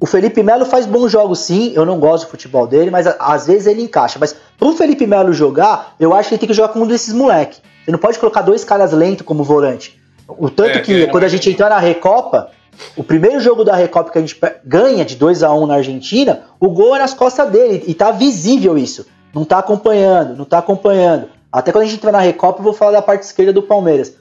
O 0.00 0.06
Felipe 0.06 0.42
Melo 0.42 0.64
faz 0.64 0.86
bons 0.86 1.10
jogos 1.10 1.40
sim, 1.40 1.72
eu 1.74 1.84
não 1.84 1.98
gosto 1.98 2.24
do 2.26 2.30
futebol 2.30 2.66
dele, 2.66 2.90
mas 2.90 3.06
às 3.06 3.46
vezes 3.46 3.66
ele 3.66 3.82
encaixa. 3.82 4.18
Mas 4.20 4.34
pro 4.56 4.72
Felipe 4.72 5.06
Melo 5.06 5.32
jogar, 5.32 5.94
eu 5.98 6.14
acho 6.14 6.28
que 6.28 6.34
ele 6.34 6.40
tem 6.40 6.48
que 6.48 6.54
jogar 6.54 6.68
com 6.68 6.80
um 6.80 6.86
desses 6.86 7.12
moleque. 7.12 7.60
Você 7.84 7.90
não 7.90 7.98
pode 7.98 8.18
colocar 8.18 8.42
dois 8.42 8.64
caras 8.64 8.92
lentos 8.92 9.26
como 9.26 9.42
volante. 9.42 10.00
O 10.28 10.48
tanto 10.48 10.78
É, 10.78 10.80
que 10.80 11.06
não 11.06 11.08
quando 11.08 11.24
a 11.24 11.26
é 11.26 11.30
gente 11.30 11.50
entrar 11.50 11.70
na 11.70 11.78
Recopa, 11.78 12.50
o 12.96 13.02
primeiro 13.02 13.40
jogo 13.40 13.64
da 13.64 13.74
Recopa 13.74 14.10
que 14.12 14.18
a 14.18 14.20
gente 14.20 14.38
ganha 14.64 15.04
de 15.04 15.16
2 15.16 15.42
a 15.42 15.52
1 15.52 15.66
na 15.66 15.74
Argentina, 15.74 16.42
o 16.60 16.68
gol 16.68 16.94
é 16.94 16.98
nas 17.00 17.14
costas 17.14 17.50
dele 17.50 17.82
e 17.86 17.94
tá 17.94 18.12
visível 18.12 18.78
isso. 18.78 19.06
Não 19.34 19.44
tá 19.44 19.58
acompanhando, 19.58 20.36
não 20.36 20.44
tá 20.44 20.58
acompanhando. 20.58 21.28
Até 21.50 21.72
quando 21.72 21.84
a 21.84 21.86
gente 21.86 21.96
entrar 21.96 22.12
na 22.12 22.20
Recopa, 22.20 22.60
eu 22.60 22.64
vou 22.64 22.72
falar 22.72 22.92
da 22.92 23.02
parte 23.02 23.22
esquerda 23.22 23.52
do 23.52 23.62
Palmeiras. 23.62 24.14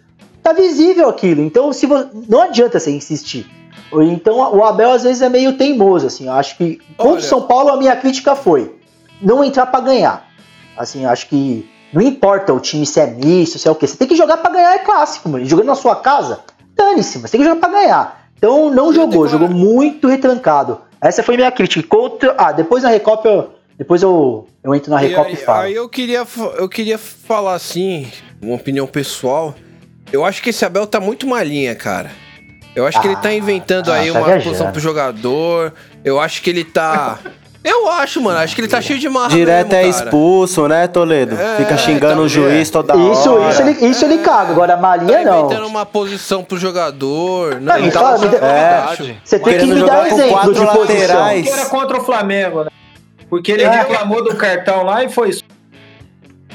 Tá 0.44 0.54
visível 0.54 1.10
aquilo. 1.10 1.42
Então, 1.42 1.72
se 1.74 1.86
vo- 1.86 2.06
não 2.30 2.42
adianta 2.44 2.80
você 2.80 2.92
insistir. 2.92 3.46
Então, 3.94 4.38
o 4.56 4.64
Abel 4.64 4.92
às 4.92 5.04
vezes 5.04 5.22
é 5.22 5.30
meio 5.30 5.58
teimoso, 5.58 6.08
assim. 6.08 6.26
Eu 6.28 6.34
acho 6.34 6.58
que 6.58 6.80
contra 6.98 7.06
o 7.06 7.14
Olha- 7.16 7.22
São 7.22 7.42
Paulo 7.44 7.70
a 7.70 7.78
minha 7.78 7.96
crítica 7.96 8.36
foi 8.36 8.76
não 9.22 9.44
entrar 9.44 9.66
pra 9.68 9.80
ganhar. 9.80 10.28
Assim, 10.78 11.06
acho 11.06 11.28
que 11.28 11.70
não 11.94 12.02
importa 12.02 12.54
o 12.54 12.60
time 12.60 12.86
se 12.86 13.00
é 13.00 13.08
misto, 13.08 13.58
se 13.58 13.68
é 13.68 13.72
o 13.72 13.76
quê. 13.76 13.88
Você 13.88 13.98
tem 13.98 14.08
que 14.08 14.16
jogar 14.16 14.38
pra 14.38 14.52
ganhar, 14.52 14.74
é 14.76 14.80
clássico, 14.80 15.30
mano. 15.30 15.46
Jogando 15.46 15.68
na 15.68 15.76
sua 15.76 15.96
casa, 15.96 16.42
dane-se, 16.76 17.20
mas 17.20 17.32
tem 17.32 17.40
que 17.42 17.48
jogar 17.48 17.60
pra 17.60 17.70
ganhar. 17.70 18.28
Então 18.38 18.70
não 18.70 18.94
jogou, 18.94 19.28
jogou 19.28 19.50
muito 19.50 20.08
retrancado. 20.08 20.80
Essa 21.02 21.24
foi 21.24 21.36
minha 21.38 21.52
crítica. 21.52 21.88
Contra... 21.88 22.36
Ah, 22.38 22.52
depois 22.52 22.84
na 22.84 22.90
Recopa 22.90 23.28
eu. 23.28 23.50
Depois 23.78 24.02
eu, 24.02 24.48
eu 24.64 24.74
entro 24.74 24.90
na 24.92 25.04
E 25.04 25.08
Recopa 25.10 25.30
e, 25.30 25.32
aí, 25.34 25.36
falo. 25.38 25.60
aí 25.62 25.74
eu 25.76 25.88
queria, 25.88 26.26
eu 26.58 26.68
queria 26.68 26.98
falar 26.98 27.54
assim, 27.54 28.08
uma 28.42 28.56
opinião 28.56 28.88
pessoal. 28.88 29.54
Eu 30.12 30.24
acho 30.26 30.42
que 30.42 30.50
esse 30.52 30.64
Abel 30.66 30.88
tá 30.88 31.00
muito 31.00 31.28
malinha, 31.28 31.76
cara. 31.76 32.12
Eu 32.76 32.86
acho 32.86 33.02
que 33.02 33.08
ele 33.08 33.16
tá 33.16 33.30
Ah, 33.30 33.34
inventando 33.34 33.92
ah, 33.92 33.96
aí 33.96 34.12
tá 34.12 34.20
uma 34.20 34.26
viajando. 34.28 34.44
posição 34.46 34.72
pro 34.72 34.80
jogador. 34.80 35.74
Eu 36.06 36.20
acho 36.20 36.42
que 36.42 36.50
ele 36.50 36.64
tá. 36.64 37.18
Eu 37.64 37.90
acho, 37.92 38.22
mano. 38.22 38.40
Acho 38.40 38.56
que 38.56 38.62
ele 38.62 38.68
tá 38.70 38.80
cheio 38.80 38.98
de 38.98 39.10
marra. 39.10 39.28
Direto 39.30 39.68
mesmo, 39.68 39.90
é 39.90 39.92
cara. 39.92 40.06
expulso, 40.06 40.68
né, 40.70 40.88
Toledo? 40.88 41.36
É, 41.36 41.58
Fica 41.58 41.76
xingando 41.78 42.14
então, 42.14 42.24
o 42.24 42.30
juiz 42.30 42.70
é. 42.70 42.72
toda 42.72 42.96
Isso, 42.96 43.30
hora. 43.34 43.50
isso, 43.52 43.62
ele, 43.62 43.86
isso 43.88 44.06
ele 44.06 44.20
caga. 44.20 44.52
Agora 44.54 44.74
a 44.74 44.76
Tá 44.78 44.82
malinha 44.82 45.22
não. 45.26 45.40
inventando 45.46 45.68
uma 45.68 45.86
posição 45.86 46.46
pro 46.46 46.58
jogador. 46.58 47.56
Não, 47.56 47.74
Não, 47.74 47.78
ele 47.80 47.92
tá 47.92 48.18
me 48.18 48.26
É. 48.26 48.30
verdade. 48.30 49.22
Você 49.22 49.40
tem 49.40 49.58
que 49.58 49.66
me 49.66 49.84
dar 49.84 50.08
exemplo 50.08 50.30
quatro 50.32 50.54
de 50.54 50.60
posição. 50.66 50.82
laterais. 50.82 51.46
Que 51.46 51.52
era 51.52 51.66
contra 51.66 51.98
o 51.98 52.06
Flamengo, 52.06 52.64
né? 52.64 52.70
Porque 53.30 53.52
ele 53.52 53.64
É. 53.64 53.70
reclamou 53.70 54.24
do 54.24 54.34
cartão 54.36 54.84
lá 54.84 55.04
e 55.04 55.10
foi 55.10 55.32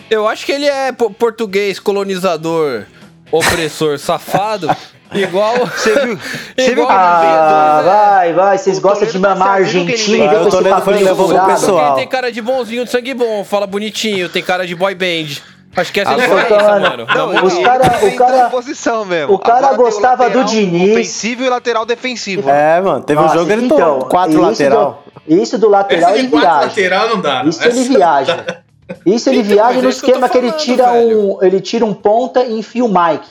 Eu 0.09 0.27
acho 0.27 0.47
que 0.47 0.53
ele 0.53 0.67
é 0.67 0.93
po- 0.93 1.11
português, 1.11 1.79
colonizador, 1.79 2.85
opressor, 3.33 3.99
safado. 3.99 4.69
Igual. 5.15 5.55
Você 5.67 5.93
viu? 6.07 6.19
Você 6.57 6.75
viu 6.75 6.87
Ah, 6.89 7.83
Dois, 7.83 7.87
é. 7.87 7.91
vai, 7.93 8.33
vai. 8.33 8.59
Vocês 8.59 8.79
gostam 8.79 9.07
de 9.07 9.13
tá 9.13 9.19
mamar 9.19 9.59
certo, 9.59 9.71
viu 9.73 9.85
que 9.85 9.93
ele 9.93 9.93
Argentina 9.93 10.17
e 10.17 10.21
lembra? 10.21 10.39
vem 10.39 10.39
Ah, 10.39 10.51
com 10.51 10.57
o 10.57 10.61
esse 10.61 10.69
papinho 10.71 11.05
levou 11.05 11.29
pro 11.29 11.47
pessoal. 11.47 11.87
Ele 11.89 11.97
tem 11.97 12.09
cara 12.09 12.33
de 12.33 12.41
bonzinho, 12.41 12.85
de 12.85 12.91
sangue 12.91 13.13
bom, 13.15 13.45
fala 13.45 13.67
bonitinho, 13.67 14.29
tem 14.31 14.43
cara 14.43 14.67
de 14.67 14.75
boy 14.75 14.95
band. 14.95 15.37
Acho 15.77 15.91
que 15.93 16.01
essa 16.01 16.11
é 16.13 16.21
a 16.21 16.25
Agora, 16.25 16.43
diferença, 16.43 16.71
mano, 16.71 16.89
mano. 16.89 17.07
não, 17.15 17.33
Na 17.33 17.43
os 17.45 17.59
cara- 17.59 17.99
ele 18.03 18.15
o 18.15 18.17
cara- 18.19 18.47
a 18.47 18.51
posição 18.51 19.05
mesmo. 19.07 19.33
o 19.35 19.39
cara 19.39 19.59
Agora 19.69 19.77
gostava 19.77 20.29
do 20.29 20.39
lateral 20.41 20.45
Diniz. 20.45 20.91
Ofensivo 20.93 21.45
e 21.45 21.49
lateral 21.49 21.87
defensivo. 21.87 22.49
É, 22.51 22.81
mano, 22.81 23.03
teve 23.03 23.19
um 23.19 23.23
Nossa, 23.23 23.39
jogo 23.39 23.51
ele 23.53 23.65
então, 23.67 23.79
tomou 23.79 24.05
quatro 24.07 24.33
isso 24.33 24.41
lateral. 24.43 25.03
Do, 25.27 25.35
isso 25.43 25.59
do 25.59 25.69
lateral 25.71 26.15
ele 26.15 26.29
viaja. 26.29 26.51
lateral 26.61 27.09
não 27.09 27.21
dá. 27.23 27.43
Isso 27.45 27.63
ele 27.67 27.81
Essa- 27.81 27.89
viaja. 27.99 28.62
Isso 29.07 29.29
ele 29.31 29.39
Então, 29.41 29.51
viaja 29.55 29.81
no 29.81 29.87
é 29.87 29.91
isso 29.91 30.01
que 30.03 30.11
esquema 30.11 30.29
que 30.29 30.39
ele 30.39 30.49
falando, 30.49 30.63
tira 30.65 30.93
velho. 30.93 31.19
um, 31.21 31.39
ele 31.43 31.61
tira 31.61 31.85
um 31.87 31.95
ponta 31.95 32.45
e 32.45 32.59
enfia 32.59 32.85
o 32.85 32.89
Mike. 32.89 33.29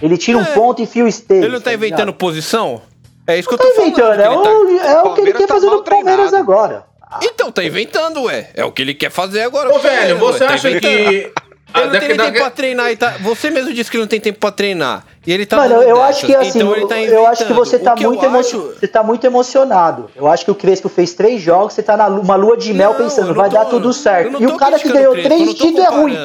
Ele 0.00 0.16
tira 0.16 0.38
um 0.38 0.42
É. 0.42 0.44
ponta 0.46 0.80
e 0.80 0.84
enfia 0.84 1.04
o 1.04 1.08
Esteves. 1.08 1.44
Ele 1.44 1.52
não 1.52 1.60
tá 1.60 1.72
inventando 1.74 1.98
ligado? 2.06 2.14
posição? 2.18 2.80
É 3.26 3.38
isso 3.38 3.48
que 3.48 3.54
eu 3.54 3.58
Tá 3.58 3.64
tô 3.64 3.70
falando. 3.72 3.88
inventando, 3.92 4.14
que 4.16 4.22
é 4.22 4.26
ele 4.26 4.34
tá- 4.42 4.50
o, 4.50 4.80
é 4.80 5.02
o 5.02 5.14
que 5.14 5.20
ele 5.20 5.32
quer 5.34 5.46
tá 5.46 5.54
fazer 5.54 5.66
no 5.66 5.82
Palmeiras 5.82 6.30
treinado. 6.30 6.36
agora. 6.36 6.84
Então, 7.22 7.50
tá 7.50 7.64
inventando, 7.64 8.22
ué. 8.24 8.50
É 8.54 8.64
o 8.64 8.70
que 8.72 8.82
ele 8.82 8.94
quer 8.94 9.10
fazer 9.10 9.42
agora. 9.42 9.70
Ô, 9.72 9.76
o 9.76 9.78
velho, 9.80 10.16
você 10.18 10.44
ué. 10.44 10.48
Tá 10.48 10.54
acha 10.54 10.70
inventando. 10.70 10.92
que. 10.92 10.98
Ele 11.08 11.32
não 11.74 11.90
tem 11.90 12.00
nem 12.00 12.08
década- 12.08 12.24
tempo 12.24 12.38
pra 12.38 12.50
treinar 12.50 12.90
e 12.92 12.96
tá. 12.96 13.10
Você 13.20 13.50
mesmo 13.50 13.72
disse 13.74 13.90
que 13.90 13.96
ele 13.96 14.02
não 14.04 14.08
tem 14.08 14.20
tempo 14.20 14.38
pra 14.38 14.50
treinar. 14.50 15.04
E 15.28 15.32
ele 15.32 15.44
tá. 15.44 15.58
Mano, 15.58 15.74
eu 15.82 15.96
dessas. 15.96 16.08
acho 16.08 16.26
que 16.26 16.34
assim, 16.34 16.58
Então 16.60 16.74
ele 16.74 16.86
tá 16.86 16.98
eu 17.02 17.26
acho 17.26 17.44
que 17.44 17.52
você 17.52 17.78
tá 17.78 17.92
que 17.94 18.06
muito 18.06 18.24
emo- 18.24 18.38
acho- 18.38 18.72
você 18.80 18.88
tá 18.88 19.02
muito 19.02 19.26
emocionado. 19.26 20.08
Eu 20.16 20.26
acho 20.26 20.42
que 20.42 20.50
o 20.50 20.54
Crespo 20.54 20.88
fez 20.88 21.12
três 21.12 21.42
jogos, 21.42 21.74
você 21.74 21.82
tá 21.82 22.08
numa 22.08 22.34
lua 22.34 22.56
de 22.56 22.72
mel 22.72 22.92
Não, 22.92 22.96
pensando, 22.98 23.34
vai 23.34 23.50
tô- 23.50 23.56
dar 23.56 23.66
tudo 23.66 23.92
certo. 23.92 24.42
E 24.42 24.46
o 24.46 24.56
cara 24.56 24.78
que 24.78 24.88
ganhou 24.90 25.12
três 25.12 25.52
títulos 25.52 25.84
é 25.84 25.90
ruim. 25.90 26.16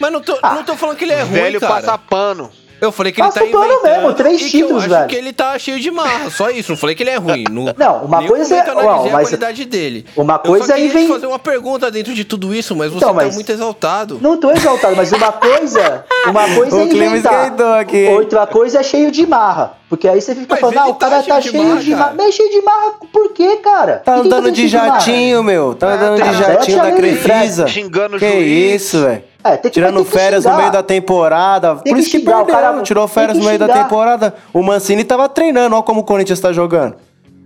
Mas 0.00 0.10
não 0.10 0.22
tô, 0.22 0.38
Ah. 0.42 0.54
não 0.54 0.64
tô 0.64 0.74
falando 0.74 0.96
que 0.96 1.04
ele 1.04 1.12
é 1.12 1.20
ruim, 1.20 1.32
Velho 1.32 1.60
cara. 1.60 1.74
passa 1.74 1.98
pano. 1.98 2.50
Eu 2.80 2.92
falei 2.92 3.12
que 3.12 3.20
ele 3.20 3.28
Passa 3.28 3.40
tá 3.40 3.46
o 3.46 3.50
pano 3.50 3.64
inventando. 3.64 3.92
mesmo, 3.92 4.14
três 4.14 4.40
e 4.40 4.44
que 4.44 4.50
títulos, 4.50 4.82
eu 4.84 4.88
velho. 4.90 5.00
acho 5.00 5.08
que 5.08 5.16
ele 5.16 5.32
tá 5.32 5.58
cheio 5.58 5.80
de 5.80 5.90
marra, 5.90 6.30
só 6.30 6.50
isso. 6.50 6.70
Não 6.72 6.76
falei 6.76 6.94
que 6.94 7.02
ele 7.02 7.10
é 7.10 7.16
ruim. 7.16 7.44
No, 7.50 7.64
Não, 7.78 8.04
uma 8.04 8.26
coisa 8.26 8.54
é- 8.56 8.68
eu 8.68 8.74
não, 8.74 8.90
a 8.90 8.96
mas- 9.10 9.10
qualidade 9.28 9.64
dele. 9.64 10.04
uma 10.16 10.34
Eu 10.34 10.38
coisa 10.40 10.66
só 10.66 10.72
é 10.72 10.76
queria 10.76 10.90
te 10.90 10.96
inven- 10.98 11.08
fazer 11.08 11.26
uma 11.26 11.38
pergunta 11.38 11.90
dentro 11.90 12.12
de 12.14 12.24
tudo 12.24 12.54
isso, 12.54 12.74
mas 12.76 12.90
você 12.90 12.98
Então, 12.98 13.08
tá 13.10 13.14
mas- 13.14 13.34
muito 13.34 13.50
exaltado. 13.50 14.18
Não 14.20 14.36
tô 14.36 14.50
exaltado, 14.50 14.94
mas 14.96 15.10
uma 15.12 15.32
coisa, 15.32 16.04
uma 16.28 16.48
coisa 16.54 16.80
é 16.80 16.84
O 16.84 16.88
clima 16.88 17.06
inventar. 17.16 17.80
aqui. 17.80 18.06
Outra 18.08 18.46
coisa 18.46 18.80
é 18.80 18.82
cheio 18.82 19.10
de 19.10 19.26
marra. 19.26 19.74
Porque 19.88 20.08
aí 20.08 20.20
você 20.20 20.34
fica 20.34 20.46
Mas 20.54 20.60
falando, 20.60 20.74
ele 20.76 20.84
ah, 20.84 20.88
o 20.88 20.94
tá 20.94 21.08
cara 21.08 21.22
tá 21.22 21.40
cheio 21.40 21.42
de 21.42 21.50
cheio 21.50 21.64
marra, 21.68 21.80
de 21.80 21.90
marra. 21.94 22.14
Mas 22.16 22.34
cheio 22.34 22.50
de 22.50 22.62
marra 22.62 22.92
por 23.12 23.32
quê, 23.32 23.56
cara? 23.62 23.98
Tá 24.04 24.16
andando 24.16 24.44
tá 24.46 24.50
de 24.50 24.66
jatinho, 24.68 25.42
meu. 25.44 25.74
Tá 25.74 25.92
andando 25.94 26.16
de 26.16 26.22
cara, 26.22 26.32
jatinho 26.36 26.78
da 26.78 26.88
ele 26.88 26.96
Crefisa. 26.96 27.68
Xingando 27.68 28.16
o 28.16 28.18
Que 28.18 28.26
isso, 28.26 29.02
velho. 29.04 29.22
É, 29.44 29.50
tem 29.58 29.62
que, 29.62 29.70
Tirando 29.70 29.96
tem 29.96 30.04
que 30.04 30.10
férias 30.10 30.44
no 30.44 30.50
xingar. 30.50 30.60
meio 30.62 30.72
da 30.72 30.82
temporada. 30.82 31.76
Tem 31.76 31.92
Por 31.92 31.94
que 31.96 32.00
isso 32.00 32.10
que 32.10 32.18
xingar, 32.18 32.40
o 32.42 32.46
perdeu. 32.46 32.54
cara- 32.62 32.82
Tirou 32.82 33.06
férias 33.06 33.32
que 33.36 33.38
no 33.42 33.46
meio 33.46 33.58
da 33.58 33.68
temporada. 33.68 34.34
O 34.54 34.62
Mancini 34.62 35.04
tava 35.04 35.28
treinando. 35.28 35.74
Olha 35.76 35.84
como 35.84 36.00
o 36.00 36.04
Corinthians 36.04 36.40
tá 36.40 36.50
jogando. 36.52 36.96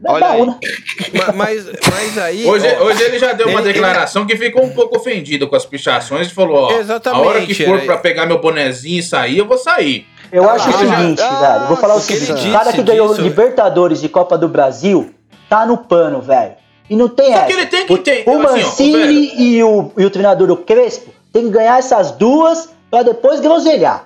Olha 0.07 0.21
Não, 0.29 0.33
aí. 0.33 0.47
Ma- 0.47 1.33
Mas, 1.35 1.67
mas 1.67 2.19
aí. 2.19 2.47
Hoje, 2.47 2.65
ó, 2.81 2.85
hoje 2.85 3.03
ele 3.03 3.19
já 3.19 3.33
deu 3.33 3.49
uma 3.49 3.61
ele- 3.61 3.73
declaração 3.73 4.25
que 4.25 4.37
ficou 4.37 4.63
um 4.65 4.71
pouco 4.71 4.97
ofendido 4.97 5.49
com 5.49 5.57
as 5.57 5.67
pichações 5.67 6.29
e 6.29 6.31
falou: 6.35 6.69
ó, 6.69 6.73
Exatamente, 6.79 7.25
a 7.27 7.29
hora 7.29 7.41
que 7.45 7.53
for 7.65 7.77
era- 7.79 7.85
pra 7.85 7.97
pegar 7.99 8.25
meu 8.27 8.41
bonezinho 8.41 9.01
e 9.01 9.03
sair, 9.03 9.39
eu 9.39 9.47
vou 9.49 9.59
sair. 9.59 10.07
Eu 10.31 10.49
Ah, 10.49 10.53
acho 10.53 10.69
o 10.69 10.73
já- 10.73 10.79
seguinte, 10.79 11.21
ah, 11.23 11.41
velho. 11.59 11.67
Vou 11.67 11.77
falar 11.79 11.97
o 11.97 11.99
o 11.99 12.07
que 12.07 12.13
ele 12.13 12.27
seguinte: 12.27 12.49
o 12.49 12.53
cara 12.53 12.73
que 12.73 12.83
ganhou 12.83 13.09
disso- 13.09 13.23
Libertadores 13.23 14.05
e 14.05 14.09
Copa 14.09 14.39
do 14.39 14.47
Brasil 14.49 15.11
tá 15.51 15.67
no 15.67 15.77
pano, 15.79 16.21
velho. 16.23 16.53
E 16.89 16.95
não 16.95 17.09
tem 17.09 17.33
Só 17.33 17.39
essa. 17.39 17.47
que 17.47 17.53
ele 17.55 17.67
tem 17.67 17.85
que 17.87 17.93
O- 17.93 17.99
ter- 17.99 18.23
O 18.25 18.41
assim, 18.47 18.63
ó, 18.63 18.67
Mancini 18.67 19.33
e, 19.37 19.63
o, 19.65 19.91
e 19.99 20.05
o 20.05 20.11
treinador 20.11 20.49
o 20.53 20.57
Crespo 20.59 21.11
tem 21.33 21.45
que 21.45 21.51
ganhar 21.51 21.79
essas 21.79 22.11
duas 22.13 22.69
pra 22.91 23.03
depois 23.03 23.41
groselhar. 23.41 24.05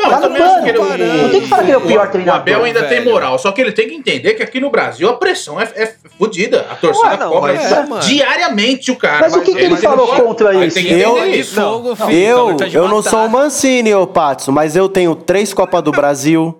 Não, 0.00 0.10
Tá 0.10 0.16
no 0.16 0.22
também 0.22 0.40
acho 0.42 0.52
pano. 0.52 0.62
que 0.62 0.68
ele, 0.70 0.78
o, 0.78 1.22
Não 1.22 1.28
tem 1.30 1.40
que 1.40 1.48
falar 1.48 1.62
que 1.64 1.68
ele 1.70 1.74
é 1.74 1.78
o 1.78 1.80
pior 1.80 2.06
o 2.06 2.10
treinador, 2.12 2.40
Abel 2.40 2.64
ainda 2.64 2.80
tem 2.84 3.00
velho. 3.00 3.10
moral, 3.10 3.36
só 3.36 3.50
que 3.50 3.60
ele 3.60 3.72
tem 3.72 3.88
que 3.88 3.96
entender 3.96 4.34
que 4.34 4.42
aqui 4.44 4.60
no 4.60 4.70
Brasil 4.70 5.08
a 5.08 5.14
pressão 5.14 5.60
é, 5.60 5.64
é 5.74 5.92
fodida. 6.16 6.66
A 6.70 6.76
torcida 6.76 7.08
Ué, 7.08 7.16
não, 7.16 7.30
cobra 7.32 7.54
mas 7.54 7.72
é, 7.72 7.84
diariamente 8.06 8.92
o 8.92 8.96
cara. 8.96 9.18
Mas 9.22 9.34
o 9.34 9.40
que, 9.40 9.52
que 9.52 9.58
ele 9.58 9.74
tem 9.76 9.82
falou 9.88 10.06
contra 10.06 10.54
isso? 10.64 10.76
tem 10.76 10.86
Eu- 10.92 11.26
isso. 11.26 11.54
de 11.54 11.60
fogo, 11.60 11.96
filho. 11.96 12.12
Eu, 12.12 12.56
tá 12.56 12.66
eu 12.68 12.86
não 12.88 13.02
sou 13.02 13.26
o 13.26 13.28
Mancini, 13.28 13.92
ô 13.92 14.06
Patson, 14.06 14.52
mas 14.52 14.76
eu 14.76 14.88
tenho 14.88 15.16
três 15.16 15.52
Copas 15.52 15.82
do 15.82 15.90
Brasil, 15.90 16.56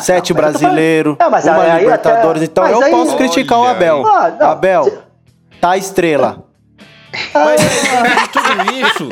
sete 0.00 0.32
Ah, 0.34 0.42
não, 0.42 0.50
mas 0.50 1.16
Não, 1.20 1.30
mas 1.30 1.44
uma 1.46 1.62
aí 1.62 1.70
até- 1.70 1.80
Libertadores, 1.82 2.42
então 2.42 2.64
mas 2.64 2.72
eu 2.72 2.82
aí- 2.82 2.90
posso 2.90 3.16
criticar 3.16 3.56
o 3.58 3.62
Olha 3.62 3.70
Abel. 3.70 4.04
Ah, 4.04 4.32
não, 4.36 4.50
Abel, 4.50 4.98
tá 5.60 5.76
estrela. 5.76 6.44
Mas 7.34 7.60
de 7.60 8.28
tudo 8.28 8.72
isso. 8.74 9.08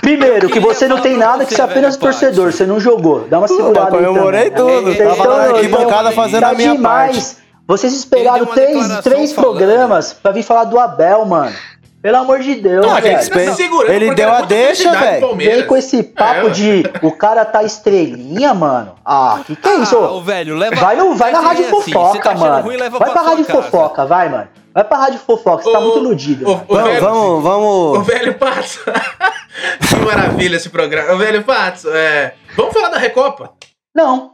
Primeiro, 0.00 0.48
que 0.48 0.60
você 0.60 0.86
não 0.86 1.00
tem 1.00 1.16
nada, 1.16 1.44
que 1.44 1.54
você 1.54 1.60
é 1.60 1.64
apenas 1.64 1.96
torcedor, 1.96 2.52
você 2.52 2.66
não 2.66 2.78
jogou. 2.78 3.26
Dá 3.28 3.38
uma 3.38 3.48
segurada 3.48 3.96
aí 3.96 4.04
comemorei 4.04 4.50
tudo, 4.50 4.92
Vocês 4.92 4.98
tava 5.16 5.22
tão- 5.22 5.36
na 5.38 5.44
arquibancada 5.44 6.02
tão- 6.04 6.12
fazendo 6.12 6.40
tá 6.40 6.48
a 6.50 6.54
minha 6.54 6.72
demais. 6.72 7.38
Vocês 7.66 7.92
Ele 7.92 8.00
esperaram 8.00 8.46
três, 8.46 8.98
três 9.02 9.32
programas 9.32 10.12
pra 10.12 10.32
vir 10.32 10.42
falar 10.42 10.64
do 10.64 10.78
Abel, 10.78 11.24
mano. 11.24 11.54
Pelo 12.02 12.16
amor 12.16 12.38
de 12.40 12.54
Deus, 12.54 12.86
Não, 12.86 12.94
a 12.96 13.00
gente 13.02 13.28
velho. 13.30 13.50
se 13.50 13.56
segurando 13.62 13.92
Ele 13.92 14.14
deu 14.14 14.28
era 14.28 14.38
a 14.38 14.42
deixa, 14.42 14.90
velho. 14.92 15.36
Vem 15.36 15.66
com 15.66 15.76
esse 15.76 16.02
papo 16.02 16.46
É, 16.46 16.50
de 16.50 16.82
o 17.02 17.12
cara 17.12 17.44
tá 17.44 17.62
estrelinha, 17.62 18.54
mano. 18.54 18.94
Ah, 19.04 19.40
que 19.46 19.54
que 19.54 19.68
é 19.68 19.76
isso? 19.80 19.96
Ah, 19.98 20.12
o 20.12 20.22
velho, 20.22 20.56
leva. 20.56 20.76
Vai, 20.76 20.96
no, 20.96 21.14
vai 21.14 21.30
na 21.30 21.38
Assim, 21.40 21.46
rádio 21.48 21.62
assim, 21.64 21.70
você 21.74 21.92
fofoca, 21.92 22.20
tá 22.30 22.34
mano. 22.34 22.62
ruim, 22.62 22.76
leva 22.78 22.98
vai 22.98 23.10
pra 23.10 23.20
sua 23.20 23.30
rádio 23.30 23.44
casa. 23.44 23.62
fofoca, 23.62 24.06
vai, 24.06 24.28
mano. 24.30 24.48
Vai 24.72 24.84
pra 24.84 24.96
rádio 24.96 25.18
fofoca, 25.26 25.62
você 25.62 25.72
tá 25.72 25.80
muito 25.80 25.98
iludido. 25.98 26.44
Vamos, 26.66 26.82
velho, 26.84 27.00
vamos, 27.02 27.22
O 27.28 27.40
vamos. 27.42 28.06
velho 28.06 28.34
Pato. 28.34 28.80
que 29.88 29.96
maravilha 29.96 30.56
esse 30.56 30.70
programa. 30.70 31.12
O 31.12 31.18
velho 31.18 31.44
Pato, 31.44 31.86
é... 31.90 32.32
vamos 32.56 32.72
falar 32.72 32.88
da 32.88 32.98
Recopa? 32.98 33.50
Não, 33.94 34.32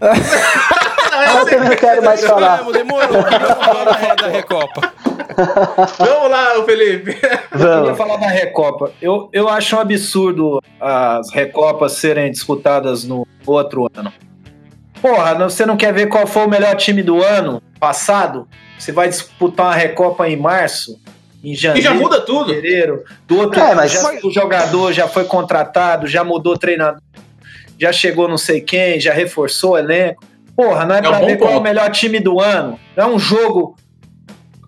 Eu 1.24 1.44
também 1.46 1.68
não 1.68 1.76
quero 1.76 2.04
mais 2.04 2.24
falar. 2.24 2.56
Vamos, 2.58 2.72
demorou. 2.72 3.08
Vamos 3.22 3.64
falar 3.64 4.14
da 4.14 4.26
Recopa. 4.28 4.92
Vamos 5.98 6.30
lá, 6.30 6.64
Felipe. 6.64 7.10
Eu 7.10 7.18
queria 7.18 7.66
Vamos. 7.82 7.98
falar 7.98 8.16
da 8.16 8.26
Recopa. 8.28 8.90
Eu, 9.00 9.28
eu 9.32 9.48
acho 9.48 9.76
um 9.76 9.80
absurdo 9.80 10.60
as 10.80 11.30
Recopas 11.32 11.92
serem 11.92 12.30
disputadas 12.30 13.04
no 13.04 13.26
outro 13.46 13.88
ano. 13.94 14.12
Porra, 15.00 15.34
não- 15.34 15.48
você 15.48 15.64
não 15.64 15.76
quer 15.76 15.92
ver 15.92 16.08
qual 16.08 16.26
foi 16.26 16.44
o 16.46 16.48
melhor 16.50 16.74
time 16.76 17.02
do 17.02 17.22
ano 17.22 17.62
passado? 17.78 18.48
Você 18.78 18.90
vai 18.92 19.08
disputar 19.08 19.66
uma 19.66 19.74
Recopa 19.74 20.28
em 20.28 20.36
março, 20.36 21.00
em 21.42 21.52
E 21.52 21.54
janeiro, 21.54 21.88
já 21.88 21.94
muda 21.94 22.20
tudo. 22.20 22.46
fevereiro. 22.52 23.04
Do 23.26 23.38
outro 23.38 23.60
É, 23.60 23.66
ano, 23.66 23.76
mas- 23.76 23.92
já, 23.92 24.10
o 24.24 24.30
jogador 24.30 24.92
já 24.92 25.06
foi 25.06 25.24
contratado, 25.24 26.06
já 26.06 26.24
mudou 26.24 26.54
o 26.54 26.58
treinador, 26.58 27.00
já 27.80 27.92
chegou 27.92 28.26
não 28.28 28.38
sei 28.38 28.60
quem, 28.60 28.98
já 28.98 29.12
reforçou 29.12 29.72
o 29.72 29.78
elenco. 29.78 30.24
Porra, 30.60 30.84
não 30.84 30.96
é, 30.96 30.98
É 30.98 31.00
um 31.02 31.04
pra 31.04 31.20
bom 31.20 31.26
ver 31.26 31.36
qual 31.38 31.52
é 31.52 31.56
o 31.56 31.60
melhor 31.60 31.88
time 31.92 32.18
do 32.18 32.40
ano. 32.40 32.80
Não 32.96 33.04
é 33.04 33.06
um 33.06 33.16
jogo. 33.18 33.76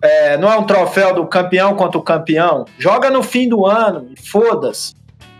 é, 0.01 0.37
não 0.37 0.49
é 0.49 0.57
um 0.57 0.63
troféu 0.63 1.13
do 1.13 1.25
campeão 1.27 1.75
contra 1.75 1.97
o 1.97 2.01
campeão. 2.01 2.63
Joga 2.79 3.09
no 3.09 3.21
fim 3.21 3.49
do 3.49 3.65
ano, 3.65 4.07
foda-se. 4.25 4.93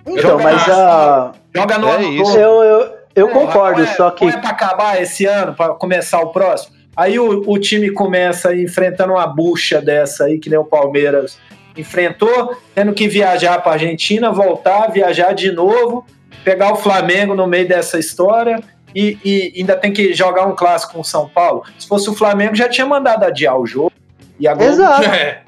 Então, 0.05 0.31
Joga 0.31 0.43
mas 0.43 0.69
a. 0.69 1.31
Joga 1.55 1.77
no 1.77 1.87
É 1.87 1.91
ano 1.95 2.03
isso. 2.11 2.37
Eu, 2.37 2.63
eu, 2.63 2.91
eu 3.15 3.27
Porra, 3.29 3.45
concordo, 3.45 3.81
é- 3.83 3.85
só 3.87 4.11
que. 4.11 4.25
Não 4.25 4.33
é 4.33 4.37
pra 4.37 4.49
acabar 4.49 5.01
esse 5.01 5.25
ano, 5.25 5.53
pra 5.53 5.69
começar 5.69 6.19
o 6.19 6.27
próximo. 6.33 6.75
Aí 6.97 7.17
o, 7.17 7.49
o 7.49 7.57
time 7.57 7.89
começa 7.89 8.53
enfrentando 8.53 9.13
uma 9.13 9.25
bucha 9.25 9.81
dessa 9.81 10.25
aí, 10.25 10.37
que 10.37 10.49
nem 10.49 10.59
o 10.59 10.65
Palmeiras 10.65 11.37
enfrentou, 11.77 12.57
tendo 12.75 12.91
que 12.93 13.07
viajar 13.07 13.61
pra 13.63 13.71
Argentina, 13.71 14.29
voltar, 14.31 14.91
viajar 14.91 15.33
de 15.33 15.49
novo, 15.53 16.05
pegar 16.43 16.73
o 16.73 16.75
Flamengo 16.75 17.33
no 17.33 17.47
meio 17.47 17.65
dessa 17.65 17.97
história 17.97 18.59
e, 18.95 19.17
e 19.23 19.53
ainda 19.59 19.75
tem 19.75 19.91
que 19.93 20.13
jogar 20.13 20.45
um 20.47 20.55
clássico 20.55 20.93
com 20.93 21.01
o 21.01 21.05
São 21.05 21.27
Paulo. 21.27 21.63
Se 21.79 21.87
fosse 21.87 22.09
o 22.09 22.13
Flamengo, 22.13 22.55
já 22.55 22.67
tinha 22.69 22.85
mandado 22.85 23.23
adiar 23.23 23.57
o 23.57 23.65
jogo. 23.65 23.91
E 24.39 24.47
a 24.47 24.53
Globo 24.53 24.71
Exato. 24.71 25.03
É, 25.05 25.41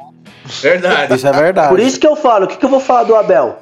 verdade. 0.61 1.15
Isso 1.15 1.27
é 1.27 1.31
verdade. 1.31 1.69
Por 1.69 1.79
isso 1.79 1.99
que 1.99 2.07
eu 2.07 2.15
falo, 2.15 2.45
o 2.45 2.47
que, 2.47 2.57
que 2.57 2.65
eu 2.65 2.69
vou 2.69 2.79
falar 2.79 3.03
do 3.03 3.15
Abel? 3.15 3.59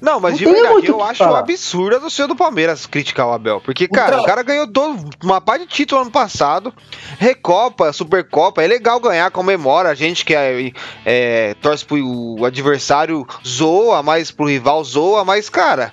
Não, 0.00 0.18
mas 0.18 0.32
Não 0.32 0.38
de 0.38 0.44
verdade, 0.46 0.88
eu 0.88 1.00
acho 1.00 1.18
falar. 1.22 1.38
absurdo 1.38 2.00
do 2.00 2.10
senhor 2.10 2.26
do 2.26 2.34
Palmeiras 2.34 2.86
criticar 2.86 3.28
o 3.28 3.32
Abel. 3.32 3.60
Porque, 3.60 3.86
cara, 3.86 4.14
Então- 4.14 4.22
o 4.24 4.26
cara 4.26 4.42
ganhou 4.42 4.66
todo, 4.66 4.98
uma 5.22 5.40
parte 5.40 5.62
de 5.64 5.68
título 5.68 6.00
ano 6.02 6.10
passado. 6.10 6.74
Recopa, 7.20 7.92
Supercopa, 7.92 8.64
é 8.64 8.66
legal 8.66 8.98
ganhar, 8.98 9.30
comemora. 9.30 9.90
A 9.90 9.94
gente 9.94 10.24
que 10.24 10.34
é, 10.34 10.72
é, 11.06 11.54
torce 11.62 11.84
pro 11.84 11.96
o 12.04 12.44
adversário 12.44 13.24
zoa, 13.46 14.02
mas 14.02 14.32
pro 14.32 14.46
rival 14.46 14.82
zoa, 14.82 15.24
mas, 15.24 15.48
cara. 15.48 15.92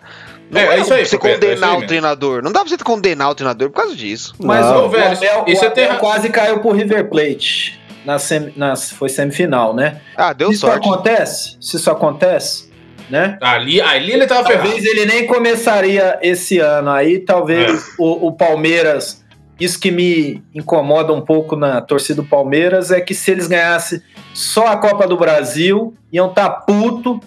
Não 0.50 0.60
É, 0.62 0.66
é, 0.66 0.78
é 0.78 0.80
isso 0.82 0.94
aí, 0.94 1.06
você 1.06 1.18
Pedro, 1.18 1.48
é 1.48 1.54
isso 1.54 1.62
condenar 1.62 1.76
aí 1.78 1.84
o 1.84 1.88
treinador. 1.88 2.42
Não 2.44 2.52
dá 2.52 2.62
pra 2.62 2.70
você 2.70 2.78
condenar 2.78 3.30
o 3.30 3.36
treinador 3.36 3.70
por 3.70 3.76
causa 3.82 3.96
disso. 3.96 4.34
Mas 4.40 4.66
Não. 4.66 4.84
o, 4.84 4.86
Ô, 4.86 4.90
velho, 4.90 5.16
Abel, 5.18 5.46
e 5.48 5.54
o 5.54 5.72
tem 5.72 5.86
Abel 5.86 5.98
quase 6.00 6.30
caiu 6.30 6.60
pro 6.60 6.72
River 6.72 7.10
Plate. 7.10 7.80
Na 8.06 8.18
semi- 8.18 8.54
nas- 8.56 8.92
foi 8.92 9.10
semifinal, 9.10 9.76
né? 9.76 10.00
Ah, 10.16 10.34
deu 10.34 10.48
se 10.50 10.56
isso 10.56 10.66
sorte. 10.66 10.88
acontece, 10.88 11.58
se 11.62 11.76
isso 11.76 11.92
acontece, 11.92 12.70
né? 13.10 13.38
Ali, 13.42 13.82
ali 13.82 14.14
ele 14.14 14.26
tava 14.26 14.48
ferrado. 14.48 14.68
Talvez 14.70 14.86
ele 14.86 15.06
nem 15.06 15.28
começaria 15.28 16.18
esse 16.22 16.58
ano. 16.60 16.90
Aí 16.90 17.20
talvez 17.20 17.94
o, 18.00 18.28
o 18.28 18.32
Palmeiras. 18.32 19.24
Isso 19.60 19.78
que 19.78 19.92
me 19.92 20.42
incomoda 20.56 21.12
um 21.12 21.20
pouco 21.20 21.58
na 21.58 21.82
torcida 21.82 22.22
do 22.22 22.28
Palmeiras 22.28 22.92
é 22.92 23.02
que 23.02 23.14
se 23.14 23.30
eles 23.30 23.46
ganhassem 23.46 24.02
só 24.34 24.68
a 24.68 24.78
Copa 24.78 25.06
do 25.06 25.18
Brasil, 25.18 25.94
iam 26.14 26.30
estar 26.30 26.50
puto. 26.50 27.20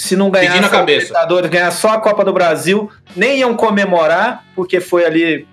Se 0.00 0.16
não 0.16 0.30
Pedindo 0.30 0.52
ganhasse 0.52 0.66
a 0.66 0.70
cabeça. 0.70 1.06
Libertadores, 1.08 1.50
ganhar 1.50 1.70
só 1.72 1.90
a 1.90 2.00
Copa 2.00 2.24
do 2.24 2.32
Brasil, 2.32 2.88
nem 3.14 3.40
iam 3.40 3.54
comemorar, 3.54 4.46
porque 4.56 4.80
foi 4.80 5.04
ali 5.04 5.46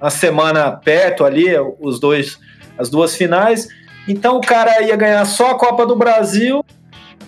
uma 0.00 0.10
semana 0.10 0.72
perto 0.72 1.24
ali, 1.24 1.46
os 1.80 2.00
dois, 2.00 2.40
as 2.76 2.90
duas 2.90 3.14
finais. 3.14 3.68
Então 4.08 4.38
o 4.38 4.40
cara 4.40 4.82
ia 4.82 4.96
ganhar 4.96 5.24
só 5.26 5.52
a 5.52 5.54
Copa 5.54 5.86
do 5.86 5.94
Brasil 5.94 6.64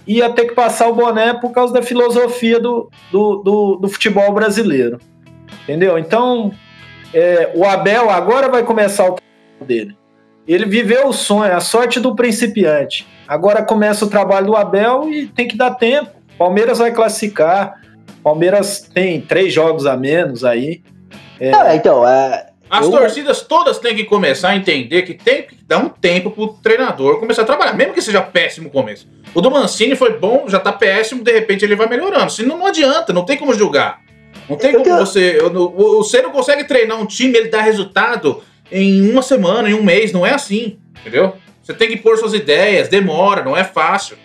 ia 0.08 0.28
ter 0.30 0.46
que 0.46 0.54
passar 0.54 0.88
o 0.88 0.94
boné 0.94 1.34
por 1.34 1.52
causa 1.52 1.72
da 1.72 1.82
filosofia 1.82 2.58
do, 2.58 2.90
do, 3.12 3.36
do, 3.36 3.76
do 3.76 3.88
futebol 3.88 4.32
brasileiro. 4.32 4.98
Entendeu? 5.62 5.96
Então, 5.96 6.52
é, 7.14 7.52
o 7.54 7.64
Abel 7.64 8.10
agora 8.10 8.48
vai 8.48 8.64
começar 8.64 9.04
o 9.04 9.14
trabalho 9.14 9.66
dele. 9.66 9.96
Ele 10.48 10.64
viveu 10.64 11.08
o 11.08 11.12
sonho, 11.12 11.54
a 11.54 11.60
sorte 11.60 12.00
do 12.00 12.14
principiante. 12.14 13.06
Agora 13.26 13.62
começa 13.62 14.04
o 14.04 14.08
trabalho 14.08 14.46
do 14.46 14.56
Abel 14.56 15.08
e 15.08 15.26
tem 15.26 15.46
que 15.46 15.56
dar 15.56 15.72
tempo. 15.72 16.15
Palmeiras 16.38 16.78
vai 16.78 16.92
classificar. 16.92 17.80
Palmeiras 18.22 18.80
tem 18.92 19.20
três 19.20 19.52
jogos 19.52 19.86
a 19.86 19.96
menos 19.96 20.44
aí. 20.44 20.82
É, 21.40 21.76
então, 21.76 22.06
é. 22.06 22.46
As 22.68 22.84
Eu- 22.86 22.90
torcidas 22.90 23.42
todas 23.42 23.78
têm 23.78 23.94
que 23.94 24.04
começar 24.04 24.48
a 24.50 24.56
entender 24.56 25.02
que 25.02 25.14
tem 25.14 25.42
que 25.42 25.56
dar 25.64 25.78
um 25.78 25.88
tempo 25.88 26.30
pro 26.30 26.48
treinador 26.48 27.20
começar 27.20 27.42
a 27.42 27.44
trabalhar, 27.44 27.74
mesmo 27.74 27.94
que 27.94 28.02
seja 28.02 28.20
péssimo 28.20 28.68
o 28.68 28.70
começo. 28.72 29.06
O 29.32 29.40
do 29.40 29.50
Mancini 29.50 29.94
foi 29.94 30.18
bom, 30.18 30.46
já 30.48 30.58
tá 30.58 30.72
péssimo, 30.72 31.22
de 31.22 31.30
repente 31.30 31.64
ele 31.64 31.76
vai 31.76 31.88
melhorando. 31.88 32.32
Senão 32.32 32.58
não 32.58 32.66
adianta, 32.66 33.12
não 33.12 33.24
tem 33.24 33.36
como 33.36 33.54
julgar. 33.54 34.00
Não 34.48 34.56
tem 34.56 34.70
Eu 34.72 34.82
como 34.82 34.84
tenho- 34.84 34.96
você. 34.98 35.38
Você 35.98 36.22
não 36.22 36.30
consegue 36.32 36.64
treinar 36.64 37.00
um 37.00 37.06
time, 37.06 37.36
ele 37.38 37.48
dá 37.48 37.60
resultado 37.60 38.42
em 38.72 39.08
uma 39.10 39.22
semana, 39.22 39.70
em 39.70 39.74
um 39.74 39.82
mês. 39.84 40.12
Não 40.12 40.26
é 40.26 40.32
assim, 40.34 40.78
entendeu? 41.00 41.34
Você 41.62 41.72
tem 41.72 41.88
que 41.88 41.96
pôr 41.96 42.16
suas 42.18 42.34
ideias, 42.34 42.88
demora, 42.88 43.44
não 43.44 43.56
é 43.56 43.62
fácil. 43.62 44.16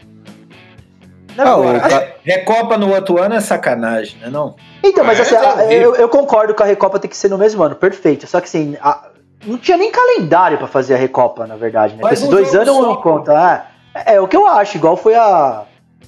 Não, 1.35 1.63
Ah, 1.63 2.03
Recopa 2.23 2.77
no 2.77 2.93
outro 2.93 3.21
ano 3.21 3.35
é 3.35 3.39
sacanagem, 3.41 4.17
né? 4.19 4.29
Não? 4.29 4.55
Então, 4.83 5.03
mas 5.03 5.19
Ah, 5.19 5.23
assim, 5.23 5.63
é 5.73 5.73
eu, 5.85 5.95
eu 5.95 6.09
concordo 6.09 6.53
que 6.53 6.61
a 6.63 6.65
Recopa 6.65 6.99
tem 6.99 7.09
que 7.09 7.17
ser 7.17 7.29
no 7.29 7.37
mesmo 7.37 7.63
ano, 7.63 7.75
perfeito. 7.75 8.27
Só 8.27 8.39
que 8.39 8.45
assim, 8.47 8.77
a- 8.81 9.07
não 9.45 9.57
tinha 9.57 9.77
nem 9.77 9.91
calendário 9.91 10.57
pra 10.57 10.67
fazer 10.67 10.93
a 10.93 10.97
Recopa, 10.97 11.47
na 11.47 11.55
verdade, 11.55 11.95
né? 11.95 12.03
Esses 12.11 12.25
um 12.25 12.29
dois 12.29 12.53
anos 12.53 12.67
só, 12.75 12.81
não 12.81 12.95
conta. 12.97 13.65
É, 13.95 14.15
é 14.15 14.21
o 14.21 14.27
que 14.27 14.35
eu 14.37 14.45
acho, 14.47 14.77
igual 14.77 14.95
foi 14.97 15.15
a 15.15 15.63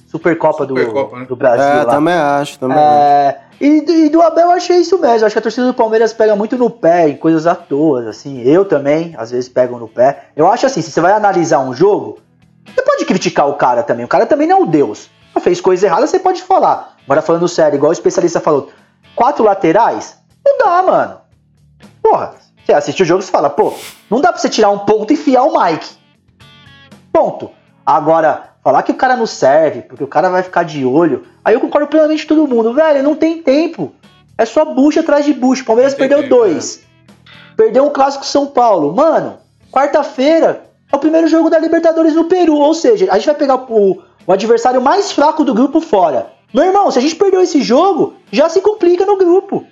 Supercopa 0.06 0.64
do, 0.66 0.76
Supercopa, 0.78 1.18
né? 1.18 1.24
do 1.26 1.34
Brasil 1.36 1.64
É, 1.80 1.82
lá. 1.84 1.86
também 1.86 2.14
acho, 2.14 2.58
também 2.58 2.76
acho. 2.78 2.86
É, 2.86 3.40
e, 3.60 3.80
do- 3.80 3.92
e 3.92 4.08
do 4.08 4.22
Abel 4.22 4.44
eu 4.46 4.50
achei 4.52 4.76
isso 4.78 4.98
mesmo. 5.00 5.18
Eu 5.20 5.26
Acho 5.26 5.34
que 5.34 5.38
a 5.38 5.42
torcida 5.42 5.66
do 5.66 5.74
Palmeiras 5.74 6.12
pega 6.12 6.36
muito 6.36 6.56
no 6.56 6.70
pé 6.70 7.08
em 7.08 7.16
coisas 7.16 7.46
à 7.46 7.54
toa, 7.54 8.08
assim. 8.08 8.40
Eu 8.42 8.64
também, 8.64 9.14
às 9.18 9.30
vezes, 9.32 9.48
pego 9.48 9.78
no 9.78 9.88
pé. 9.88 10.26
Eu 10.36 10.46
acho 10.50 10.66
assim, 10.66 10.80
se 10.82 10.90
você 10.92 11.00
vai 11.00 11.12
analisar 11.12 11.58
um 11.60 11.74
jogo, 11.74 12.18
você 12.66 12.82
pode 12.82 13.04
criticar 13.04 13.48
o 13.48 13.54
cara 13.54 13.82
também. 13.82 14.04
O 14.04 14.08
cara 14.08 14.26
também 14.26 14.46
não 14.46 14.58
é 14.58 14.60
um 14.60 14.66
deus. 14.66 15.10
Fez 15.40 15.60
coisa 15.60 15.86
errada, 15.86 16.06
você 16.06 16.18
pode 16.18 16.42
falar. 16.42 16.96
Agora 17.04 17.20
falando 17.20 17.48
sério, 17.48 17.76
igual 17.76 17.90
o 17.90 17.92
especialista 17.92 18.40
falou, 18.40 18.70
quatro 19.14 19.44
laterais? 19.44 20.16
Não 20.44 20.58
dá, 20.58 20.82
mano. 20.82 21.16
Porra, 22.02 22.34
você 22.64 22.72
assiste 22.72 23.02
o 23.02 23.06
jogo 23.06 23.20
e 23.20 23.24
você 23.24 23.30
fala, 23.30 23.50
pô, 23.50 23.74
não 24.08 24.20
dá 24.20 24.32
pra 24.32 24.40
você 24.40 24.48
tirar 24.48 24.70
um 24.70 24.78
ponto 24.80 25.10
e 25.10 25.14
enfiar 25.14 25.42
o 25.42 25.60
Mike. 25.60 25.96
Ponto. 27.12 27.50
Agora, 27.84 28.54
falar 28.62 28.82
que 28.82 28.92
o 28.92 28.96
cara 28.96 29.16
não 29.16 29.26
serve, 29.26 29.82
porque 29.82 30.02
o 30.02 30.08
cara 30.08 30.30
vai 30.30 30.42
ficar 30.42 30.62
de 30.62 30.84
olho, 30.86 31.26
aí 31.44 31.54
eu 31.54 31.60
concordo 31.60 31.88
plenamente 31.88 32.26
com 32.26 32.34
todo 32.34 32.48
mundo. 32.48 32.72
Velho, 32.72 33.02
não 33.02 33.14
tem 33.14 33.42
tempo. 33.42 33.92
É 34.38 34.46
só 34.46 34.64
bucha 34.64 35.00
atrás 35.00 35.24
de 35.24 35.34
bucha. 35.34 35.62
O 35.62 35.66
Palmeiras 35.66 35.94
perdeu 35.94 36.22
tempo, 36.22 36.30
dois. 36.30 36.82
Perdeu 37.56 37.84
um 37.84 37.90
clássico 37.90 38.24
São 38.24 38.46
Paulo. 38.46 38.94
Mano, 38.94 39.38
quarta-feira 39.70 40.64
é 40.94 40.96
o 40.96 41.00
primeiro 41.00 41.26
jogo 41.26 41.50
da 41.50 41.58
Libertadores 41.58 42.14
no 42.14 42.24
Peru. 42.24 42.56
Ou 42.56 42.72
seja, 42.74 43.08
a 43.10 43.16
gente 43.16 43.26
vai 43.26 43.34
pegar 43.34 43.56
o, 43.56 44.02
o 44.26 44.32
adversário 44.32 44.80
mais 44.80 45.12
fraco 45.12 45.44
do 45.44 45.52
grupo 45.52 45.80
fora. 45.80 46.28
Meu 46.52 46.64
irmão, 46.64 46.90
se 46.90 46.98
a 46.98 47.02
gente 47.02 47.16
perdeu 47.16 47.40
esse 47.42 47.60
jogo, 47.62 48.14
já 48.30 48.48
se 48.48 48.60
complica 48.60 49.04
no 49.04 49.16
grupo. 49.16 49.64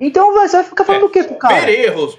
Então 0.00 0.34
vai- 0.34 0.46
você 0.48 0.56
vai 0.58 0.64
ficar 0.66 0.84
falando 0.84 1.06
o 1.06 1.08
quê 1.08 1.24
pro 1.24 1.36
cara? 1.36 1.64
Ver 1.66 1.86
erros. 1.86 2.18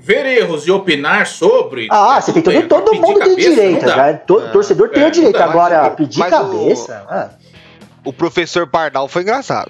Ver 0.00 0.24
erros 0.24 0.66
e 0.66 0.70
opinar 0.70 1.26
sobre. 1.26 1.88
Ah, 1.90 2.14
é 2.18 2.20
você 2.20 2.32
tem 2.32 2.42
tudo 2.42 2.68
todo, 2.68 2.90
bem, 2.92 3.00
todo 3.00 3.06
mundo 3.08 3.18
tem 3.18 3.28
cabeça, 3.30 3.50
direito, 3.50 3.84
dá. 3.86 3.96
né? 3.96 4.12
Todo 4.24 4.46
É, 4.46 4.50
torcedor 4.50 4.88
tem 4.90 5.02
é, 5.02 5.08
o 5.08 5.10
direito. 5.10 5.36
dá, 5.36 5.44
Agora, 5.46 5.82
mas 5.82 5.92
o- 5.92 5.96
pedir 5.96 6.18
mas 6.20 6.32
o- 6.32 6.36
cabeça. 6.36 7.04
ah. 7.10 7.28
O 8.04 8.12
professor 8.12 8.68
Pardal 8.68 9.08
foi 9.08 9.22
engraçado. 9.22 9.68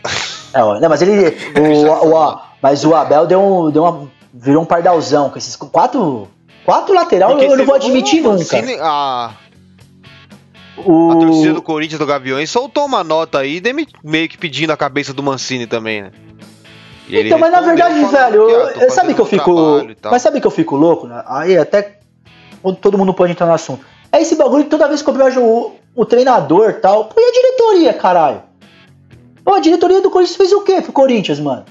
É, 0.52 0.58
não, 0.60 0.88
mas 0.90 1.00
ele. 1.00 1.34
O, 1.58 2.06
o- 2.06 2.14
o- 2.14 2.38
mas 2.60 2.84
o 2.84 2.94
Abel 2.94 3.26
deu, 3.26 3.40
um, 3.40 3.70
deu 3.70 3.82
uma. 3.82 4.08
Virou 4.34 4.62
um 4.62 4.66
pardalzão 4.66 5.30
com 5.30 5.38
esses 5.38 5.56
quatro. 5.56 6.28
Quatro 6.66 6.94
lateral 6.94 7.30
Porque 7.30 7.46
eu 7.46 7.56
não 7.56 7.64
vou 7.64 7.74
admitir 7.76 8.26
o 8.26 8.32
nunca. 8.34 8.58
A, 8.82 9.30
O, 10.84 11.10
a 11.12 11.16
torcida 11.16 11.54
do 11.54 11.62
Corinthians 11.62 11.98
do 11.98 12.04
Gaviões 12.04 12.50
soltou 12.50 12.84
uma 12.84 13.02
nota 13.02 13.38
aí, 13.38 13.62
meio 14.04 14.28
que 14.28 14.36
pedindo 14.36 14.72
a 14.72 14.76
cabeça 14.76 15.14
do 15.14 15.22
Mancini 15.22 15.66
também, 15.66 16.02
né? 16.02 16.10
E 17.08 17.20
Então, 17.20 17.38
mas 17.38 17.52
na 17.52 17.60
verdade, 17.60 18.04
velho, 18.04 18.48
ah, 18.48 18.72
eu- 18.82 18.90
sabe 18.90 19.14
que 19.14 19.20
eu 19.20 19.24
um 19.24 19.28
fico. 19.28 19.86
Mas 20.10 20.20
sabe 20.22 20.40
que 20.40 20.46
eu 20.46 20.50
fico 20.50 20.76
louco? 20.76 21.06
Né? 21.06 21.22
Aí 21.26 21.56
até 21.56 22.00
todo 22.80 22.98
mundo 22.98 23.14
pode 23.14 23.30
entrar 23.32 23.46
no 23.46 23.52
assunto. 23.54 23.84
É 24.10 24.20
esse 24.20 24.34
bagulho 24.34 24.64
que 24.64 24.70
toda 24.70 24.88
vez 24.88 25.02
que 25.02 25.08
eu 25.08 25.14
vejo 25.14 25.40
o, 25.40 25.76
o 25.94 26.04
treinador 26.04 26.70
e 26.70 26.74
tal. 26.74 27.04
Pô, 27.04 27.14
e 27.20 27.24
a 27.24 27.32
diretoria, 27.32 27.94
caralho? 27.94 28.42
Pô, 29.44 29.54
a 29.54 29.60
diretoria 29.60 30.00
do 30.00 30.10
Corinthians 30.10 30.36
fez 30.36 30.52
o 30.52 30.62
quê 30.62 30.82
pro 30.82 30.92
Corinthians, 30.92 31.38
mano? 31.38 31.64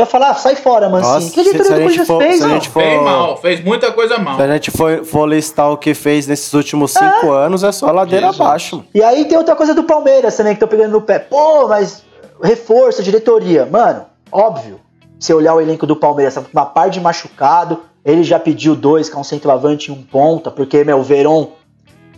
Vai 0.00 0.06
falar, 0.06 0.30
ah, 0.30 0.34
sai 0.34 0.56
fora, 0.56 0.88
Mancini. 0.88 1.12
Nossa, 1.14 1.30
que 1.32 1.42
diretoria 1.42 1.62
do 1.86 1.90
gente 1.90 2.06
Corinthians 2.06 2.06
for- 2.06 2.22
fez, 2.22 2.36
se 2.36 2.42
a 2.42 2.46
mano? 2.46 2.54
gente 2.60 2.68
for- 2.70 2.82
Fez 2.82 3.02
mal, 3.02 3.36
fez 3.36 3.64
muita 3.64 3.92
coisa 3.92 4.18
mal. 4.18 4.36
Se 4.36 4.42
a 4.42 4.52
gente 4.52 4.70
for, 4.70 5.04
for 5.04 5.26
listar 5.28 5.70
o 5.70 5.76
que 5.76 5.92
fez 5.94 6.26
nesses 6.26 6.52
últimos 6.54 6.92
cinco 6.92 7.30
anos, 7.32 7.62
é 7.62 7.70
só 7.72 7.90
ladeira 7.92 8.26
Jesus. 8.26 8.40
abaixo. 8.40 8.76
mano. 8.76 8.88
E 8.94 9.02
aí 9.02 9.24
tem 9.26 9.36
outra 9.36 9.54
coisa 9.54 9.74
do 9.74 9.82
Palmeiras 9.84 10.36
também, 10.36 10.54
que 10.54 10.60
tô 10.60 10.66
pegando 10.68 10.92
no 10.92 11.02
pé. 11.02 11.18
Pô, 11.18 11.68
mas 11.68 12.02
reforço, 12.42 13.02
diretoria. 13.02 13.66
Mano, 13.66 14.04
óbvio. 14.32 14.80
Se 15.18 15.34
olhar 15.34 15.54
o 15.54 15.60
elenco 15.60 15.86
do 15.86 15.94
Palmeiras, 15.94 16.34
tá 16.34 16.42
uma 16.52 16.64
par 16.64 16.88
de 16.88 16.98
machucado. 17.00 17.80
Ele 18.02 18.22
já 18.24 18.38
pediu 18.38 18.74
dois, 18.74 19.10
que 19.10 19.16
é 19.16 19.18
um 19.18 19.24
centroavante 19.24 19.90
e 19.90 19.92
um 19.92 20.02
ponta, 20.02 20.50
porque, 20.50 20.82
meu, 20.82 20.98
o 21.00 21.02
Verón 21.02 21.48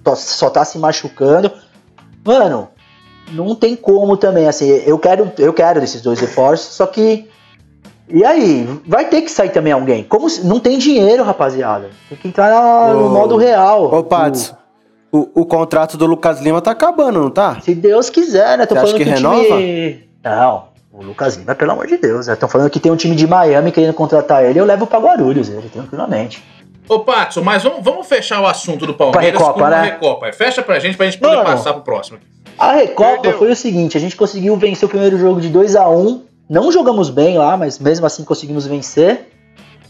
tó- 0.04 0.14
só 0.14 0.48
tá 0.48 0.64
se 0.64 0.78
machucando. 0.78 1.50
Mano, 2.24 2.68
não 3.32 3.56
tem 3.56 3.74
como 3.74 4.16
também, 4.16 4.46
assim, 4.46 4.66
eu 4.86 4.96
quero, 5.00 5.32
eu 5.38 5.52
quero 5.52 5.80
desses 5.80 6.00
dois 6.00 6.20
reforços, 6.20 6.74
só 6.76 6.86
que. 6.86 7.28
E 8.12 8.24
aí, 8.24 8.68
vai 8.86 9.06
ter 9.06 9.22
que 9.22 9.30
sair 9.30 9.48
também 9.50 9.72
alguém. 9.72 10.04
Como 10.04 10.28
se- 10.28 10.46
não 10.46 10.60
tem 10.60 10.78
dinheiro, 10.78 11.22
rapaziada. 11.22 11.90
Tem 12.08 12.18
que 12.18 12.28
entrar 12.28 12.50
na- 12.50 12.92
no 12.92 13.06
Ô, 13.06 13.08
modo 13.08 13.36
real. 13.36 13.84
Ô, 13.92 14.04
Patos, 14.04 14.54
o, 15.10 15.28
o 15.42 15.46
contrato 15.46 15.96
do 15.96 16.04
Lucas 16.06 16.40
Lima 16.40 16.60
tá 16.60 16.70
acabando, 16.72 17.20
não 17.20 17.30
tá? 17.30 17.58
Se 17.62 17.74
Deus 17.74 18.10
quiser, 18.10 18.58
né? 18.58 18.66
Tô 18.66 18.74
Você 18.74 18.80
acha 18.80 18.86
falando 18.88 18.98
que 18.98 19.04
que, 19.04 19.10
o 19.10 19.14
renova? 19.14 19.42
time. 19.44 20.08
Não, 20.22 20.64
o 20.92 21.02
Lucas 21.02 21.36
Lima, 21.36 21.54
pelo 21.54 21.72
amor 21.72 21.86
de 21.86 21.96
Deus. 21.96 22.28
Estão 22.28 22.48
falando 22.48 22.68
que 22.70 22.78
tem 22.80 22.92
um 22.92 22.96
time 22.96 23.16
de 23.16 23.26
Miami 23.26 23.72
querendo 23.72 23.94
contratar 23.94 24.44
ele, 24.44 24.58
eu 24.60 24.64
levo 24.64 24.86
pra 24.86 24.98
Guarulhos, 24.98 25.48
ele, 25.48 25.68
tranquilamente. 25.70 26.42
Ô, 26.88 26.98
Patson, 27.00 27.40
mas 27.42 27.62
vamos, 27.62 27.82
vamos 27.82 28.06
fechar 28.06 28.40
o 28.42 28.46
assunto 28.46 28.84
do 28.86 28.92
Palmeiras 28.92 29.32
Recopa, 29.40 29.52
com 29.62 29.66
né? 29.68 29.82
Recopa. 29.82 30.32
Fecha 30.32 30.62
pra 30.62 30.78
gente, 30.78 30.96
pra 30.96 31.06
gente 31.06 31.18
poder 31.18 31.36
Mano. 31.36 31.46
passar 31.46 31.72
pro 31.72 31.82
próximo. 31.82 32.18
A 32.58 32.72
Recopa 32.72 33.12
Perdeu. 33.22 33.38
foi 33.38 33.50
o 33.52 33.56
seguinte: 33.56 33.96
a 33.96 34.00
gente 34.00 34.14
conseguiu 34.16 34.54
vencer 34.56 34.84
o 34.86 34.88
primeiro 34.90 35.16
jogo 35.16 35.40
de 35.40 35.48
2 35.48 35.74
a 35.76 35.88
1 35.88 36.22
Não 36.48 36.70
jogamos 36.70 37.08
bem 37.10 37.38
lá, 37.38 37.56
mas 37.56 37.78
mesmo 37.78 38.06
assim 38.06 38.24
conseguimos 38.24 38.66
vencer. 38.66 39.28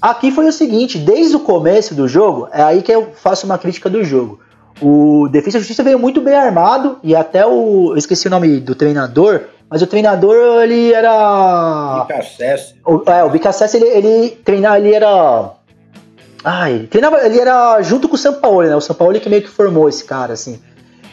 Aqui 0.00 0.30
foi 0.30 0.46
o 0.46 0.52
seguinte: 0.52 0.98
desde 0.98 1.36
o 1.36 1.40
começo 1.40 1.94
do 1.94 2.08
jogo, 2.08 2.48
é 2.52 2.62
aí 2.62 2.82
que 2.82 2.92
eu 2.92 3.12
faço 3.14 3.46
uma 3.46 3.58
crítica 3.58 3.88
do 3.88 4.02
jogo. 4.02 4.40
O 4.80 5.28
Defesa 5.28 5.58
e 5.58 5.60
Justiça 5.60 5.82
veio 5.82 5.98
muito 5.98 6.20
bem 6.20 6.34
armado 6.34 6.98
e 7.02 7.14
até 7.14 7.46
o. 7.46 7.92
Eu 7.92 7.96
esqueci 7.96 8.26
o 8.26 8.30
nome 8.30 8.58
do 8.58 8.74
treinador, 8.74 9.42
mas 9.68 9.80
o 9.80 9.86
treinador 9.86 10.62
ele 10.62 10.92
era. 10.92 12.06
Acesso. 12.18 12.74
O, 12.84 13.02
é, 13.08 13.22
o 13.22 13.30
Bicassés, 13.30 13.74
ele, 13.74 13.86
ele 13.86 14.30
treinava, 14.44 14.78
ele 14.78 14.94
era. 14.94 15.50
Ele 16.68 16.88
treinava, 16.88 17.24
ele 17.24 17.38
era 17.38 17.80
junto 17.82 18.08
com 18.08 18.16
o 18.16 18.18
Sampaoli, 18.18 18.68
né? 18.68 18.74
O 18.74 18.80
Sampaoli 18.80 19.20
que 19.20 19.28
meio 19.28 19.42
que 19.42 19.48
formou 19.48 19.88
esse 19.88 20.04
cara, 20.04 20.32
assim. 20.32 20.60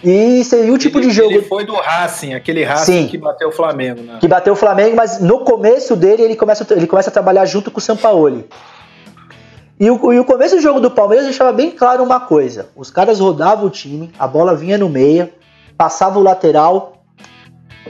E 0.04 0.44
seria 0.44 0.74
o 0.74 0.78
tipo 0.78 0.98
ele, 0.98 1.08
de 1.08 1.14
jogo 1.14 1.32
Ele 1.32 1.42
foi 1.42 1.66
do 1.66 1.74
Racing, 1.74 2.34
aquele 2.34 2.64
Racing 2.64 3.04
Sim. 3.04 3.08
que 3.08 3.18
bateu 3.18 3.50
o 3.50 3.52
Flamengo, 3.52 4.02
né? 4.02 4.18
que 4.20 4.28
bateu 4.28 4.54
o 4.54 4.56
Flamengo, 4.56 4.96
mas 4.96 5.20
no 5.20 5.40
começo 5.40 5.96
dele 5.96 6.24
ele 6.24 6.36
começa, 6.36 6.66
ele 6.74 6.88
começa 6.88 7.10
a 7.10 7.14
trabalhar 7.14 7.46
junto 7.46 7.70
com 7.70 7.80
o 7.80 7.82
Sampaoli. 7.82 8.48
E 9.78 9.90
o, 9.90 10.14
e 10.14 10.20
o 10.20 10.26
começo 10.26 10.56
do 10.56 10.62
jogo 10.62 10.80
do 10.80 10.92
Palmeiras 10.92 11.26
deixava 11.26 11.52
bem 11.52 11.72
claro 11.72 12.04
uma 12.04 12.20
coisa: 12.20 12.70
os 12.76 12.90
caras 12.90 13.20
rodavam 13.20 13.66
o 13.66 13.70
time, 13.70 14.12
a 14.18 14.26
bola 14.26 14.56
vinha 14.56 14.78
no 14.78 14.90
meio, 14.90 15.30
passava 15.78 16.18
o 16.18 16.24
lateral, 16.24 17.04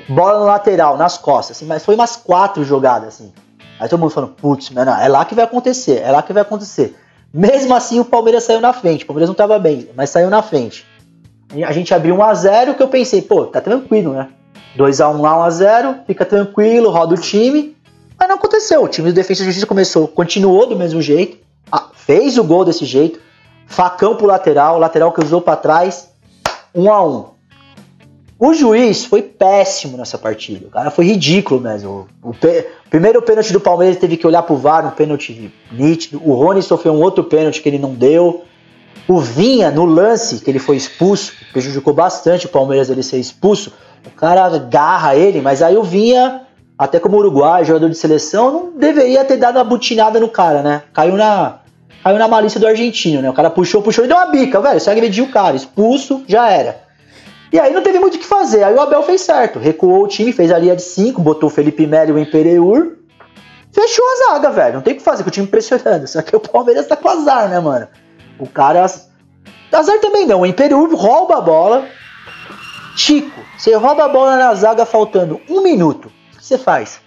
bola 0.08 0.40
no 0.40 0.46
lateral, 0.46 0.98
nas 0.98 1.18
costas, 1.18 1.58
assim, 1.58 1.66
mas 1.66 1.86
foi 1.86 1.94
umas 1.94 2.16
quatro 2.16 2.64
jogadas 2.64 3.10
assim. 3.10 3.32
Aí 3.80 3.88
todo 3.88 4.00
mundo 4.00 4.12
falando, 4.12 4.34
putz, 4.34 4.70
mano, 4.72 4.92
é 4.92 5.08
lá 5.08 5.24
que 5.24 5.34
vai 5.34 5.46
acontecer, 5.46 6.02
é 6.04 6.12
lá 6.12 6.22
que 6.22 6.34
vai 6.34 6.42
acontecer. 6.42 6.96
Mesmo 7.34 7.74
assim, 7.76 8.00
o 8.00 8.06
Palmeiras 8.06 8.44
saiu 8.44 8.60
na 8.60 8.74
frente. 8.74 9.04
O 9.04 9.08
Palmeiras 9.08 9.30
não 9.30 9.36
tava 9.36 9.58
bem, 9.58 9.90
mas 9.96 10.10
saiu 10.10 10.30
na 10.30 10.42
frente. 10.42 10.86
A 11.66 11.72
gente 11.72 11.94
abriu 11.94 12.16
1x0, 12.16 12.76
que 12.76 12.84
eu 12.84 12.88
pensei, 12.88 13.22
pô, 13.22 13.46
tá 13.46 13.60
tranquilo, 13.60 14.14
né? 14.14 14.28
2x1 14.78 15.20
lá, 15.20 15.48
1x0, 15.48 16.06
fica 16.06 16.24
tranquilo, 16.26 16.90
roda 16.92 17.16
o 17.16 17.18
time. 17.18 17.76
Mas 18.18 18.28
não 18.30 18.36
aconteceu. 18.36 18.84
O 18.84 18.88
time 18.88 19.10
do 19.10 19.16
Defesa 19.16 19.42
e 19.42 19.46
Justiça 19.46 19.66
começou, 19.66 20.08
continuou 20.08 20.68
do 20.68 20.76
mesmo 20.76 21.02
jeito, 21.02 21.38
ah, 21.72 21.88
fez 21.94 22.38
o 22.38 22.44
gol 22.44 22.64
desse 22.66 22.86
jeito, 22.86 23.20
facão 23.66 24.16
pro 24.16 24.28
lateral, 24.28 24.78
lateral 24.78 25.12
que 25.12 25.24
usou 25.24 25.42
pra 25.42 25.56
trás, 25.56 26.10
1x1. 26.76 27.26
O 28.38 28.54
juiz 28.54 29.04
foi 29.04 29.22
péssimo 29.22 29.98
nessa 29.98 30.18
partida. 30.18 30.68
O 30.68 30.70
cara 30.70 30.90
foi 30.92 31.06
ridículo 31.06 31.60
mesmo. 31.60 32.08
O, 32.24 32.34
pe- 32.34 32.68
primeiro 32.90 33.22
pênalti 33.22 33.52
do 33.52 33.60
Palmeiras 33.60 33.98
teve 33.98 34.16
que 34.16 34.26
olhar 34.26 34.44
pro 34.44 34.56
VAR, 34.56 34.86
um 34.88 34.92
pênalti 34.92 35.52
nítido. 35.72 36.22
O 36.24 36.34
Rony 36.36 36.62
sofreu 36.62 36.94
um 36.94 37.02
outro 37.02 37.24
pênalti 37.26 37.62
que 37.62 37.68
ele 37.68 37.78
não 37.80 37.94
deu. 37.94 38.46
O 39.08 39.20
Vinha, 39.20 39.72
no 39.72 39.86
lance 39.86 40.40
que 40.40 40.50
ele 40.50 40.60
foi 40.60 40.78
expulso, 40.78 41.34
prejudicou 41.52 41.94
bastante 41.94 42.46
o 42.46 42.50
Palmeiras 42.50 42.90
ele 42.90 43.04
ser 43.04 43.18
expulso. 43.18 43.74
O 44.06 44.12
cara 44.12 44.46
agarra 44.46 45.16
ele, 45.16 45.42
mas 45.42 45.62
aí 45.62 45.76
o 45.76 45.84
Vinha, 45.84 46.42
até 46.78 47.00
como 47.00 47.18
uruguai, 47.18 47.66
jogador 47.66 47.90
de 47.90 47.96
seleção, 47.96 48.52
não 48.52 48.72
deveria 48.78 49.26
ter 49.26 49.38
dado 49.38 49.58
uma 49.58 49.64
butinada 49.64 50.20
no 50.20 50.30
cara, 50.30 50.62
né? 50.62 50.84
Caiu 50.94 51.18
na, 51.18 51.60
caiu 52.04 52.18
na 52.18 52.28
malícia 52.28 52.60
do 52.60 52.68
argentino, 52.68 53.22
né? 53.22 53.30
O 53.30 53.34
cara 53.34 53.50
puxou, 53.50 53.82
puxou 53.82 54.06
e 54.06 54.08
deu 54.08 54.16
uma 54.16 54.28
bica, 54.28 54.62
velho. 54.62 54.80
Você 54.80 54.90
agrediu 54.90 55.26
o 55.26 55.32
cara, 55.32 55.56
expulso, 55.56 56.24
já 56.28 56.50
era. 56.50 56.90
E 57.52 57.60
aí 57.60 57.74
não 57.74 57.82
teve 57.82 58.00
muito 58.00 58.16
o 58.16 58.20
que 58.20 58.26
fazer. 58.26 58.64
Aí 58.64 58.74
o 58.76 58.80
Abel 58.80 59.02
fez 59.04 59.22
certo. 59.22 59.58
Recuou 59.58 60.04
o 60.04 60.08
time, 60.08 60.32
fez 60.32 60.52
a 60.52 60.60
linha 60.60 60.76
de 60.76 60.84
5, 60.84 61.20
botou 61.22 61.50
o 61.50 61.52
Felipe 61.52 61.86
Melo 61.88 62.18
e 62.18 62.60
o. 62.60 63.00
Fechou 63.72 64.06
a 64.06 64.34
zaga, 64.34 64.52
velho. 64.52 64.74
Não 64.76 64.82
tem 64.82 64.94
o 64.94 64.98
que 64.98 65.04
fazer 65.04 65.24
com 65.24 65.30
o 65.30 65.32
time 65.32 65.48
pressionando. 65.48 66.08
Só 66.08 66.22
que 66.22 66.36
o 66.36 66.40
Palmeiras 66.40 66.88
tá 66.88 66.96
com 66.96 67.10
azar, 67.10 67.50
né, 67.50 67.60
mano? 67.60 67.88
O 68.40 68.48
cara. 68.48 68.84
Azar 68.84 70.00
também 70.00 70.26
não. 70.26 70.42
O 70.42 70.46
Empereur 70.46 70.90
rouba 70.96 71.38
a 71.38 71.42
bola. 71.42 71.88
Chico, 72.96 73.40
você 73.58 73.76
rouba 73.76 74.06
a 74.06 74.10
bola 74.10 74.38
na 74.38 74.54
zaga 74.56 74.86
faltando 74.86 75.40
um 75.50 75.62
minuto. 75.62 76.12
O 76.34 76.38
que 76.38 76.46
você 76.46 76.58
faz? 76.58 77.00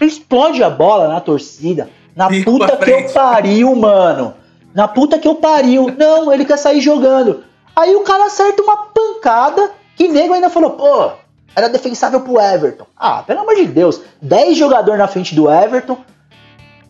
Explode 0.00 0.62
a 0.62 0.70
bola 0.70 1.08
na 1.08 1.20
torcida. 1.20 1.90
Na 2.16 2.28
puta 2.28 2.76
que 2.76 2.90
eu 2.90 3.12
pariu, 3.12 3.74
mano. 3.76 4.34
Na 4.74 4.88
puta 4.88 5.18
que 5.18 5.28
eu 5.28 5.36
pariu. 5.36 5.94
Não, 5.96 6.32
ele 6.32 6.44
quer 6.44 6.56
sair 6.56 6.80
jogando. 6.80 7.44
Aí 7.76 7.94
o 7.94 8.00
cara 8.02 8.26
acerta 8.26 8.62
uma 8.62 8.76
pancada 8.76 9.70
que 9.96 10.08
nego 10.08 10.34
ainda 10.34 10.50
falou, 10.50 10.70
pô, 10.70 11.10
era 11.54 11.68
defensável 11.68 12.20
pro 12.20 12.40
Everton. 12.40 12.86
Ah, 12.96 13.22
pelo 13.22 13.40
amor 13.40 13.54
de 13.54 13.66
Deus. 13.66 14.00
10 14.22 14.56
jogadores 14.56 14.98
na 14.98 15.08
frente 15.08 15.34
do 15.34 15.50
Everton. 15.50 15.98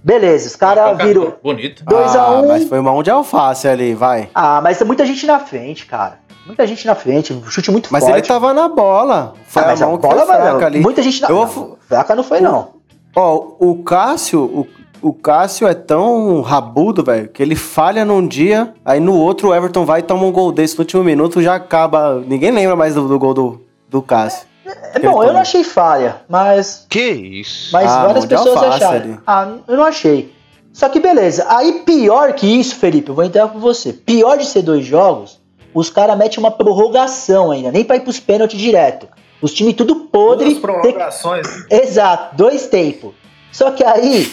Beleza, 0.09 0.47
os 0.47 0.56
caras 0.56 0.97
viram 0.97 1.35
Bonito. 1.43 1.85
2 1.85 2.16
a 2.16 2.22
ah, 2.22 2.40
1 2.40 2.48
mas 2.48 2.64
foi 2.66 2.80
mão 2.80 3.02
de 3.02 3.10
alface 3.10 3.68
ali, 3.68 3.94
vai. 3.94 4.30
Ah, 4.35 4.59
mas 4.62 4.78
tem 4.78 4.86
muita 4.86 5.05
gente 5.05 5.26
na 5.26 5.39
frente, 5.39 5.85
cara. 5.85 6.20
Muita 6.47 6.66
gente 6.66 6.86
na 6.86 6.94
frente. 6.94 7.30
Um 7.35 7.44
chute 7.44 7.70
muito 7.70 7.93
Mas 7.93 8.02
forte. 8.02 8.16
ele 8.16 8.26
tava 8.26 8.55
na 8.55 8.70
bola. 8.70 9.35
Foi 9.47 9.60
Ah, 9.62 9.66
a 9.66 9.68
mas 9.68 9.82
a 9.82 9.86
mão 9.86 9.98
que 9.98 10.06
bola 10.06 10.24
foi 10.24 10.26
vai 10.26 10.40
fraca 10.40 10.64
ali. 10.64 10.80
Muita 10.80 11.02
gente 11.02 11.20
na 11.20 11.28
Eu 11.28 11.36
não, 11.36 11.76
Fraca 11.86 12.16
não 12.16 12.24
foi, 12.24 12.40
não. 12.40 12.68
Ó, 13.14 13.48
o 13.59 13.82
Cássio, 13.82 14.40
o, 14.40 14.66
o 15.02 15.12
Cássio 15.12 15.68
é 15.68 15.74
tão 15.74 16.40
rabudo, 16.40 17.05
velho, 17.05 17.28
que 17.28 17.43
ele 17.43 17.55
falha 17.55 18.02
num 18.02 18.26
dia, 18.26 18.72
aí 18.82 19.01
no 19.01 19.12
outro 19.12 19.48
o 19.48 19.55
Everton 19.55 19.85
vai 19.85 20.01
e 20.01 20.05
toma 20.05 20.24
um 20.24 20.32
gol 20.32 20.51
desse 20.51 20.74
no 20.76 20.85
último 20.85 21.05
minuto, 21.05 21.43
já 21.43 21.55
acaba. 21.55 22.18
Ninguém 22.26 22.51
lembra 22.51 22.74
mais 22.74 22.94
do, 22.94 23.06
do 23.06 23.18
gol 23.18 23.35
do, 23.35 23.60
do 23.90 24.01
Cássio. 24.01 24.47
É 24.95 24.99
bom, 24.99 25.23
eu 25.23 25.32
não 25.32 25.40
achei 25.40 25.65
falha, 25.65 26.23
mas 26.28 26.86
Que 26.89 27.01
isso? 27.11 27.70
Mas 27.73 27.90
Ah, 27.90 28.07
várias 28.07 28.24
de 28.24 28.28
pessoas 28.28 28.57
alface 28.57 28.85
acharam. 28.85 28.97
ali. 28.97 29.20
Ah, 29.27 29.49
eu 29.66 29.77
não 29.77 29.85
achei. 29.85 30.35
Só 30.73 30.89
que 30.89 31.01
beleza. 31.01 31.47
Aí 31.49 31.82
pior 31.85 32.32
que 32.35 32.47
isso, 32.47 32.77
Felipe, 32.77 33.09
eu 33.09 33.15
vou 33.15 33.24
entrar 33.24 33.49
com 33.49 33.59
você. 33.59 33.93
Pior 33.93 34.36
de 34.39 34.47
ser 34.47 34.62
dois 34.62 34.85
jogos, 34.86 35.40
os 35.74 35.90
caras 35.90 36.16
metem 36.16 36.39
uma 36.39 36.51
prorrogação 36.51 37.51
ainda, 37.51 37.70
nem 37.73 37.85
pra 37.85 37.97
ir 37.97 38.01
pros 38.01 38.20
pênaltis 38.20 38.59
direto. 38.61 39.09
Os 39.40 39.53
times 39.55 39.74
tudo 39.74 39.95
podre. 40.07 40.45
Duas 40.47 40.55
tem- 40.55 40.62
prorrogações. 40.62 41.47
Exato, 41.70 42.36
dois 42.36 42.66
tempos. 42.66 43.12
Só 43.53 43.70
que 43.70 43.85
aí, 43.85 44.32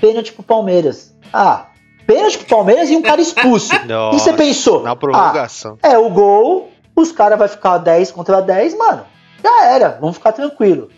pênalti 0.00 0.32
pro 0.32 0.42
Palmeiras. 0.42 1.12
Ah, 1.32 1.66
pênalti 2.06 2.38
pro 2.38 2.46
Palmeiras 2.56 2.90
e 2.90 2.96
um 2.96 3.02
cara 3.02 3.20
expulso. 3.20 3.72
O 3.74 4.10
que 4.10 4.18
você 4.20 4.30
Nossa, 4.30 4.32
pensou? 4.34 4.82
Na 4.82 4.94
prorrogação. 4.96 5.78
Ah, 5.82 5.92
é 5.92 5.98
o 5.98 6.10
gol, 6.10 6.70
os 6.94 7.10
caras 7.12 7.38
vão 7.38 7.48
ficar 7.48 7.78
10 7.78 8.10
contra 8.12 8.40
10, 8.40 8.76
mano. 8.76 9.04
Já 9.44 9.64
era, 9.66 9.98
vamos 10.00 10.16
ficar 10.16 10.32
tranquilo. 10.32 10.88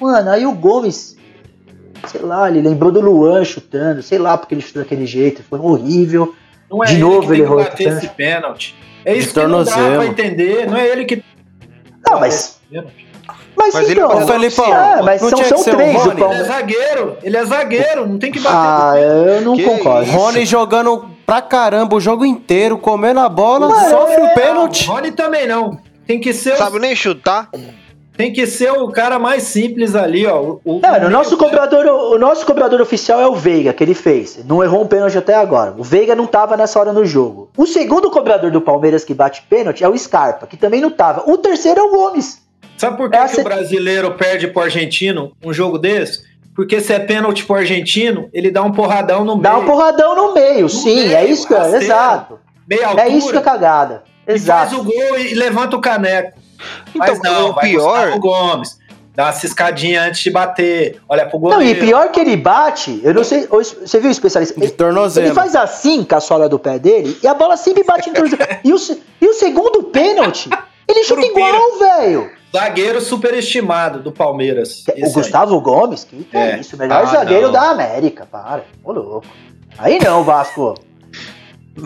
Mano, 0.00 0.30
aí 0.30 0.44
o 0.44 0.52
Gomes, 0.52 1.16
sei 2.08 2.20
lá, 2.22 2.48
ele 2.50 2.60
lembrou 2.60 2.90
do 2.90 3.00
Luan 3.00 3.44
chutando, 3.44 4.02
sei 4.02 4.18
lá 4.18 4.36
porque 4.36 4.54
ele 4.54 4.62
chutou 4.62 4.82
daquele 4.82 5.06
jeito, 5.06 5.42
foi 5.48 5.58
horrível. 5.60 6.34
Não 6.70 6.82
é 6.82 6.86
De 6.88 6.94
ele 6.94 7.00
novo 7.02 7.32
ele 7.32 7.36
que 7.36 7.42
errou 7.42 7.58
bater 7.62 7.88
esse 7.88 8.08
pênalti. 8.08 8.74
É 9.04 9.14
isso 9.14 9.28
De 9.28 9.40
que 9.40 9.46
não 9.46 9.62
dá 9.62 9.72
pra 9.72 10.06
entender. 10.06 10.66
Não 10.66 10.76
é 10.76 10.88
ele 10.88 11.04
que. 11.04 11.22
Não, 12.08 12.18
mas. 12.18 12.58
Mas, 13.56 13.72
Mas 13.72 13.88
ele 13.88 14.00
então, 14.00 14.18
Ô, 14.18 14.26
Felipão, 14.26 14.72
ah, 14.72 15.00
mas 15.04 15.22
não 15.22 15.28
são, 15.30 15.38
tinha 15.38 15.48
são 15.48 15.60
o 15.60 15.64
três 15.64 15.94
o 15.94 15.98
Rony? 15.98 16.20
Ele 16.22 16.34
é 16.34 16.44
zagueiro. 16.44 17.16
Ele 17.22 17.36
é 17.36 17.44
zagueiro. 17.44 18.06
Não 18.08 18.18
tem 18.18 18.32
que 18.32 18.40
bater. 18.40 18.56
Ah, 18.56 18.94
eu 18.98 19.40
não 19.42 19.54
Que 19.56 19.62
concordo. 19.62 20.02
isso? 20.08 20.12
Rony 20.16 20.44
jogando 20.44 21.08
pra 21.24 21.40
caramba 21.40 21.94
o 21.94 22.00
jogo 22.00 22.24
inteiro, 22.26 22.76
comendo 22.76 23.20
a 23.20 23.28
bola, 23.28 23.68
Mano, 23.68 23.88
sofre 23.90 24.16
é- 24.20 24.24
o 24.24 24.34
pênalti. 24.34 24.86
Rony 24.86 25.12
também 25.12 25.46
não. 25.46 25.78
Tem 26.06 26.18
que 26.20 26.34
ser, 26.34 26.54
o, 26.54 26.56
Sabe 26.56 26.78
nem 26.80 26.94
chutar. 26.96 27.48
Tem 28.16 28.32
que 28.32 28.46
ser 28.46 28.70
o 28.72 28.88
cara 28.88 29.18
mais 29.18 29.42
simples 29.44 29.94
ali, 29.94 30.24
ó. 30.26 30.40
O, 30.40 30.60
o- 30.64 30.80
nosso 31.10 31.36
cobrador, 31.36 31.84
o 31.86 32.18
nosso 32.18 32.46
cobrador 32.46 32.80
oficial 32.80 33.20
é 33.20 33.26
o 33.26 33.34
Veiga, 33.34 33.72
que 33.72 33.82
ele 33.82 33.94
fez. 33.94 34.38
Não 34.44 34.62
errou 34.62 34.82
um 34.82 34.86
pênalti 34.86 35.18
até 35.18 35.34
agora. 35.34 35.74
O 35.76 35.82
Veiga 35.82 36.14
não 36.14 36.26
tava 36.26 36.56
nessa 36.56 36.78
hora 36.78 36.92
no 36.92 37.04
jogo. 37.04 37.50
O 37.56 37.66
segundo 37.66 38.10
cobrador 38.10 38.50
do 38.50 38.60
Palmeiras 38.60 39.04
que 39.04 39.12
bate 39.14 39.42
pênalti 39.48 39.82
é 39.82 39.88
o 39.88 39.98
Scarpa, 39.98 40.46
que 40.46 40.56
também 40.56 40.80
não 40.80 40.90
tava. 40.90 41.24
O 41.28 41.36
terceiro 41.38 41.80
é 41.80 41.82
o 41.82 41.90
Gomes. 41.90 42.42
Sabe 42.76 42.96
por 42.96 43.10
que, 43.10 43.16
Essa- 43.16 43.36
que 43.36 43.40
o 43.40 43.44
brasileiro 43.44 44.12
perde 44.14 44.48
pro 44.48 44.62
argentino 44.62 45.32
um 45.44 45.52
jogo 45.52 45.78
desse? 45.78 46.22
Porque 46.54 46.80
se 46.80 46.92
é 46.92 47.00
pênalti 47.00 47.44
pro 47.44 47.56
argentino, 47.56 48.28
ele 48.32 48.48
dá 48.50 48.62
um 48.62 48.70
porradão 48.70 49.24
no 49.24 49.36
Dá 49.40 49.54
meio. 49.54 49.62
um 49.62 49.66
porradão 49.66 50.14
no 50.14 50.34
meio, 50.34 50.68
sim, 50.68 50.94
meio, 50.94 51.16
é 51.16 51.24
isso 51.26 51.48
que 51.48 51.54
é, 51.54 51.76
exato. 51.78 52.38
Meia 52.68 52.86
altura. 52.88 53.04
É 53.04 53.08
isso 53.08 53.30
que 53.32 53.36
é 53.36 53.40
cagada. 53.40 54.04
e 54.26 54.38
faz 54.38 54.72
Exato. 54.72 54.80
o 54.80 54.84
gol 54.84 55.18
e 55.18 55.34
levanta 55.34 55.76
o 55.76 55.80
caneco. 55.80 56.38
Então, 56.94 57.06
Mas 57.08 57.20
não, 57.22 57.50
o 57.50 57.52
vai 57.54 57.70
pior. 57.70 58.00
Gustavo 58.12 58.20
Gomes. 58.20 58.78
Dá 59.14 59.26
uma 59.26 59.32
ciscadinha 59.32 60.02
antes 60.02 60.22
de 60.24 60.30
bater. 60.30 61.00
Olha 61.08 61.24
pro 61.26 61.38
Não, 61.38 61.50
goleiro. 61.50 61.78
e 61.78 61.86
pior 61.86 62.10
que 62.10 62.18
ele 62.18 62.36
bate, 62.36 63.00
eu 63.04 63.14
não 63.14 63.22
sei, 63.22 63.46
você 63.46 64.00
viu 64.00 64.08
o 64.08 64.10
especialista? 64.12 64.58
De 64.58 64.66
Ele, 64.66 64.72
tornozelo. 64.72 65.26
ele 65.28 65.34
faz 65.34 65.54
assim 65.54 66.02
com 66.02 66.16
a 66.16 66.20
sola 66.20 66.48
do 66.48 66.58
pé 66.58 66.80
dele 66.80 67.16
e 67.22 67.26
a 67.28 67.32
bola 67.32 67.56
sempre 67.56 67.84
bate 67.84 68.08
no 68.08 68.14
tornozelo. 68.16 68.42
E 68.64 68.72
o, 68.72 68.76
e 69.20 69.26
o 69.28 69.32
segundo 69.34 69.84
pênalti, 69.84 70.50
ele 70.88 71.04
chuta 71.04 71.24
igual, 71.24 71.78
velho. 71.78 72.30
Zagueiro 72.52 73.00
superestimado 73.00 74.00
do 74.02 74.10
Palmeiras. 74.10 74.84
O 74.88 74.90
Esse 74.92 75.04
aí. 75.06 75.12
Gustavo 75.12 75.60
Gomes, 75.60 76.02
que, 76.02 76.24
que 76.24 76.36
é. 76.36 76.50
É. 76.52 76.58
isso, 76.60 76.74
o 76.74 76.78
melhor 76.80 77.02
Ah, 77.02 77.06
zagueiro 77.06 77.46
não. 77.46 77.52
da 77.52 77.70
América, 77.70 78.26
para. 78.30 78.64
Ô 78.82 78.90
louco. 78.92 79.26
Aí 79.78 80.00
não, 80.00 80.24
Vasco. 80.24 80.74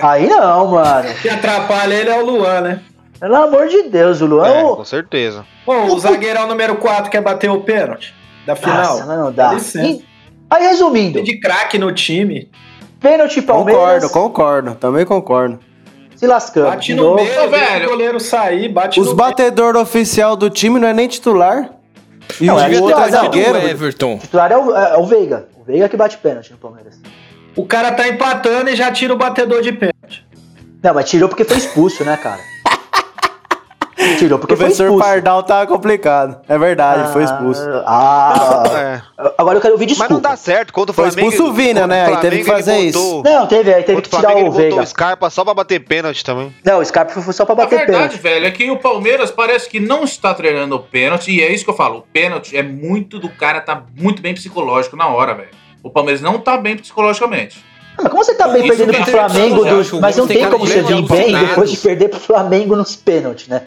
Aí 0.00 0.26
não, 0.28 0.66
mano. 0.68 1.08
que 1.20 1.28
atrapalha 1.28 1.94
ele 1.94 2.10
é 2.10 2.18
o 2.22 2.24
Luan, 2.24 2.60
né? 2.62 2.82
Pelo 3.24 3.36
amor 3.36 3.68
de 3.68 3.84
Deus, 3.84 4.20
o 4.20 4.26
Luan. 4.26 4.46
É, 4.46 4.62
o- 4.64 4.76
com 4.76 4.84
certeza. 4.84 5.46
Pô, 5.64 5.74
o 5.84 5.98
zagueirão 5.98 6.46
número 6.46 6.76
4 6.76 7.10
quer 7.10 7.22
bater 7.22 7.48
o 7.50 7.62
pênalti 7.62 8.14
da 8.44 8.54
final. 8.54 8.98
Nossa, 8.98 9.06
não 9.16 9.32
dá. 9.32 9.54
E- 9.76 10.04
aí, 10.50 10.66
resumindo, 10.66 11.22
de 11.22 11.40
craque 11.40 11.78
no 11.78 11.90
time. 11.90 12.50
pênalti 13.00 13.40
Palmeiras, 13.40 14.04
Concordo, 14.04 14.10
concordo, 14.10 14.74
também 14.74 15.06
concordo. 15.06 15.58
se 16.16 16.26
lascando. 16.26 16.66
Bate 16.68 16.92
no 16.92 17.14
meio, 17.14 17.44
Ô, 17.46 17.48
velho. 17.48 17.86
o 17.86 17.90
goleiro 17.92 18.20
sair, 18.20 18.68
bate 18.68 19.00
Os 19.00 19.06
no 19.08 19.14
batedor 19.14 19.74
oficial 19.74 20.36
do 20.36 20.50
time 20.50 20.78
não 20.78 20.86
é 20.88 20.92
nem 20.92 21.08
titular. 21.08 21.70
E 22.38 22.44
Não, 22.44 22.56
o 22.56 22.60
é 22.60 22.78
outro 22.78 23.00
é 23.00 23.08
zagueiro. 23.10 23.54
O 23.54 23.56
Everton. 23.68 24.16
O 24.16 24.18
titular 24.18 24.52
é 24.52 24.56
o, 24.58 24.76
é 24.76 24.98
o 24.98 25.06
Veiga. 25.06 25.48
O 25.58 25.64
Veiga 25.64 25.88
que 25.88 25.96
bate 25.96 26.18
pênalti 26.18 26.50
no 26.52 26.58
Palmeiras. 26.58 27.00
O 27.56 27.64
cara 27.64 27.90
tá 27.90 28.06
empatando 28.06 28.68
e 28.68 28.76
já 28.76 28.92
tira 28.92 29.14
o 29.14 29.16
batedor 29.16 29.62
de 29.62 29.72
pênalti. 29.72 30.26
Não, 30.82 30.92
mas 30.92 31.08
tirou 31.08 31.26
porque 31.30 31.44
foi 31.44 31.56
expulso, 31.56 32.04
né, 32.04 32.18
cara? 32.18 32.40
Tirou 34.18 34.36
O 34.36 34.40
porque 34.40 34.56
foi 34.56 34.64
professor 34.66 34.84
expulso. 34.86 35.04
Pardal 35.04 35.42
tava 35.44 35.66
complicado. 35.66 36.40
É 36.48 36.58
verdade, 36.58 37.12
foi 37.12 37.22
expulso. 37.24 37.62
Ah, 37.86 38.62
É. 38.74 39.00
agora 39.38 39.56
eu 39.58 39.60
quero 39.62 39.74
ouvir 39.74 39.84
Mas 39.86 39.96
desculpa. 39.96 40.14
não 40.14 40.20
dá 40.20 40.36
certo. 40.36 40.72
Contra 40.72 40.90
o 40.90 40.94
Foi 40.94 41.10
Flamengo. 41.10 41.28
expulso 41.32 41.50
o 41.50 41.54
Vina, 41.54 41.86
né? 41.86 42.06
Aí 42.06 42.16
teve 42.18 42.38
que 42.38 42.44
fazer 42.44 42.78
isso. 42.78 43.22
Não, 43.24 43.46
teve, 43.46 43.72
aí 43.72 43.82
teve 43.84 44.02
que 44.02 44.08
o 44.08 44.10
tirar 44.10 44.22
Flamengo, 44.32 44.48
o 44.48 44.50
botou 44.50 44.60
Veiga. 44.68 44.82
o 44.82 44.86
Scarpa 44.86 45.30
só 45.30 45.44
pra 45.44 45.54
bater 45.54 45.80
pênalti 45.80 46.24
também. 46.24 46.54
Não, 46.64 46.78
o 46.80 46.84
Scarpa 46.84 47.12
foi 47.20 47.32
só 47.32 47.44
pra 47.44 47.52
A 47.52 47.56
bater 47.56 47.78
verdade, 47.78 47.92
pênalti. 48.18 48.18
velho, 48.20 48.46
é 48.46 48.50
que 48.50 48.70
o 48.70 48.76
Palmeiras 48.78 49.30
parece 49.30 49.68
que 49.68 49.78
não 49.78 50.02
está 50.04 50.34
treinando 50.34 50.74
o 50.74 50.80
pênalti, 50.80 51.30
e 51.30 51.40
é 51.42 51.52
isso 51.52 51.64
que 51.64 51.70
eu 51.70 51.76
falo. 51.76 51.98
O 51.98 52.02
pênalti 52.02 52.56
é 52.56 52.62
muito 52.62 53.18
do 53.18 53.28
cara 53.28 53.60
tá 53.60 53.82
muito 53.96 54.20
bem 54.20 54.34
psicológico 54.34 54.96
na 54.96 55.06
hora, 55.08 55.34
velho. 55.34 55.50
O 55.82 55.90
Palmeiras 55.90 56.20
não 56.20 56.38
tá 56.38 56.56
bem 56.56 56.76
psicologicamente. 56.76 57.64
Mas 57.96 58.08
como 58.08 58.24
você 58.24 58.34
tá 58.34 58.48
bem 58.48 58.66
Isso 58.66 58.76
perdendo 58.76 58.92
pro 58.92 59.02
é 59.02 59.04
Flamengo, 59.28 59.64
dos-. 59.64 59.92
O 59.92 60.00
mas 60.00 60.16
não 60.16 60.26
tem 60.26 60.38
tem 60.38 60.50
como 60.50 60.66
você 60.66 60.82
vir 60.82 61.02
bem 61.02 61.32
depois 61.38 61.70
de 61.70 61.76
perder 61.76 62.08
pro 62.08 62.18
Flamengo 62.18 62.74
nos 62.74 62.96
pênaltis, 62.96 63.46
né? 63.46 63.62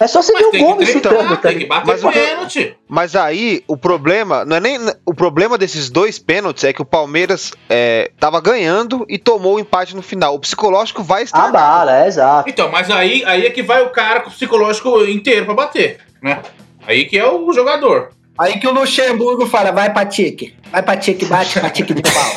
É 0.00 0.06
só 0.06 0.22
você 0.22 0.32
Mas 0.32 0.50
ver 0.50 0.58
o 0.58 0.64
Gomes 0.66 0.88
chutando, 0.88 1.36
tá 1.36 1.48
tem 1.48 1.58
que 1.58 1.66
bater 1.66 1.86
Mas 1.86 2.14
pênalti. 2.14 2.76
Mas 2.88 3.14
aí, 3.14 3.62
o 3.68 3.76
problema, 3.76 4.44
não 4.44 4.56
é 4.56 4.60
nem. 4.60 4.78
O 5.06 5.14
problema 5.14 5.56
desses 5.56 5.90
dois 5.90 6.18
pênaltis 6.18 6.64
é 6.64 6.72
que 6.72 6.82
o 6.82 6.84
Palmeiras 6.84 7.52
é, 7.68 8.10
tava 8.18 8.40
ganhando 8.40 9.04
e 9.08 9.18
tomou 9.18 9.56
o 9.56 9.60
empate 9.60 9.94
no 9.94 10.02
final. 10.02 10.34
O 10.34 10.40
psicológico 10.40 11.02
vai 11.02 11.20
A 11.20 11.24
estragar. 11.24 11.52
bala, 11.52 12.04
é 12.04 12.08
exato. 12.08 12.48
Então, 12.48 12.70
mas 12.70 12.90
aí, 12.90 13.22
aí 13.26 13.46
é 13.46 13.50
que 13.50 13.62
vai 13.62 13.82
o 13.82 13.90
cara 13.90 14.20
com 14.20 14.30
o 14.30 14.32
psicológico 14.32 15.04
inteiro 15.04 15.44
pra 15.44 15.54
bater, 15.54 15.98
né? 16.22 16.40
Aí 16.86 17.04
que 17.04 17.16
é 17.18 17.26
o 17.30 17.52
jogador. 17.52 18.10
Aí 18.38 18.58
que 18.58 18.66
o 18.66 18.72
Luxemburgo 18.72 19.46
fala, 19.46 19.70
vai 19.70 19.92
pra 19.92 20.06
Tique. 20.06 20.56
Vai 20.72 20.82
pra 20.82 20.96
Tique, 20.96 21.26
bate 21.26 21.60
pra 21.60 21.70
Tique 21.70 21.94
de 21.94 22.02
pau. 22.02 22.32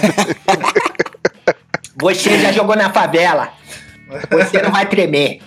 Você 2.01 2.37
já 2.39 2.51
jogou 2.51 2.75
na 2.75 2.91
favela. 2.91 3.49
Você 4.29 4.61
não 4.61 4.71
vai 4.71 4.85
tremer. 4.85 5.39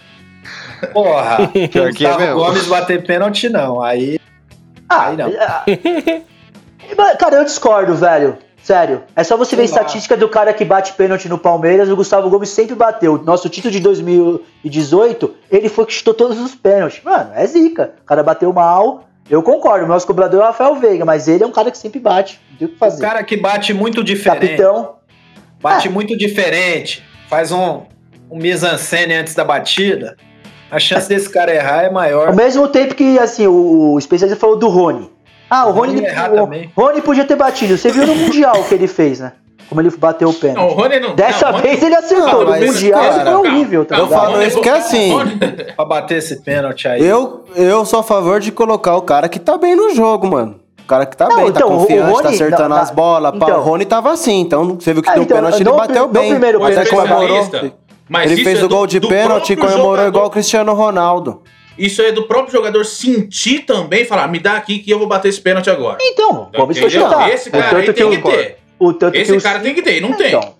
Porra. 0.92 1.48
Pior 1.70 1.92
que 1.92 2.06
é 2.06 2.08
Gustavo 2.10 2.18
mesmo. 2.20 2.34
Gomes 2.36 2.66
bater 2.66 3.04
pênalti, 3.04 3.48
não. 3.48 3.80
Aí. 3.82 4.18
Ah, 4.88 5.08
Aí 5.08 5.16
não. 5.16 5.32
ah. 5.38 5.64
Mas, 6.96 7.16
Cara, 7.18 7.36
eu 7.36 7.44
discordo, 7.44 7.94
velho. 7.94 8.38
Sério. 8.62 9.02
É 9.16 9.24
só 9.24 9.36
você 9.36 9.56
ver 9.56 9.62
a 9.62 9.64
lá. 9.64 9.70
estatística 9.70 10.16
do 10.16 10.28
cara 10.28 10.52
que 10.52 10.64
bate 10.64 10.92
pênalti 10.92 11.28
no 11.28 11.38
Palmeiras. 11.38 11.88
O 11.88 11.96
Gustavo 11.96 12.28
Gomes 12.28 12.50
sempre 12.50 12.74
bateu. 12.74 13.16
Nosso 13.24 13.48
título 13.48 13.72
de 13.72 13.80
2018, 13.80 15.34
ele 15.50 15.68
foi 15.68 15.86
que 15.86 15.92
chutou 15.92 16.12
todos 16.12 16.38
os 16.38 16.54
pênaltis. 16.54 17.02
Mano, 17.02 17.30
é 17.34 17.46
zica. 17.46 17.94
O 18.02 18.04
cara 18.04 18.22
bateu 18.22 18.52
mal. 18.52 19.04
Eu 19.30 19.42
concordo. 19.42 19.84
O 19.84 19.88
nosso 19.88 20.06
cobrador 20.06 20.40
é 20.40 20.44
o 20.44 20.46
Rafael 20.46 20.74
Veiga, 20.76 21.04
mas 21.04 21.28
ele 21.28 21.44
é 21.44 21.46
um 21.46 21.52
cara 21.52 21.70
que 21.70 21.78
sempre 21.78 22.00
bate. 22.00 22.40
Não 22.50 22.58
tem 22.58 22.66
o 22.66 22.70
que 22.70 22.76
O 22.76 22.78
fazer. 22.78 23.00
cara 23.00 23.22
que 23.22 23.36
bate 23.36 23.72
muito 23.72 24.02
diferente. 24.02 24.40
Capitão. 24.48 24.94
Bate 25.60 25.88
muito 25.88 26.16
diferente. 26.16 27.02
Faz 27.28 27.52
um, 27.52 27.82
um 28.30 28.38
mise-en-scène 28.38 29.14
antes 29.14 29.34
da 29.34 29.44
batida. 29.44 30.16
A 30.70 30.78
chance 30.78 31.08
desse 31.08 31.28
cara 31.30 31.54
errar 31.54 31.82
é 31.84 31.90
maior. 31.90 32.28
Ao 32.28 32.34
mesmo 32.34 32.68
tempo 32.68 32.94
que, 32.94 33.18
assim, 33.18 33.46
o, 33.46 33.96
especialista 33.98 34.38
falou 34.38 34.56
do 34.56 34.68
Rony. 34.68 35.10
Ah, 35.50 35.66
o 35.66 35.70
O 35.70 35.72
Rony, 35.72 36.00
Rony 36.00 36.06
o 36.08 36.34
também. 36.44 36.72
Rony 36.76 37.00
podia 37.00 37.24
ter 37.24 37.36
batido. 37.36 37.78
Você 37.78 37.90
viu 37.90 38.06
no 38.06 38.14
Mundial 38.14 38.60
o 38.60 38.64
que 38.64 38.74
ele 38.74 38.86
fez, 38.86 39.20
né? 39.20 39.32
Como 39.68 39.80
ele 39.80 39.90
bateu 39.90 40.28
o 40.28 40.32
Não, 40.32 40.38
o 40.38 40.40
pênalti. 40.40 40.74
Rony 40.74 41.00
não. 41.00 41.14
Dessa 41.14 41.46
não, 41.46 41.52
o 41.52 41.56
Rony- 41.56 41.68
vez 41.68 41.82
ele 41.82 41.94
acertou. 41.94 42.26
Não, 42.26 42.40
no 42.44 42.50
mas, 42.50 42.66
Mundial 42.66 43.00
cara, 43.00 43.24
foi 43.24 43.34
horrível. 43.34 43.84
Tá 43.84 43.96
Eu 43.98 44.08
falo 44.08 44.42
isso 44.42 44.60
que 44.60 44.68
é 44.68 44.72
assim. 44.72 45.12
Pra 45.76 45.84
bater 45.84 46.18
esse 46.18 46.42
pênalti 46.42 46.86
aí. 46.88 47.02
Eu, 47.06 47.44
eu 47.54 47.84
sou 47.86 48.00
a 48.00 48.02
favor 48.02 48.40
de 48.40 48.50
colocar 48.52 48.96
o 48.96 49.02
cara 49.02 49.28
que 49.28 49.38
tá 49.38 49.56
bem 49.58 49.74
no 49.76 49.94
jogo, 49.94 50.26
mano. 50.26 50.56
O 50.82 50.86
cara 50.88 51.04
que 51.04 51.14
tá 51.16 51.28
Não, 51.28 51.36
bem, 51.36 51.48
então, 51.48 51.68
tá 51.68 51.74
confiante, 51.76 52.10
Rony- 52.10 52.22
tá 52.22 52.28
acertando 52.30 52.68
não, 52.70 52.76
as 52.78 52.88
não, 52.88 52.96
bolas. 52.96 53.30
pá, 53.32 53.36
então. 53.46 53.58
o 53.60 53.62
Rony 53.62 53.84
tava 53.84 54.10
assim, 54.12 54.40
então 54.40 54.74
você 54.80 54.92
viu 54.94 55.02
que 55.02 55.10
Ah, 55.10 55.14
deu 55.14 55.22
então, 55.24 55.36
pênalti, 55.36 55.60
ele 55.60 55.70
bateu 55.70 56.02
no 56.02 56.08
bem. 56.08 56.30
primeiro 56.30 56.58
Até 56.64 56.84
pênalti, 56.84 56.90
comemorou. 56.90 57.50
Mas 58.08 58.30
Ele 58.32 58.42
fez 58.44 58.60
é 58.60 58.64
o 58.64 58.68
gol 58.68 58.86
do- 58.86 58.90
de 58.90 59.00
do 59.00 59.08
pênalti 59.08 59.50
e 59.52 59.56
comemorou 59.56 59.90
jogador. 59.96 60.08
igual 60.08 60.26
o 60.26 60.30
Cristiano 60.30 60.72
Ronaldo. 60.72 61.42
Isso 61.76 62.02
é 62.02 62.10
do 62.10 62.24
próprio 62.26 62.52
jogador 62.52 62.84
sentir 62.84 63.60
também, 63.60 64.04
falar, 64.04 64.26
me 64.28 64.38
dá 64.40 64.54
aqui 64.56 64.78
que 64.80 64.90
eu 64.90 64.98
vou 64.98 65.06
bater 65.06 65.28
esse 65.28 65.40
pênalti 65.40 65.70
agora. 65.70 65.98
Então, 66.00 66.48
o 66.52 66.56
Gomes 66.56 66.78
foi 66.78 66.88
Entendeu? 66.88 67.06
chutar. 67.08 67.30
Esse 67.30 67.48
O 67.48 67.52
cara 67.52 67.64
aí 67.78 67.86
tanto 67.86 67.96
tem 67.96 68.10
que 68.10 68.16
que 68.22 68.26
o- 68.28 68.30
ter. 68.30 68.58
O 68.78 68.92
tanto 68.92 69.12
que 69.12 69.18
Esse 69.18 69.32
os- 69.36 69.42
cara 69.42 69.60
tem 69.60 69.74
que 69.74 69.82
ter, 69.82 69.98
e 69.98 70.00
não 70.00 70.12
tem. 70.14 70.28
Então, 70.28 70.54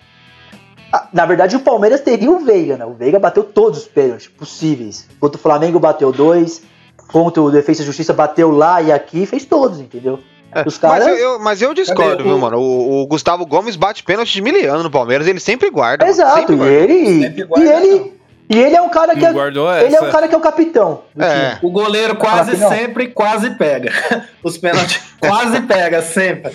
ah, 0.93 1.09
na 1.13 1.27
verdade, 1.27 1.57
o 1.57 1.61
Palmeiras 1.61 2.01
teria 2.01 2.31
o 2.31 2.39
Veiga, 2.41 2.77
né? 2.77 2.85
O 2.85 2.93
Veiga 2.95 3.19
bateu 3.19 3.43
todos 3.43 3.81
os 3.81 3.85
pênaltis 3.89 4.29
possíveis. 4.29 5.09
Contra 5.19 5.39
o 5.39 5.43
Flamengo 5.43 5.81
bateu 5.81 6.13
dois. 6.13 6.63
Contra 7.11 7.41
o 7.43 7.51
Defesa 7.51 7.83
e 7.83 7.87
Justiça 7.87 8.13
bateu 8.13 8.51
lá 8.51 8.83
e 8.83 8.93
aqui, 8.93 9.25
fez 9.25 9.45
todos, 9.45 9.81
entendeu? 9.81 10.19
Os 10.67 10.79
caras. 10.79 11.07
Mas, 11.07 11.21
eu, 11.21 11.39
mas 11.39 11.63
eu 11.63 11.75
discordo, 11.75 12.25
viu, 12.25 12.39
mano? 12.39 12.59
O, 12.59 13.03
o 13.03 13.07
Gustavo 13.07 13.45
Gomes 13.47 13.77
bate 13.77 14.03
pênalti 14.03 14.33
de 14.33 14.41
miliano 14.43 14.83
no 14.83 14.91
Palmeiras, 14.91 15.27
ele 15.27 15.41
sempre 15.41 15.71
guarda. 15.71 16.07
Exato, 16.07 16.37
sempre 16.41 16.55
e 16.55 16.57
guarda. 16.57 16.75
ele. 16.75 17.23
Sempre 17.23 17.41
E 17.43 17.45
guarda, 17.45 17.67
ele. 17.85 18.19
E 18.51 18.59
ele 18.59 18.75
é 18.77 18.81
um 18.81 18.89
cara 18.89 19.15
que 19.15 19.21
Não 19.29 19.71
é. 19.71 19.85
Ele 19.85 19.95
é 19.95 20.01
um 20.01 20.11
cara 20.11 20.27
que 20.27 20.35
é 20.35 20.39
o 20.39 20.41
capitão 20.41 21.03
É. 21.19 21.59
O 21.63 21.71
goleiro 21.71 22.17
quase 22.17 22.57
não. 22.57 22.71
sempre 22.71 23.09
quase 23.09 23.51
pega. 23.51 23.93
Os 24.43 24.57
pênaltis 24.57 25.03
quase 25.21 25.61
pega, 25.63 26.01
sempre. 26.01 26.51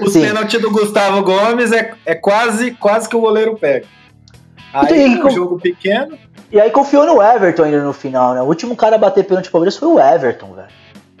Os 0.00 0.14
pênaltis 0.14 0.58
do 0.58 0.70
Gustavo 0.70 1.22
Gomes 1.22 1.70
é, 1.70 1.92
é 2.06 2.14
quase, 2.14 2.70
quase 2.72 3.08
que 3.10 3.14
o 3.14 3.20
goleiro 3.20 3.56
pega. 3.58 3.84
Então, 4.70 4.96
Aí, 4.96 5.06
e 5.06 5.16
um 5.18 5.20
com- 5.20 5.30
jogo 5.30 5.60
pequeno, 5.60 6.18
E 6.50 6.58
aí 6.58 6.70
confiou 6.70 7.04
no 7.04 7.22
Everton 7.22 7.64
ainda 7.64 7.82
no 7.82 7.92
final, 7.92 8.32
né? 8.32 8.40
O 8.40 8.46
último 8.46 8.74
cara 8.74 8.96
a 8.96 8.98
bater 8.98 9.24
pênalti 9.24 9.44
pro 9.44 9.52
Palmeiras 9.52 9.76
foi 9.76 9.88
o 9.88 10.00
Everton, 10.00 10.54
velho. 10.54 10.68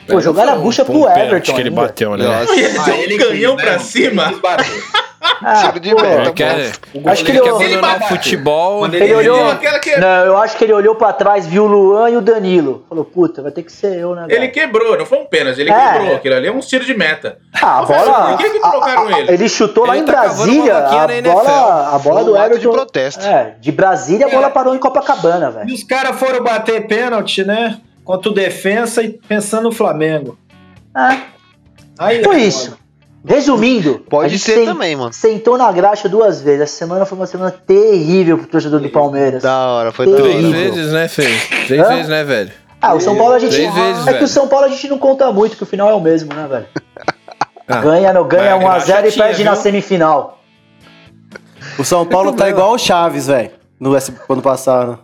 Pô, 0.08 0.18
É, 0.18 0.22
jogaram 0.22 0.52
a 0.52 0.56
um- 0.56 0.60
bucha 0.62 0.84
pro 0.84 0.94
um 1.00 1.08
Everton. 1.08 1.52
que 1.54 1.60
ele 1.60 1.68
ainda. 1.68 1.80
bateu, 1.82 2.16
né? 2.16 2.24
Nossa. 2.24 2.90
Ele 2.94 3.14
um 3.14 3.18
canhão 3.18 3.56
pra 3.56 3.78
cima. 3.78 4.32
Ah, 5.42 5.54
Tiro 5.66 5.80
de 5.80 5.94
meta, 5.94 6.22
Ele 6.22 6.32
quer, 6.32 6.70
Acho 7.06 7.24
que 7.24 7.30
ele 7.32 7.38
ele, 7.38 7.44
quer 7.44 7.50
abandonar 7.50 8.08
futebol. 8.08 8.86
Ele 8.86 8.96
ele 9.02 9.14
olhou. 9.14 9.56
que- 9.82 9.96
Não, 9.96 10.24
eu 10.24 10.36
acho 10.38 10.56
que 10.56 10.64
ele 10.64 10.72
olhou 10.72 10.94
pra 10.94 11.12
trás, 11.12 11.44
viu 11.46 11.64
o 11.64 11.66
Luan 11.66 12.08
e 12.10 12.16
o 12.16 12.20
Danilo. 12.20 12.84
Falou, 12.88 13.04
puta, 13.04 13.42
vai 13.42 13.50
ter 13.50 13.62
que 13.64 13.72
ser 13.72 13.98
eu, 13.98 14.14
né? 14.14 14.26
Ele 14.28 14.38
velho? 14.40 14.52
quebrou, 14.52 14.96
não 14.96 15.04
foi 15.04 15.18
um 15.18 15.26
pênalti, 15.26 15.60
ele 15.60 15.70
É. 15.72 15.92
quebrou. 15.92 16.14
Aquilo 16.16 16.34
ali 16.36 16.46
é 16.46 16.52
um 16.52 16.60
tiro 16.60 16.84
de 16.84 16.94
meta. 16.96 17.38
Ah, 17.60 17.80
a 17.80 17.82
bola. 17.82 18.28
por 18.28 18.38
que 18.38 18.50
que 18.50 18.60
trocaram 18.60 19.10
ele? 19.18 19.32
Ele 19.32 19.48
chutou 19.48 19.86
lá 19.86 19.94
Ele 19.94 20.02
em 20.02 20.06
tá 20.06 20.12
Brasília. 20.12 20.76
A 20.78 21.06
bola, 21.20 21.90
a 21.94 21.98
bola 21.98 22.24
do 22.24 22.36
ato 22.36 22.48
de 22.50 22.54
Everton. 22.54 22.72
protesto. 22.72 23.26
É, 23.26 23.54
de 23.60 23.72
Brasília 23.72 24.26
a 24.26 24.30
bola 24.30 24.50
parou 24.50 24.74
em 24.74 24.78
Copacabana, 24.78 25.50
velho. 25.50 25.68
E 25.68 25.72
os 25.74 25.82
caras 25.82 26.16
foram 26.18 26.42
bater 26.44 26.86
pênalti, 26.86 27.44
né? 27.44 27.78
Contra 28.08 28.30
o 28.30 28.34
defensa 28.34 29.02
e 29.02 29.10
pensando 29.10 29.64
no 29.64 29.72
Flamengo. 29.72 30.38
É, 30.96 31.18
Aí, 31.98 32.24
foi 32.24 32.40
isso. 32.40 32.74
Resumindo, 33.22 33.98
Pode 34.08 34.38
ser 34.38 34.64
também, 34.64 34.96
mano. 34.96 35.12
Sentou 35.12 35.58
na 35.58 35.70
graxa 35.70 36.08
duas 36.08 36.40
vezes. 36.40 36.62
Essa 36.62 36.76
semana 36.78 37.04
foi 37.04 37.18
uma 37.18 37.26
semana 37.26 37.50
terrível 37.50 38.38
pro 38.38 38.46
torcedor 38.46 38.80
do 38.80 38.88
Palmeiras. 38.88 39.42
Da 39.42 39.58
hora, 39.68 39.92
foi 39.92 40.06
Três 40.06 40.22
da 40.22 40.48
Três 40.48 40.50
vezes, 40.50 40.92
né, 40.94 41.06
Fê? 41.06 41.26
Três 41.66 41.82
Hã? 41.84 41.88
vezes, 41.88 42.08
né, 42.08 42.24
velho? 42.24 42.50
Ah, 42.80 42.94
o 42.94 43.00
São 43.00 43.14
Paulo 43.14 43.34
a 43.34 43.38
gente. 43.38 43.50
Três 43.54 43.74
vezes, 43.74 44.02
é 44.02 44.06
que 44.06 44.12
velho. 44.14 44.24
o 44.24 44.28
São 44.28 44.48
Paulo 44.48 44.64
a 44.64 44.68
gente 44.70 44.88
não 44.88 44.96
conta 44.98 45.30
muito, 45.30 45.54
que 45.58 45.62
o 45.62 45.66
final 45.66 45.90
é 45.90 45.94
o 45.94 46.00
mesmo, 46.00 46.32
né, 46.32 46.46
velho? 46.48 46.66
Ah, 47.68 47.80
ganha 47.82 48.12
no, 48.14 48.24
ganha 48.24 48.56
mas 48.58 48.88
a 48.88 48.94
1x0 48.94 48.98
e 48.98 49.02
graxa 49.02 49.10
tinha, 49.10 49.24
perde 49.26 49.44
na 49.44 49.52
viu? 49.52 49.62
semifinal. 49.62 50.40
O 51.78 51.84
São 51.84 52.06
Paulo 52.06 52.32
tá 52.32 52.48
igual 52.48 52.72
o 52.72 52.78
Chaves, 52.78 53.26
velho, 53.26 53.50
no 53.78 53.94
S- 53.94 54.14
ano 54.30 54.40
passado. 54.40 54.98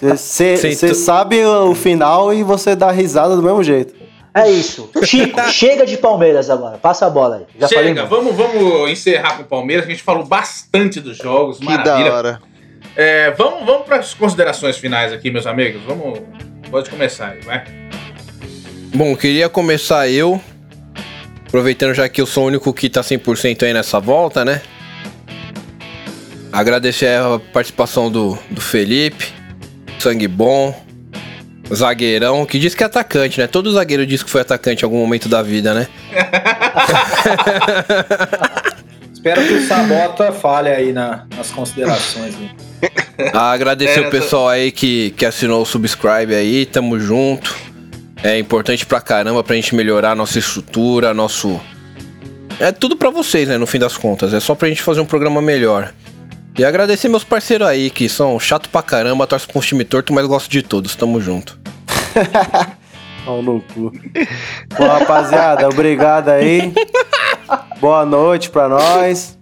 Você 0.00 0.94
sabe 0.94 1.44
o 1.44 1.74
final 1.74 2.32
e 2.32 2.42
você 2.42 2.74
dá 2.74 2.90
risada 2.90 3.36
do 3.36 3.42
mesmo 3.42 3.62
jeito. 3.62 3.94
É 4.34 4.50
isso. 4.50 4.90
Chico, 5.04 5.40
chega 5.50 5.84
de 5.84 5.96
Palmeiras 5.98 6.48
agora. 6.48 6.78
Passa 6.78 7.06
a 7.06 7.10
bola 7.10 7.36
aí. 7.36 7.44
Já 7.58 7.68
Chega, 7.68 8.06
vamos, 8.06 8.34
vamos 8.34 8.90
encerrar 8.90 9.36
com 9.36 9.42
o 9.42 9.46
Palmeiras, 9.46 9.84
que 9.84 9.92
a 9.92 9.94
gente 9.94 10.04
falou 10.04 10.24
bastante 10.24 11.00
dos 11.00 11.18
jogos, 11.18 11.58
Que 11.58 11.66
maravilha. 11.66 12.10
da 12.10 12.16
hora. 12.16 12.40
É, 12.96 13.30
vamos 13.32 13.64
vamos 13.66 13.86
para 13.86 13.96
as 13.96 14.14
considerações 14.14 14.76
finais 14.78 15.12
aqui, 15.12 15.30
meus 15.30 15.46
amigos. 15.46 15.82
Vamos, 15.82 16.18
pode 16.70 16.88
começar 16.88 17.28
aí, 17.30 17.40
vai. 17.40 17.64
Bom, 18.94 19.14
queria 19.16 19.48
começar 19.48 20.08
eu, 20.08 20.40
aproveitando 21.46 21.94
já 21.94 22.08
que 22.08 22.20
eu 22.20 22.26
sou 22.26 22.44
o 22.44 22.46
único 22.46 22.72
que 22.72 22.90
tá 22.90 23.00
100% 23.02 23.62
aí 23.62 23.72
nessa 23.72 24.00
volta, 24.00 24.44
né? 24.44 24.60
Agradecer 26.50 27.06
a 27.18 27.38
participação 27.52 28.10
do, 28.10 28.38
do 28.50 28.60
Felipe, 28.60 29.32
sangue 30.02 30.28
bom, 30.28 30.74
zagueirão, 31.72 32.44
que 32.44 32.58
diz 32.58 32.74
que 32.74 32.82
é 32.82 32.86
atacante, 32.86 33.40
né? 33.40 33.46
Todo 33.46 33.72
zagueiro 33.72 34.04
diz 34.04 34.22
que 34.22 34.30
foi 34.30 34.40
atacante 34.40 34.82
em 34.82 34.84
algum 34.84 34.98
momento 34.98 35.28
da 35.28 35.42
vida, 35.42 35.72
né? 35.72 35.86
Espero 39.12 39.46
que 39.46 39.54
o 39.54 39.66
Sabota 39.68 40.32
fale 40.32 40.68
aí 40.68 40.92
na- 40.92 41.24
nas 41.36 41.50
considerações. 41.50 42.34
né? 42.36 42.50
Agradecer 43.32 44.00
É, 44.02 44.08
o 44.08 44.10
pessoal 44.10 44.48
aí 44.48 44.72
que, 44.72 45.10
que 45.16 45.24
assinou 45.24 45.62
o 45.62 45.66
subscribe 45.66 46.34
aí, 46.34 46.66
tamo 46.66 46.98
junto. 46.98 47.54
É 48.24 48.38
importante 48.38 48.84
pra 48.84 49.00
caramba 49.00 49.42
pra 49.44 49.54
gente 49.54 49.74
melhorar 49.74 50.12
a 50.12 50.14
nossa 50.14 50.38
estrutura, 50.38 51.14
nosso. 51.14 51.60
É 52.58 52.72
tudo 52.72 52.96
pra 52.96 53.10
vocês, 53.10 53.48
né? 53.48 53.56
No 53.58 53.66
fim 53.66 53.78
das 53.78 53.96
contas. 53.96 54.34
É 54.34 54.40
só 54.40 54.54
pra 54.54 54.68
gente 54.68 54.82
fazer 54.82 55.00
um 55.00 55.04
programa 55.06 55.40
melhor. 55.40 55.92
E 56.58 56.64
agradecer 56.64 57.08
meus 57.08 57.24
parceiros 57.24 57.66
aí, 57.66 57.88
que 57.88 58.08
são 58.10 58.38
chato 58.38 58.68
pra 58.68 58.82
caramba, 58.82 59.26
torcem 59.26 59.48
com 59.50 59.58
os 59.58 59.66
time 59.66 59.84
torto, 59.84 60.12
mas 60.12 60.26
gosto 60.26 60.50
de 60.50 60.62
todos. 60.62 60.94
Tamo 60.94 61.18
junto. 61.18 61.58
Pau 63.24 63.42
no 63.42 63.60
cu. 63.60 63.90
Bom, 64.76 64.86
rapaziada, 64.86 65.66
obrigado 65.66 66.28
aí. 66.28 66.72
Boa 67.80 68.04
noite 68.04 68.50
pra 68.50 68.68
nós. 68.68 69.38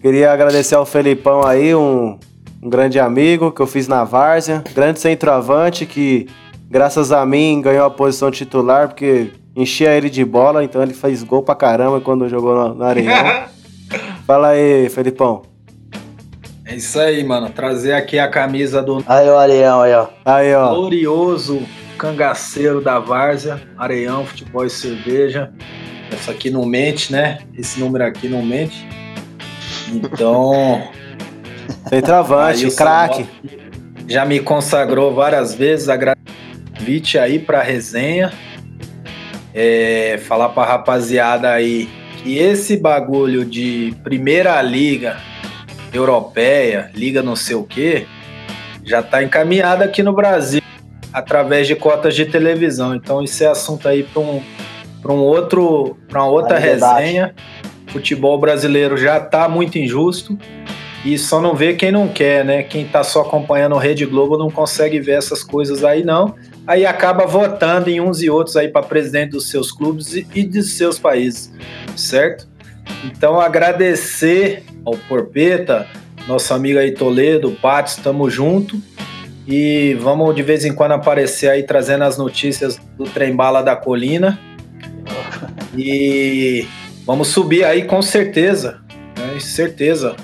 Queria 0.00 0.32
agradecer 0.32 0.76
ao 0.76 0.86
Felipão 0.86 1.44
aí, 1.44 1.74
um, 1.74 2.18
um 2.62 2.70
grande 2.70 2.98
amigo 2.98 3.52
que 3.52 3.60
eu 3.60 3.66
fiz 3.66 3.86
na 3.86 4.02
Várzea. 4.04 4.64
Grande 4.74 4.98
centroavante 4.98 5.84
que, 5.84 6.26
graças 6.70 7.12
a 7.12 7.26
mim, 7.26 7.60
ganhou 7.60 7.84
a 7.84 7.90
posição 7.90 8.30
titular, 8.30 8.88
porque 8.88 9.30
enchia 9.54 9.94
ele 9.94 10.08
de 10.08 10.24
bola, 10.24 10.64
então 10.64 10.82
ele 10.82 10.94
fez 10.94 11.22
gol 11.22 11.42
pra 11.42 11.54
caramba 11.54 12.00
quando 12.00 12.28
jogou 12.30 12.54
no, 12.54 12.74
no 12.76 12.84
Areião. 12.84 13.12
Fala 14.26 14.48
aí, 14.48 14.88
Felipão. 14.88 15.49
É 16.70 16.76
isso 16.76 17.00
aí, 17.00 17.24
mano. 17.24 17.50
Trazer 17.50 17.94
aqui 17.94 18.16
a 18.16 18.28
camisa 18.28 18.80
do 18.80 19.02
Aí 19.04 19.28
o 19.28 19.36
Areão 19.36 19.82
aí, 19.82 19.92
ó. 19.92 20.06
Aí, 20.24 20.54
ó. 20.54 20.72
glorioso 20.72 21.66
cangaceiro 21.98 22.80
da 22.80 23.00
Várzea, 23.00 23.60
Areião, 23.76 24.24
Futebol 24.24 24.64
e 24.64 24.70
Cerveja. 24.70 25.52
Essa 26.12 26.30
aqui 26.30 26.48
não 26.48 26.64
mente, 26.64 27.10
né? 27.10 27.38
Esse 27.58 27.80
número 27.80 28.04
aqui 28.04 28.28
não 28.28 28.40
mente. 28.40 28.86
Então, 29.88 30.80
Centroavante, 31.90 32.66
o 32.66 32.76
craque. 32.76 33.26
Já 34.06 34.24
me 34.24 34.38
consagrou 34.38 35.12
várias 35.12 35.52
vezes. 35.52 35.88
Agradeço 35.88 36.24
o 36.56 36.78
convite 36.78 37.18
aí 37.18 37.40
pra 37.40 37.62
resenha. 37.62 38.32
É, 39.52 40.20
falar 40.22 40.50
pra 40.50 40.64
rapaziada 40.64 41.50
aí 41.50 41.88
que 42.22 42.38
esse 42.38 42.76
bagulho 42.76 43.44
de 43.44 43.92
primeira 44.04 44.62
liga 44.62 45.16
europeia, 45.92 46.90
liga 46.94 47.22
não 47.22 47.36
sei 47.36 47.56
o 47.56 47.64
que, 47.64 48.06
já 48.84 49.02
tá 49.02 49.22
encaminhado 49.22 49.84
aqui 49.84 50.02
no 50.02 50.12
Brasil 50.12 50.62
através 51.12 51.66
de 51.66 51.74
cotas 51.74 52.14
de 52.14 52.24
televisão. 52.26 52.94
Então 52.94 53.22
isso 53.22 53.42
é 53.42 53.46
assunto 53.46 53.88
aí 53.88 54.02
para 54.02 54.20
um, 54.20 54.42
pra 55.02 55.12
um 55.12 55.18
outro, 55.18 55.96
para 56.08 56.22
uma 56.22 56.30
outra 56.30 56.60
debate. 56.60 57.02
resenha. 57.02 57.34
Futebol 57.88 58.38
brasileiro 58.38 58.96
já 58.96 59.18
tá 59.18 59.48
muito 59.48 59.76
injusto 59.76 60.38
e 61.04 61.18
só 61.18 61.40
não 61.40 61.54
vê 61.54 61.74
quem 61.74 61.90
não 61.90 62.06
quer, 62.06 62.44
né? 62.44 62.62
Quem 62.62 62.86
tá 62.86 63.02
só 63.02 63.22
acompanhando 63.22 63.76
Rede 63.76 64.06
Globo 64.06 64.38
não 64.38 64.50
consegue 64.50 65.00
ver 65.00 65.12
essas 65.12 65.42
coisas 65.42 65.82
aí 65.82 66.04
não. 66.04 66.34
Aí 66.66 66.86
acaba 66.86 67.26
votando 67.26 67.90
em 67.90 68.00
uns 68.00 68.22
e 68.22 68.30
outros 68.30 68.56
aí 68.56 68.68
para 68.68 68.82
presidente 68.82 69.30
dos 69.30 69.50
seus 69.50 69.72
clubes 69.72 70.14
e, 70.14 70.26
e 70.34 70.44
dos 70.44 70.74
seus 70.74 70.98
países, 70.98 71.52
certo? 71.96 72.46
Então 73.04 73.40
agradecer 73.40 74.62
ao 74.84 74.94
Porpeta, 75.08 75.86
nosso 76.26 76.52
amigo 76.54 76.78
aí 76.78 76.92
Toledo, 76.92 77.56
Patos, 77.62 77.96
tamo 77.96 78.28
junto. 78.30 78.80
E 79.46 79.94
vamos 80.00 80.34
de 80.34 80.42
vez 80.42 80.64
em 80.64 80.72
quando 80.72 80.92
aparecer 80.92 81.50
aí 81.50 81.62
trazendo 81.62 82.04
as 82.04 82.16
notícias 82.16 82.78
do 82.96 83.04
trem 83.04 83.34
bala 83.34 83.62
da 83.62 83.74
colina. 83.74 84.38
E 85.76 86.66
vamos 87.06 87.28
subir 87.28 87.64
aí 87.64 87.84
com 87.84 88.00
certeza, 88.02 88.80
né? 89.18 89.40
certeza. 89.40 90.14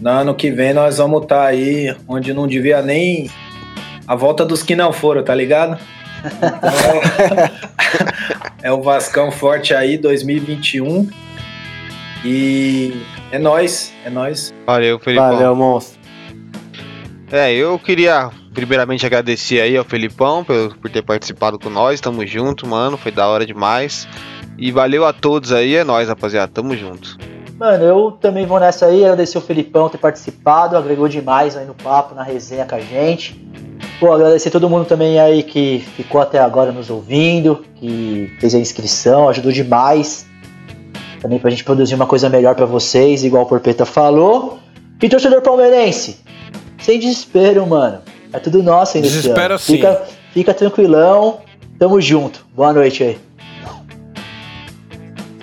No 0.00 0.10
ano 0.10 0.34
que 0.34 0.50
vem 0.50 0.72
nós 0.72 0.98
vamos 0.98 1.22
estar 1.22 1.44
aí 1.44 1.94
onde 2.08 2.32
não 2.32 2.46
devia 2.46 2.80
nem 2.80 3.30
a 4.06 4.14
volta 4.14 4.46
dos 4.46 4.62
que 4.62 4.74
não 4.74 4.92
foram, 4.92 5.22
tá 5.22 5.34
ligado? 5.34 5.78
Então, 6.24 7.50
é 8.62 8.72
o 8.72 8.82
Vascão 8.82 9.30
forte 9.30 9.74
aí 9.74 9.98
2021 9.98 11.08
e 12.24 13.00
é 13.30 13.38
nós, 13.38 13.92
é 14.04 14.10
nós. 14.10 14.52
Valeu, 14.66 14.98
Felipão. 14.98 15.32
Valeu, 15.32 15.56
monstro. 15.56 16.00
É, 17.32 17.52
eu 17.52 17.78
queria 17.78 18.30
primeiramente 18.52 19.06
agradecer 19.06 19.60
aí 19.60 19.76
ao 19.76 19.84
Felipão 19.84 20.44
por, 20.44 20.76
por 20.76 20.90
ter 20.90 21.02
participado 21.02 21.58
com 21.58 21.70
nós. 21.70 22.00
Tamo 22.00 22.26
junto, 22.26 22.66
mano. 22.66 22.96
Foi 22.96 23.12
da 23.12 23.26
hora 23.28 23.46
demais. 23.46 24.08
E 24.58 24.70
valeu 24.72 25.06
a 25.06 25.12
todos 25.12 25.52
aí. 25.52 25.76
É 25.76 25.84
nóis, 25.84 26.08
rapaziada. 26.08 26.50
Tamo 26.52 26.76
junto. 26.76 27.16
Mano, 27.60 27.84
eu 27.84 28.12
também 28.12 28.46
vou 28.46 28.58
nessa 28.58 28.86
aí, 28.86 29.04
agradecer 29.04 29.36
o 29.36 29.40
Felipão 29.42 29.90
ter 29.90 29.98
participado, 29.98 30.78
agregou 30.78 31.06
demais 31.06 31.58
aí 31.58 31.66
no 31.66 31.74
papo, 31.74 32.14
na 32.14 32.22
resenha 32.22 32.64
com 32.64 32.74
a 32.74 32.80
gente. 32.80 33.38
Pô, 34.00 34.14
agradecer 34.14 34.48
todo 34.50 34.68
mundo 34.68 34.86
também 34.86 35.20
aí 35.20 35.42
que 35.42 35.80
ficou 35.94 36.22
até 36.22 36.38
agora 36.38 36.72
nos 36.72 36.88
ouvindo, 36.88 37.62
que 37.74 38.32
fez 38.40 38.54
a 38.54 38.58
inscrição, 38.58 39.28
ajudou 39.28 39.52
demais. 39.52 40.29
Também 41.20 41.38
pra 41.38 41.50
gente 41.50 41.64
produzir 41.64 41.94
uma 41.94 42.06
coisa 42.06 42.28
melhor 42.28 42.54
pra 42.54 42.66
vocês, 42.66 43.22
igual 43.22 43.44
o 43.44 43.46
Porpeta 43.46 43.84
falou. 43.84 44.58
E 45.02 45.08
torcedor 45.08 45.40
palmeirense, 45.42 46.20
sem 46.78 46.98
desespero, 46.98 47.66
mano. 47.66 48.00
É 48.32 48.38
tudo 48.38 48.62
nosso 48.62 48.96
ainda 48.96 49.08
ano. 49.08 49.58
sim. 49.58 49.76
Fica, 49.76 50.02
fica 50.32 50.54
tranquilão, 50.54 51.40
tamo 51.78 52.00
junto. 52.00 52.46
Boa 52.54 52.72
noite 52.72 53.02
aí. 53.02 53.18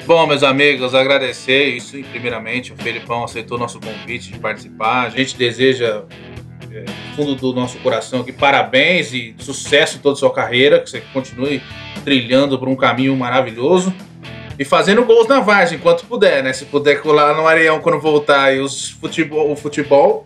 Bom, 0.08 0.26
meus 0.26 0.42
amigos, 0.42 0.96
agradecer 0.96 1.66
isso 1.66 2.02
primeiramente. 2.12 2.72
O 2.72 2.78
Felipão 2.78 3.26
aceitou 3.26 3.58
nosso 3.58 3.78
convite 3.78 4.32
de 4.32 4.40
participar. 4.40 5.08
A 5.08 5.10
gente 5.10 5.36
deseja, 5.36 6.04
é, 6.72 6.82
do 6.84 7.16
fundo 7.16 7.36
do 7.36 7.54
nosso 7.54 7.78
coração 7.80 8.22
aqui, 8.22 8.32
parabéns 8.32 9.12
e 9.12 9.36
sucesso 9.38 9.98
em 9.98 10.00
toda 10.00 10.14
a 10.14 10.18
sua 10.18 10.32
carreira. 10.32 10.80
Que 10.80 10.90
você 10.90 11.02
continue 11.12 11.62
trilhando 12.06 12.58
por 12.58 12.70
um 12.70 12.76
caminho 12.76 13.18
maravilhoso. 13.18 13.94
E 14.60 14.66
fazendo 14.66 15.06
gols 15.06 15.28
na 15.28 15.40
vargem, 15.40 15.78
enquanto 15.78 16.06
puder, 16.06 16.44
né? 16.44 16.52
Se 16.52 16.66
puder 16.66 17.00
colar 17.02 17.36
no 17.36 17.46
areião 17.46 17.80
quando 17.80 18.00
voltar 18.00 18.56
e 18.56 18.60
os 18.60 18.90
futebol, 18.90 19.52
o 19.52 19.56
futebol, 19.56 20.26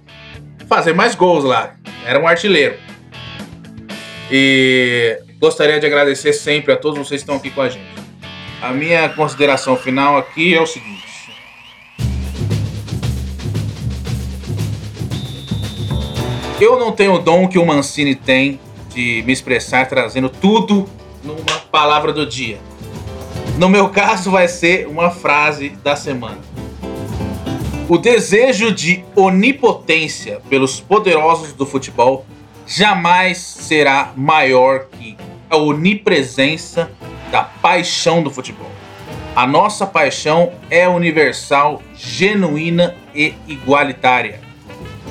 fazer 0.68 0.94
mais 0.94 1.16
gols 1.16 1.44
lá. 1.44 1.76
Era 2.06 2.18
um 2.18 2.26
artilheiro. 2.26 2.78
E 4.32 5.20
gostaria 5.38 5.82
de 5.82 5.86
agradecer 5.86 6.32
sempre 6.32 6.72
a 6.72 6.78
todos 6.78 6.98
vocês 6.98 7.22
que 7.22 7.30
estão 7.30 7.36
aqui 7.36 7.49
com 7.49 7.62
a 7.62 7.68
gente. 7.68 7.91
A 8.62 8.72
minha 8.72 9.10
consideração 9.10 9.76
final 9.76 10.18
aqui 10.18 10.56
é 10.56 10.62
o 10.62 10.66
seguinte. 10.66 11.02
Eu 16.58 16.80
não 16.80 16.94
tenho 16.94 17.16
o 17.16 17.20
dom 17.20 17.49
que 17.49 17.58
o 17.58 17.66
Mancini 17.66 18.16
tem 18.16 18.62
de 18.94 19.24
me 19.26 19.34
expressar 19.34 19.90
trazendo 19.90 20.30
tudo 20.30 20.88
numa 21.22 21.60
palavra 21.70 22.14
do 22.14 22.26
dia 22.26 22.70
no 23.62 23.70
meu 23.70 23.90
caso, 23.90 24.32
vai 24.32 24.48
ser 24.48 24.88
uma 24.88 25.12
frase 25.12 25.70
da 25.84 25.96
semana. 25.96 26.40
O 27.88 27.96
desejo 27.96 28.72
de 28.72 29.06
onipotência 29.16 30.42
pelos 30.50 30.80
poderosos 30.80 31.54
do 31.54 31.64
futebol 31.64 32.26
jamais 32.66 33.38
será 33.38 34.14
maior 34.18 34.86
que 34.86 35.16
a 35.48 35.58
onipresença 35.58 36.90
da 37.32 37.44
paixão 37.44 38.24
do 38.24 38.32
futebol. 38.32 38.72
A 39.36 39.46
nossa 39.46 39.86
paixão 39.86 40.54
é 40.68 40.90
universal, 40.90 41.84
genuína 41.96 42.96
e 43.14 43.36
igualitária. 43.48 44.42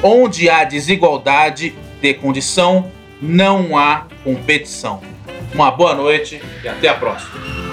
Onde 0.02 0.50
há 0.50 0.64
desigualdade 0.64 1.72
de 2.02 2.14
condição, 2.14 2.90
não 3.22 3.78
há 3.78 4.08
competição. 4.24 5.00
Uma 5.54 5.70
boa 5.70 5.94
noite 5.94 6.42
e 6.64 6.68
até 6.68 6.88
a 6.88 6.94
próxima. 6.94 7.69